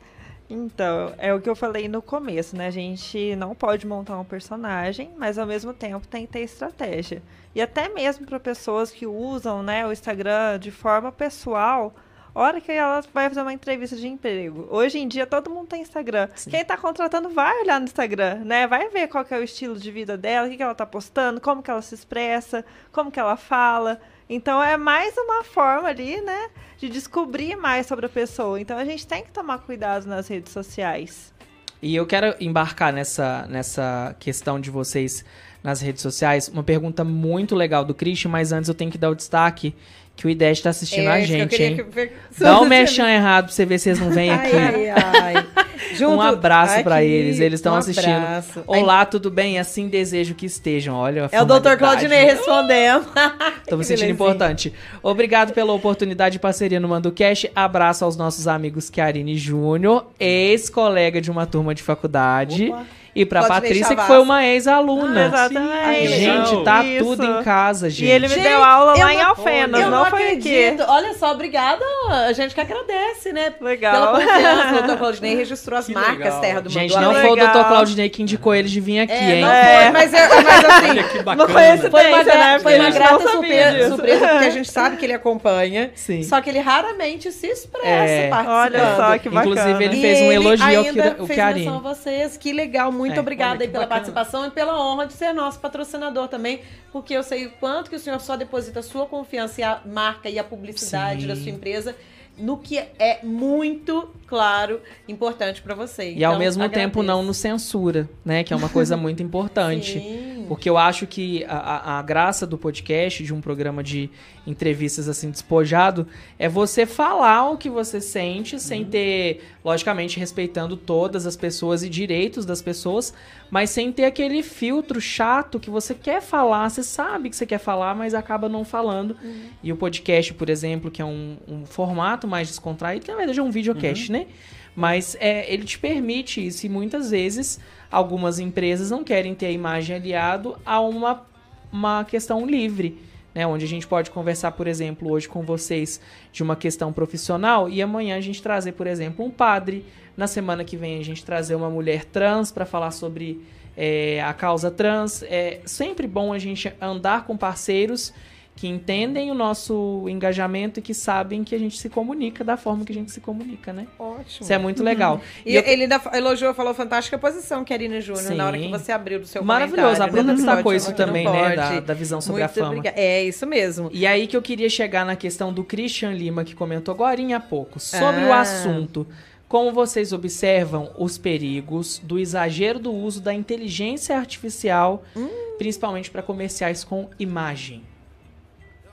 Então, 0.49 1.13
é 1.17 1.33
o 1.33 1.41
que 1.41 1.49
eu 1.49 1.55
falei 1.55 1.89
no 1.89 2.01
começo, 2.01 2.55
né? 2.55 2.67
A 2.67 2.71
gente 2.71 3.35
não 3.35 3.53
pode 3.53 3.85
montar 3.85 4.17
um 4.17 4.23
personagem, 4.23 5.11
mas 5.17 5.37
ao 5.37 5.45
mesmo 5.45 5.73
tempo 5.73 6.07
tem 6.07 6.25
que 6.25 6.31
ter 6.31 6.39
estratégia. 6.39 7.21
E 7.53 7.61
até 7.61 7.89
mesmo 7.89 8.25
para 8.25 8.39
pessoas 8.39 8.89
que 8.89 9.05
usam 9.05 9.61
né, 9.61 9.85
o 9.85 9.91
Instagram 9.91 10.57
de 10.59 10.71
forma 10.71 11.11
pessoal, 11.11 11.93
hora 12.33 12.61
que 12.61 12.71
ela 12.71 13.01
vai 13.13 13.27
fazer 13.27 13.41
uma 13.41 13.51
entrevista 13.51 13.97
de 13.97 14.07
emprego. 14.07 14.65
Hoje 14.71 14.97
em 14.97 15.09
dia 15.09 15.27
todo 15.27 15.49
mundo 15.49 15.67
tem 15.67 15.81
Instagram. 15.81 16.29
Quem 16.49 16.63
tá 16.63 16.77
contratando 16.77 17.29
vai 17.29 17.63
olhar 17.63 17.81
no 17.81 17.85
Instagram, 17.85 18.35
né? 18.45 18.65
Vai 18.65 18.87
ver 18.87 19.09
qual 19.09 19.25
que 19.25 19.33
é 19.33 19.37
o 19.37 19.43
estilo 19.43 19.77
de 19.77 19.91
vida 19.91 20.17
dela, 20.17 20.47
o 20.47 20.49
que, 20.49 20.55
que 20.55 20.63
ela 20.63 20.75
tá 20.75 20.85
postando, 20.85 21.41
como 21.41 21.61
que 21.61 21.69
ela 21.69 21.81
se 21.81 21.95
expressa, 21.95 22.63
como 22.93 23.11
que 23.11 23.19
ela 23.19 23.35
fala. 23.35 23.99
Então 24.33 24.63
é 24.63 24.77
mais 24.77 25.13
uma 25.17 25.43
forma 25.43 25.89
ali, 25.89 26.21
né, 26.21 26.49
de 26.77 26.87
descobrir 26.87 27.57
mais 27.57 27.85
sobre 27.85 28.05
a 28.05 28.09
pessoa. 28.09 28.61
Então 28.61 28.77
a 28.77 28.85
gente 28.85 29.05
tem 29.05 29.21
que 29.21 29.29
tomar 29.29 29.57
cuidado 29.57 30.07
nas 30.07 30.29
redes 30.29 30.53
sociais. 30.53 31.33
E 31.81 31.93
eu 31.93 32.07
quero 32.07 32.33
embarcar 32.39 32.93
nessa, 32.93 33.45
nessa 33.49 34.15
questão 34.21 34.57
de 34.57 34.71
vocês 34.71 35.25
nas 35.61 35.81
redes 35.81 36.01
sociais. 36.01 36.47
Uma 36.47 36.63
pergunta 36.63 37.03
muito 37.03 37.55
legal 37.55 37.83
do 37.83 37.93
Christian, 37.93 38.31
mas 38.31 38.53
antes 38.53 38.69
eu 38.69 38.73
tenho 38.73 38.89
que 38.89 38.97
dar 38.97 39.09
o 39.09 39.15
destaque 39.15 39.75
que 40.15 40.27
o 40.27 40.29
IDES 40.29 40.59
está 40.59 40.69
assistindo 40.69 41.07
É, 41.09 41.13
a 41.13 41.19
que 41.19 41.25
gente, 41.25 41.49
queria 41.49 41.67
hein? 41.67 41.85
que- 41.91 42.11
Dá 42.37 42.61
um 42.61 42.65
merchan 42.65 43.09
errado 43.09 43.45
pra 43.45 43.53
você 43.53 43.65
ver 43.65 43.79
se 43.79 43.89
eles 43.89 43.99
não 43.99 44.11
vêm 44.11 44.29
aqui. 44.29 44.55
Ai, 44.55 44.89
ai, 44.89 45.33
ai. 45.97 46.05
Um 46.05 46.21
abraço 46.21 46.83
pra 46.83 46.97
Aqui, 46.97 47.05
eles, 47.07 47.39
eles 47.39 47.59
estão 47.59 47.73
um 47.73 47.77
assistindo. 47.77 48.15
abraço. 48.15 48.63
Olá, 48.67 49.03
tudo 49.05 49.29
bem? 49.31 49.57
Assim 49.59 49.87
desejo 49.87 50.35
que 50.35 50.45
estejam. 50.45 50.95
Olha, 50.95 51.27
É 51.31 51.41
o 51.41 51.45
Dr. 51.45 51.53
formalidade. 51.53 51.77
Claudinei 51.79 52.23
respondendo. 52.23 53.07
Tô 53.67 53.75
me 53.77 53.81
Que 53.83 53.87
sentindo 53.87 54.11
importante. 54.11 54.71
Obrigado 55.01 55.53
pela 55.53 55.73
oportunidade 55.73 56.33
de 56.33 56.39
parceria 56.39 56.79
no 56.79 56.87
Manducast. 56.87 57.49
Abraço 57.55 58.05
aos 58.05 58.15
nossos 58.15 58.47
amigos 58.47 58.91
Chiarine 58.93 59.35
Júnior, 59.35 60.05
ex-colega 60.19 61.19
de 61.19 61.31
uma 61.31 61.45
turma 61.45 61.73
de 61.73 61.81
faculdade. 61.83 62.69
Opa. 62.69 62.85
E 63.13 63.25
pra 63.25 63.43
Claudinei 63.43 63.69
Patrícia, 63.71 63.95
que 63.95 64.01
foi 64.07 64.19
uma 64.19 64.45
ex-aluna. 64.45 65.25
Exatamente. 65.25 66.07
Gente, 66.07 66.63
tá 66.63 66.83
Isso. 66.83 67.03
tudo 67.03 67.25
em 67.25 67.43
casa, 67.43 67.89
gente. 67.89 68.05
E 68.05 68.09
ele 68.11 68.27
me 68.27 68.33
Gente, 68.35 68.43
deu 68.43 68.63
aula 68.63 68.93
lá 68.97 69.13
em 69.13 69.21
Alfenas, 69.21 69.81
não, 69.81 69.89
não 69.89 70.05
foi 70.05 70.23
acredito. 70.23 70.81
aqui. 70.83 70.91
Olha 70.91 71.13
só, 71.15 71.31
obrigada. 71.31 71.83
A 72.09 72.31
gente 72.33 72.55
que 72.55 72.61
agradece, 72.61 73.33
né? 73.33 73.49
Pela 73.49 73.69
Legal. 73.69 74.11
confiança. 74.13 74.79
O 74.79 74.87
Dr. 74.87 74.97
Claudinei 74.97 75.35
registrou 75.35 75.77
as 75.77 75.85
Que 75.87 75.93
marcas 75.93 76.17
legal. 76.17 76.39
Terra 76.41 76.61
do 76.61 76.69
Gente, 76.69 76.93
Mandu. 76.93 77.05
não 77.05 77.13
Que 77.13 77.21
foi 77.21 77.29
o. 77.31 77.35
Dr. 77.35 77.67
Claudinei 77.67 78.09
que 78.09 78.21
indicou 78.21 78.55
eles 78.55 78.71
de 78.71 78.79
vir 78.79 78.99
aqui, 79.01 79.11
É, 79.13 79.35
hein? 79.35 79.41
não 79.41 79.51
É. 79.51 79.81
foi, 79.83 79.91
mas, 79.91 80.13
eu, 80.13 80.43
mas 80.43 80.65
assim, 80.65 80.89
Olha 80.91 81.03
que 81.03 81.23
bacana. 81.23 81.49
foi 81.89 82.07
uma, 82.11 82.23
né? 82.23 82.59
foi 82.59 82.79
uma 82.79 82.89
grata 82.91 83.19
gente 83.19 83.31
surpresa, 83.31 83.87
surpresa, 83.89 84.27
porque 84.27 84.45
a 84.45 84.49
gente 84.49 84.71
sabe 84.71 84.95
que 84.97 85.05
ele 85.05 85.13
acompanha. 85.13 85.91
Sim. 85.95 86.23
Só 86.23 86.39
que 86.39 86.49
ele 86.49 86.59
raramente 86.59 87.31
se 87.31 87.47
expressa 87.47 87.87
É. 87.87 88.29
participando. 88.29 88.55
Olha 88.55 88.95
só 88.95 89.17
que 89.17 89.29
bacana. 89.29 89.51
Inclusive, 89.61 89.83
ele 89.83 90.01
fez 90.01 90.21
um 90.21 90.31
elogio 90.31 90.63
ao 90.65 90.69
ainda 90.85 91.11
Ki- 91.11 91.19
ao 91.21 91.27
fez 91.27 91.55
menção 91.55 91.75
a 91.75 91.79
vocês. 91.79 92.37
Que 92.37 92.53
legal. 92.53 92.91
Muito 93.01 93.17
É. 93.17 93.19
obrigada 93.19 93.63
aí 93.63 93.67
pela 93.69 93.83
bacana. 93.85 93.99
participação 94.01 94.45
e 94.45 94.51
pela 94.51 94.79
honra 94.79 95.05
de 95.07 95.13
ser 95.13 95.33
nosso 95.33 95.59
patrocinador 95.59 96.27
também, 96.27 96.61
porque 96.91 97.13
eu 97.13 97.23
sei 97.23 97.47
o 97.47 97.51
quanto 97.59 97.89
que 97.89 97.95
o 97.95 97.99
senhor 97.99 98.19
só 98.19 98.35
deposita 98.35 98.79
a 98.79 98.83
sua 98.83 99.05
confiança 99.05 99.61
e 99.61 99.63
a 99.63 99.81
marca 99.85 100.29
e 100.29 100.37
a 100.39 100.43
publicidade 100.43 101.21
Sim. 101.21 101.27
da 101.27 101.35
sua 101.35 101.49
empresa 101.49 101.95
no 102.37 102.57
que 102.57 102.77
é 102.77 103.19
muito, 103.23 104.09
claro, 104.25 104.79
importante 105.07 105.61
para 105.61 105.75
você. 105.75 106.13
E 106.13 106.23
ao 106.23 106.31
Então, 106.33 106.39
mesmo 106.39 106.67
tempo 106.69 107.03
não 107.03 107.15
agradeço. 107.15 107.27
nos 107.27 107.37
censura, 107.37 108.09
né? 108.25 108.43
Que 108.43 108.53
é 108.53 108.55
uma 108.55 108.69
coisa 108.69 108.95
muito 108.97 109.21
importante. 109.21 109.99
Sim. 109.99 110.45
Porque 110.47 110.69
eu 110.69 110.77
acho 110.77 111.05
que 111.05 111.43
a, 111.45 111.55
a- 111.57 111.99
a 111.99 112.01
graça 112.01 112.47
do 112.47 112.57
podcast, 112.57 113.23
de 113.23 113.33
um 113.33 113.41
programa 113.41 113.83
de 113.83 114.09
entrevistas 114.45 115.07
assim 115.07 115.29
despojado, 115.29 116.07
é 116.39 116.49
você 116.49 116.85
falar 116.85 117.49
o 117.49 117.57
que 117.57 117.69
você 117.69 118.01
sente, 118.01 118.59
sem 118.59 118.83
ter, 118.83 119.43
logicamente, 119.63 120.19
respeitando 120.19 120.75
todas 120.75 121.27
as 121.27 121.35
pessoas 121.35 121.83
e 121.83 121.89
direitos 121.89 122.45
das 122.45 122.61
pessoas, 122.61 123.13
mas 123.49 123.69
sem 123.69 123.91
ter 123.91 124.05
aquele 124.05 124.41
filtro 124.41 124.99
chato 124.99 125.59
que 125.59 125.69
você 125.69 125.93
quer 125.93 126.21
falar, 126.21 126.69
você 126.69 126.83
sabe 126.83 127.29
que 127.29 127.35
você 127.35 127.45
quer 127.45 127.59
falar, 127.59 127.95
mas 127.95 128.13
acaba 128.13 128.49
não 128.49 128.65
falando. 128.65 129.15
E 129.61 129.71
o 129.71 129.77
podcast, 129.77 130.33
por 130.33 130.49
exemplo, 130.49 130.89
que 130.89 131.01
é 131.01 131.05
um, 131.05 131.37
um 131.47 131.65
formato 131.65 132.27
mais 132.27 132.47
descontraído, 132.47 133.05
que 133.05 133.11
na 133.11 133.17
verdade 133.17 133.39
é 133.39 133.43
um 133.43 133.51
videocast, 133.51 134.11
né? 134.11 134.27
Mas 134.75 135.17
é, 135.19 135.51
ele 135.53 135.65
te 135.65 135.77
permite 135.77 136.45
isso 136.45 136.65
e 136.65 136.69
muitas 136.69 137.11
vezes 137.11 137.59
algumas 137.91 138.39
empresas 138.39 138.89
não 138.89 139.03
querem 139.03 139.35
ter 139.35 139.47
a 139.47 139.51
imagem 139.51 139.97
aliado 139.97 140.57
a 140.65 140.79
uma, 140.79 141.25
uma 141.71 142.05
questão 142.05 142.45
livre, 142.45 142.97
né? 143.33 143.45
Onde 143.47 143.65
a 143.65 143.67
gente 143.67 143.87
pode 143.87 144.11
conversar, 144.11 144.51
por 144.51 144.67
exemplo, 144.67 145.11
hoje 145.11 145.27
com 145.27 145.43
vocês 145.43 145.99
de 146.31 146.43
uma 146.43 146.55
questão 146.55 146.91
profissional 146.91 147.69
e 147.69 147.81
amanhã 147.81 148.17
a 148.17 148.21
gente 148.21 148.41
trazer, 148.41 148.73
por 148.73 148.87
exemplo, 148.87 149.25
um 149.25 149.31
padre. 149.31 149.85
Na 150.15 150.27
semana 150.27 150.63
que 150.63 150.75
vem 150.75 150.99
a 150.99 151.03
gente 151.03 151.23
trazer 151.23 151.55
uma 151.55 151.69
mulher 151.69 152.03
trans 152.03 152.51
para 152.51 152.65
falar 152.65 152.91
sobre 152.91 153.41
é, 153.77 154.21
a 154.21 154.33
causa 154.33 154.69
trans. 154.69 155.23
É 155.23 155.61
sempre 155.65 156.05
bom 156.07 156.33
a 156.33 156.39
gente 156.39 156.71
andar 156.81 157.25
com 157.25 157.37
parceiros 157.37 158.13
que 158.55 158.67
entendem 158.67 159.31
o 159.31 159.33
nosso 159.33 160.05
engajamento 160.07 160.79
e 160.79 160.83
que 160.83 160.93
sabem 160.93 161.43
que 161.43 161.55
a 161.55 161.57
gente 161.57 161.79
se 161.79 161.89
comunica 161.89 162.43
da 162.43 162.55
forma 162.57 162.85
que 162.85 162.91
a 162.91 162.95
gente 162.95 163.09
se 163.11 163.19
comunica, 163.19 163.73
né? 163.73 163.87
Ótimo. 163.97 164.25
Isso 164.41 164.53
é 164.53 164.57
muito 164.57 164.83
legal. 164.83 165.19
E, 165.45 165.55
eu- 165.55 165.63
ele 165.65 165.83
ainda 165.83 165.99
elogiou, 166.13 166.53
falou 166.53 166.73
fantástica 166.73 167.17
posição, 167.17 167.63
Karina 167.65 167.99
Júnior, 168.01 168.35
na 168.35 168.45
hora 168.45 168.59
que 168.59 168.67
você 168.67 168.91
abriu 168.91 169.19
do 169.19 169.25
seu 169.25 169.43
Maravilhoso. 169.43 170.03
A 170.03 170.07
Bruna 170.07 170.35
destacou 170.35 170.73
isso 170.73 170.93
também, 170.93 171.25
né? 171.25 171.55
Da, 171.55 171.79
da 171.79 171.93
visão 171.93 172.21
sobre 172.21 172.41
Muito 172.41 172.51
a 172.51 172.53
fama. 172.53 172.67
obrigada. 172.67 172.99
É, 172.99 173.23
isso 173.23 173.47
mesmo. 173.47 173.89
E 173.91 174.05
aí 174.05 174.27
que 174.27 174.37
eu 174.37 174.41
queria 174.41 174.69
chegar 174.69 175.05
na 175.05 175.15
questão 175.15 175.51
do 175.51 175.63
Christian 175.63 176.11
Lima, 176.11 176.43
que 176.43 176.53
comentou 176.53 176.93
agora 176.93 177.19
há 177.35 177.39
pouco, 177.39 177.79
sobre 177.79 178.23
o 178.25 178.31
Ah. 178.33 178.41
assunto. 178.41 179.07
Como 179.47 179.71
vocês 179.73 180.13
observam 180.13 180.91
os 180.97 181.17
perigos 181.17 181.99
do 182.03 182.17
exagero 182.19 182.79
do 182.79 182.91
uso 182.93 183.21
da 183.21 183.33
inteligência 183.33 184.17
artificial, 184.17 185.03
Hum. 185.15 185.27
principalmente 185.57 186.09
para 186.11 186.21
comerciais 186.21 186.83
com 186.83 187.09
imagem? 187.19 187.81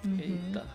Eita. 0.05 0.67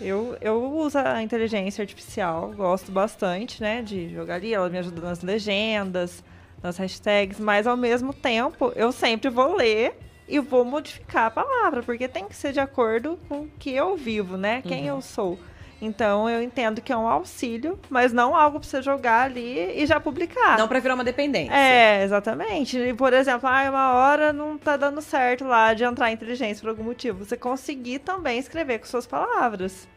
Eu, 0.00 0.36
eu 0.40 0.62
uso 0.74 0.98
a 0.98 1.22
inteligência 1.22 1.82
artificial, 1.82 2.52
gosto 2.56 2.90
bastante, 2.90 3.62
né, 3.62 3.80
de 3.80 4.08
jogar 4.12 4.34
ali, 4.34 4.52
ela 4.52 4.68
me 4.68 4.78
ajuda 4.78 5.00
nas 5.00 5.22
legendas, 5.22 6.22
nas 6.62 6.76
hashtags, 6.76 7.38
mas 7.38 7.66
ao 7.66 7.76
mesmo 7.76 8.12
tempo 8.12 8.72
eu 8.74 8.90
sempre 8.90 9.30
vou 9.30 9.54
ler 9.54 9.96
e 10.26 10.40
vou 10.40 10.64
modificar 10.64 11.26
a 11.26 11.30
palavra, 11.30 11.82
porque 11.82 12.08
tem 12.08 12.26
que 12.26 12.34
ser 12.34 12.52
de 12.52 12.60
acordo 12.60 13.18
com 13.28 13.42
o 13.42 13.48
que 13.58 13.70
eu 13.70 13.96
vivo, 13.96 14.36
né, 14.36 14.62
quem 14.62 14.86
eu 14.86 15.00
sou. 15.00 15.38
Então 15.80 16.28
eu 16.30 16.42
entendo 16.42 16.80
que 16.80 16.92
é 16.92 16.96
um 16.96 17.06
auxílio, 17.06 17.78
mas 17.90 18.12
não 18.12 18.34
algo 18.34 18.58
pra 18.58 18.68
você 18.68 18.80
jogar 18.80 19.22
ali 19.22 19.72
e 19.74 19.86
já 19.86 20.00
publicar. 20.00 20.58
Não 20.58 20.68
pra 20.68 20.80
virar 20.80 20.94
uma 20.94 21.04
dependência. 21.04 21.54
É, 21.54 22.02
exatamente. 22.02 22.78
E, 22.78 22.94
por 22.94 23.12
exemplo, 23.12 23.48
ah, 23.48 23.68
uma 23.68 23.92
hora 23.92 24.32
não 24.32 24.56
tá 24.56 24.76
dando 24.76 25.00
certo 25.02 25.44
lá 25.44 25.74
de 25.74 25.84
entrar 25.84 26.10
em 26.10 26.14
inteligência 26.14 26.62
por 26.62 26.70
algum 26.70 26.84
motivo. 26.84 27.24
Você 27.24 27.36
conseguir 27.36 27.98
também 27.98 28.38
escrever 28.38 28.78
com 28.78 28.86
suas 28.86 29.06
palavras. 29.06 29.88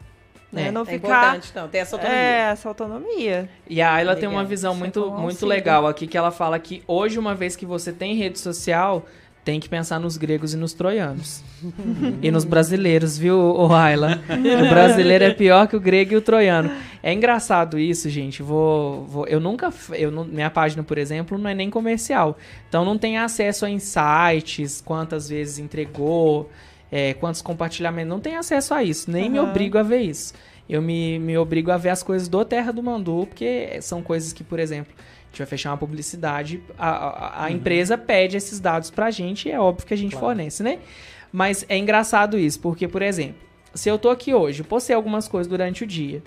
Né? 0.50 0.68
É, 0.68 0.70
não 0.70 0.82
É 0.82 0.86
ficar. 0.86 1.36
importante, 1.36 1.52
não. 1.54 1.68
Tem 1.68 1.80
essa 1.80 1.96
autonomia. 1.96 2.20
É, 2.20 2.50
essa 2.50 2.68
autonomia. 2.68 3.50
E 3.68 3.82
a 3.82 3.92
Ayla 3.92 4.16
tem 4.16 4.28
uma 4.28 4.44
visão 4.44 4.72
é 4.72 4.76
muito, 4.76 5.10
muito 5.10 5.46
legal 5.46 5.86
aqui, 5.86 6.06
que 6.06 6.16
ela 6.16 6.30
fala 6.30 6.58
que 6.58 6.82
hoje, 6.86 7.18
uma 7.18 7.34
vez 7.34 7.54
que 7.54 7.66
você 7.66 7.92
tem 7.92 8.14
rede 8.14 8.38
social, 8.38 9.04
tem 9.48 9.58
que 9.58 9.66
pensar 9.66 9.98
nos 9.98 10.18
gregos 10.18 10.52
e 10.52 10.58
nos 10.58 10.74
troianos. 10.74 11.42
e 12.20 12.30
nos 12.30 12.44
brasileiros, 12.44 13.16
viu, 13.16 13.72
Ayla? 13.72 14.20
O 14.28 14.68
brasileiro 14.68 15.24
é 15.24 15.32
pior 15.32 15.66
que 15.66 15.74
o 15.74 15.80
grego 15.80 16.12
e 16.12 16.16
o 16.16 16.20
troiano. 16.20 16.70
É 17.02 17.14
engraçado 17.14 17.78
isso, 17.78 18.10
gente. 18.10 18.42
Vou, 18.42 19.06
vou- 19.06 19.26
eu 19.26 19.40
nunca, 19.40 19.72
eu 19.92 20.10
não- 20.10 20.26
minha 20.26 20.50
página, 20.50 20.82
por 20.82 20.98
exemplo, 20.98 21.38
não 21.38 21.48
é 21.48 21.54
nem 21.54 21.70
comercial. 21.70 22.36
Então 22.68 22.84
não 22.84 22.98
tem 22.98 23.16
acesso 23.16 23.64
a 23.64 23.70
insights, 23.70 24.82
quantas 24.82 25.30
vezes 25.30 25.58
entregou, 25.58 26.50
é, 26.92 27.14
quantos 27.14 27.40
compartilhamentos. 27.40 28.10
Não 28.10 28.20
tem 28.20 28.36
acesso 28.36 28.74
a 28.74 28.84
isso. 28.84 29.10
Nem 29.10 29.30
me 29.30 29.38
Aham. 29.38 29.48
obrigo 29.48 29.78
a 29.78 29.82
ver 29.82 30.02
isso. 30.02 30.34
Eu 30.68 30.82
me, 30.82 31.18
me 31.18 31.38
obrigo 31.38 31.70
a 31.70 31.78
ver 31.78 31.88
as 31.88 32.02
coisas 32.02 32.28
do 32.28 32.44
Terra 32.44 32.70
do 32.70 32.82
Mandu, 32.82 33.26
porque 33.26 33.78
são 33.80 34.02
coisas 34.02 34.30
que, 34.34 34.44
por 34.44 34.58
exemplo, 34.60 34.92
gente 35.38 35.46
vai 35.46 35.46
fechar 35.46 35.70
uma 35.70 35.76
publicidade, 35.78 36.60
a, 36.76 36.88
a- 36.90 37.44
a 37.44 37.50
empresa 37.50 37.96
pede 37.96 38.36
esses 38.36 38.58
dados 38.60 38.90
pra 38.90 39.10
gente 39.10 39.48
e 39.48 39.52
é 39.52 39.58
óbvio 39.60 39.86
que 39.86 39.94
a 39.94 39.96
gente 39.96 40.12
Claro. 40.12 40.26
fornece, 40.26 40.62
né? 40.62 40.78
Mas 41.32 41.64
é 41.68 41.76
engraçado 41.76 42.38
isso, 42.38 42.58
porque, 42.60 42.88
por 42.88 43.02
exemplo, 43.02 43.36
se 43.74 43.88
eu 43.88 43.98
tô 43.98 44.10
aqui 44.10 44.34
hoje, 44.34 44.62
postei 44.64 44.96
algumas 44.96 45.28
coisas 45.28 45.46
durante 45.48 45.84
o 45.84 45.86
dia, 45.86 46.22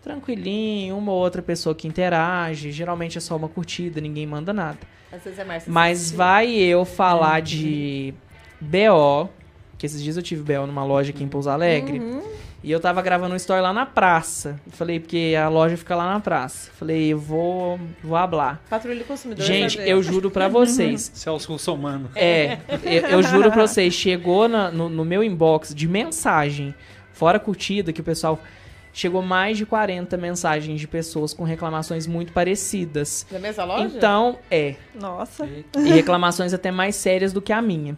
tranquilinho, 0.00 0.96
uma 0.96 1.12
ou 1.12 1.18
outra 1.18 1.42
pessoa 1.42 1.74
que 1.74 1.86
interage, 1.86 2.72
geralmente 2.72 3.18
é 3.18 3.20
só 3.20 3.36
uma 3.36 3.48
curtida, 3.48 4.00
ninguém 4.00 4.26
manda 4.26 4.52
nada. 4.52 4.78
Às 5.12 5.22
vezes 5.24 5.38
é 5.38 5.44
mais 5.44 5.66
Mas 5.68 6.10
vai 6.10 6.50
eu 6.54 6.84
falar 6.84 7.42
de 7.42 8.14
BO, 8.60 9.28
que 9.76 9.84
esses 9.84 10.02
dias 10.02 10.16
eu 10.16 10.22
tive 10.22 10.42
BO 10.42 10.66
numa 10.66 10.84
loja 10.84 11.10
aqui 11.10 11.22
em 11.22 11.28
Pouso 11.28 11.50
Alegre, 11.50 11.98
Uhum. 11.98 12.22
E 12.62 12.70
eu 12.70 12.78
tava 12.78 13.02
gravando 13.02 13.34
um 13.34 13.36
story 13.36 13.60
lá 13.60 13.72
na 13.72 13.84
praça. 13.84 14.60
Eu 14.66 14.72
Falei, 14.72 15.00
porque 15.00 15.34
a 15.40 15.48
loja 15.48 15.76
fica 15.76 15.96
lá 15.96 16.12
na 16.12 16.20
praça. 16.20 16.70
Falei, 16.78 17.12
eu 17.12 17.18
vou, 17.18 17.78
vou 18.02 18.16
hablar. 18.16 18.62
Patrulha 18.70 18.98
do 18.98 19.04
consumidor. 19.04 19.44
Gente, 19.44 19.78
eu 19.80 20.02
juro 20.02 20.30
pra 20.30 20.46
vocês. 20.48 21.10
Celso 21.14 21.50
Russomano. 21.52 22.10
É, 22.14 22.58
eu, 22.84 23.08
eu 23.10 23.22
juro 23.22 23.50
pra 23.50 23.66
vocês, 23.66 23.92
chegou 23.94 24.48
na- 24.48 24.70
no, 24.70 24.88
no 24.88 25.04
meu 25.04 25.22
inbox 25.24 25.74
de 25.74 25.88
mensagem, 25.88 26.74
fora 27.12 27.38
curtida, 27.38 27.92
que 27.92 28.00
o 28.00 28.04
pessoal. 28.04 28.38
Chegou 28.94 29.22
mais 29.22 29.56
de 29.56 29.64
40 29.64 30.18
mensagens 30.18 30.78
de 30.78 30.86
pessoas 30.86 31.32
com 31.32 31.44
reclamações 31.44 32.06
muito 32.06 32.30
parecidas. 32.30 33.26
Da 33.30 33.38
mesma 33.38 33.64
loja? 33.64 33.84
Então, 33.86 34.38
é. 34.50 34.74
Nossa. 34.94 35.46
E 35.46 35.88
reclamações 35.88 36.52
até 36.52 36.70
mais 36.70 36.94
sérias 36.94 37.32
do 37.32 37.40
que 37.40 37.54
a 37.54 37.62
minha. 37.62 37.96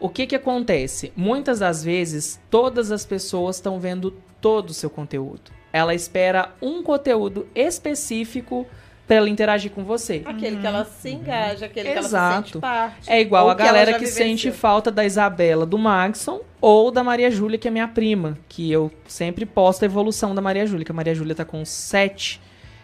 O 0.00 0.08
que 0.08 0.26
que 0.26 0.34
acontece? 0.34 1.12
Muitas 1.14 1.58
das 1.60 1.84
vezes, 1.84 2.40
todas 2.50 2.90
as 2.90 3.04
pessoas 3.04 3.56
estão 3.56 3.78
vendo 3.78 4.12
todo 4.40 4.70
o 4.70 4.74
seu 4.74 4.88
conteúdo. 4.90 5.52
ela 5.72 5.94
espera 5.94 6.52
um 6.60 6.82
conteúdo 6.82 7.46
específico 7.54 8.66
para 9.06 9.16
ela 9.16 9.28
interagir 9.28 9.70
com 9.72 9.84
você. 9.84 10.22
Aquele 10.24 10.56
que 10.60 10.66
ela 10.66 10.84
se 10.84 11.10
engaja, 11.10 11.66
aquele 11.66 11.88
que 11.90 11.92
ela 11.98 12.02
se 12.02 12.08
Exato. 12.08 12.46
sente 12.48 12.58
parte. 12.58 13.10
É 13.10 13.20
igual 13.20 13.50
a 13.50 13.54
que 13.56 13.62
galera 13.62 13.92
que 13.94 13.98
vivenciou. 14.00 14.28
sente 14.28 14.50
falta 14.52 14.90
da 14.90 15.04
Isabela, 15.04 15.66
do 15.66 15.76
Maxon 15.76 16.40
ou 16.60 16.90
da 16.90 17.02
Maria 17.04 17.30
Júlia, 17.30 17.58
que 17.58 17.66
é 17.68 17.70
minha 17.70 17.88
prima, 17.88 18.38
que 18.48 18.70
eu 18.70 18.90
sempre 19.06 19.44
posto 19.44 19.82
a 19.82 19.86
evolução 19.86 20.34
da 20.34 20.40
Maria 20.40 20.64
Júlia, 20.66 20.84
que 20.84 20.92
a 20.92 20.94
Maria 20.94 21.14
Júlia 21.14 21.34
tá 21.34 21.44
com 21.44 21.64
7. 21.64 22.40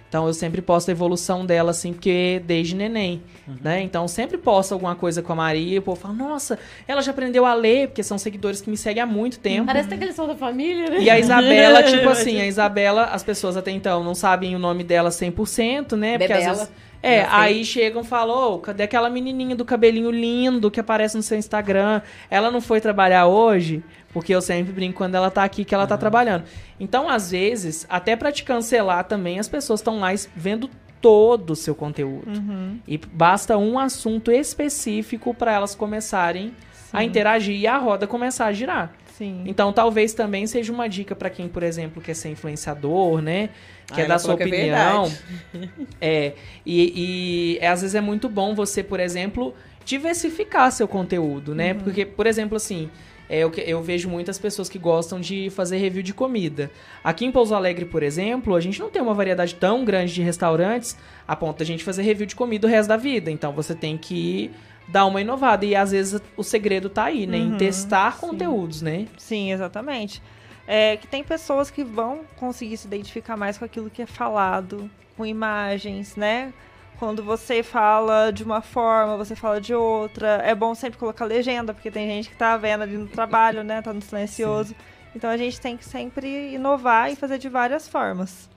Então 0.09 0.27
eu 0.27 0.33
sempre 0.33 0.63
posto 0.63 0.89
a 0.89 0.93
evolução 0.93 1.45
dela, 1.45 1.73
assim, 1.73 1.93
porque 1.93 2.41
desde 2.45 2.75
neném, 2.75 3.23
né? 3.61 3.83
Então 3.83 4.07
sempre 4.07 4.39
posto 4.39 4.73
alguma 4.73 4.95
coisa 4.95 5.21
com 5.21 5.33
a 5.33 5.37
Maria 5.37 5.75
e 5.75 5.79
o 5.79 5.83
povo 5.83 6.01
fala, 6.01 6.15
nossa, 6.15 6.59
ela 6.87 7.03
já 7.03 7.11
aprendeu 7.11 7.45
a 7.45 7.55
ler, 7.55 7.89
porque 7.89 8.03
são 8.03 8.17
seguidores 8.17 8.61
que 8.61 8.71
me 8.71 8.77
seguem 8.77 9.03
há 9.03 9.07
muito 9.07 9.39
tempo. 9.39 9.67
Parece 9.67 9.89
até 9.89 9.97
que 9.97 10.05
eles 10.05 10.15
são 10.15 10.27
da 10.27 10.37
família, 10.37 10.91
né? 10.91 11.01
E 11.01 11.11
a 11.11 11.19
Isabela, 11.19 11.83
tipo 11.85 12.09
assim, 12.09 12.41
a 12.41 12.47
Isabela, 12.47 13.05
as 13.07 13.23
pessoas 13.23 13.57
até 13.57 13.71
então 13.71 14.05
não 14.05 14.15
sabem 14.15 14.55
o 14.55 14.59
nome 14.59 14.85
dela 14.85 15.11
100%, 15.11 15.97
né? 15.97 16.19
Porque 16.19 16.33
às 16.33 16.39
Bebela. 16.39 16.57
vezes. 16.57 16.73
É, 17.03 17.25
aí 17.31 17.65
chegam 17.65 18.03
e 18.03 18.05
falam, 18.05 18.55
ô, 18.55 18.59
cadê 18.59 18.83
aquela 18.83 19.09
menininha 19.09 19.55
do 19.55 19.65
cabelinho 19.65 20.11
lindo 20.11 20.71
que 20.71 20.81
aparece 20.81 21.17
no 21.17 21.23
seu 21.23 21.39
Instagram? 21.39 22.01
Ela 22.29 22.51
não 22.51 22.61
foi 22.61 22.81
trabalhar 22.81 23.27
hoje? 23.27 23.85
Porque 24.17 24.35
eu 24.35 24.41
sempre 24.41 24.73
brinco 24.73 24.97
quando 24.97 25.15
ela 25.15 25.31
tá 25.31 25.45
aqui 25.45 25.63
que 25.63 25.75
ela 25.75 25.87
tá 25.87 25.95
trabalhando. 25.99 26.45
Então, 26.81 27.07
às 27.07 27.33
vezes, 27.33 27.85
até 27.87 28.17
pra 28.17 28.33
te 28.33 28.45
cancelar 28.45 29.05
também, 29.05 29.39
as 29.39 29.47
pessoas 29.47 29.81
estão 29.81 30.01
lá 30.01 30.09
vendo 30.35 30.71
todo 31.03 31.51
o 31.51 31.55
seu 31.55 31.75
conteúdo. 31.75 32.27
Uhum. 32.27 32.79
E 32.89 32.97
basta 32.97 33.59
um 33.59 33.79
assunto 33.79 34.33
específico 34.33 35.35
pra 35.35 35.53
elas 35.53 35.75
começarem 35.75 36.55
a 36.95 37.05
interagir 37.05 37.61
e 37.61 37.67
a 37.67 37.77
roda 37.77 38.07
começar 38.07 38.47
a 38.47 38.53
girar. 38.55 38.91
Sim. 39.19 39.43
Então, 39.45 39.71
talvez 39.71 40.15
também 40.15 40.47
seja 40.47 40.73
uma 40.73 40.89
dica 40.89 41.15
pra 41.15 41.29
quem, 41.29 41.47
por 41.47 41.63
exemplo, 41.63 42.01
quer 42.01 42.15
ser 42.15 42.31
influenciador, 42.31 43.21
né? 43.21 43.51
Quer 43.95 44.05
Ah, 44.07 44.09
dar 44.09 44.19
sua 44.19 44.33
é 44.33 44.35
opinião. 44.37 45.05
verdade. 45.53 45.71
É, 46.01 46.33
e, 46.65 47.57
e 47.57 47.59
é, 47.61 47.69
às 47.69 47.83
vezes 47.83 47.95
é 47.95 48.01
muito 48.01 48.31
bom 48.31 48.55
você, 48.55 48.83
por 48.83 48.99
exemplo, 48.99 49.55
diversificar 49.85 50.73
seu 50.73 50.89
conteúdo, 50.89 51.55
né? 51.55 51.75
Uhum. 51.75 51.81
Porque, 51.81 52.07
por 52.07 52.27
exemplo, 52.27 52.57
assim, 52.57 52.89
é, 53.29 53.39
eu, 53.39 53.53
eu 53.57 53.83
vejo 53.83 54.09
muitas 54.09 54.39
pessoas 54.39 54.69
que 54.69 54.79
gostam 54.79 55.21
de 55.21 55.51
fazer 55.51 55.79
review 55.79 56.03
de 56.03 56.15
comida. 56.15 56.71
Aqui 57.03 57.25
em 57.25 57.33
Pouso 57.33 57.55
Alegre, 57.55 57.85
por 57.85 58.03
exemplo, 58.03 58.55
a 58.55 58.61
gente 58.61 58.79
não 58.81 58.91
tem 58.91 59.03
uma 59.03 59.15
variedade 59.15 59.55
tão 59.55 59.85
grande 59.85 60.15
de 60.15 60.23
restaurantes 60.23 60.97
a 61.27 61.35
ponto 61.35 61.59
da 61.59 61.65
gente 61.65 61.83
fazer 61.85 62.03
review 62.03 62.27
de 62.27 62.37
comida 62.37 62.67
o 62.67 62.71
resto 62.71 62.89
da 62.89 62.97
vida. 62.97 63.31
Então 63.31 63.53
você 63.53 63.75
tem 63.75 63.97
que 63.99 64.51
dar 64.89 65.07
uma 65.07 65.21
inovada. 65.21 65.65
E 65.65 65.75
às 65.75 65.91
vezes 65.91 66.21
o 66.37 66.43
segredo 66.45 66.89
tá 66.89 67.05
aí, 67.05 67.27
né? 67.27 67.39
em 67.39 67.53
Uhum, 67.53 67.57
testar 67.59 68.13
sim. 68.15 68.21
conteúdos, 68.21 68.83
né? 68.83 69.07
Sim, 69.19 69.53
exatamente. 69.53 70.23
É 70.67 70.97
que 70.97 71.07
tem 71.07 71.23
pessoas 71.23 71.71
que 71.71 71.85
vão 71.85 72.21
conseguir 72.37 72.77
se 72.77 72.87
identificar 72.87 73.37
mais 73.37 73.57
com 73.59 73.65
aquilo 73.65 73.89
que 73.91 74.03
é 74.03 74.07
falado, 74.07 74.91
com 75.17 75.25
imagens, 75.25 76.17
né? 76.17 76.53
Quando 76.99 77.23
você 77.23 77.63
fala 77.63 78.31
de 78.31 78.43
uma 78.43 78.63
forma, 78.63 79.17
você 79.17 79.37
fala 79.37 79.61
de 79.61 79.75
outra. 79.75 80.41
É 80.45 80.55
bom 80.55 80.75
sempre 80.75 80.99
colocar 80.99 81.25
legenda, 81.25 81.75
porque 81.75 81.91
tem 81.91 82.09
gente 82.09 82.31
que 82.31 82.37
tá 82.37 82.57
vendo 82.57 82.83
ali 82.83 82.97
no 82.97 83.07
trabalho, 83.07 83.63
né? 83.63 83.83
Tá 83.83 83.93
no 83.93 84.01
silencioso. 84.01 84.75
Então 85.15 85.29
a 85.29 85.37
gente 85.37 85.61
tem 85.61 85.77
que 85.77 85.85
sempre 85.85 86.55
inovar 86.55 87.11
e 87.11 87.17
fazer 87.17 87.39
de 87.39 87.49
várias 87.49 87.87
formas. 87.89 88.49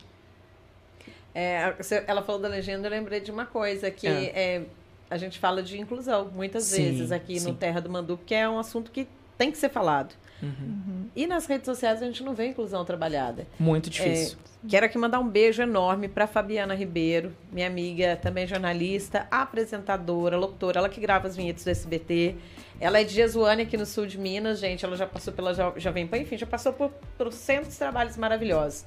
É, 1.34 1.74
ela 2.08 2.22
falou 2.22 2.42
da 2.42 2.48
legenda, 2.48 2.88
eu 2.88 2.92
lembrei 2.92 3.20
de 3.20 3.32
uma 3.32 3.46
coisa, 3.46 3.92
que 3.92 4.08
é, 4.08 4.64
a 5.10 5.18
gente 5.18 5.40
fala 5.40 5.62
de 5.62 5.80
inclusão 5.80 6.30
muitas 6.34 6.66
Sim, 6.66 6.84
vezes 6.84 7.12
aqui 7.12 7.40
sim. 7.40 7.50
no 7.50 7.56
Terra 7.56 7.80
do 7.80 7.90
Mandu, 7.90 8.18
porque 8.18 8.36
é 8.36 8.50
um 8.50 8.60
assunto 8.60 8.92
que 8.92 9.08
tem 9.38 9.52
que 9.52 9.58
ser 9.58 9.70
falado. 9.70 10.14
Uhum. 10.42 11.06
E 11.16 11.28
nas 11.28 11.46
redes 11.46 11.66
sociais 11.66 12.02
a 12.02 12.06
gente 12.06 12.24
não 12.24 12.34
vê 12.34 12.48
inclusão 12.48 12.86
trabalhada. 12.86 13.46
Muito 13.60 13.90
difícil. 13.90 14.38
Quero 14.68 14.86
aqui 14.86 14.98
mandar 14.98 15.20
um 15.20 15.28
beijo 15.28 15.62
enorme 15.62 16.08
para 16.08 16.28
Fabiana 16.28 16.76
Ribeiro, 16.76 17.34
minha 17.52 17.68
amiga, 17.68 18.18
também 18.22 18.46
jornalista, 18.46 19.26
apresentadora, 19.32 20.38
locutora, 20.38 20.80
ela 20.80 20.90
que 20.90 21.00
grava 21.00 21.28
as 21.28 21.36
vinhetas 21.36 21.64
do 21.64 21.70
SBT. 21.70 22.36
Ela 22.80 23.00
é 23.00 23.04
de 23.04 23.14
Jesuânia, 23.14 23.66
aqui 23.66 23.76
no 23.78 23.86
sul 23.86 24.06
de 24.06 24.18
Minas, 24.18 24.60
gente. 24.60 24.84
Ela 24.86 24.96
já 24.96 25.06
passou 25.06 25.34
pela 25.34 25.54
Jo- 25.54 25.74
Jovem 25.78 26.08
Pan, 26.08 26.18
enfim, 26.18 26.38
já 26.38 26.46
passou 26.46 26.72
por, 26.74 26.92
por 27.18 27.32
centros 27.34 27.74
de 27.74 27.80
trabalhos 27.80 28.16
maravilhosos. 28.18 28.86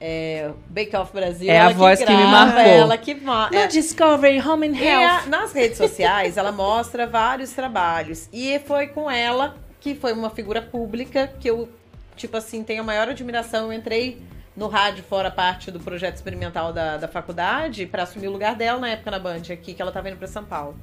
É, 0.00 0.50
Bake 0.68 0.94
Off 0.96 1.12
Brasil. 1.12 1.50
É 1.50 1.60
a 1.60 1.68
voz 1.70 1.98
que 2.02 2.10
me 2.10 2.16
grava, 2.16 2.30
marcou. 2.30 2.62
Ela 2.62 2.98
que 2.98 3.14
ma- 3.14 3.48
No 3.50 3.56
é, 3.56 3.66
Discovery 3.68 4.40
Home 4.40 4.68
and 4.68 4.72
e 4.76 4.88
a- 4.88 5.00
Health. 5.20 5.26
nas 5.28 5.52
redes 5.52 5.78
sociais, 5.78 6.36
ela 6.36 6.52
mostra 6.52 7.06
vários 7.06 7.52
trabalhos. 7.52 8.28
E 8.32 8.58
foi 8.60 8.88
com 8.88 9.10
ela, 9.10 9.54
que 9.84 9.94
foi 9.94 10.14
uma 10.14 10.30
figura 10.30 10.62
pública, 10.62 11.26
que 11.38 11.46
eu, 11.46 11.68
tipo 12.16 12.34
assim, 12.38 12.64
tenho 12.64 12.80
a 12.80 12.82
maior 12.82 13.06
admiração. 13.06 13.66
Eu 13.66 13.72
entrei 13.74 14.18
no 14.56 14.66
rádio, 14.66 15.04
fora 15.04 15.30
parte 15.30 15.70
do 15.70 15.78
projeto 15.78 16.16
experimental 16.16 16.72
da, 16.72 16.96
da 16.96 17.06
faculdade, 17.06 17.84
para 17.84 18.04
assumir 18.04 18.28
o 18.28 18.30
lugar 18.30 18.56
dela 18.56 18.80
na 18.80 18.88
época 18.88 19.10
na 19.10 19.18
Band, 19.18 19.42
aqui, 19.52 19.74
que 19.74 19.82
ela 19.82 19.92
tava 19.92 20.08
indo 20.08 20.16
para 20.16 20.26
São 20.26 20.42
Paulo. 20.42 20.74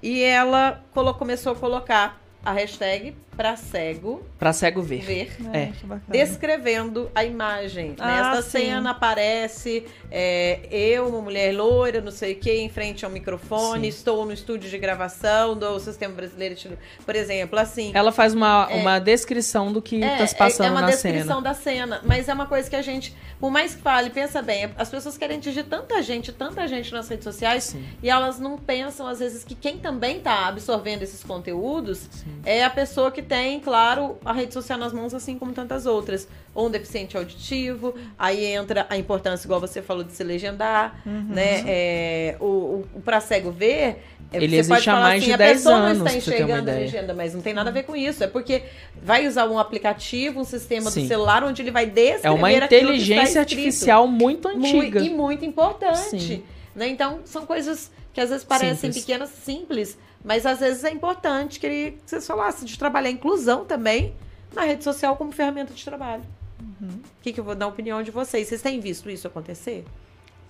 E 0.00 0.22
ela 0.22 0.80
começou 1.18 1.54
a 1.54 1.56
colocar 1.56 2.20
a 2.44 2.52
hashtag 2.52 3.16
pra 3.36 3.56
cego 3.56 4.22
Pra 4.38 4.52
cego 4.52 4.82
ver. 4.82 5.02
ver 5.02 5.32
É. 5.52 5.66
que 5.66 5.86
bacana. 5.86 6.02
descrevendo 6.10 7.10
a 7.14 7.24
imagem. 7.24 7.94
Ah, 7.98 8.32
Nesta 8.32 8.42
sim. 8.42 8.66
cena 8.66 8.90
aparece 8.90 9.84
é, 10.10 10.60
eu, 10.70 11.08
uma 11.08 11.20
mulher 11.20 11.52
loira, 11.54 12.00
não 12.00 12.10
sei 12.12 12.32
o 12.34 12.36
que, 12.36 12.52
em 12.52 12.68
frente 12.68 13.04
ao 13.04 13.10
microfone, 13.10 13.82
Sim. 13.82 13.88
estou 13.88 14.24
no 14.24 14.32
estúdio 14.32 14.68
de 14.70 14.78
gravação 14.78 15.56
do 15.56 15.78
Sistema 15.80 16.14
Brasileiro 16.14 16.54
de 16.54 16.70
Por 17.04 17.14
exemplo, 17.16 17.58
assim. 17.58 17.90
Ela 17.94 18.12
faz 18.12 18.34
uma, 18.34 18.68
uma 18.68 18.98
descrição 18.98 19.72
do 19.72 19.80
que 19.82 20.02
É, 20.02 20.16
tá 20.18 20.26
se 20.26 20.36
passando 20.36 20.66
é 20.66 20.70
uma 20.70 20.80
na 20.82 20.86
descrição 20.88 21.26
cena. 21.38 21.40
da 21.40 21.54
cena, 21.54 22.00
mas 22.04 22.28
é 22.28 22.34
uma 22.34 22.46
coisa 22.46 22.68
que 22.70 22.76
a 22.76 22.82
gente, 22.82 23.14
por 23.40 23.50
mais 23.50 23.74
que 23.74 23.82
fale, 23.82 24.10
pensa 24.10 24.40
bem, 24.42 24.70
as 24.76 24.88
pessoas 24.88 25.16
querem 25.18 25.38
atingir 25.38 25.64
tanta 25.64 26.00
gente, 26.02 26.32
tanta 26.32 26.66
gente 26.68 26.92
nas 26.92 27.08
redes 27.08 27.24
sociais, 27.24 27.64
Sim. 27.64 27.84
e 28.02 28.08
elas 28.08 28.38
não 28.38 28.56
pensam, 28.58 29.06
às 29.06 29.18
vezes, 29.18 29.44
que 29.44 29.54
quem 29.54 29.78
também 29.78 30.20
tá 30.20 30.46
absorvendo 30.48 31.02
esses 31.02 31.22
conteúdos 31.22 32.08
é 32.44 32.64
a 32.64 32.70
pessoa 32.70 33.10
que 33.10 33.22
tem, 33.28 33.60
claro, 33.60 34.16
a 34.24 34.32
rede 34.32 34.54
social 34.54 34.78
nas 34.78 34.92
mãos, 34.92 35.12
assim 35.14 35.38
como 35.38 35.52
tantas 35.52 35.84
outras. 35.86 36.26
Ou 36.54 36.68
um 36.68 36.70
deficiente 36.70 37.16
auditivo, 37.16 37.94
aí 38.18 38.44
entra 38.46 38.86
a 38.88 38.96
importância, 38.96 39.46
igual 39.46 39.60
você 39.60 39.82
falou, 39.82 40.02
de 40.04 40.12
se 40.12 40.24
legendar, 40.24 41.00
né? 41.04 41.62
É, 41.66 42.36
o, 42.40 42.84
o, 42.94 43.02
pra 43.04 43.20
cego 43.20 43.50
ver. 43.50 44.02
é, 44.32 44.36
Ele 44.42 44.62
você 44.62 44.68
pode 44.68 44.84
falar 44.84 45.00
mais 45.00 45.18
assim, 45.22 45.26
de 45.26 45.34
a 45.34 45.36
10 45.36 45.52
pessoa 45.58 45.74
anos, 45.76 45.98
não 45.98 46.06
está 46.06 46.18
enxergando 46.18 46.70
a 46.70 46.74
legenda, 46.74 47.12
mas 47.14 47.34
não 47.34 47.42
tem 47.42 47.52
nada 47.52 47.68
a 47.68 47.72
ver 47.72 47.82
com 47.82 47.94
isso. 47.94 48.24
É 48.24 48.26
porque 48.26 48.62
vai 49.02 49.26
usar 49.28 49.46
um 49.48 49.58
aplicativo, 49.58 50.40
um 50.40 50.44
sistema 50.44 50.90
Sim. 50.90 51.02
do 51.02 51.08
celular, 51.08 51.44
onde 51.44 51.60
ele 51.60 51.70
vai 51.70 51.84
descrever 51.86 52.26
É 52.26 52.30
uma 52.30 52.50
inteligência 52.52 53.40
artificial 53.40 54.06
muito 54.06 54.48
Mu- 54.48 54.66
antiga. 54.66 55.00
e 55.00 55.10
muito 55.10 55.44
importante. 55.44 56.42
Né? 56.74 56.88
Então, 56.88 57.20
são 57.24 57.44
coisas 57.46 57.90
que 58.14 58.20
às 58.20 58.30
vezes 58.30 58.44
parecem 58.44 58.76
Simples. 58.76 59.04
pequenas, 59.04 59.28
simples, 59.30 59.98
mas 60.26 60.44
às 60.44 60.58
vezes 60.58 60.82
é 60.84 60.90
importante 60.90 61.58
que 61.60 61.66
ele- 61.66 61.90
que 61.92 62.10
vocês 62.10 62.26
falassem 62.26 62.66
de 62.66 62.76
trabalhar 62.76 63.08
a 63.08 63.12
inclusão 63.12 63.64
também 63.64 64.12
na 64.52 64.62
rede 64.64 64.82
social 64.82 65.16
como 65.16 65.30
ferramenta 65.32 65.72
de 65.72 65.84
trabalho. 65.84 66.24
Uhum. 66.60 66.88
O 66.96 67.22
que, 67.22 67.32
que 67.32 67.38
eu 67.40 67.44
vou 67.44 67.54
dar 67.54 67.66
a 67.66 67.68
opinião 67.68 68.02
de 68.02 68.10
vocês? 68.10 68.48
Vocês 68.48 68.60
têm 68.60 68.80
visto 68.80 69.08
isso 69.08 69.26
acontecer? 69.26 69.84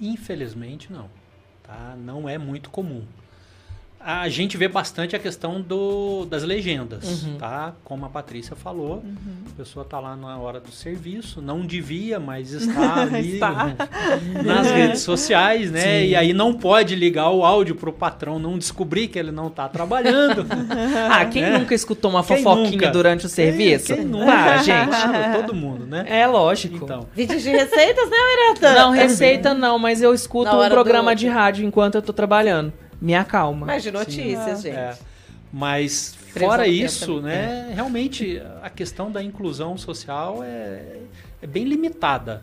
Infelizmente, 0.00 0.92
não. 0.92 1.10
Tá? 1.62 1.94
Não 1.98 2.28
é 2.28 2.38
muito 2.38 2.70
comum. 2.70 3.04
A 4.08 4.28
gente 4.28 4.56
vê 4.56 4.68
bastante 4.68 5.16
a 5.16 5.18
questão 5.18 5.60
do, 5.60 6.26
das 6.26 6.44
legendas, 6.44 7.24
Uhum. 7.24 7.38
tá? 7.38 7.72
Como 7.82 8.06
a 8.06 8.08
Patrícia 8.08 8.54
falou, 8.54 9.02
a 9.52 9.56
pessoa 9.56 9.82
está 9.82 9.98
lá 9.98 10.14
na 10.14 10.38
hora 10.38 10.60
do 10.60 10.70
serviço, 10.70 11.42
não 11.42 11.62
devia, 11.62 12.20
mas 12.20 12.52
está 12.54 13.02
ali 13.02 13.34
Está. 13.34 13.74
nas 14.44 14.70
redes 14.70 15.00
sociais, 15.00 15.72
né? 15.72 15.80
Sim. 15.80 16.06
E 16.10 16.14
aí 16.14 16.32
não 16.32 16.54
pode 16.54 16.94
ligar 16.94 17.30
o 17.30 17.44
áudio 17.44 17.74
pro 17.74 17.92
patrão 17.92 18.38
não 18.38 18.56
descobrir 18.56 19.08
que 19.08 19.18
ele 19.18 19.32
não 19.32 19.48
está 19.48 19.68
trabalhando. 19.68 20.46
Ah, 21.10 21.24
quem 21.26 21.42
É. 21.42 21.58
nunca 21.58 21.74
escutou 21.74 22.08
uma 22.08 22.22
Quem 22.22 22.36
fofoquinha 22.44 22.70
nunca? 22.70 22.90
durante 22.90 23.26
o 23.26 23.28
serviço? 23.28 23.86
Quem, 23.88 23.96
quem 23.96 24.04
nunca? 24.04 24.32
Ah, 24.32 24.58
gente. 24.58 25.36
Todo 25.40 25.52
mundo, 25.52 25.84
né? 25.84 26.04
É 26.08 26.24
lógico. 26.28 26.76
Então, 26.84 27.08
Vídeos 27.12 27.42
de 27.42 27.50
receitas, 27.50 28.08
né, 28.08 28.16
Mirata? 28.52 28.72
Não, 28.72 28.90
receita 28.92 29.52
não, 29.52 29.80
mas 29.80 30.00
eu 30.00 30.14
escuto 30.14 30.54
um 30.54 30.68
programa 30.68 31.12
do- 31.12 31.18
de 31.18 31.26
rádio 31.26 31.66
enquanto 31.66 31.96
eu 31.96 32.02
tô 32.02 32.12
trabalhando. 32.12 32.72
Me 33.00 33.14
acalma. 33.14 33.66
Mas 33.66 33.82
de 33.82 33.90
notícias, 33.90 34.62
gente. 34.62 34.76
É. 34.76 34.96
Mas 35.52 36.14
fora 36.38 36.66
isso, 36.66 37.16
também. 37.16 37.22
né, 37.22 37.72
realmente 37.74 38.42
a 38.62 38.68
questão 38.68 39.10
da 39.10 39.22
inclusão 39.22 39.76
social 39.78 40.42
é, 40.42 40.98
é 41.40 41.46
bem 41.46 41.64
limitada. 41.64 42.42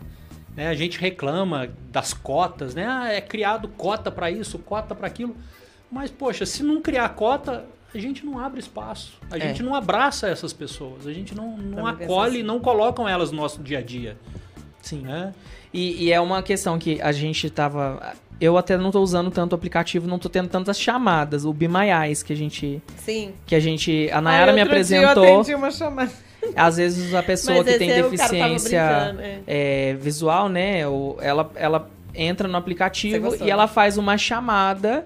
Né? 0.56 0.68
A 0.68 0.74
gente 0.74 0.98
reclama 0.98 1.68
das 1.90 2.12
cotas, 2.14 2.74
né? 2.74 2.86
Ah, 2.88 3.12
é 3.12 3.20
criado 3.20 3.68
cota 3.68 4.10
para 4.10 4.30
isso, 4.30 4.58
cota 4.58 4.94
para 4.94 5.06
aquilo. 5.06 5.36
Mas, 5.90 6.10
poxa, 6.10 6.46
se 6.46 6.62
não 6.62 6.80
criar 6.80 7.08
cota, 7.10 7.64
a 7.94 7.98
gente 7.98 8.24
não 8.24 8.38
abre 8.38 8.58
espaço. 8.60 9.12
A 9.30 9.36
É. 9.36 9.40
gente 9.40 9.62
não 9.62 9.74
abraça 9.74 10.28
essas 10.28 10.52
pessoas. 10.52 11.06
A 11.06 11.12
gente 11.12 11.34
não, 11.34 11.56
não 11.56 11.86
acolhe, 11.86 12.38
assim. 12.38 12.42
não 12.42 12.58
colocam 12.58 13.08
elas 13.08 13.30
no 13.30 13.36
nosso 13.36 13.62
dia 13.62 13.78
a 13.78 13.82
dia. 13.82 14.16
Sim. 14.80 15.02
Né? 15.02 15.32
E, 15.72 16.04
e 16.04 16.12
é 16.12 16.20
uma 16.20 16.42
questão 16.42 16.78
que 16.78 17.00
a 17.00 17.12
gente 17.12 17.48
tava. 17.50 18.14
Eu 18.40 18.58
até 18.58 18.76
não 18.76 18.90
tô 18.90 19.00
usando 19.00 19.30
tanto 19.30 19.52
o 19.52 19.54
aplicativo, 19.54 20.06
não 20.06 20.18
tô 20.18 20.28
tendo 20.28 20.48
tantas 20.48 20.78
chamadas. 20.78 21.44
O 21.44 21.52
Be 21.52 21.68
My 21.68 21.90
Eyes 21.90 22.22
que 22.22 22.32
a 22.32 22.36
gente. 22.36 22.82
Sim. 22.98 23.32
Que 23.46 23.54
a 23.54 23.60
gente. 23.60 24.10
A 24.12 24.20
Nayara 24.20 24.50
Ai, 24.50 24.54
me 24.56 24.60
Eu 24.60 24.66
apresentou. 24.66 25.24
atendi 25.24 25.54
uma 25.54 25.70
chamada. 25.70 26.10
Às 26.54 26.76
vezes 26.76 27.14
a 27.14 27.22
pessoa 27.22 27.62
Mas 27.62 27.72
que 27.72 27.78
tem 27.78 27.88
deficiência 27.88 29.16
é. 29.18 29.40
é, 29.46 29.94
visual, 29.94 30.48
né? 30.48 30.80
ela, 31.20 31.50
ela 31.54 31.90
entra 32.14 32.46
no 32.46 32.56
aplicativo 32.56 33.30
gostou, 33.30 33.46
e 33.46 33.50
ela 33.50 33.66
faz 33.66 33.96
uma 33.96 34.18
chamada 34.18 35.04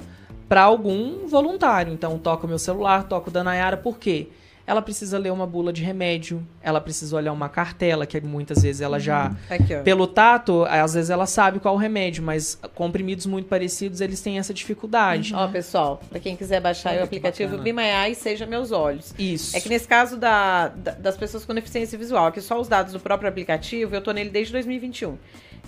para 0.49 0.63
algum 0.63 1.27
voluntário. 1.27 1.93
Então, 1.93 2.19
toca 2.19 2.47
o 2.47 2.49
meu 2.49 2.59
celular, 2.59 3.05
toca 3.05 3.31
o 3.31 3.33
da 3.33 3.45
Nayara, 3.45 3.77
por 3.77 3.99
quê? 3.99 4.29
Ela 4.69 4.83
precisa 4.83 5.17
ler 5.19 5.33
uma 5.33 5.47
bula 5.47 5.73
de 5.73 5.83
remédio, 5.83 6.47
ela 6.63 6.79
precisa 6.79 7.17
olhar 7.17 7.33
uma 7.33 7.49
cartela, 7.49 8.05
que 8.05 8.21
muitas 8.21 8.61
vezes 8.63 8.83
ela 8.83 9.01
já. 9.01 9.35
Aqui, 9.49 9.75
ó. 9.75 9.83
Pelo 9.83 10.07
tato, 10.07 10.67
às 10.69 10.93
vezes 10.93 11.09
ela 11.09 11.25
sabe 11.25 11.59
qual 11.59 11.75
o 11.75 11.79
remédio, 11.79 12.23
mas 12.23 12.61
comprimidos 12.75 13.25
muito 13.25 13.49
parecidos, 13.49 14.03
eles 14.03 14.21
têm 14.21 14.39
essa 14.39 14.53
dificuldade. 14.53 15.35
Ó, 15.35 15.49
pessoal, 15.49 15.99
pra 16.11 16.21
quem 16.21 16.37
quiser 16.37 16.61
baixar 16.61 16.91
Olha 16.91 17.01
o 17.01 17.05
aplicativo 17.05 17.57
My 17.57 18.05
Eyes, 18.05 18.19
Seja 18.19 18.45
Meus 18.45 18.71
Olhos. 18.71 19.15
Isso. 19.19 19.57
É 19.57 19.61
que 19.61 19.71
nesse 19.71 19.89
caso 19.89 20.19
da, 20.19 20.69
da- 20.69 20.93
das 20.93 21.17
pessoas 21.17 21.47
com 21.47 21.55
deficiência 21.55 21.97
visual, 21.97 22.31
que 22.31 22.43
só 22.43 22.61
os 22.61 22.69
dados 22.69 22.93
do 22.93 23.01
próprio 23.01 23.27
aplicativo, 23.27 23.95
eu 23.95 24.03
tô 24.03 24.13
nele 24.13 24.29
desde 24.29 24.53
2021. 24.53 25.17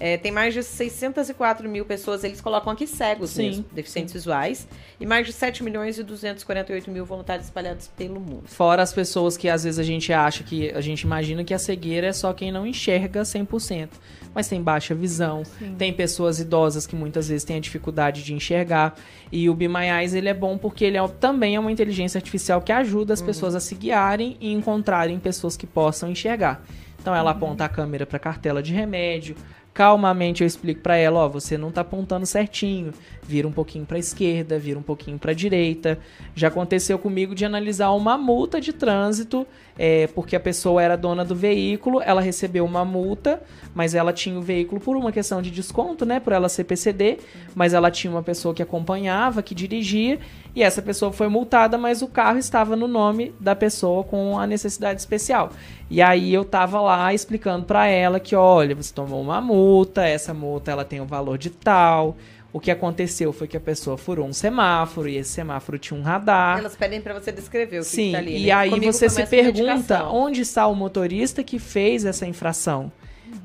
É, 0.01 0.17
tem 0.17 0.33
mais 0.33 0.55
de 0.55 0.63
604 0.63 1.69
mil 1.69 1.85
pessoas, 1.85 2.25
eles 2.25 2.41
colocam 2.41 2.73
aqui 2.73 2.87
cegos 2.87 3.31
Sim, 3.31 3.43
mesmo, 3.43 3.65
deficientes 3.71 4.15
visuais, 4.15 4.67
e 4.99 5.05
mais 5.05 5.27
de 5.27 5.33
7 5.33 5.63
milhões 5.63 5.99
e 5.99 6.03
248 6.03 6.91
mil 6.91 7.05
voluntários 7.05 7.45
espalhados 7.47 7.87
pelo 7.89 8.19
mundo. 8.19 8.45
Fora 8.47 8.83
as 8.83 8.95
pessoas 8.95 9.37
que 9.37 9.47
às 9.49 9.65
vezes 9.65 9.79
a 9.79 9.83
gente 9.83 10.11
acha 10.11 10.43
que 10.43 10.71
a 10.71 10.81
gente 10.81 11.03
imagina 11.03 11.45
que 11.45 11.53
a 11.53 11.59
cegueira 11.59 12.07
é 12.07 12.13
só 12.15 12.33
quem 12.33 12.51
não 12.51 12.67
enxerga 12.67 13.21
100%, 13.23 13.91
mas 14.35 14.49
tem 14.49 14.63
baixa 14.63 14.95
visão, 14.95 15.43
tem 15.77 15.93
pessoas 15.93 16.41
idosas 16.41 16.87
que 16.87 16.97
muitas 16.97 17.29
vezes 17.29 17.45
têm 17.45 17.57
a 17.59 17.61
dificuldade 17.61 18.25
de 18.25 18.33
enxergar, 18.33 18.95
e 19.31 19.51
o 19.51 19.55
Be 19.55 19.69
My 19.69 19.87
Eyes 20.01 20.15
ele 20.15 20.31
é 20.31 20.35
bom 20.35 20.57
porque 20.57 20.85
ele 20.87 20.97
é- 20.97 21.09
também 21.09 21.57
é 21.57 21.61
uma 21.61 21.71
inteligência 21.71 22.17
artificial 22.17 22.63
que 22.63 22.73
ajuda 22.73 23.13
as 23.13 23.21
pessoas 23.21 23.55
a 23.55 23.61
se 23.61 23.75
guiarem 23.75 24.39
e 24.41 24.51
encontrarem 24.51 25.19
pessoas 25.21 25.59
que 25.59 25.67
possam 25.67 26.11
enxergar. 26.11 26.65
Então 26.99 27.15
ela 27.15 27.31
aponta 27.31 27.65
a 27.65 27.69
câmera 27.69 28.05
para 28.05 28.19
cartela 28.19 28.63
de 28.63 28.75
remédio, 28.75 29.35
calmamente 29.73 30.43
eu 30.43 30.47
explico 30.47 30.81
para 30.81 30.97
ela, 30.97 31.21
ó, 31.21 31.29
você 31.29 31.57
não 31.57 31.71
tá 31.71 31.81
apontando 31.81 32.27
certinho, 32.27 32.93
vira 33.23 33.47
um 33.47 33.53
pouquinho 33.53 33.85
para 33.85 33.99
esquerda, 33.99 34.59
vira 34.59 34.79
um 34.79 34.83
pouquinho 34.83 35.19
para 35.19 35.33
direita. 35.33 35.99
Já 36.35 36.49
aconteceu 36.49 36.99
comigo 36.99 37.35
de 37.35 37.45
analisar 37.45 37.91
uma 37.91 38.17
multa 38.17 38.61
de 38.61 38.73
trânsito, 38.73 39.47
é, 39.79 40.07
porque 40.09 40.37
a 40.37 40.41
pessoa 40.41 40.83
era 40.83 40.97
dona 40.97 41.25
do 41.25 41.35
veículo, 41.35 42.03
ela 42.03 42.21
recebeu 42.21 42.65
uma 42.65 42.85
multa, 42.85 43.43
mas 43.75 43.95
ela 43.95 44.13
tinha 44.13 44.39
o 44.39 44.43
veículo 44.43 44.81
por 44.81 44.97
uma 44.97 45.13
questão 45.13 45.41
de 45.41 45.51
desconto, 45.51 46.05
né, 46.05 46.21
por 46.21 46.33
ela 46.33 46.49
ser 46.49 46.65
PCD, 46.65 47.19
mas 47.55 47.73
ela 47.73 47.91
tinha 47.91 48.11
uma 48.11 48.23
pessoa 48.23 48.55
que 48.55 48.63
acompanhava, 48.63 49.43
que 49.43 49.55
dirigia, 49.55 50.19
e 50.55 50.63
essa 50.63 50.83
pessoa 50.83 51.13
foi 51.13 51.29
multada, 51.29 51.79
mas 51.79 52.03
o 52.03 52.09
carro 52.09 52.39
estava 52.39 52.75
no 52.75 52.89
nome 52.89 53.33
da 53.39 53.55
pessoa 53.55 54.03
com 54.03 54.39
a 54.39 54.47
necessidade 54.47 55.01
especial. 55.01 55.51
E 55.89 56.03
aí 56.03 56.33
eu 56.33 56.45
tava 56.45 56.81
lá 56.81 57.15
explicando 57.15 57.65
pra 57.65 57.87
ela 57.87 58.21
que, 58.21 58.35
olha, 58.35 58.75
você 58.75 58.93
tomou 58.93 59.21
uma 59.21 59.41
multa, 59.41 60.05
essa 60.05 60.35
multa 60.35 60.71
ela 60.71 60.85
tem 60.85 61.01
um 61.01 61.07
valor 61.07 61.39
de 61.39 61.51
tal. 61.51 62.17
O 62.53 62.59
que 62.59 62.71
aconteceu 62.71 63.33
foi 63.33 63.47
que 63.47 63.57
a 63.57 63.61
pessoa 63.61 63.97
furou 63.97 64.27
um 64.27 64.33
semáforo 64.33 65.09
e 65.09 65.17
esse 65.17 65.31
semáforo 65.31 65.79
tinha 65.79 65.99
um 65.99 66.03
radar. 66.03 66.59
Elas 66.59 66.75
pedem 66.75 67.01
pra 67.01 67.15
você 67.15 67.31
descrever 67.31 67.79
o 67.79 67.83
que, 67.83 67.89
Sim, 67.89 68.07
que 68.07 68.13
tá 68.13 68.19
ali. 68.19 68.37
e 68.43 68.47
né? 68.47 68.53
aí 68.53 68.71
Comigo 68.71 68.93
você 68.93 69.09
se 69.09 69.25
pergunta 69.27 70.05
onde 70.09 70.41
está 70.41 70.67
o 70.67 70.75
motorista 70.75 71.45
que 71.45 71.59
fez 71.61 72.05
essa 72.05 72.27
infração. 72.27 72.91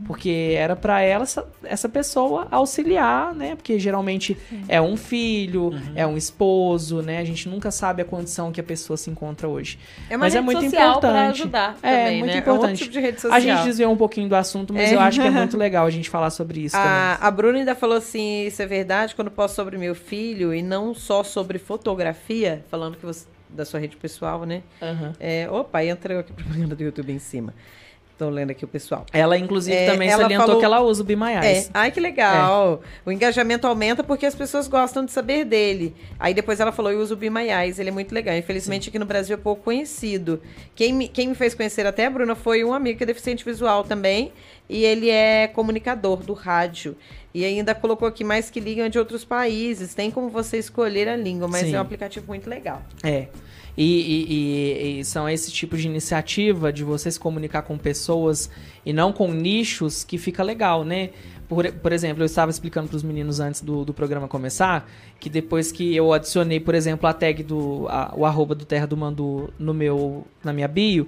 Porque 0.06 0.54
era 0.58 0.76
pra 0.76 1.02
ela 1.02 1.24
essa, 1.24 1.48
essa 1.64 1.90
pessoa 1.90 2.48
auxiliar, 2.52 3.34
né? 3.34 3.56
Porque 3.56 3.80
geralmente 3.80 4.38
é 4.68 4.82
um 4.82 4.96
filho, 4.96 5.66
Uhum. 5.70 5.94
é 5.96 6.06
um 6.06 6.16
esposo, 6.18 7.02
né? 7.02 7.20
A 7.20 7.24
gente 7.24 7.48
nunca 7.50 7.72
sabe 7.72 8.02
a 8.02 8.06
condição 8.06 8.52
que 8.52 8.60
a 8.60 8.64
pessoa 8.64 8.98
se 8.98 9.10
encontra 9.10 9.48
hoje. 9.48 9.80
É 10.10 10.16
uma 10.16 10.26
Mas 10.26 10.36
é 10.36 10.38
rede 10.40 10.46
muito 10.46 10.62
social 10.64 11.00
pra 11.00 11.10
importante. 11.10 11.42
ajudar 11.42 11.78
É, 11.82 11.98
também, 11.98 12.20
muito 12.20 12.32
né? 12.32 12.34
É 12.34 12.36
um 12.36 12.40
outro 12.40 12.52
importante. 12.54 12.78
tipo 12.80 12.92
de 12.92 13.00
rede 13.00 13.22
social. 13.22 13.34
A 13.38 13.40
gente 13.40 13.64
desviou 13.64 13.92
um 13.92 13.98
pouquinho 13.98 14.30
do 14.30 14.36
assunto, 14.36 14.74
mas 14.74 14.92
É. 14.92 14.96
eu 14.96 15.00
acho 15.00 15.20
que 15.20 15.28
é 15.28 15.32
muito 15.32 15.58
legal 15.58 15.86
a 15.86 15.90
gente 15.90 16.10
falar 16.10 16.30
sobre 16.30 16.60
isso 16.62 16.76
A, 16.78 17.18
a 17.22 17.32
Bruna 17.32 17.58
ainda 17.60 17.74
falou 17.76 17.98
assim: 17.98 18.46
isso 18.46 18.62
é 18.62 18.66
verdade 18.66 19.16
quando 19.16 19.32
posto 19.32 19.56
sobre 19.56 19.78
meu 19.78 19.96
filho 19.96 20.54
e 20.54 20.62
não 20.62 20.94
só 20.94 21.24
sobre 21.24 21.58
fotografia, 21.60 22.64
falando 22.70 22.98
que 22.98 23.06
você, 23.06 23.26
da 23.50 23.66
sua 23.66 23.80
rede 23.80 23.96
pessoal, 23.96 24.46
né? 24.46 24.62
Aham. 24.82 25.14
É, 25.20 25.48
opa, 25.50 25.84
entrou 25.84 26.20
aqui 26.20 26.34
propaganda 26.34 26.76
do 26.76 26.84
YouTube 26.84 27.12
em 27.12 27.20
cima. 27.20 27.54
Tô 28.18 28.30
lendo 28.30 28.52
aqui 28.52 28.64
o 28.64 28.68
pessoal. 28.68 29.06
Ela, 29.12 29.38
inclusive, 29.38 29.76
É, 29.76 29.92
também 29.92 30.08
ela 30.10 30.22
salientou 30.22 30.46
falou- 30.48 30.60
que 30.62 30.66
ela 30.66 30.80
usa 30.82 31.04
o 31.04 31.06
My 31.06 31.34
É, 31.44 31.68
ai 31.74 31.92
que 31.92 32.00
legal. 32.00 32.82
O 33.06 33.12
engajamento 33.12 33.68
aumenta 33.68 34.06
porque 34.06 34.26
as 34.26 34.34
pessoas 34.34 34.70
gostam 34.70 35.04
de 35.04 35.12
saber 35.12 35.44
dele. 35.44 35.94
Aí 36.18 36.34
depois 36.34 36.62
ela 36.62 36.72
falou, 36.72 36.92
eu 36.94 37.00
uso 37.00 37.16
o 37.16 37.40
Eyes, 37.40 37.78
ele 37.78 37.90
é 37.90 37.92
muito 37.92 38.14
legal. 38.14 38.34
Infelizmente 38.36 38.88
aqui 38.88 38.98
no 38.98 39.06
Brasil 39.06 39.34
é 39.34 39.38
pouco 39.38 39.64
conhecido. 39.64 40.42
Quem 40.74 40.94
me, 40.94 41.10
quem 41.10 41.28
me 41.28 41.36
fez 41.36 41.54
conhecer 41.54 41.86
até 41.86 42.06
a 42.06 42.10
Bruna 42.10 42.36
foi 42.36 42.64
um 42.64 42.74
amigo 42.74 42.98
que 42.98 43.04
é 43.04 43.08
deficiente 43.08 43.44
visual 43.44 43.84
também. 43.84 44.32
E 44.70 44.84
ele 44.84 45.10
é 45.10 45.48
comunicador 45.48 46.18
do 46.24 46.34
rádio. 46.34 46.96
E 47.34 47.44
ainda 47.44 47.76
colocou 47.76 48.08
aqui 48.08 48.24
mais 48.24 48.50
que 48.50 48.62
ligam 48.62 48.88
de 48.88 48.98
outros 48.98 49.26
países. 49.26 49.94
Tem 49.94 50.10
como 50.10 50.30
você 50.30 50.58
escolher 50.58 51.10
a 51.10 51.18
língua, 51.18 51.50
mas 51.50 51.64
Sim. 51.68 51.76
é 51.76 51.78
um 51.78 51.82
aplicativo 51.82 52.26
muito 52.28 52.50
legal. 52.50 52.82
É. 53.04 53.28
E, 53.78 53.84
e- 53.84 54.34
e- 54.34 55.00
e 55.00 55.06
são 55.06 55.28
esse 55.28 55.52
tipo 55.52 55.76
de 55.76 55.86
iniciativa 55.88 56.72
de 56.72 56.84
você 56.84 57.12
se 57.12 57.20
comunicar 57.20 57.62
com 57.64 57.78
pessoas 57.78 58.50
e 58.86 58.94
não 58.94 59.12
com 59.12 59.32
nichos 59.34 60.04
que 60.04 60.18
fica 60.18 60.42
legal, 60.44 60.86
né? 60.86 61.10
Por, 61.50 61.72
por 61.74 61.92
exemplo, 61.92 62.24
eu 62.24 62.26
estava 62.26 62.50
explicando 62.50 62.88
para 62.88 62.96
os 62.98 63.04
meninos 63.04 63.40
antes 63.40 63.62
do, 63.62 63.84
do 63.86 63.94
programa 63.94 64.28
começar 64.28 64.90
que 65.20 65.30
depois 65.30 65.72
que 65.72 65.96
eu 65.96 66.12
adicionei, 66.14 66.60
por 66.60 66.74
exemplo, 66.74 67.08
a 67.08 67.14
tag 67.14 67.44
do 67.44 67.86
a- 67.90 68.14
o 68.16 68.26
arroba 68.26 68.56
do 68.56 68.66
Terra 68.66 68.88
do 68.88 68.96
Mandu 68.98 69.54
no 69.60 69.74
meu 69.74 70.26
na 70.44 70.52
minha 70.54 70.68
bio, 70.68 71.08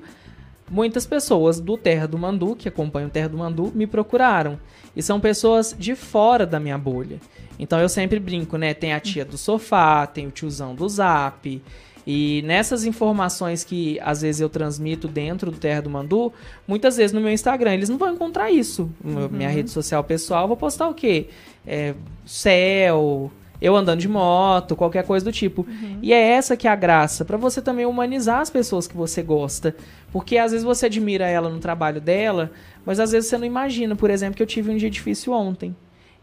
muitas 0.69 1.05
pessoas 1.07 1.59
do 1.61 1.77
Terra 1.77 2.05
do 2.07 2.17
Mandu, 2.17 2.55
que 2.55 2.67
acompanham 2.67 3.07
o 3.07 3.11
Terra 3.11 3.29
do 3.29 3.37
Mandu, 3.37 3.71
me 3.73 3.87
procuraram. 3.87 4.59
E 4.95 5.01
são 5.01 5.19
pessoas 5.19 5.75
de 5.77 5.95
fora 5.95 6.45
da 6.45 6.59
minha 6.59 6.77
bolha. 6.77 7.17
Então 7.57 7.79
eu 7.79 7.87
sempre 7.89 8.19
brinco, 8.19 8.57
né? 8.57 8.73
Tem 8.73 8.93
a 8.93 8.99
tia 8.99 9.23
do 9.23 9.37
sofá, 9.37 10.05
tem 10.05 10.27
o 10.27 10.31
tiozão 10.31 10.75
do 10.75 10.87
zap. 10.89 11.61
E 12.09 12.41
nessas 12.45 12.85
informações 12.85 13.65
que 13.65 13.99
às 14.01 14.21
vezes 14.21 14.39
eu 14.39 14.47
transmito 14.47 15.09
dentro 15.09 15.51
do 15.51 15.57
Terra 15.57 15.81
do 15.81 15.89
Mandu, 15.89 16.31
muitas 16.65 16.95
vezes 16.95 17.11
no 17.11 17.19
meu 17.19 17.31
Instagram 17.31 17.73
eles 17.73 17.89
não 17.89 17.97
vão 17.97 18.13
encontrar 18.13 18.49
isso. 18.49 18.89
No- 19.03 19.27
Minha 19.29 19.49
rede 19.49 19.69
social 19.69 20.01
pessoal, 20.05 20.43
eu 20.43 20.47
vou 20.47 20.55
postar 20.55 20.87
o 20.87 20.93
quê? 20.93 21.27
É, 21.67 21.93
céu, 22.25 23.29
eu 23.61 23.75
andando 23.75 23.99
de 23.99 24.07
moto, 24.07 24.73
qualquer 24.75 25.03
coisa 25.05 25.25
do 25.25 25.31
tipo. 25.33 25.67
E 26.01 26.13
é 26.13 26.21
essa 26.31 26.55
que 26.55 26.65
é 26.67 26.71
a 26.71 26.75
graça, 26.77 27.25
pra 27.25 27.35
você 27.35 27.61
também 27.61 27.85
humanizar 27.85 28.39
as 28.39 28.49
pessoas 28.49 28.87
que 28.87 28.95
você 28.95 29.21
gosta. 29.21 29.75
Porque 30.11 30.37
às 30.37 30.51
vezes 30.51 30.63
você 30.63 30.85
admira 30.85 31.27
ela 31.27 31.49
no 31.49 31.59
trabalho 31.59 31.99
dela, 31.99 32.51
mas 32.85 32.99
às 33.01 33.11
vezes 33.11 33.29
você 33.29 33.37
não 33.37 33.45
imagina, 33.45 33.95
por 33.97 34.09
exemplo, 34.09 34.35
que 34.37 34.41
eu 34.43 34.47
tive 34.47 34.71
um 34.71 34.77
dia 34.77 34.89
difícil 34.89 35.33
ontem. 35.33 35.75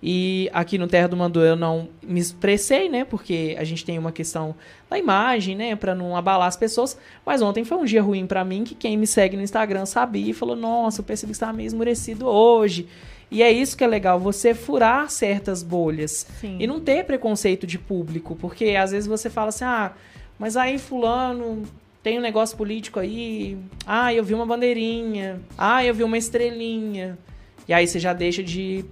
E 0.06 0.50
aqui 0.52 0.76
no 0.76 0.86
Terra 0.86 1.08
do 1.08 1.16
Mandu 1.16 1.40
eu 1.40 1.56
não 1.56 1.88
me 2.02 2.20
expressei, 2.20 2.90
né? 2.90 3.06
Porque 3.06 3.56
a 3.58 3.64
gente 3.64 3.86
tem 3.86 3.98
uma 3.98 4.12
questão 4.12 4.54
da 4.90 4.98
imagem, 4.98 5.56
né? 5.56 5.74
Pra 5.74 5.94
não 5.94 6.14
abalar 6.14 6.46
as 6.46 6.58
pessoas. 6.58 6.98
Mas 7.24 7.40
ontem 7.40 7.64
foi 7.64 7.78
um 7.78 7.86
dia 7.86 8.02
ruim 8.02 8.26
pra 8.26 8.44
mim, 8.44 8.64
que 8.64 8.74
quem 8.74 8.98
me 8.98 9.06
segue 9.06 9.34
no 9.34 9.42
Instagram 9.42 9.86
sabia 9.86 10.30
e 10.30 10.34
falou: 10.34 10.54
Nossa, 10.54 11.00
eu 11.00 11.04
percebi 11.06 11.30
que 11.30 11.38
você 11.38 11.42
estava 11.42 11.56
meio 11.56 11.68
esmurecido 11.68 12.26
hoje. 12.26 12.86
E 13.30 13.42
é 13.42 13.50
isso 13.50 13.78
que 13.78 13.82
é 13.82 13.86
legal, 13.86 14.20
você 14.20 14.52
furar 14.52 15.10
certas 15.10 15.62
bolhas. 15.62 16.26
Sim. 16.38 16.58
E 16.60 16.66
não 16.66 16.78
ter 16.78 17.06
preconceito 17.06 17.66
de 17.66 17.78
público, 17.78 18.36
porque 18.36 18.76
às 18.76 18.90
vezes 18.90 19.06
você 19.06 19.30
fala 19.30 19.48
assim, 19.48 19.64
ah, 19.64 19.92
mas 20.38 20.54
aí 20.54 20.78
fulano 20.78 21.62
tem 22.02 22.18
um 22.18 22.22
negócio 22.22 22.58
político 22.58 23.00
aí, 23.00 23.56
ah, 23.86 24.12
eu 24.12 24.22
vi 24.22 24.34
uma 24.34 24.44
bandeirinha, 24.44 25.40
ah, 25.56 25.82
eu 25.82 25.94
vi 25.94 26.04
uma 26.04 26.18
estrelinha. 26.18 27.18
E 27.66 27.72
aí 27.72 27.88
você 27.88 27.98
já 27.98 28.12
deixa 28.12 28.42
de 28.42 28.84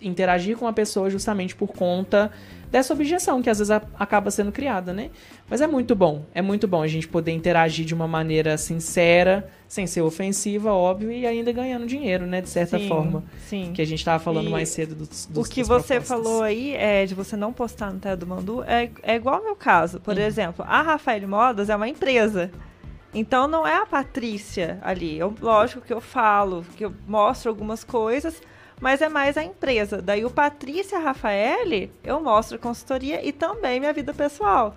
interagir 0.00 0.56
com 0.56 0.66
a 0.66 0.72
pessoa 0.72 1.08
justamente 1.08 1.54
por 1.54 1.68
conta 1.68 2.30
dessa 2.70 2.92
objeção 2.92 3.40
que 3.40 3.48
às 3.48 3.58
vezes 3.58 3.70
acaba 3.70 4.30
sendo 4.30 4.50
criada, 4.50 4.92
né? 4.92 5.10
Mas 5.48 5.60
é 5.60 5.66
muito 5.66 5.94
bom, 5.94 6.24
é 6.34 6.42
muito 6.42 6.66
bom 6.66 6.82
a 6.82 6.88
gente 6.88 7.06
poder 7.06 7.30
interagir 7.30 7.86
de 7.86 7.94
uma 7.94 8.08
maneira 8.08 8.58
sincera, 8.58 9.48
sem 9.68 9.86
ser 9.86 10.02
ofensiva, 10.02 10.72
óbvio, 10.72 11.10
e 11.12 11.24
ainda 11.24 11.52
ganhando 11.52 11.86
dinheiro, 11.86 12.26
né, 12.26 12.40
de 12.40 12.48
certa 12.48 12.78
Sim, 12.78 12.88
forma. 12.88 13.22
Sim. 13.46 13.70
Que 13.72 13.80
a 13.80 13.86
gente 13.86 14.04
tava 14.04 14.18
falando 14.22 14.48
E 14.48 14.50
mais 14.50 14.68
cedo 14.70 14.94
dos, 14.96 15.26
O 15.26 15.32
dos 15.32 15.48
que 15.48 15.60
das 15.60 15.68
você 15.68 15.94
propostas. 16.00 16.08
falou 16.08 16.42
aí 16.42 16.74
é 16.74 17.06
de 17.06 17.14
você 17.14 17.36
não 17.36 17.52
postar 17.52 17.92
no 17.92 18.00
Terra 18.00 18.16
do 18.16 18.26
Mandu 18.26 18.64
é, 18.64 18.90
é 19.04 19.14
igual 19.14 19.36
ao 19.36 19.44
meu 19.44 19.54
caso. 19.56 20.00
Por 20.00 20.16
Uhum. 20.16 20.22
exemplo, 20.22 20.64
a 20.68 20.82
Rafael 20.82 21.28
Modas 21.28 21.70
é 21.70 21.76
uma 21.76 21.88
empresa. 21.88 22.50
Então 23.14 23.46
não 23.46 23.64
é 23.64 23.76
a 23.76 23.86
Patrícia 23.86 24.78
ali. 24.82 25.16
Eu, 25.16 25.32
lógico 25.40 25.80
que 25.80 25.92
eu 25.92 26.00
falo, 26.00 26.64
que 26.76 26.84
eu 26.84 26.92
mostro 27.06 27.48
algumas 27.50 27.84
coisas, 27.84 28.42
mas 28.80 29.00
é 29.00 29.08
mais 29.08 29.36
a 29.36 29.42
empresa. 29.42 30.00
Daí 30.00 30.24
o 30.24 30.30
Patrícia 30.30 30.98
Rafael, 30.98 31.90
eu 32.02 32.20
mostro 32.20 32.58
consultoria 32.58 33.26
e 33.26 33.32
também 33.32 33.80
minha 33.80 33.92
vida 33.92 34.12
pessoal. 34.12 34.76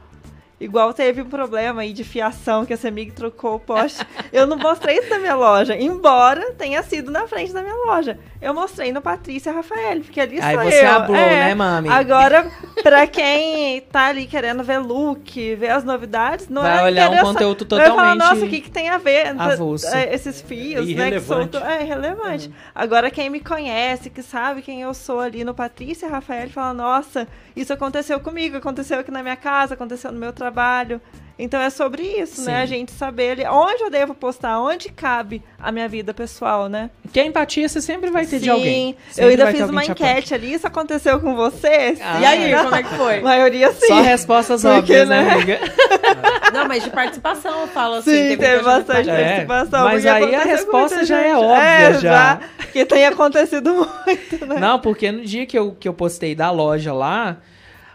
Igual 0.59 0.91
teve 0.91 1.21
um 1.21 1.29
problema 1.29 1.83
aí 1.83 1.93
de 1.93 2.03
fiação 2.03 2.65
que 2.65 2.73
a 2.73 2.77
Semig 2.77 3.11
trocou 3.11 3.55
o 3.55 3.59
poste. 3.59 4.03
Eu 4.33 4.47
não 4.47 4.57
mostrei 4.57 4.97
isso 4.97 5.09
na 5.09 5.19
minha 5.19 5.35
loja, 5.35 5.75
embora 5.75 6.51
tenha 6.53 6.81
sido 6.81 7.11
na 7.11 7.27
frente 7.27 7.53
da 7.53 7.61
minha 7.61 7.75
loja. 7.85 8.17
Eu 8.41 8.55
mostrei 8.55 8.91
no 8.91 8.99
Patrícia 8.99 9.51
Rafael, 9.51 10.01
porque 10.01 10.19
ali 10.19 10.39
Aí 10.41 10.55
sou 10.55 10.63
você 10.63 10.83
eu. 10.83 11.15
É. 11.15 11.29
né, 11.45 11.55
mami? 11.55 11.89
Agora, 11.89 12.51
pra 12.81 13.05
quem 13.05 13.81
tá 13.81 14.07
ali 14.07 14.25
querendo 14.25 14.63
ver 14.63 14.79
look, 14.79 15.55
ver 15.55 15.69
as 15.69 15.83
novidades, 15.83 16.49
não 16.49 16.63
Vai 16.63 16.79
é 16.79 16.83
olhar 16.83 17.03
um 17.09 17.13
interessante. 17.13 17.33
conteúdo 17.33 17.67
Vai 17.77 17.87
falar, 17.89 17.89
totalmente 17.91 18.17
nossa, 18.19 18.45
o 18.45 18.49
que, 18.49 18.61
que 18.61 18.71
tem 18.71 18.89
a 18.89 18.97
ver? 18.97 19.39
avulso. 19.39 19.87
É, 19.95 20.11
Esses 20.13 20.41
fios, 20.41 20.87
né, 20.95 21.11
que 21.11 21.19
soltam. 21.19 21.63
É 21.63 21.83
irrelevante. 21.83 22.51
Agora, 22.73 23.11
quem 23.11 23.29
me 23.29 23.39
conhece, 23.39 24.09
que 24.09 24.23
sabe 24.23 24.63
quem 24.63 24.81
eu 24.81 24.93
sou 24.95 25.19
ali 25.19 25.43
no 25.43 25.53
Patrícia 25.53 26.09
Rafael, 26.09 26.49
fala, 26.49 26.73
nossa, 26.73 27.27
isso 27.57 27.73
aconteceu 27.73 28.19
comigo, 28.19 28.57
aconteceu 28.57 28.99
aqui 28.99 29.11
na 29.11 29.23
minha 29.23 29.35
casa, 29.35 29.73
aconteceu 29.73 30.11
no 30.11 30.19
meu 30.19 30.31
trabalho. 30.31 31.01
Então 31.39 31.61
é 31.61 31.69
sobre 31.69 32.01
isso, 32.01 32.41
né? 32.43 32.55
Sim. 32.57 32.61
A 32.63 32.65
gente 32.65 32.91
saber 32.91 33.31
ali 33.31 33.45
onde 33.45 33.83
eu 33.83 33.89
devo 33.91 34.15
postar, 34.15 34.59
onde 34.59 34.89
cabe 34.89 35.43
a 35.59 35.71
minha 35.71 35.87
vida 35.87 36.13
pessoal, 36.13 36.67
né? 36.67 36.89
Que 37.13 37.19
a 37.19 37.25
empatia 37.25 37.69
você 37.69 37.79
sempre 37.79 38.09
vai 38.09 38.25
ter 38.25 38.39
de 38.39 38.49
alguém. 38.49 38.95
eu 39.09 39.13
Sempre 39.13 39.29
ainda 39.31 39.47
fiz 39.51 39.69
uma 39.69 39.85
enquete 39.85 40.33
ali, 40.33 40.53
isso 40.53 40.65
aconteceu 40.65 41.19
com 41.19 41.35
você? 41.35 41.95
Ah, 42.01 42.19
E 42.21 42.25
aí, 42.25 42.51
Não. 42.51 42.63
como 42.63 42.75
é 42.75 42.83
que 42.83 42.89
foi? 42.95 43.19
A 43.19 43.21
maioria 43.21 43.71
sim. 43.71 43.85
Só 43.87 44.01
respostas 44.01 44.61
Porque, 44.63 44.77
óbvias, 44.79 45.07
né, 45.09 45.21
né? 45.23 45.33
amiga? 45.33 45.59
Não, 46.53 46.67
mas 46.67 46.83
de 46.83 46.89
participação 46.89 47.61
eu 47.61 47.67
falo 47.67 47.95
assim. 47.95 48.29
Sim, 48.29 48.37
teve 48.37 48.63
bastante 48.63 49.09
É, 49.09 49.23
participação. 49.45 49.83
mas 49.83 50.05
aí 50.05 50.33
a 50.35 50.43
resposta 50.43 51.05
já 51.05 51.19
é 51.19 51.29
gente. 51.33 51.43
óbvia, 51.43 51.61
É, 51.61 51.93
já. 51.99 52.39
Que 52.71 52.85
tem 52.85 53.05
acontecido 53.05 53.73
muito, 54.05 54.45
né? 54.45 54.55
Não, 54.59 54.79
porque 54.79 55.11
no 55.11 55.21
dia 55.23 55.45
que 55.45 55.57
eu, 55.57 55.75
que 55.79 55.87
eu 55.87 55.93
postei 55.93 56.33
da 56.33 56.49
loja 56.49 56.93
lá, 56.93 57.37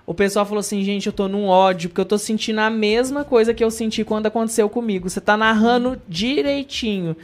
o 0.05 0.13
pessoal 0.13 0.45
falou 0.45 0.61
assim, 0.61 0.83
gente, 0.83 1.07
eu 1.07 1.13
tô 1.13 1.29
num 1.29 1.47
ódio, 1.47 1.89
porque 1.89 2.01
eu 2.01 2.05
tô 2.07 2.19
sentindo 2.19 2.59
a 2.61 2.69
mesma 2.69 3.25
coisa 3.25 3.55
que 3.55 3.63
eu 3.63 3.71
senti 3.71 4.05
quando 4.05 4.27
aconteceu 4.27 4.69
comigo. 4.69 5.09
Você 5.09 5.21
tá 5.21 5.37
narrando 5.37 6.01
direitinho. 6.09 7.17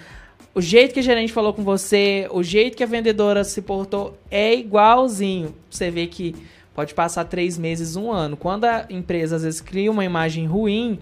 O 0.55 0.61
jeito 0.61 0.95
que 0.95 1.01
a 1.01 1.03
gerente 1.03 1.33
falou 1.33 1.53
com 1.53 1.63
você, 1.63 2.29
o 2.31 2.43
jeito 2.43 2.77
que 2.77 2.83
a 2.83 2.87
vendedora 2.87 3.45
se 3.45 3.63
portou 3.63 4.19
é 4.31 4.55
igualzinho. 4.55 5.55
Você 5.69 5.91
vê 5.91 6.07
que 6.07 6.35
pode 6.75 6.95
passar 6.95 7.25
três 7.25 7.59
meses, 7.59 7.97
um 7.97 8.11
ano. 8.13 8.37
Quando 8.37 8.65
a 8.65 8.87
empresa 8.89 9.37
às 9.37 9.43
vezes 9.43 9.61
cria 9.61 9.91
uma 9.91 10.05
imagem 10.05 10.47
ruim, 10.47 11.01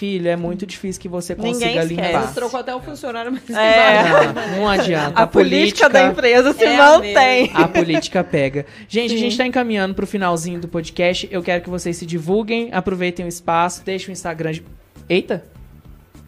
filho, 0.00 0.28
é 0.28 0.34
muito 0.36 0.64
difícil 0.64 0.98
que 1.02 1.08
você 1.08 1.34
Ninguém 1.34 1.52
consiga 1.52 1.82
esquece. 1.82 1.94
limpar. 1.94 2.26
Você 2.26 2.34
trocou 2.34 2.58
até 2.58 2.74
o 2.74 2.80
funcionário, 2.80 3.30
mas 3.30 3.50
É. 3.50 4.32
Não, 4.32 4.56
não 4.56 4.68
adianta. 4.68 5.20
A, 5.20 5.26
política, 5.26 5.90
da 5.90 6.06
empresa 6.06 6.54
se 6.54 6.64
é 6.64 6.74
a 6.74 6.92
mantém. 6.92 7.50
A 7.52 7.68
política 7.68 8.24
pega. 8.24 8.64
Gente, 8.88 9.12
a 9.12 9.16
Sim. 9.16 9.18
gente 9.24 9.36
tá 9.36 9.46
encaminhando 9.46 9.94
pro 9.94 10.06
finalzinho 10.06 10.58
do 10.58 10.66
podcast. 10.68 11.28
Eu 11.30 11.42
quero 11.42 11.62
que 11.62 11.68
vocês 11.68 11.98
se 11.98 12.06
divulguem, 12.06 12.70
aproveitem 12.72 13.26
o 13.26 13.28
espaço, 13.28 13.84
deixem 13.84 14.08
o 14.08 14.12
Instagram. 14.12 14.52
De... 14.52 14.64
Eita, 15.06 15.44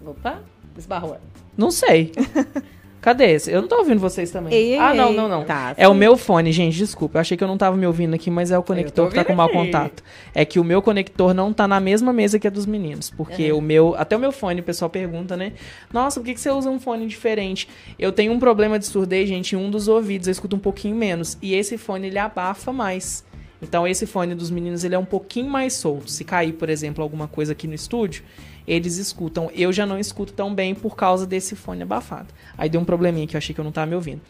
Opa, 0.04 0.42
esbarrou. 0.76 1.16
não 1.56 1.70
sei. 1.70 2.12
Cadê 3.02 3.32
esse? 3.32 3.50
Eu 3.50 3.60
não 3.62 3.68
tô 3.68 3.78
ouvindo 3.78 3.98
vocês 3.98 4.30
também. 4.30 4.54
Ei, 4.54 4.78
ah, 4.78 4.94
não, 4.94 5.12
não, 5.12 5.28
não. 5.28 5.44
tá, 5.44 5.74
é 5.76 5.88
o 5.88 5.94
meu 5.94 6.16
fone, 6.16 6.52
gente, 6.52 6.78
desculpa. 6.78 7.18
Eu 7.18 7.20
achei 7.20 7.36
que 7.36 7.42
eu 7.42 7.48
não 7.48 7.58
tava 7.58 7.76
me 7.76 7.84
ouvindo 7.84 8.14
aqui, 8.14 8.30
mas 8.30 8.52
é 8.52 8.58
o 8.58 8.62
conector 8.62 9.08
que 9.08 9.16
tá 9.16 9.24
com 9.24 9.34
mau 9.34 9.48
aqui. 9.48 9.56
contato. 9.56 10.04
É 10.32 10.44
que 10.44 10.60
o 10.60 10.64
meu 10.64 10.80
conector 10.80 11.34
não 11.34 11.52
tá 11.52 11.66
na 11.66 11.80
mesma 11.80 12.12
mesa 12.12 12.38
que 12.38 12.46
a 12.46 12.50
dos 12.50 12.64
meninos. 12.64 13.10
Porque 13.10 13.50
Uhum. 13.50 13.58
o 13.58 13.60
meu. 13.60 13.94
Até 13.98 14.16
o 14.16 14.20
meu 14.20 14.30
fone, 14.30 14.60
o 14.60 14.64
pessoal 14.64 14.88
pergunta, 14.88 15.36
né? 15.36 15.52
Nossa, 15.92 16.20
por 16.20 16.26
que, 16.26 16.34
que 16.34 16.40
você 16.40 16.50
usa 16.50 16.70
um 16.70 16.78
fone 16.78 17.08
diferente? 17.08 17.68
Eu 17.98 18.12
tenho 18.12 18.32
um 18.32 18.38
problema 18.38 18.78
de 18.78 18.86
surdez, 18.86 19.28
gente, 19.28 19.56
em 19.56 19.58
um 19.58 19.68
dos 19.68 19.88
ouvidos. 19.88 20.28
Eu 20.28 20.32
escuto 20.32 20.54
um 20.54 20.60
pouquinho 20.60 20.94
menos. 20.94 21.36
E 21.42 21.54
esse 21.54 21.76
fone, 21.76 22.06
ele 22.06 22.20
abafa 22.20 22.72
mais. 22.72 23.24
Então, 23.60 23.86
esse 23.86 24.06
fone 24.06 24.34
dos 24.34 24.50
meninos, 24.50 24.82
ele 24.84 24.94
é 24.94 24.98
um 24.98 25.04
pouquinho 25.04 25.48
mais 25.48 25.74
solto. 25.74 26.10
Se 26.10 26.24
cair, 26.24 26.52
por 26.52 26.68
exemplo, 26.68 27.02
alguma 27.02 27.28
coisa 27.28 27.52
aqui 27.52 27.68
no 27.68 27.74
estúdio, 27.74 28.24
eles 28.66 28.96
escutam. 28.96 29.50
Eu 29.54 29.72
já 29.72 29.86
não 29.86 29.98
escuto 29.98 30.32
tão 30.32 30.54
bem 30.54 30.74
por 30.74 30.96
causa 30.96 31.26
desse 31.26 31.54
fone 31.56 31.82
abafado. 31.82 32.28
Aí 32.56 32.68
deu 32.68 32.80
um 32.80 32.84
probleminha 32.84 33.26
que 33.26 33.36
eu 33.36 33.38
achei 33.38 33.54
que 33.54 33.60
eu 33.60 33.64
não 33.64 33.72
tava 33.72 33.86
me 33.86 33.94
ouvindo. 33.94 34.20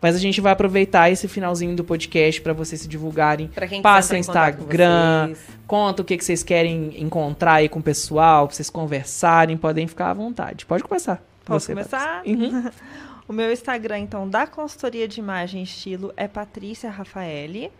Mas 0.00 0.14
a 0.14 0.18
gente 0.18 0.40
vai 0.40 0.52
aproveitar 0.52 1.10
esse 1.10 1.26
finalzinho 1.26 1.74
do 1.74 1.82
podcast 1.82 2.40
para 2.42 2.52
vocês 2.52 2.80
se 2.82 2.88
divulgarem. 2.88 3.48
Pra 3.48 3.66
quem 3.66 3.80
Passa 3.80 4.18
Instagram, 4.18 5.34
conta 5.66 6.02
o 6.02 6.04
que, 6.04 6.18
que 6.18 6.24
vocês 6.24 6.42
querem 6.42 7.00
encontrar 7.02 7.54
aí 7.54 7.70
com 7.70 7.78
o 7.78 7.82
pessoal, 7.82 8.46
pra 8.46 8.54
vocês 8.54 8.68
conversarem, 8.68 9.56
podem 9.56 9.86
ficar 9.86 10.10
à 10.10 10.14
vontade. 10.14 10.66
Pode 10.66 10.84
começar. 10.84 11.22
Posso 11.44 11.66
Você, 11.66 11.72
começar? 11.72 12.22
Uhum. 12.26 12.70
O 13.26 13.32
meu 13.32 13.50
Instagram, 13.50 14.00
então, 14.00 14.28
da 14.28 14.46
consultoria 14.46 15.08
de 15.08 15.18
imagem 15.18 15.62
e 15.62 15.64
estilo 15.64 16.12
é 16.14 16.28
Patrícia 16.28 16.90
Rafaeli. 16.90 17.72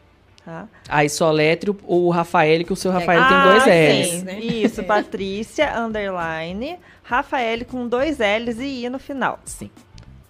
Tá? 0.45 0.69
Aí 0.89 1.09
só 1.09 1.31
letre 1.31 1.75
o, 1.85 2.11
Rafael, 2.11 2.65
que 2.65 2.73
o 2.73 2.77
seu 2.77 2.91
Rafael 2.91 3.23
tem 3.27 3.37
Ah, 3.37 3.45
dois 3.45 3.63
sim. 3.63 3.71
L's. 4.17 4.23
né? 4.25 4.41
Isso, 4.41 4.83
Patrícia, 4.85 5.79
underline, 5.79 6.79
Rafael 7.03 7.65
com 7.65 7.89
dois 7.89 8.19
L's 8.19 8.59
e 8.61 8.85
I 8.85 8.91
no 8.91 8.99
final. 8.99 9.39
Sim. 9.45 9.71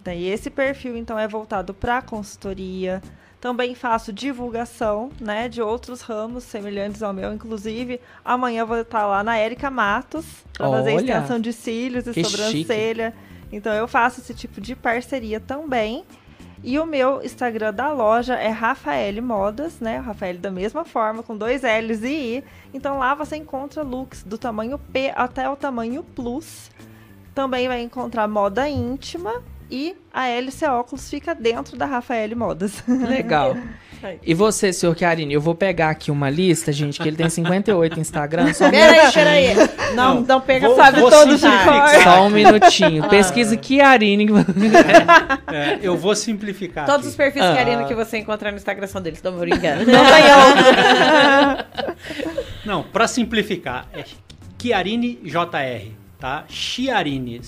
Daí 0.05 0.29
esse 0.29 0.51
perfil, 0.51 0.97
então, 0.97 1.19
é 1.19 1.27
voltado 1.27 1.73
para 1.75 2.01
consultoria. 2.03 3.03
Também 3.41 3.75
faço 3.75 4.13
divulgação, 4.13 5.11
né, 5.21 5.49
de 5.49 5.61
outros 5.61 6.01
ramos 6.01 6.45
semelhantes 6.45 7.03
ao 7.03 7.13
meu. 7.13 7.33
Inclusive, 7.33 8.01
amanhã 8.25 8.65
vou 8.65 8.79
estar 8.81 9.07
lá 9.07 9.23
na 9.25 9.37
Érica 9.37 9.71
Matos 9.71 10.25
para 10.57 10.71
fazer 10.71 10.95
extensão 10.95 11.39
de 11.41 11.53
cílios 11.53 12.07
e 12.07 12.25
sobrancelha. 12.25 13.13
Então, 13.53 13.73
eu 13.73 13.87
faço 13.89 14.21
esse 14.21 14.33
tipo 14.35 14.61
de 14.61 14.75
parceria 14.77 15.41
também. 15.41 16.05
E 16.67 16.79
o 16.79 16.87
meu 16.87 17.23
Instagram 17.23 17.75
da 17.75 17.93
loja 17.93 18.37
é 18.37 18.49
Rafael 18.49 19.23
Modas, 19.23 19.81
né? 19.81 19.99
Rafael 19.99 20.39
da 20.39 20.51
mesma 20.51 20.83
forma, 20.83 21.23
com 21.23 21.37
dois 21.37 21.61
L's 21.61 22.03
e 22.03 22.39
I. 22.39 22.45
Então 22.73 22.99
lá 22.99 23.15
você 23.15 23.37
encontra 23.37 23.83
looks 23.83 24.23
do 24.23 24.39
tamanho 24.39 24.79
P 24.79 25.13
até 25.15 25.47
o 25.47 25.57
tamanho 25.57 26.03
Plus. 26.03 26.71
Também 27.35 27.69
vai 27.69 27.83
encontrar 27.83 28.27
moda 28.27 28.67
íntima 28.67 29.43
e 29.71 29.97
a 30.13 30.29
LC 30.29 30.67
Óculos 30.67 31.09
fica 31.09 31.35
dentro 31.35 31.77
da 31.77 31.87
Rafael 31.87 32.37
Modas. 32.37 32.83
Legal. 32.87 33.57
E 34.23 34.35
você, 34.35 34.71
senhor 34.71 34.95
Chiarini, 34.95 35.33
eu 35.33 35.41
vou 35.41 35.55
pegar 35.55 35.89
aqui 35.89 36.11
uma 36.11 36.29
lista, 36.29 36.71
gente, 36.71 37.01
que 37.01 37.09
ele 37.09 37.17
tem 37.17 37.31
58 37.31 37.99
Instagram. 37.99 38.53
Só 38.53 38.67
um 38.67 38.71
Peraí, 38.71 39.13
peraí. 39.13 39.55
Não, 39.95 40.21
não 40.21 40.41
pega 40.43 40.67
vou- 40.67 40.77
sabe 40.77 41.01
vou 41.01 41.09
todos 41.09 41.41
de 41.41 41.47
cor. 41.47 42.03
Só 42.03 42.27
um 42.27 42.29
minutinho. 42.29 43.09
Pesquise 43.09 43.59
Chiarini. 43.63 44.27
É, 45.51 45.79
eu 45.81 45.97
vou 45.97 46.15
simplificar. 46.15 46.85
Todos 46.85 47.01
aqui. 47.07 47.09
os 47.09 47.17
perfis 47.17 47.41
Ah. 47.43 47.85
Que 47.89 47.95
você 47.95 48.19
encontrar 48.19 48.51
no 48.51 48.59
Instagram 48.59 48.87
são 48.89 49.01
deles, 49.01 49.23
tô 49.23 49.33
brincando. 49.33 49.87
Não 49.91 50.05
tem 50.05 50.25
outro. 50.35 51.67
Não, 52.65 52.83
para 52.83 53.07
simplificar, 53.09 53.87
é 53.95 54.05
Chiarine 54.61 55.19
JR, 55.23 55.93
tá? 56.25 56.47
Chiarine, 56.49 57.45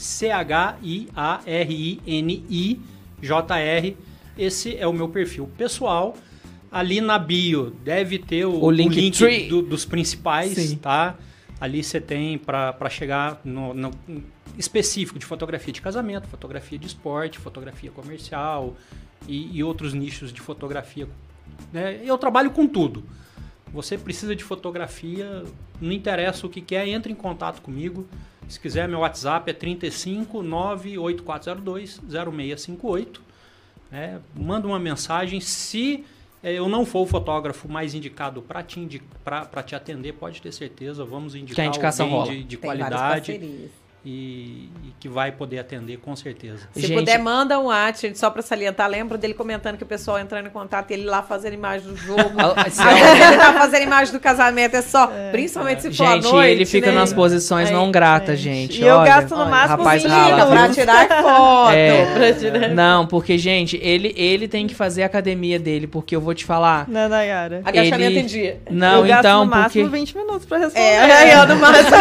C-H-I-A-R-I-N-I 1.57 2.81
JR. 3.23 3.94
Esse 4.36 4.77
é 4.77 4.86
o 4.86 4.93
meu 4.93 5.09
perfil 5.09 5.48
pessoal. 5.57 6.15
Ali 6.70 7.01
na 7.01 7.19
bio 7.19 7.70
deve 7.82 8.19
ter 8.19 8.44
o, 8.44 8.62
O 8.62 8.70
link 8.70 9.11
tree. 9.12 9.48
do- 9.48 9.62
dos 9.62 9.86
principais, 9.86 10.53
Sim. 10.53 10.77
tá? 10.77 11.15
Ali 11.59 11.82
você 11.82 11.98
tem 12.03 12.36
para 12.36 12.90
chegar 12.90 13.40
no, 13.43 13.73
no- 13.73 13.90
específico 14.59 15.19
de 15.19 15.24
fotografia 15.24 15.73
de 15.73 15.81
casamento, 15.81 16.28
fotografia 16.28 16.78
de 16.78 16.86
esporte, 16.86 17.39
fotografia 17.39 17.90
comercial 17.90 18.77
e, 19.27 19.57
e 19.57 19.65
outros 19.65 19.94
nichos 19.94 20.31
de 20.35 20.40
fotografia. 20.43 21.09
né? 21.73 21.98
Eu 22.05 22.19
trabalho 22.19 22.51
com 22.51 22.66
tudo. 22.66 23.03
Você 23.73 23.97
precisa 23.97 24.36
de 24.36 24.44
fotografia, 24.44 25.44
não 25.81 25.93
interessa 25.93 26.47
o 26.47 26.51
que, 26.51 26.61
que 26.61 26.74
é, 26.77 26.86
entre 26.86 27.11
em 27.11 27.16
contato 27.16 27.62
comigo. 27.62 28.07
Se 28.48 28.60
quiser, 28.60 28.89
meu 28.89 29.01
WhatsApp 29.01 29.51
é 29.51 29.55
35 29.55 30.43
98402 30.43 32.01
0658. 32.09 33.23
É, 33.93 34.18
manda 34.35 34.66
uma 34.66 34.78
mensagem. 34.78 35.40
Se 35.40 36.05
é, 36.43 36.52
eu 36.52 36.68
não 36.68 36.85
for 36.85 37.01
o 37.02 37.06
fotógrafo 37.06 37.68
mais 37.68 37.94
indicado 37.94 38.43
para 38.43 38.62
te, 38.62 38.78
indi 38.81 39.02
pra- 39.24 39.44
pra 39.44 39.62
te 39.62 39.74
atender, 39.74 40.12
pode 40.14 40.40
ter 40.43 40.52
certeza, 40.52 41.05
vamos 41.05 41.35
indicar 41.35 41.55
Que 41.56 41.60
a 41.62 41.66
indicação 41.66 42.06
alguém 42.06 42.20
rola. 42.20 42.32
de, 42.32 42.44
de 42.44 42.56
qualidade 42.56 42.94
parcerias. 42.94 43.70
E, 44.09 44.70
e 44.85 44.93
que 45.01 45.09
vai 45.09 45.33
poder 45.33 45.59
atender 45.59 45.97
com 45.99 46.15
certeza. 46.15 46.69
Se 46.73 46.81
Gente- 46.83 46.95
puder, 47.01 47.19
manda 47.19 47.59
um 47.59 47.65
WhatsApp, 47.65 48.07
gente, 48.07 48.19
só 48.20 48.31
pra 48.31 48.41
salientar. 48.41 48.89
Lembro 48.89 49.19
dele 49.19 49.35
comentando 49.35 49.77
que 49.77 49.83
o 49.83 49.87
pessoal 49.87 50.16
entrando 50.20 50.47
em 50.47 50.51
contato, 50.51 50.93
ele 50.93 51.05
lá 51.05 51.24
fazendo 51.24 51.55
imagem 51.55 51.89
do 51.89 51.97
jogo. 51.97 52.23
Vezes 52.65 52.78
ele 52.78 53.37
tá 53.37 53.53
fazendo 53.55 53.83
imagem 53.83 54.12
do 54.12 54.20
casamento, 54.20 54.77
é 54.77 54.83
só, 54.83 55.11
principalmente 55.33 55.83
se 55.83 55.93
for 55.93 56.07
à 56.07 56.12
Gente, 56.15 56.23
noite, 56.24 56.51
ele 56.53 56.65
fica 56.65 56.93
né? 56.93 56.95
nas 56.99 57.12
posições 57.12 57.69
Aí, 57.69 57.74
não 57.74 57.91
gratas, 57.91 58.39
gente. 58.39 58.81
E 58.81 58.87
eu 58.87 58.95
olha. 58.97 59.07
gasto 59.07 59.31
no 59.31 59.41
olha, 59.41 59.51
máximo 59.51 59.77
rapaz 59.78 60.03
20 60.05 60.12
rala, 60.12 60.27
minutos. 60.47 60.55
pra 60.55 60.69
tirar 60.85 61.09
foto, 61.23 61.73
É. 61.74 62.15
pra 62.15 62.33
tirar... 62.33 62.69
Não, 62.69 63.07
porque, 63.09 63.37
gente, 63.37 63.77
ele, 63.83 64.15
ele 64.16 64.47
tem 64.47 64.69
que 64.69 64.74
fazer 64.74 65.03
a 65.03 65.07
academia 65.07 65.59
dele, 65.59 65.89
porque 65.89 66.15
eu 66.15 66.20
vou 66.20 66.33
te 66.33 66.45
falar. 66.45 66.89
Né, 66.89 67.09
Nayara? 67.09 67.61
Agachamento 67.65 68.05
Ele- 68.05 68.20
em 68.20 68.27
dia. 68.27 68.61
Não, 68.70 68.99
eu 69.01 69.07
gasto 69.09 69.19
então, 69.20 69.45
no 69.45 69.51
máximo 69.51 69.85
porque. 69.85 69.99
20 69.99 70.16
minutos 70.16 70.47
pra 70.47 70.59
responder. 70.59 70.85
É, 70.87 71.35
eu 71.35 71.47
no 71.49 71.57
máximo. 71.61 71.97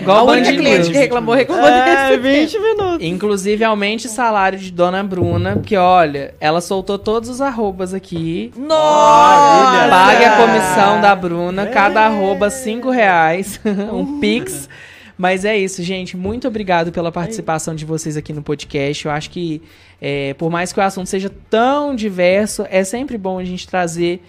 Igual 0.00 0.18
a 0.18 0.22
o 0.22 0.30
única 0.32 0.50
Band 0.50 0.56
cliente 0.58 0.76
News. 0.78 0.88
que 0.88 0.98
reclamou, 0.98 1.34
reclamou 1.34 1.66
É, 1.68 2.16
desse. 2.16 2.56
20 2.56 2.60
minutos. 2.60 2.98
Inclusive, 3.06 3.64
aumente 3.64 4.06
o 4.06 4.10
salário 4.10 4.58
de 4.58 4.70
Dona 4.70 5.02
Bruna, 5.02 5.56
porque, 5.56 5.76
olha, 5.76 6.34
ela 6.40 6.60
soltou 6.60 6.98
todos 6.98 7.28
os 7.28 7.40
arrobas 7.40 7.92
aqui. 7.94 8.52
Nossa! 8.56 9.88
Pague 9.88 10.24
a 10.24 10.36
comissão 10.36 11.00
da 11.00 11.14
Bruna, 11.14 11.66
cada 11.66 12.06
arroba 12.06 12.50
cinco 12.50 12.90
reais, 12.90 13.60
um 13.92 14.18
pix. 14.20 14.68
Mas 15.16 15.44
é 15.44 15.56
isso, 15.56 15.82
gente. 15.82 16.16
Muito 16.16 16.48
obrigado 16.48 16.90
pela 16.90 17.12
participação 17.12 17.74
de 17.74 17.84
vocês 17.84 18.16
aqui 18.16 18.32
no 18.32 18.42
podcast. 18.42 19.04
Eu 19.04 19.12
acho 19.12 19.28
que, 19.30 19.60
é, 20.00 20.32
por 20.34 20.48
mais 20.50 20.72
que 20.72 20.80
o 20.80 20.82
assunto 20.82 21.08
seja 21.10 21.30
tão 21.50 21.94
diverso, 21.94 22.64
é 22.70 22.82
sempre 22.84 23.18
bom 23.18 23.38
a 23.38 23.44
gente 23.44 23.68
trazer 23.68 24.22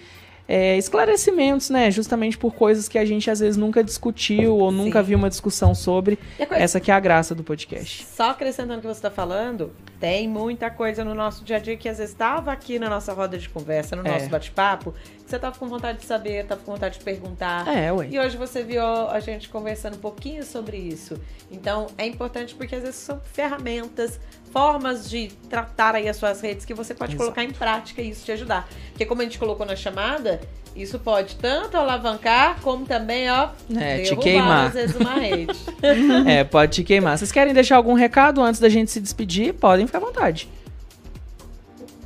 é, 0.53 0.77
esclarecimentos, 0.77 1.69
né? 1.69 1.89
Justamente 1.89 2.37
por 2.37 2.53
coisas 2.53 2.89
que 2.89 2.97
a 2.97 3.05
gente 3.05 3.31
às 3.31 3.39
vezes 3.39 3.55
nunca 3.55 3.81
discutiu 3.81 4.57
ou 4.57 4.69
nunca 4.69 4.99
Sim. 4.99 5.07
viu 5.09 5.17
uma 5.17 5.29
discussão 5.29 5.73
sobre. 5.73 6.17
Coisa- 6.37 6.55
Essa 6.61 6.79
que 6.81 6.91
é 6.91 6.93
a 6.93 6.99
graça 6.99 7.33
do 7.33 7.41
podcast. 7.43 8.05
Só 8.05 8.31
acrescentando 8.31 8.79
o 8.79 8.81
que 8.81 8.87
você 8.87 8.97
está 8.99 9.09
falando, 9.09 9.71
tem 9.99 10.27
muita 10.27 10.69
coisa 10.69 11.05
no 11.05 11.15
nosso 11.15 11.45
dia 11.45 11.55
a 11.55 11.59
dia 11.59 11.77
que 11.77 11.87
às 11.87 11.99
vezes 11.99 12.11
estava 12.13 12.51
aqui 12.51 12.77
na 12.77 12.89
nossa 12.89 13.13
roda 13.13 13.37
de 13.37 13.47
conversa, 13.47 13.95
no 13.95 14.05
É. 14.05 14.11
nosso 14.11 14.29
bate-papo, 14.29 14.91
que 15.23 15.29
você 15.29 15.37
estava 15.37 15.57
com 15.57 15.67
vontade 15.69 15.99
de 15.99 16.05
saber, 16.05 16.41
estava 16.43 16.59
com 16.61 16.73
vontade 16.73 16.97
de 16.99 17.05
perguntar. 17.05 17.65
É, 17.67 17.89
ué. 17.93 18.07
E 18.11 18.19
hoje 18.19 18.35
você 18.35 18.61
viu 18.63 18.83
a 18.83 19.19
gente 19.21 19.47
conversando 19.47 19.95
um 19.95 19.99
pouquinho 19.99 20.43
sobre 20.43 20.75
isso. 20.75 21.17
Então 21.49 21.87
é 21.97 22.05
importante 22.05 22.53
porque 22.55 22.75
às 22.75 22.81
vezes 22.81 22.97
são 22.97 23.21
ferramentas, 23.31 24.19
formas 24.51 25.09
de 25.09 25.29
tratar 25.49 25.95
aí 25.95 26.07
as 26.09 26.17
suas 26.17 26.41
redes 26.41 26.65
que 26.65 26.73
você 26.73 26.93
pode 26.93 27.11
Exato. 27.13 27.23
colocar 27.23 27.43
em 27.43 27.51
prática 27.51 28.01
e 28.01 28.09
isso 28.09 28.25
te 28.25 28.31
ajudar. 28.31 28.67
Porque 28.89 29.05
como 29.05 29.21
a 29.21 29.23
gente 29.23 29.39
colocou 29.39 29.65
na 29.65 29.75
chamada, 29.75 30.39
isso 30.75 30.99
pode 30.99 31.35
tanto 31.35 31.75
alavancar 31.77 32.59
como 32.61 32.85
também, 32.85 33.29
ó, 33.31 33.49
É, 33.77 33.97
te 33.99 34.09
derrubar 34.09 34.23
queimar. 34.23 34.67
às 34.67 34.73
vezes 34.73 34.95
uma 34.95 35.13
rede. 35.13 35.57
É, 36.29 36.43
pode 36.43 36.71
te 36.73 36.83
queimar. 36.83 37.17
Vocês 37.17 37.31
querem 37.31 37.53
deixar 37.53 37.75
algum 37.77 37.93
recado 37.93 38.41
antes 38.41 38.59
da 38.59 38.69
gente 38.69 38.91
se 38.91 38.99
despedir? 39.01 39.53
Podem 39.53 39.85
ficar 39.87 39.97
à 39.97 40.01
vontade. 40.01 40.47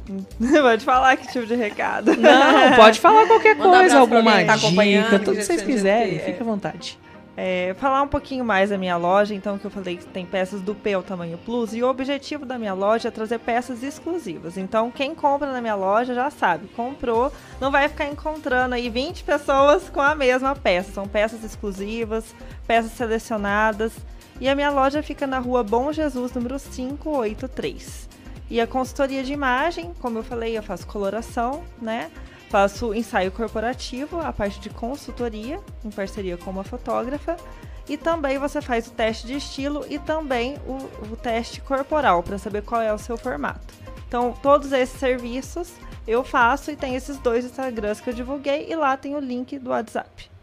Pode 0.62 0.86
falar 0.86 1.18
que 1.18 1.28
tipo 1.32 1.48
de 1.48 1.56
recado. 1.56 2.16
Não, 2.16 2.76
pode 2.76 3.00
falar 3.00 3.26
qualquer 3.26 3.56
Manda 3.56 3.70
um 3.70 3.72
coisa, 3.80 3.90
pra 3.90 4.00
alguma 4.02 4.32
tá 4.46 4.56
dica, 4.84 5.20
tudo 5.20 5.36
que 5.38 5.44
vocês 5.44 5.62
quiserem, 5.64 6.20
que- 6.20 6.26
fica 6.26 6.44
à 6.44 6.46
vontade. 6.46 7.00
É, 7.38 7.76
falar 7.78 8.02
um 8.02 8.08
pouquinho 8.08 8.46
mais 8.46 8.70
da 8.70 8.78
minha 8.78 8.96
loja, 8.96 9.36
então, 9.36 9.58
que 9.58 9.66
eu 9.66 9.72
falei 9.72 9.98
que 9.98 10.06
tem 10.06 10.26
peças 10.26 10.62
do 10.62 10.74
P 10.74 10.94
ao 10.94 11.04
tamanho 11.04 11.38
Plus, 11.38 11.74
e 11.74 11.84
o 11.84 11.90
objetivo 11.90 12.46
da 12.46 12.58
minha 12.58 12.74
loja 12.74 13.10
é 13.10 13.12
trazer 13.12 13.40
peças 13.40 13.84
exclusivas. 13.84 14.58
Então, 14.58 14.90
quem 14.90 15.14
compra 15.14 15.52
na 15.52 15.60
minha 15.60 15.76
loja 15.76 16.14
já 16.14 16.30
sabe, 16.30 16.68
comprou, 16.70 17.34
não 17.60 17.72
vai 17.72 17.90
ficar 17.90 18.08
encontrando 18.08 18.76
aí 18.76 18.90
20 18.90 19.26
pessoas 19.26 19.90
com 19.90 20.00
a 20.00 20.16
mesma 20.16 20.56
peça. 20.56 20.94
São 20.94 21.08
peças 21.08 21.44
exclusivas, 21.44 22.34
peças 22.66 22.92
selecionadas. 22.92 23.94
E 24.40 24.48
a 24.48 24.56
minha 24.56 24.70
loja 24.70 25.04
fica 25.04 25.28
na 25.28 25.40
rua 25.40 25.64
Bom 25.64 25.92
Jesus, 25.92 26.34
número 26.34 26.58
583. 26.58 28.10
E 28.50 28.62
a 28.62 28.68
consultoria 28.68 29.24
de 29.24 29.34
imagem, 29.34 29.92
como 30.00 30.20
eu 30.20 30.24
falei, 30.24 30.58
eu 30.58 30.64
faço 30.64 30.86
coloração, 30.86 31.64
né? 31.82 32.12
Faço 32.50 32.94
ensaio 32.94 33.32
corporativo, 33.32 34.20
a 34.20 34.32
parte 34.32 34.60
de 34.60 34.70
consultoria, 34.70 35.60
em 35.84 35.90
parceria 35.90 36.38
com 36.38 36.52
uma 36.52 36.64
fotógrafa. 36.64 37.36
E 37.88 37.98
também 37.98 38.38
você 38.38 38.62
faz 38.62 38.88
o 38.88 38.92
teste 38.92 39.28
de 39.28 39.36
estilo 39.36 39.86
e 39.90 40.00
também 40.00 40.58
o, 40.66 41.12
o 41.12 41.16
teste 41.16 41.62
corporal, 41.62 42.24
para 42.24 42.38
saber 42.38 42.64
qual 42.64 42.82
é 42.82 42.94
o 42.94 42.98
seu 42.98 43.18
formato. 43.18 43.74
Então, 44.08 44.34
todos 44.42 44.72
esses 44.72 45.00
serviços 45.00 45.74
eu 46.08 46.24
faço 46.24 46.72
e 46.72 46.76
tem 46.76 46.96
esses 46.96 47.18
dois 47.18 47.46
Instagrams 47.46 48.02
que 48.02 48.10
eu 48.10 48.14
divulguei 48.14 48.68
e 48.70 48.76
lá 48.76 48.96
tem 48.96 49.16
o 49.16 49.20
link 49.20 49.58
do 49.60 49.72
WhatsApp. 49.72 50.35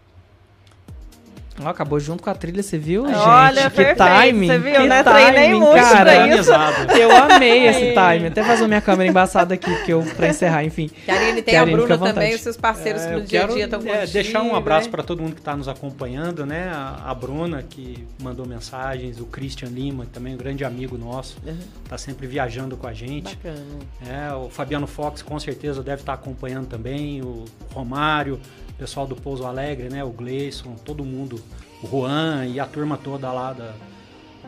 Ó, 1.60 1.68
acabou 1.68 2.00
junto 2.00 2.22
com 2.22 2.30
a 2.30 2.34
trilha, 2.34 2.62
você 2.62 2.78
viu, 2.78 3.06
gente? 3.06 3.16
Olha, 3.18 3.70
que 3.70 3.76
perfeito, 3.76 3.98
timing, 3.98 4.46
você 4.46 4.58
viu, 4.58 4.72
que 4.80 4.86
né? 4.88 5.02
Treinei 5.02 5.34
timing, 5.48 5.60
muito 5.60 5.74
cara. 5.82 6.04
pra 6.04 6.28
isso. 6.36 6.50
Eu 6.98 7.16
amei 7.16 7.66
esse 7.68 7.80
time. 7.92 8.26
Até 8.28 8.42
fazer 8.42 8.66
minha 8.66 8.80
câmera 8.80 9.10
embaçada 9.10 9.52
aqui, 9.54 9.70
porque 9.70 9.92
eu, 9.92 10.02
pra 10.16 10.28
encerrar, 10.28 10.64
enfim. 10.64 10.90
Karine 11.04 11.42
tem 11.42 11.54
Karine, 11.54 11.74
a 11.74 11.76
Bruna 11.76 11.98
também, 11.98 12.34
os 12.34 12.40
seus 12.40 12.56
parceiros 12.56 13.02
que 13.02 13.08
É, 13.08 13.12
no 13.16 13.20
dia 13.22 13.44
a 13.44 13.46
dia 13.48 13.64
estão 13.64 13.80
é, 13.80 13.82
contigo. 13.98 14.12
deixar 14.12 14.42
um 14.42 14.56
abraço 14.56 14.86
né? 14.86 14.90
para 14.92 15.02
todo 15.02 15.22
mundo 15.22 15.34
que 15.34 15.40
está 15.40 15.54
nos 15.54 15.68
acompanhando, 15.68 16.46
né? 16.46 16.70
A, 16.72 17.10
a 17.10 17.14
Bruna, 17.14 17.62
que 17.62 18.02
mandou 18.22 18.46
mensagens, 18.46 19.20
o 19.20 19.26
Christian 19.26 19.68
Lima, 19.68 20.06
também 20.12 20.34
um 20.34 20.38
grande 20.38 20.64
amigo 20.64 20.96
nosso, 20.96 21.36
Uhum. 21.46 21.56
está 21.84 21.98
sempre 21.98 22.26
viajando 22.26 22.76
com 22.76 22.86
a 22.86 22.92
gente. 22.94 23.36
Bacana. 23.36 23.62
É, 24.08 24.32
o 24.34 24.48
Fabiano 24.48 24.86
Fox 24.86 25.20
com 25.22 25.38
certeza 25.38 25.82
deve 25.82 26.00
estar 26.02 26.14
acompanhando 26.14 26.66
também, 26.66 27.20
o 27.20 27.44
Romário, 27.74 28.40
pessoal 28.82 29.06
do 29.06 29.14
Pouso 29.14 29.46
Alegre, 29.46 29.88
né? 29.88 30.02
O 30.02 30.09
Gleison, 30.10 30.74
todo 30.84 31.04
mundo, 31.04 31.40
o 31.82 31.86
Juan 31.88 32.46
e 32.46 32.59
a 32.59 32.66
turma 32.66 32.96
toda 32.96 33.30
lá 33.30 33.52
da, 33.52 33.70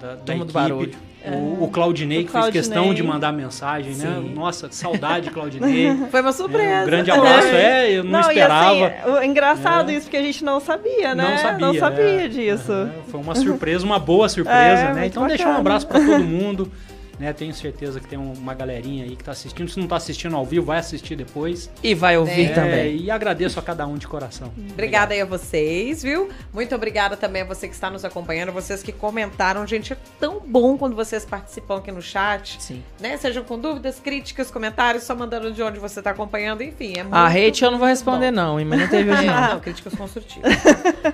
da, 0.01 0.09
da 0.09 0.17
Turma 0.17 0.45
do 0.45 0.51
equipe. 0.51 0.53
barulho. 0.53 0.93
O, 1.27 1.65
o 1.65 1.69
Claudinei, 1.71 2.23
O 2.23 2.27
que 2.27 2.33
fez 2.33 2.49
questão 2.51 2.83
Claudinei. 2.83 2.97
de 3.03 3.03
mandar 3.09 3.33
mensagem, 3.33 3.95
né? 3.95 4.17
Sim. 4.21 4.35
Nossa, 4.35 4.69
que 4.69 4.75
saudade, 4.75 5.31
Claudinei. 5.31 5.97
Foi 6.11 6.21
uma 6.21 6.31
É, 6.31 6.33
surpresa. 6.33 6.83
um 6.83 6.87
grande 6.87 7.11
abraço, 7.13 7.47
é, 7.49 7.91
eu 7.93 8.05
não, 8.05 8.21
esperava. 8.21 8.75
e 8.75 8.85
assim, 8.85 9.27
engraçado 9.29 9.91
É. 9.91 9.95
isso, 9.95 10.03
porque 10.03 10.17
a 10.17 10.23
gente 10.23 10.45
não 10.45 10.59
sabia, 10.61 11.15
né? 11.15 11.31
Não 11.31 11.39
sabia. 11.39 11.67
Não 11.67 11.75
sabia 11.79 12.25
é. 12.25 12.29
disso. 12.29 12.73
É, 12.73 12.91
foi 13.11 13.21
uma 13.21 13.35
surpresa, 13.37 13.87
uma 13.87 13.99
boa 14.01 14.29
surpresa, 14.29 14.83
É, 14.83 14.95
né? 14.95 15.07
Então 15.07 15.27
deixar 15.29 15.45
um 15.45 15.47
bacana. 15.47 15.61
abraço 15.61 15.87
para 15.87 16.01
todo 16.05 16.25
mundo. 16.25 16.71
Né, 17.25 17.33
tenho 17.33 17.55
certeza 17.55 18.01
que 18.01 18.07
tem 18.07 18.19
uma 18.19 18.53
galerinha 18.53 19.05
aí 19.05 19.17
que 19.17 19.25
tá 19.25 19.33
assistindo. 19.33 19.71
Se 19.71 19.81
não 19.81 19.87
tá 19.87 19.97
assistindo 19.97 20.37
ao 20.37 20.45
vivo, 20.45 20.67
vai 20.67 20.79
assistir 20.79 21.17
depois. 21.17 21.71
E 21.83 21.95
vai 21.95 22.19
ouvir 22.19 22.51
É, 22.51 22.55
também. 22.55 22.97
E 22.99 23.11
agradeço 23.11 23.59
a 23.59 23.63
cada 23.63 23.87
um 23.87 23.97
de 23.97 24.07
coração. 24.07 24.53
Obrigada 24.73 25.15
aí 25.15 25.23
a 25.23 25.25
vocês, 25.25 26.03
viu? 26.03 26.29
Muito 26.53 26.75
obrigada 26.75 27.17
também 27.17 27.41
a 27.41 27.45
você 27.47 27.67
que 27.67 27.73
está 27.75 27.89
nos 27.91 28.05
acompanhando, 28.05 28.53
vocês 28.53 28.83
que 28.83 28.93
comentaram. 28.93 29.67
Gente, 29.67 29.95
é 29.95 29.97
tão 30.21 30.39
bom 30.39 30.77
quando 30.77 30.95
vocês 30.95 31.25
participam 31.25 31.79
aqui 31.79 31.91
no 31.91 32.03
chat, 32.03 32.61
Sim. 32.61 32.83
né? 33.01 33.17
Sejam 33.17 33.43
com 33.43 33.59
dúvidas, 33.59 33.99
críticas, 33.99 34.51
comentários, 34.51 35.05
só 35.05 35.15
mandando 35.15 35.51
de 35.51 35.63
onde 35.63 35.79
você 35.79 36.01
está 36.01 36.11
acompanhando, 36.11 36.63
enfim. 36.63 36.93
É 36.99 37.03
muito 37.05 37.15
A 37.15 37.27
hate 37.27 37.65
eu 37.65 37.71
não 37.71 37.79
vou 37.79 37.89
responder, 37.89 38.31
bom. 38.33 38.37
não, 38.37 38.61
hein? 38.61 38.67
Mas 38.67 38.81
não 38.81 38.89
teve 38.89 39.11
hoje, 39.11 39.25
não. 39.27 39.49
não, 39.55 39.61
críticas 39.61 39.95
construtivas. 39.95 40.53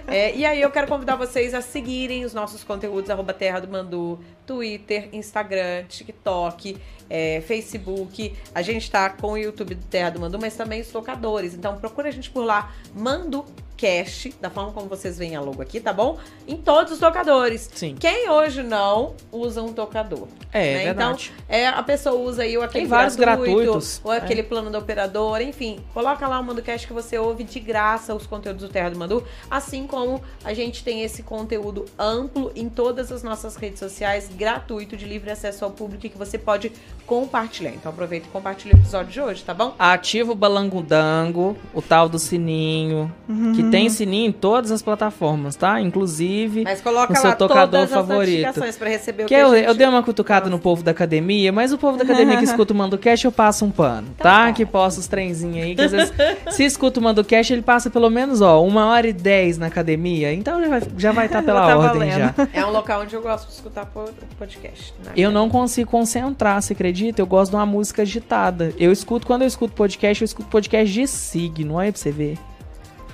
É, 0.06 0.34
e 0.34 0.44
aí 0.44 0.60
eu 0.60 0.70
quero 0.72 0.88
convidar 0.88 1.14
vocês 1.14 1.54
a 1.54 1.60
seguirem 1.60 2.24
os 2.24 2.34
nossos 2.34 2.64
conteúdos, 2.64 3.08
arroba 3.10 3.32
Terra 3.32 3.60
do 3.60 3.68
Mandu, 3.68 4.18
Twitter, 4.44 5.08
Instagram, 5.12 5.84
TikTok, 6.04 6.76
é, 7.08 7.40
Facebook. 7.40 8.36
A 8.54 8.62
gente 8.62 8.90
tá 8.90 9.10
com 9.10 9.32
o 9.32 9.36
YouTube 9.36 9.74
do 9.74 9.84
Terra 9.86 10.10
do 10.10 10.20
Mandu, 10.20 10.38
mas 10.38 10.56
também 10.56 10.80
os 10.80 10.88
tocadores. 10.88 11.54
Então 11.54 11.78
procura 11.78 12.08
a 12.08 12.12
gente 12.12 12.30
por 12.30 12.44
lá, 12.44 12.72
Mando 12.94 13.44
Cash, 13.80 14.28
da 14.40 14.50
forma 14.50 14.72
como 14.72 14.88
vocês 14.88 15.16
veem 15.16 15.34
a 15.34 15.40
logo 15.40 15.62
aqui, 15.62 15.80
tá 15.80 15.92
bom? 15.92 16.18
Em 16.46 16.56
todos 16.56 16.92
os 16.92 16.98
tocadores. 16.98 17.70
Sim. 17.74 17.96
Quem 17.98 18.28
hoje 18.28 18.62
não 18.62 19.14
usa 19.32 19.62
um 19.62 19.72
tocador? 19.72 20.28
É, 20.52 20.74
né? 20.74 20.84
verdade. 20.84 21.32
É, 21.48 21.66
a 21.66 21.82
pessoa 21.82 22.14
usa 22.16 22.42
aí 22.42 22.58
o 22.58 22.62
aquele 22.62 22.82
Tem 22.82 22.88
vários 22.88 23.16
gratuito, 23.16 23.54
gratuitos. 23.56 24.00
ou 24.04 24.10
aquele 24.12 24.42
plano 24.42 24.70
da 24.70 24.78
operadora, 24.78 25.42
enfim. 25.42 25.80
Coloca 25.94 26.28
lá 26.28 26.38
o 26.38 26.44
ManduCast 26.44 26.86
que 26.86 26.92
você 26.92 27.16
ouve 27.18 27.44
de 27.44 27.58
graça 27.58 28.14
os 28.14 28.26
conteúdos 28.26 28.62
do 28.62 28.68
Terra 28.68 28.90
do 28.90 28.98
Mandu, 28.98 29.24
assim 29.50 29.86
como 29.86 30.20
a 30.44 30.52
gente 30.52 30.84
tem 30.84 31.02
esse 31.02 31.22
conteúdo 31.22 31.86
amplo 31.98 32.52
em 32.54 32.68
todas 32.68 33.10
as 33.10 33.22
nossas 33.22 33.56
redes 33.56 33.78
sociais, 33.78 34.28
gratuito, 34.36 34.96
de 34.96 35.06
livre 35.06 35.30
acesso 35.30 35.64
ao 35.64 35.70
público 35.70 36.06
e 36.06 36.10
que 36.10 36.18
você 36.18 36.36
pode 36.36 36.72
compartilhar. 37.06 37.70
Então 37.70 37.90
aproveita 37.90 38.26
e 38.26 38.30
compartilha 38.30 38.74
o 38.74 38.78
episódio 38.78 39.12
de 39.12 39.20
hoje, 39.20 39.42
tá 39.42 39.54
bom? 39.54 39.74
Ativa 39.78 40.32
o 40.32 40.34
balangudango, 40.34 41.56
o 41.72 41.80
tal 41.80 42.08
do 42.08 42.18
sininho, 42.18 43.12
que 43.54 43.69
tem 43.70 43.88
sininho 43.88 44.28
em 44.28 44.32
todas 44.32 44.70
as 44.70 44.82
plataformas, 44.82 45.56
tá? 45.56 45.80
Inclusive, 45.80 46.64
Mas 46.64 46.80
coloca 46.80 47.12
o 47.12 47.16
seu 47.16 47.30
lá 47.30 47.36
tocador 47.36 47.86
favorito. 47.86 48.52
para 48.78 48.88
receber 48.88 49.24
o 49.24 49.26
que 49.26 49.34
que 49.34 49.40
eu, 49.40 49.54
gente... 49.54 49.66
eu 49.66 49.74
dei 49.74 49.86
uma 49.86 50.02
cutucada 50.02 50.48
no 50.50 50.58
povo 50.58 50.82
da 50.82 50.90
academia, 50.90 51.52
mas 51.52 51.72
o 51.72 51.78
povo 51.78 51.96
da 51.96 52.04
academia 52.04 52.36
que 52.38 52.44
escuta 52.44 52.72
o 52.72 52.76
MandoCast, 52.76 53.24
eu 53.24 53.32
passo 53.32 53.64
um 53.64 53.70
pano, 53.70 54.08
tá? 54.18 54.46
bom. 54.48 54.52
Que 54.54 54.66
posta 54.66 55.00
os 55.00 55.06
trenzinhos 55.06 55.64
aí, 55.64 55.74
que 55.74 55.82
às 55.82 55.92
vezes, 55.92 56.12
se 56.50 56.64
escuta 56.64 57.00
o 57.00 57.02
MandoCast, 57.02 57.52
ele 57.52 57.62
passa 57.62 57.90
pelo 57.90 58.10
menos, 58.10 58.40
ó, 58.40 58.62
uma 58.64 58.86
hora 58.86 59.06
e 59.08 59.12
dez 59.12 59.58
na 59.58 59.66
academia, 59.66 60.32
então 60.32 60.60
já 60.62 60.68
vai 60.68 60.78
estar 60.78 60.90
já 60.98 61.12
vai 61.12 61.28
tá 61.28 61.42
pela 61.42 61.66
Tá 61.66 61.76
ordem 61.78 62.10
valendo. 62.10 62.18
já. 62.36 62.48
É 62.60 62.64
um 62.66 62.70
local 62.70 63.02
onde 63.02 63.14
eu 63.14 63.22
gosto 63.22 63.46
de 63.48 63.54
escutar 63.54 63.86
po- 63.86 64.10
podcast. 64.38 64.92
né? 65.04 65.12
Eu 65.16 65.30
não 65.30 65.48
consigo 65.48 65.90
concentrar, 65.90 66.60
você 66.60 66.72
acredita? 66.72 67.20
Eu 67.20 67.26
gosto 67.26 67.50
de 67.50 67.56
uma 67.56 67.66
música 67.66 68.02
agitada. 68.02 68.72
Eu 68.78 68.90
escuto, 68.92 69.26
quando 69.26 69.42
eu 69.42 69.48
escuto 69.48 69.74
podcast, 69.74 70.22
eu 70.22 70.24
escuto 70.26 70.48
podcast 70.48 70.92
de 70.92 71.06
signo, 71.06 71.74
olha 71.74 71.92
pra 71.92 72.00
você 72.00 72.10
ver. 72.10 72.38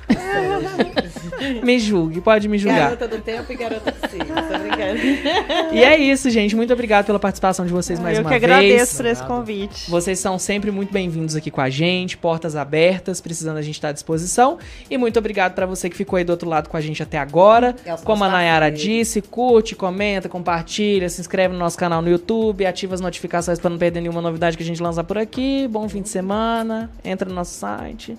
me 1.62 1.78
julgue, 1.78 2.20
pode 2.20 2.48
me 2.48 2.58
julgar. 2.58 2.96
Garota 2.96 3.08
do 3.08 3.18
tempo 3.20 3.52
e 3.52 3.56
garota 3.56 3.90
do 3.90 3.96
tô 3.98 4.58
brincando. 4.58 5.74
E 5.74 5.82
é 5.82 5.96
isso, 5.98 6.30
gente. 6.30 6.54
Muito 6.54 6.72
obrigado 6.72 7.06
pela 7.06 7.18
participação 7.18 7.66
de 7.66 7.72
vocês 7.72 7.98
mais 7.98 8.18
eu 8.18 8.24
uma 8.24 8.30
que 8.30 8.38
vez. 8.38 8.52
agradeço 8.52 8.96
por 8.96 9.06
esse 9.06 9.24
convite. 9.24 9.90
Vocês 9.90 10.18
são 10.18 10.38
sempre 10.38 10.70
muito 10.70 10.92
bem-vindos 10.92 11.36
aqui 11.36 11.50
com 11.50 11.60
a 11.60 11.68
gente, 11.68 12.16
portas 12.16 12.56
abertas, 12.56 13.20
precisando 13.20 13.56
a 13.56 13.62
gente 13.62 13.74
estar 13.74 13.88
à 13.88 13.92
disposição. 13.92 14.58
E 14.90 14.96
muito 14.96 15.18
obrigado 15.18 15.54
pra 15.54 15.66
você 15.66 15.90
que 15.90 15.96
ficou 15.96 16.16
aí 16.16 16.24
do 16.24 16.30
outro 16.30 16.48
lado 16.48 16.68
com 16.68 16.76
a 16.76 16.80
gente 16.80 17.02
até 17.02 17.18
agora. 17.18 17.74
É 17.84 17.94
Como 17.96 18.24
a 18.24 18.28
Nayara 18.28 18.70
disse, 18.70 19.20
curte, 19.20 19.74
comenta, 19.74 20.28
compartilha, 20.28 21.08
se 21.08 21.20
inscreve 21.20 21.52
no 21.52 21.58
nosso 21.58 21.76
canal 21.76 22.00
no 22.00 22.08
YouTube, 22.08 22.64
ativa 22.64 22.94
as 22.94 23.00
notificações 23.00 23.58
pra 23.58 23.70
não 23.70 23.78
perder 23.78 24.00
nenhuma 24.00 24.22
novidade 24.22 24.56
que 24.56 24.62
a 24.62 24.66
gente 24.66 24.82
lançar 24.82 25.04
por 25.04 25.18
aqui. 25.18 25.68
Bom 25.68 25.88
fim 25.88 26.02
de 26.02 26.08
semana, 26.08 26.90
entra 27.04 27.28
no 27.28 27.34
nosso 27.34 27.54
site. 27.58 28.16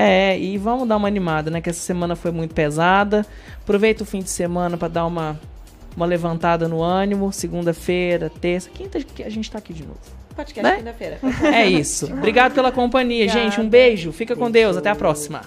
É, 0.00 0.38
e 0.38 0.56
vamos 0.56 0.86
dar 0.86 0.96
uma 0.96 1.08
animada, 1.08 1.50
né? 1.50 1.60
Que 1.60 1.70
essa 1.70 1.80
semana 1.80 2.14
foi 2.14 2.30
muito 2.30 2.54
pesada. 2.54 3.26
Aproveita 3.62 4.04
o 4.04 4.06
fim 4.06 4.20
de 4.20 4.30
semana 4.30 4.76
pra 4.76 4.86
dar 4.86 5.04
uma, 5.04 5.36
uma 5.96 6.06
levantada 6.06 6.68
no 6.68 6.80
ânimo. 6.80 7.32
Segunda-feira, 7.32 8.30
terça, 8.40 8.70
quinta, 8.70 8.96
a 9.24 9.28
gente 9.28 9.50
tá 9.50 9.58
aqui 9.58 9.72
de 9.72 9.82
novo. 9.82 9.98
Podcast 10.36 10.62
Né? 10.62 10.76
quinta-feira. 10.76 11.18
É 11.52 11.66
isso. 11.66 12.06
Obrigado 12.12 12.54
pela 12.54 12.70
companhia, 12.70 13.26
gente. 13.28 13.60
Um 13.60 13.68
beijo. 13.68 14.12
Fica 14.12 14.36
com 14.36 14.48
Deus. 14.48 14.76
Até 14.76 14.88
a 14.88 14.94
próxima. 14.94 15.42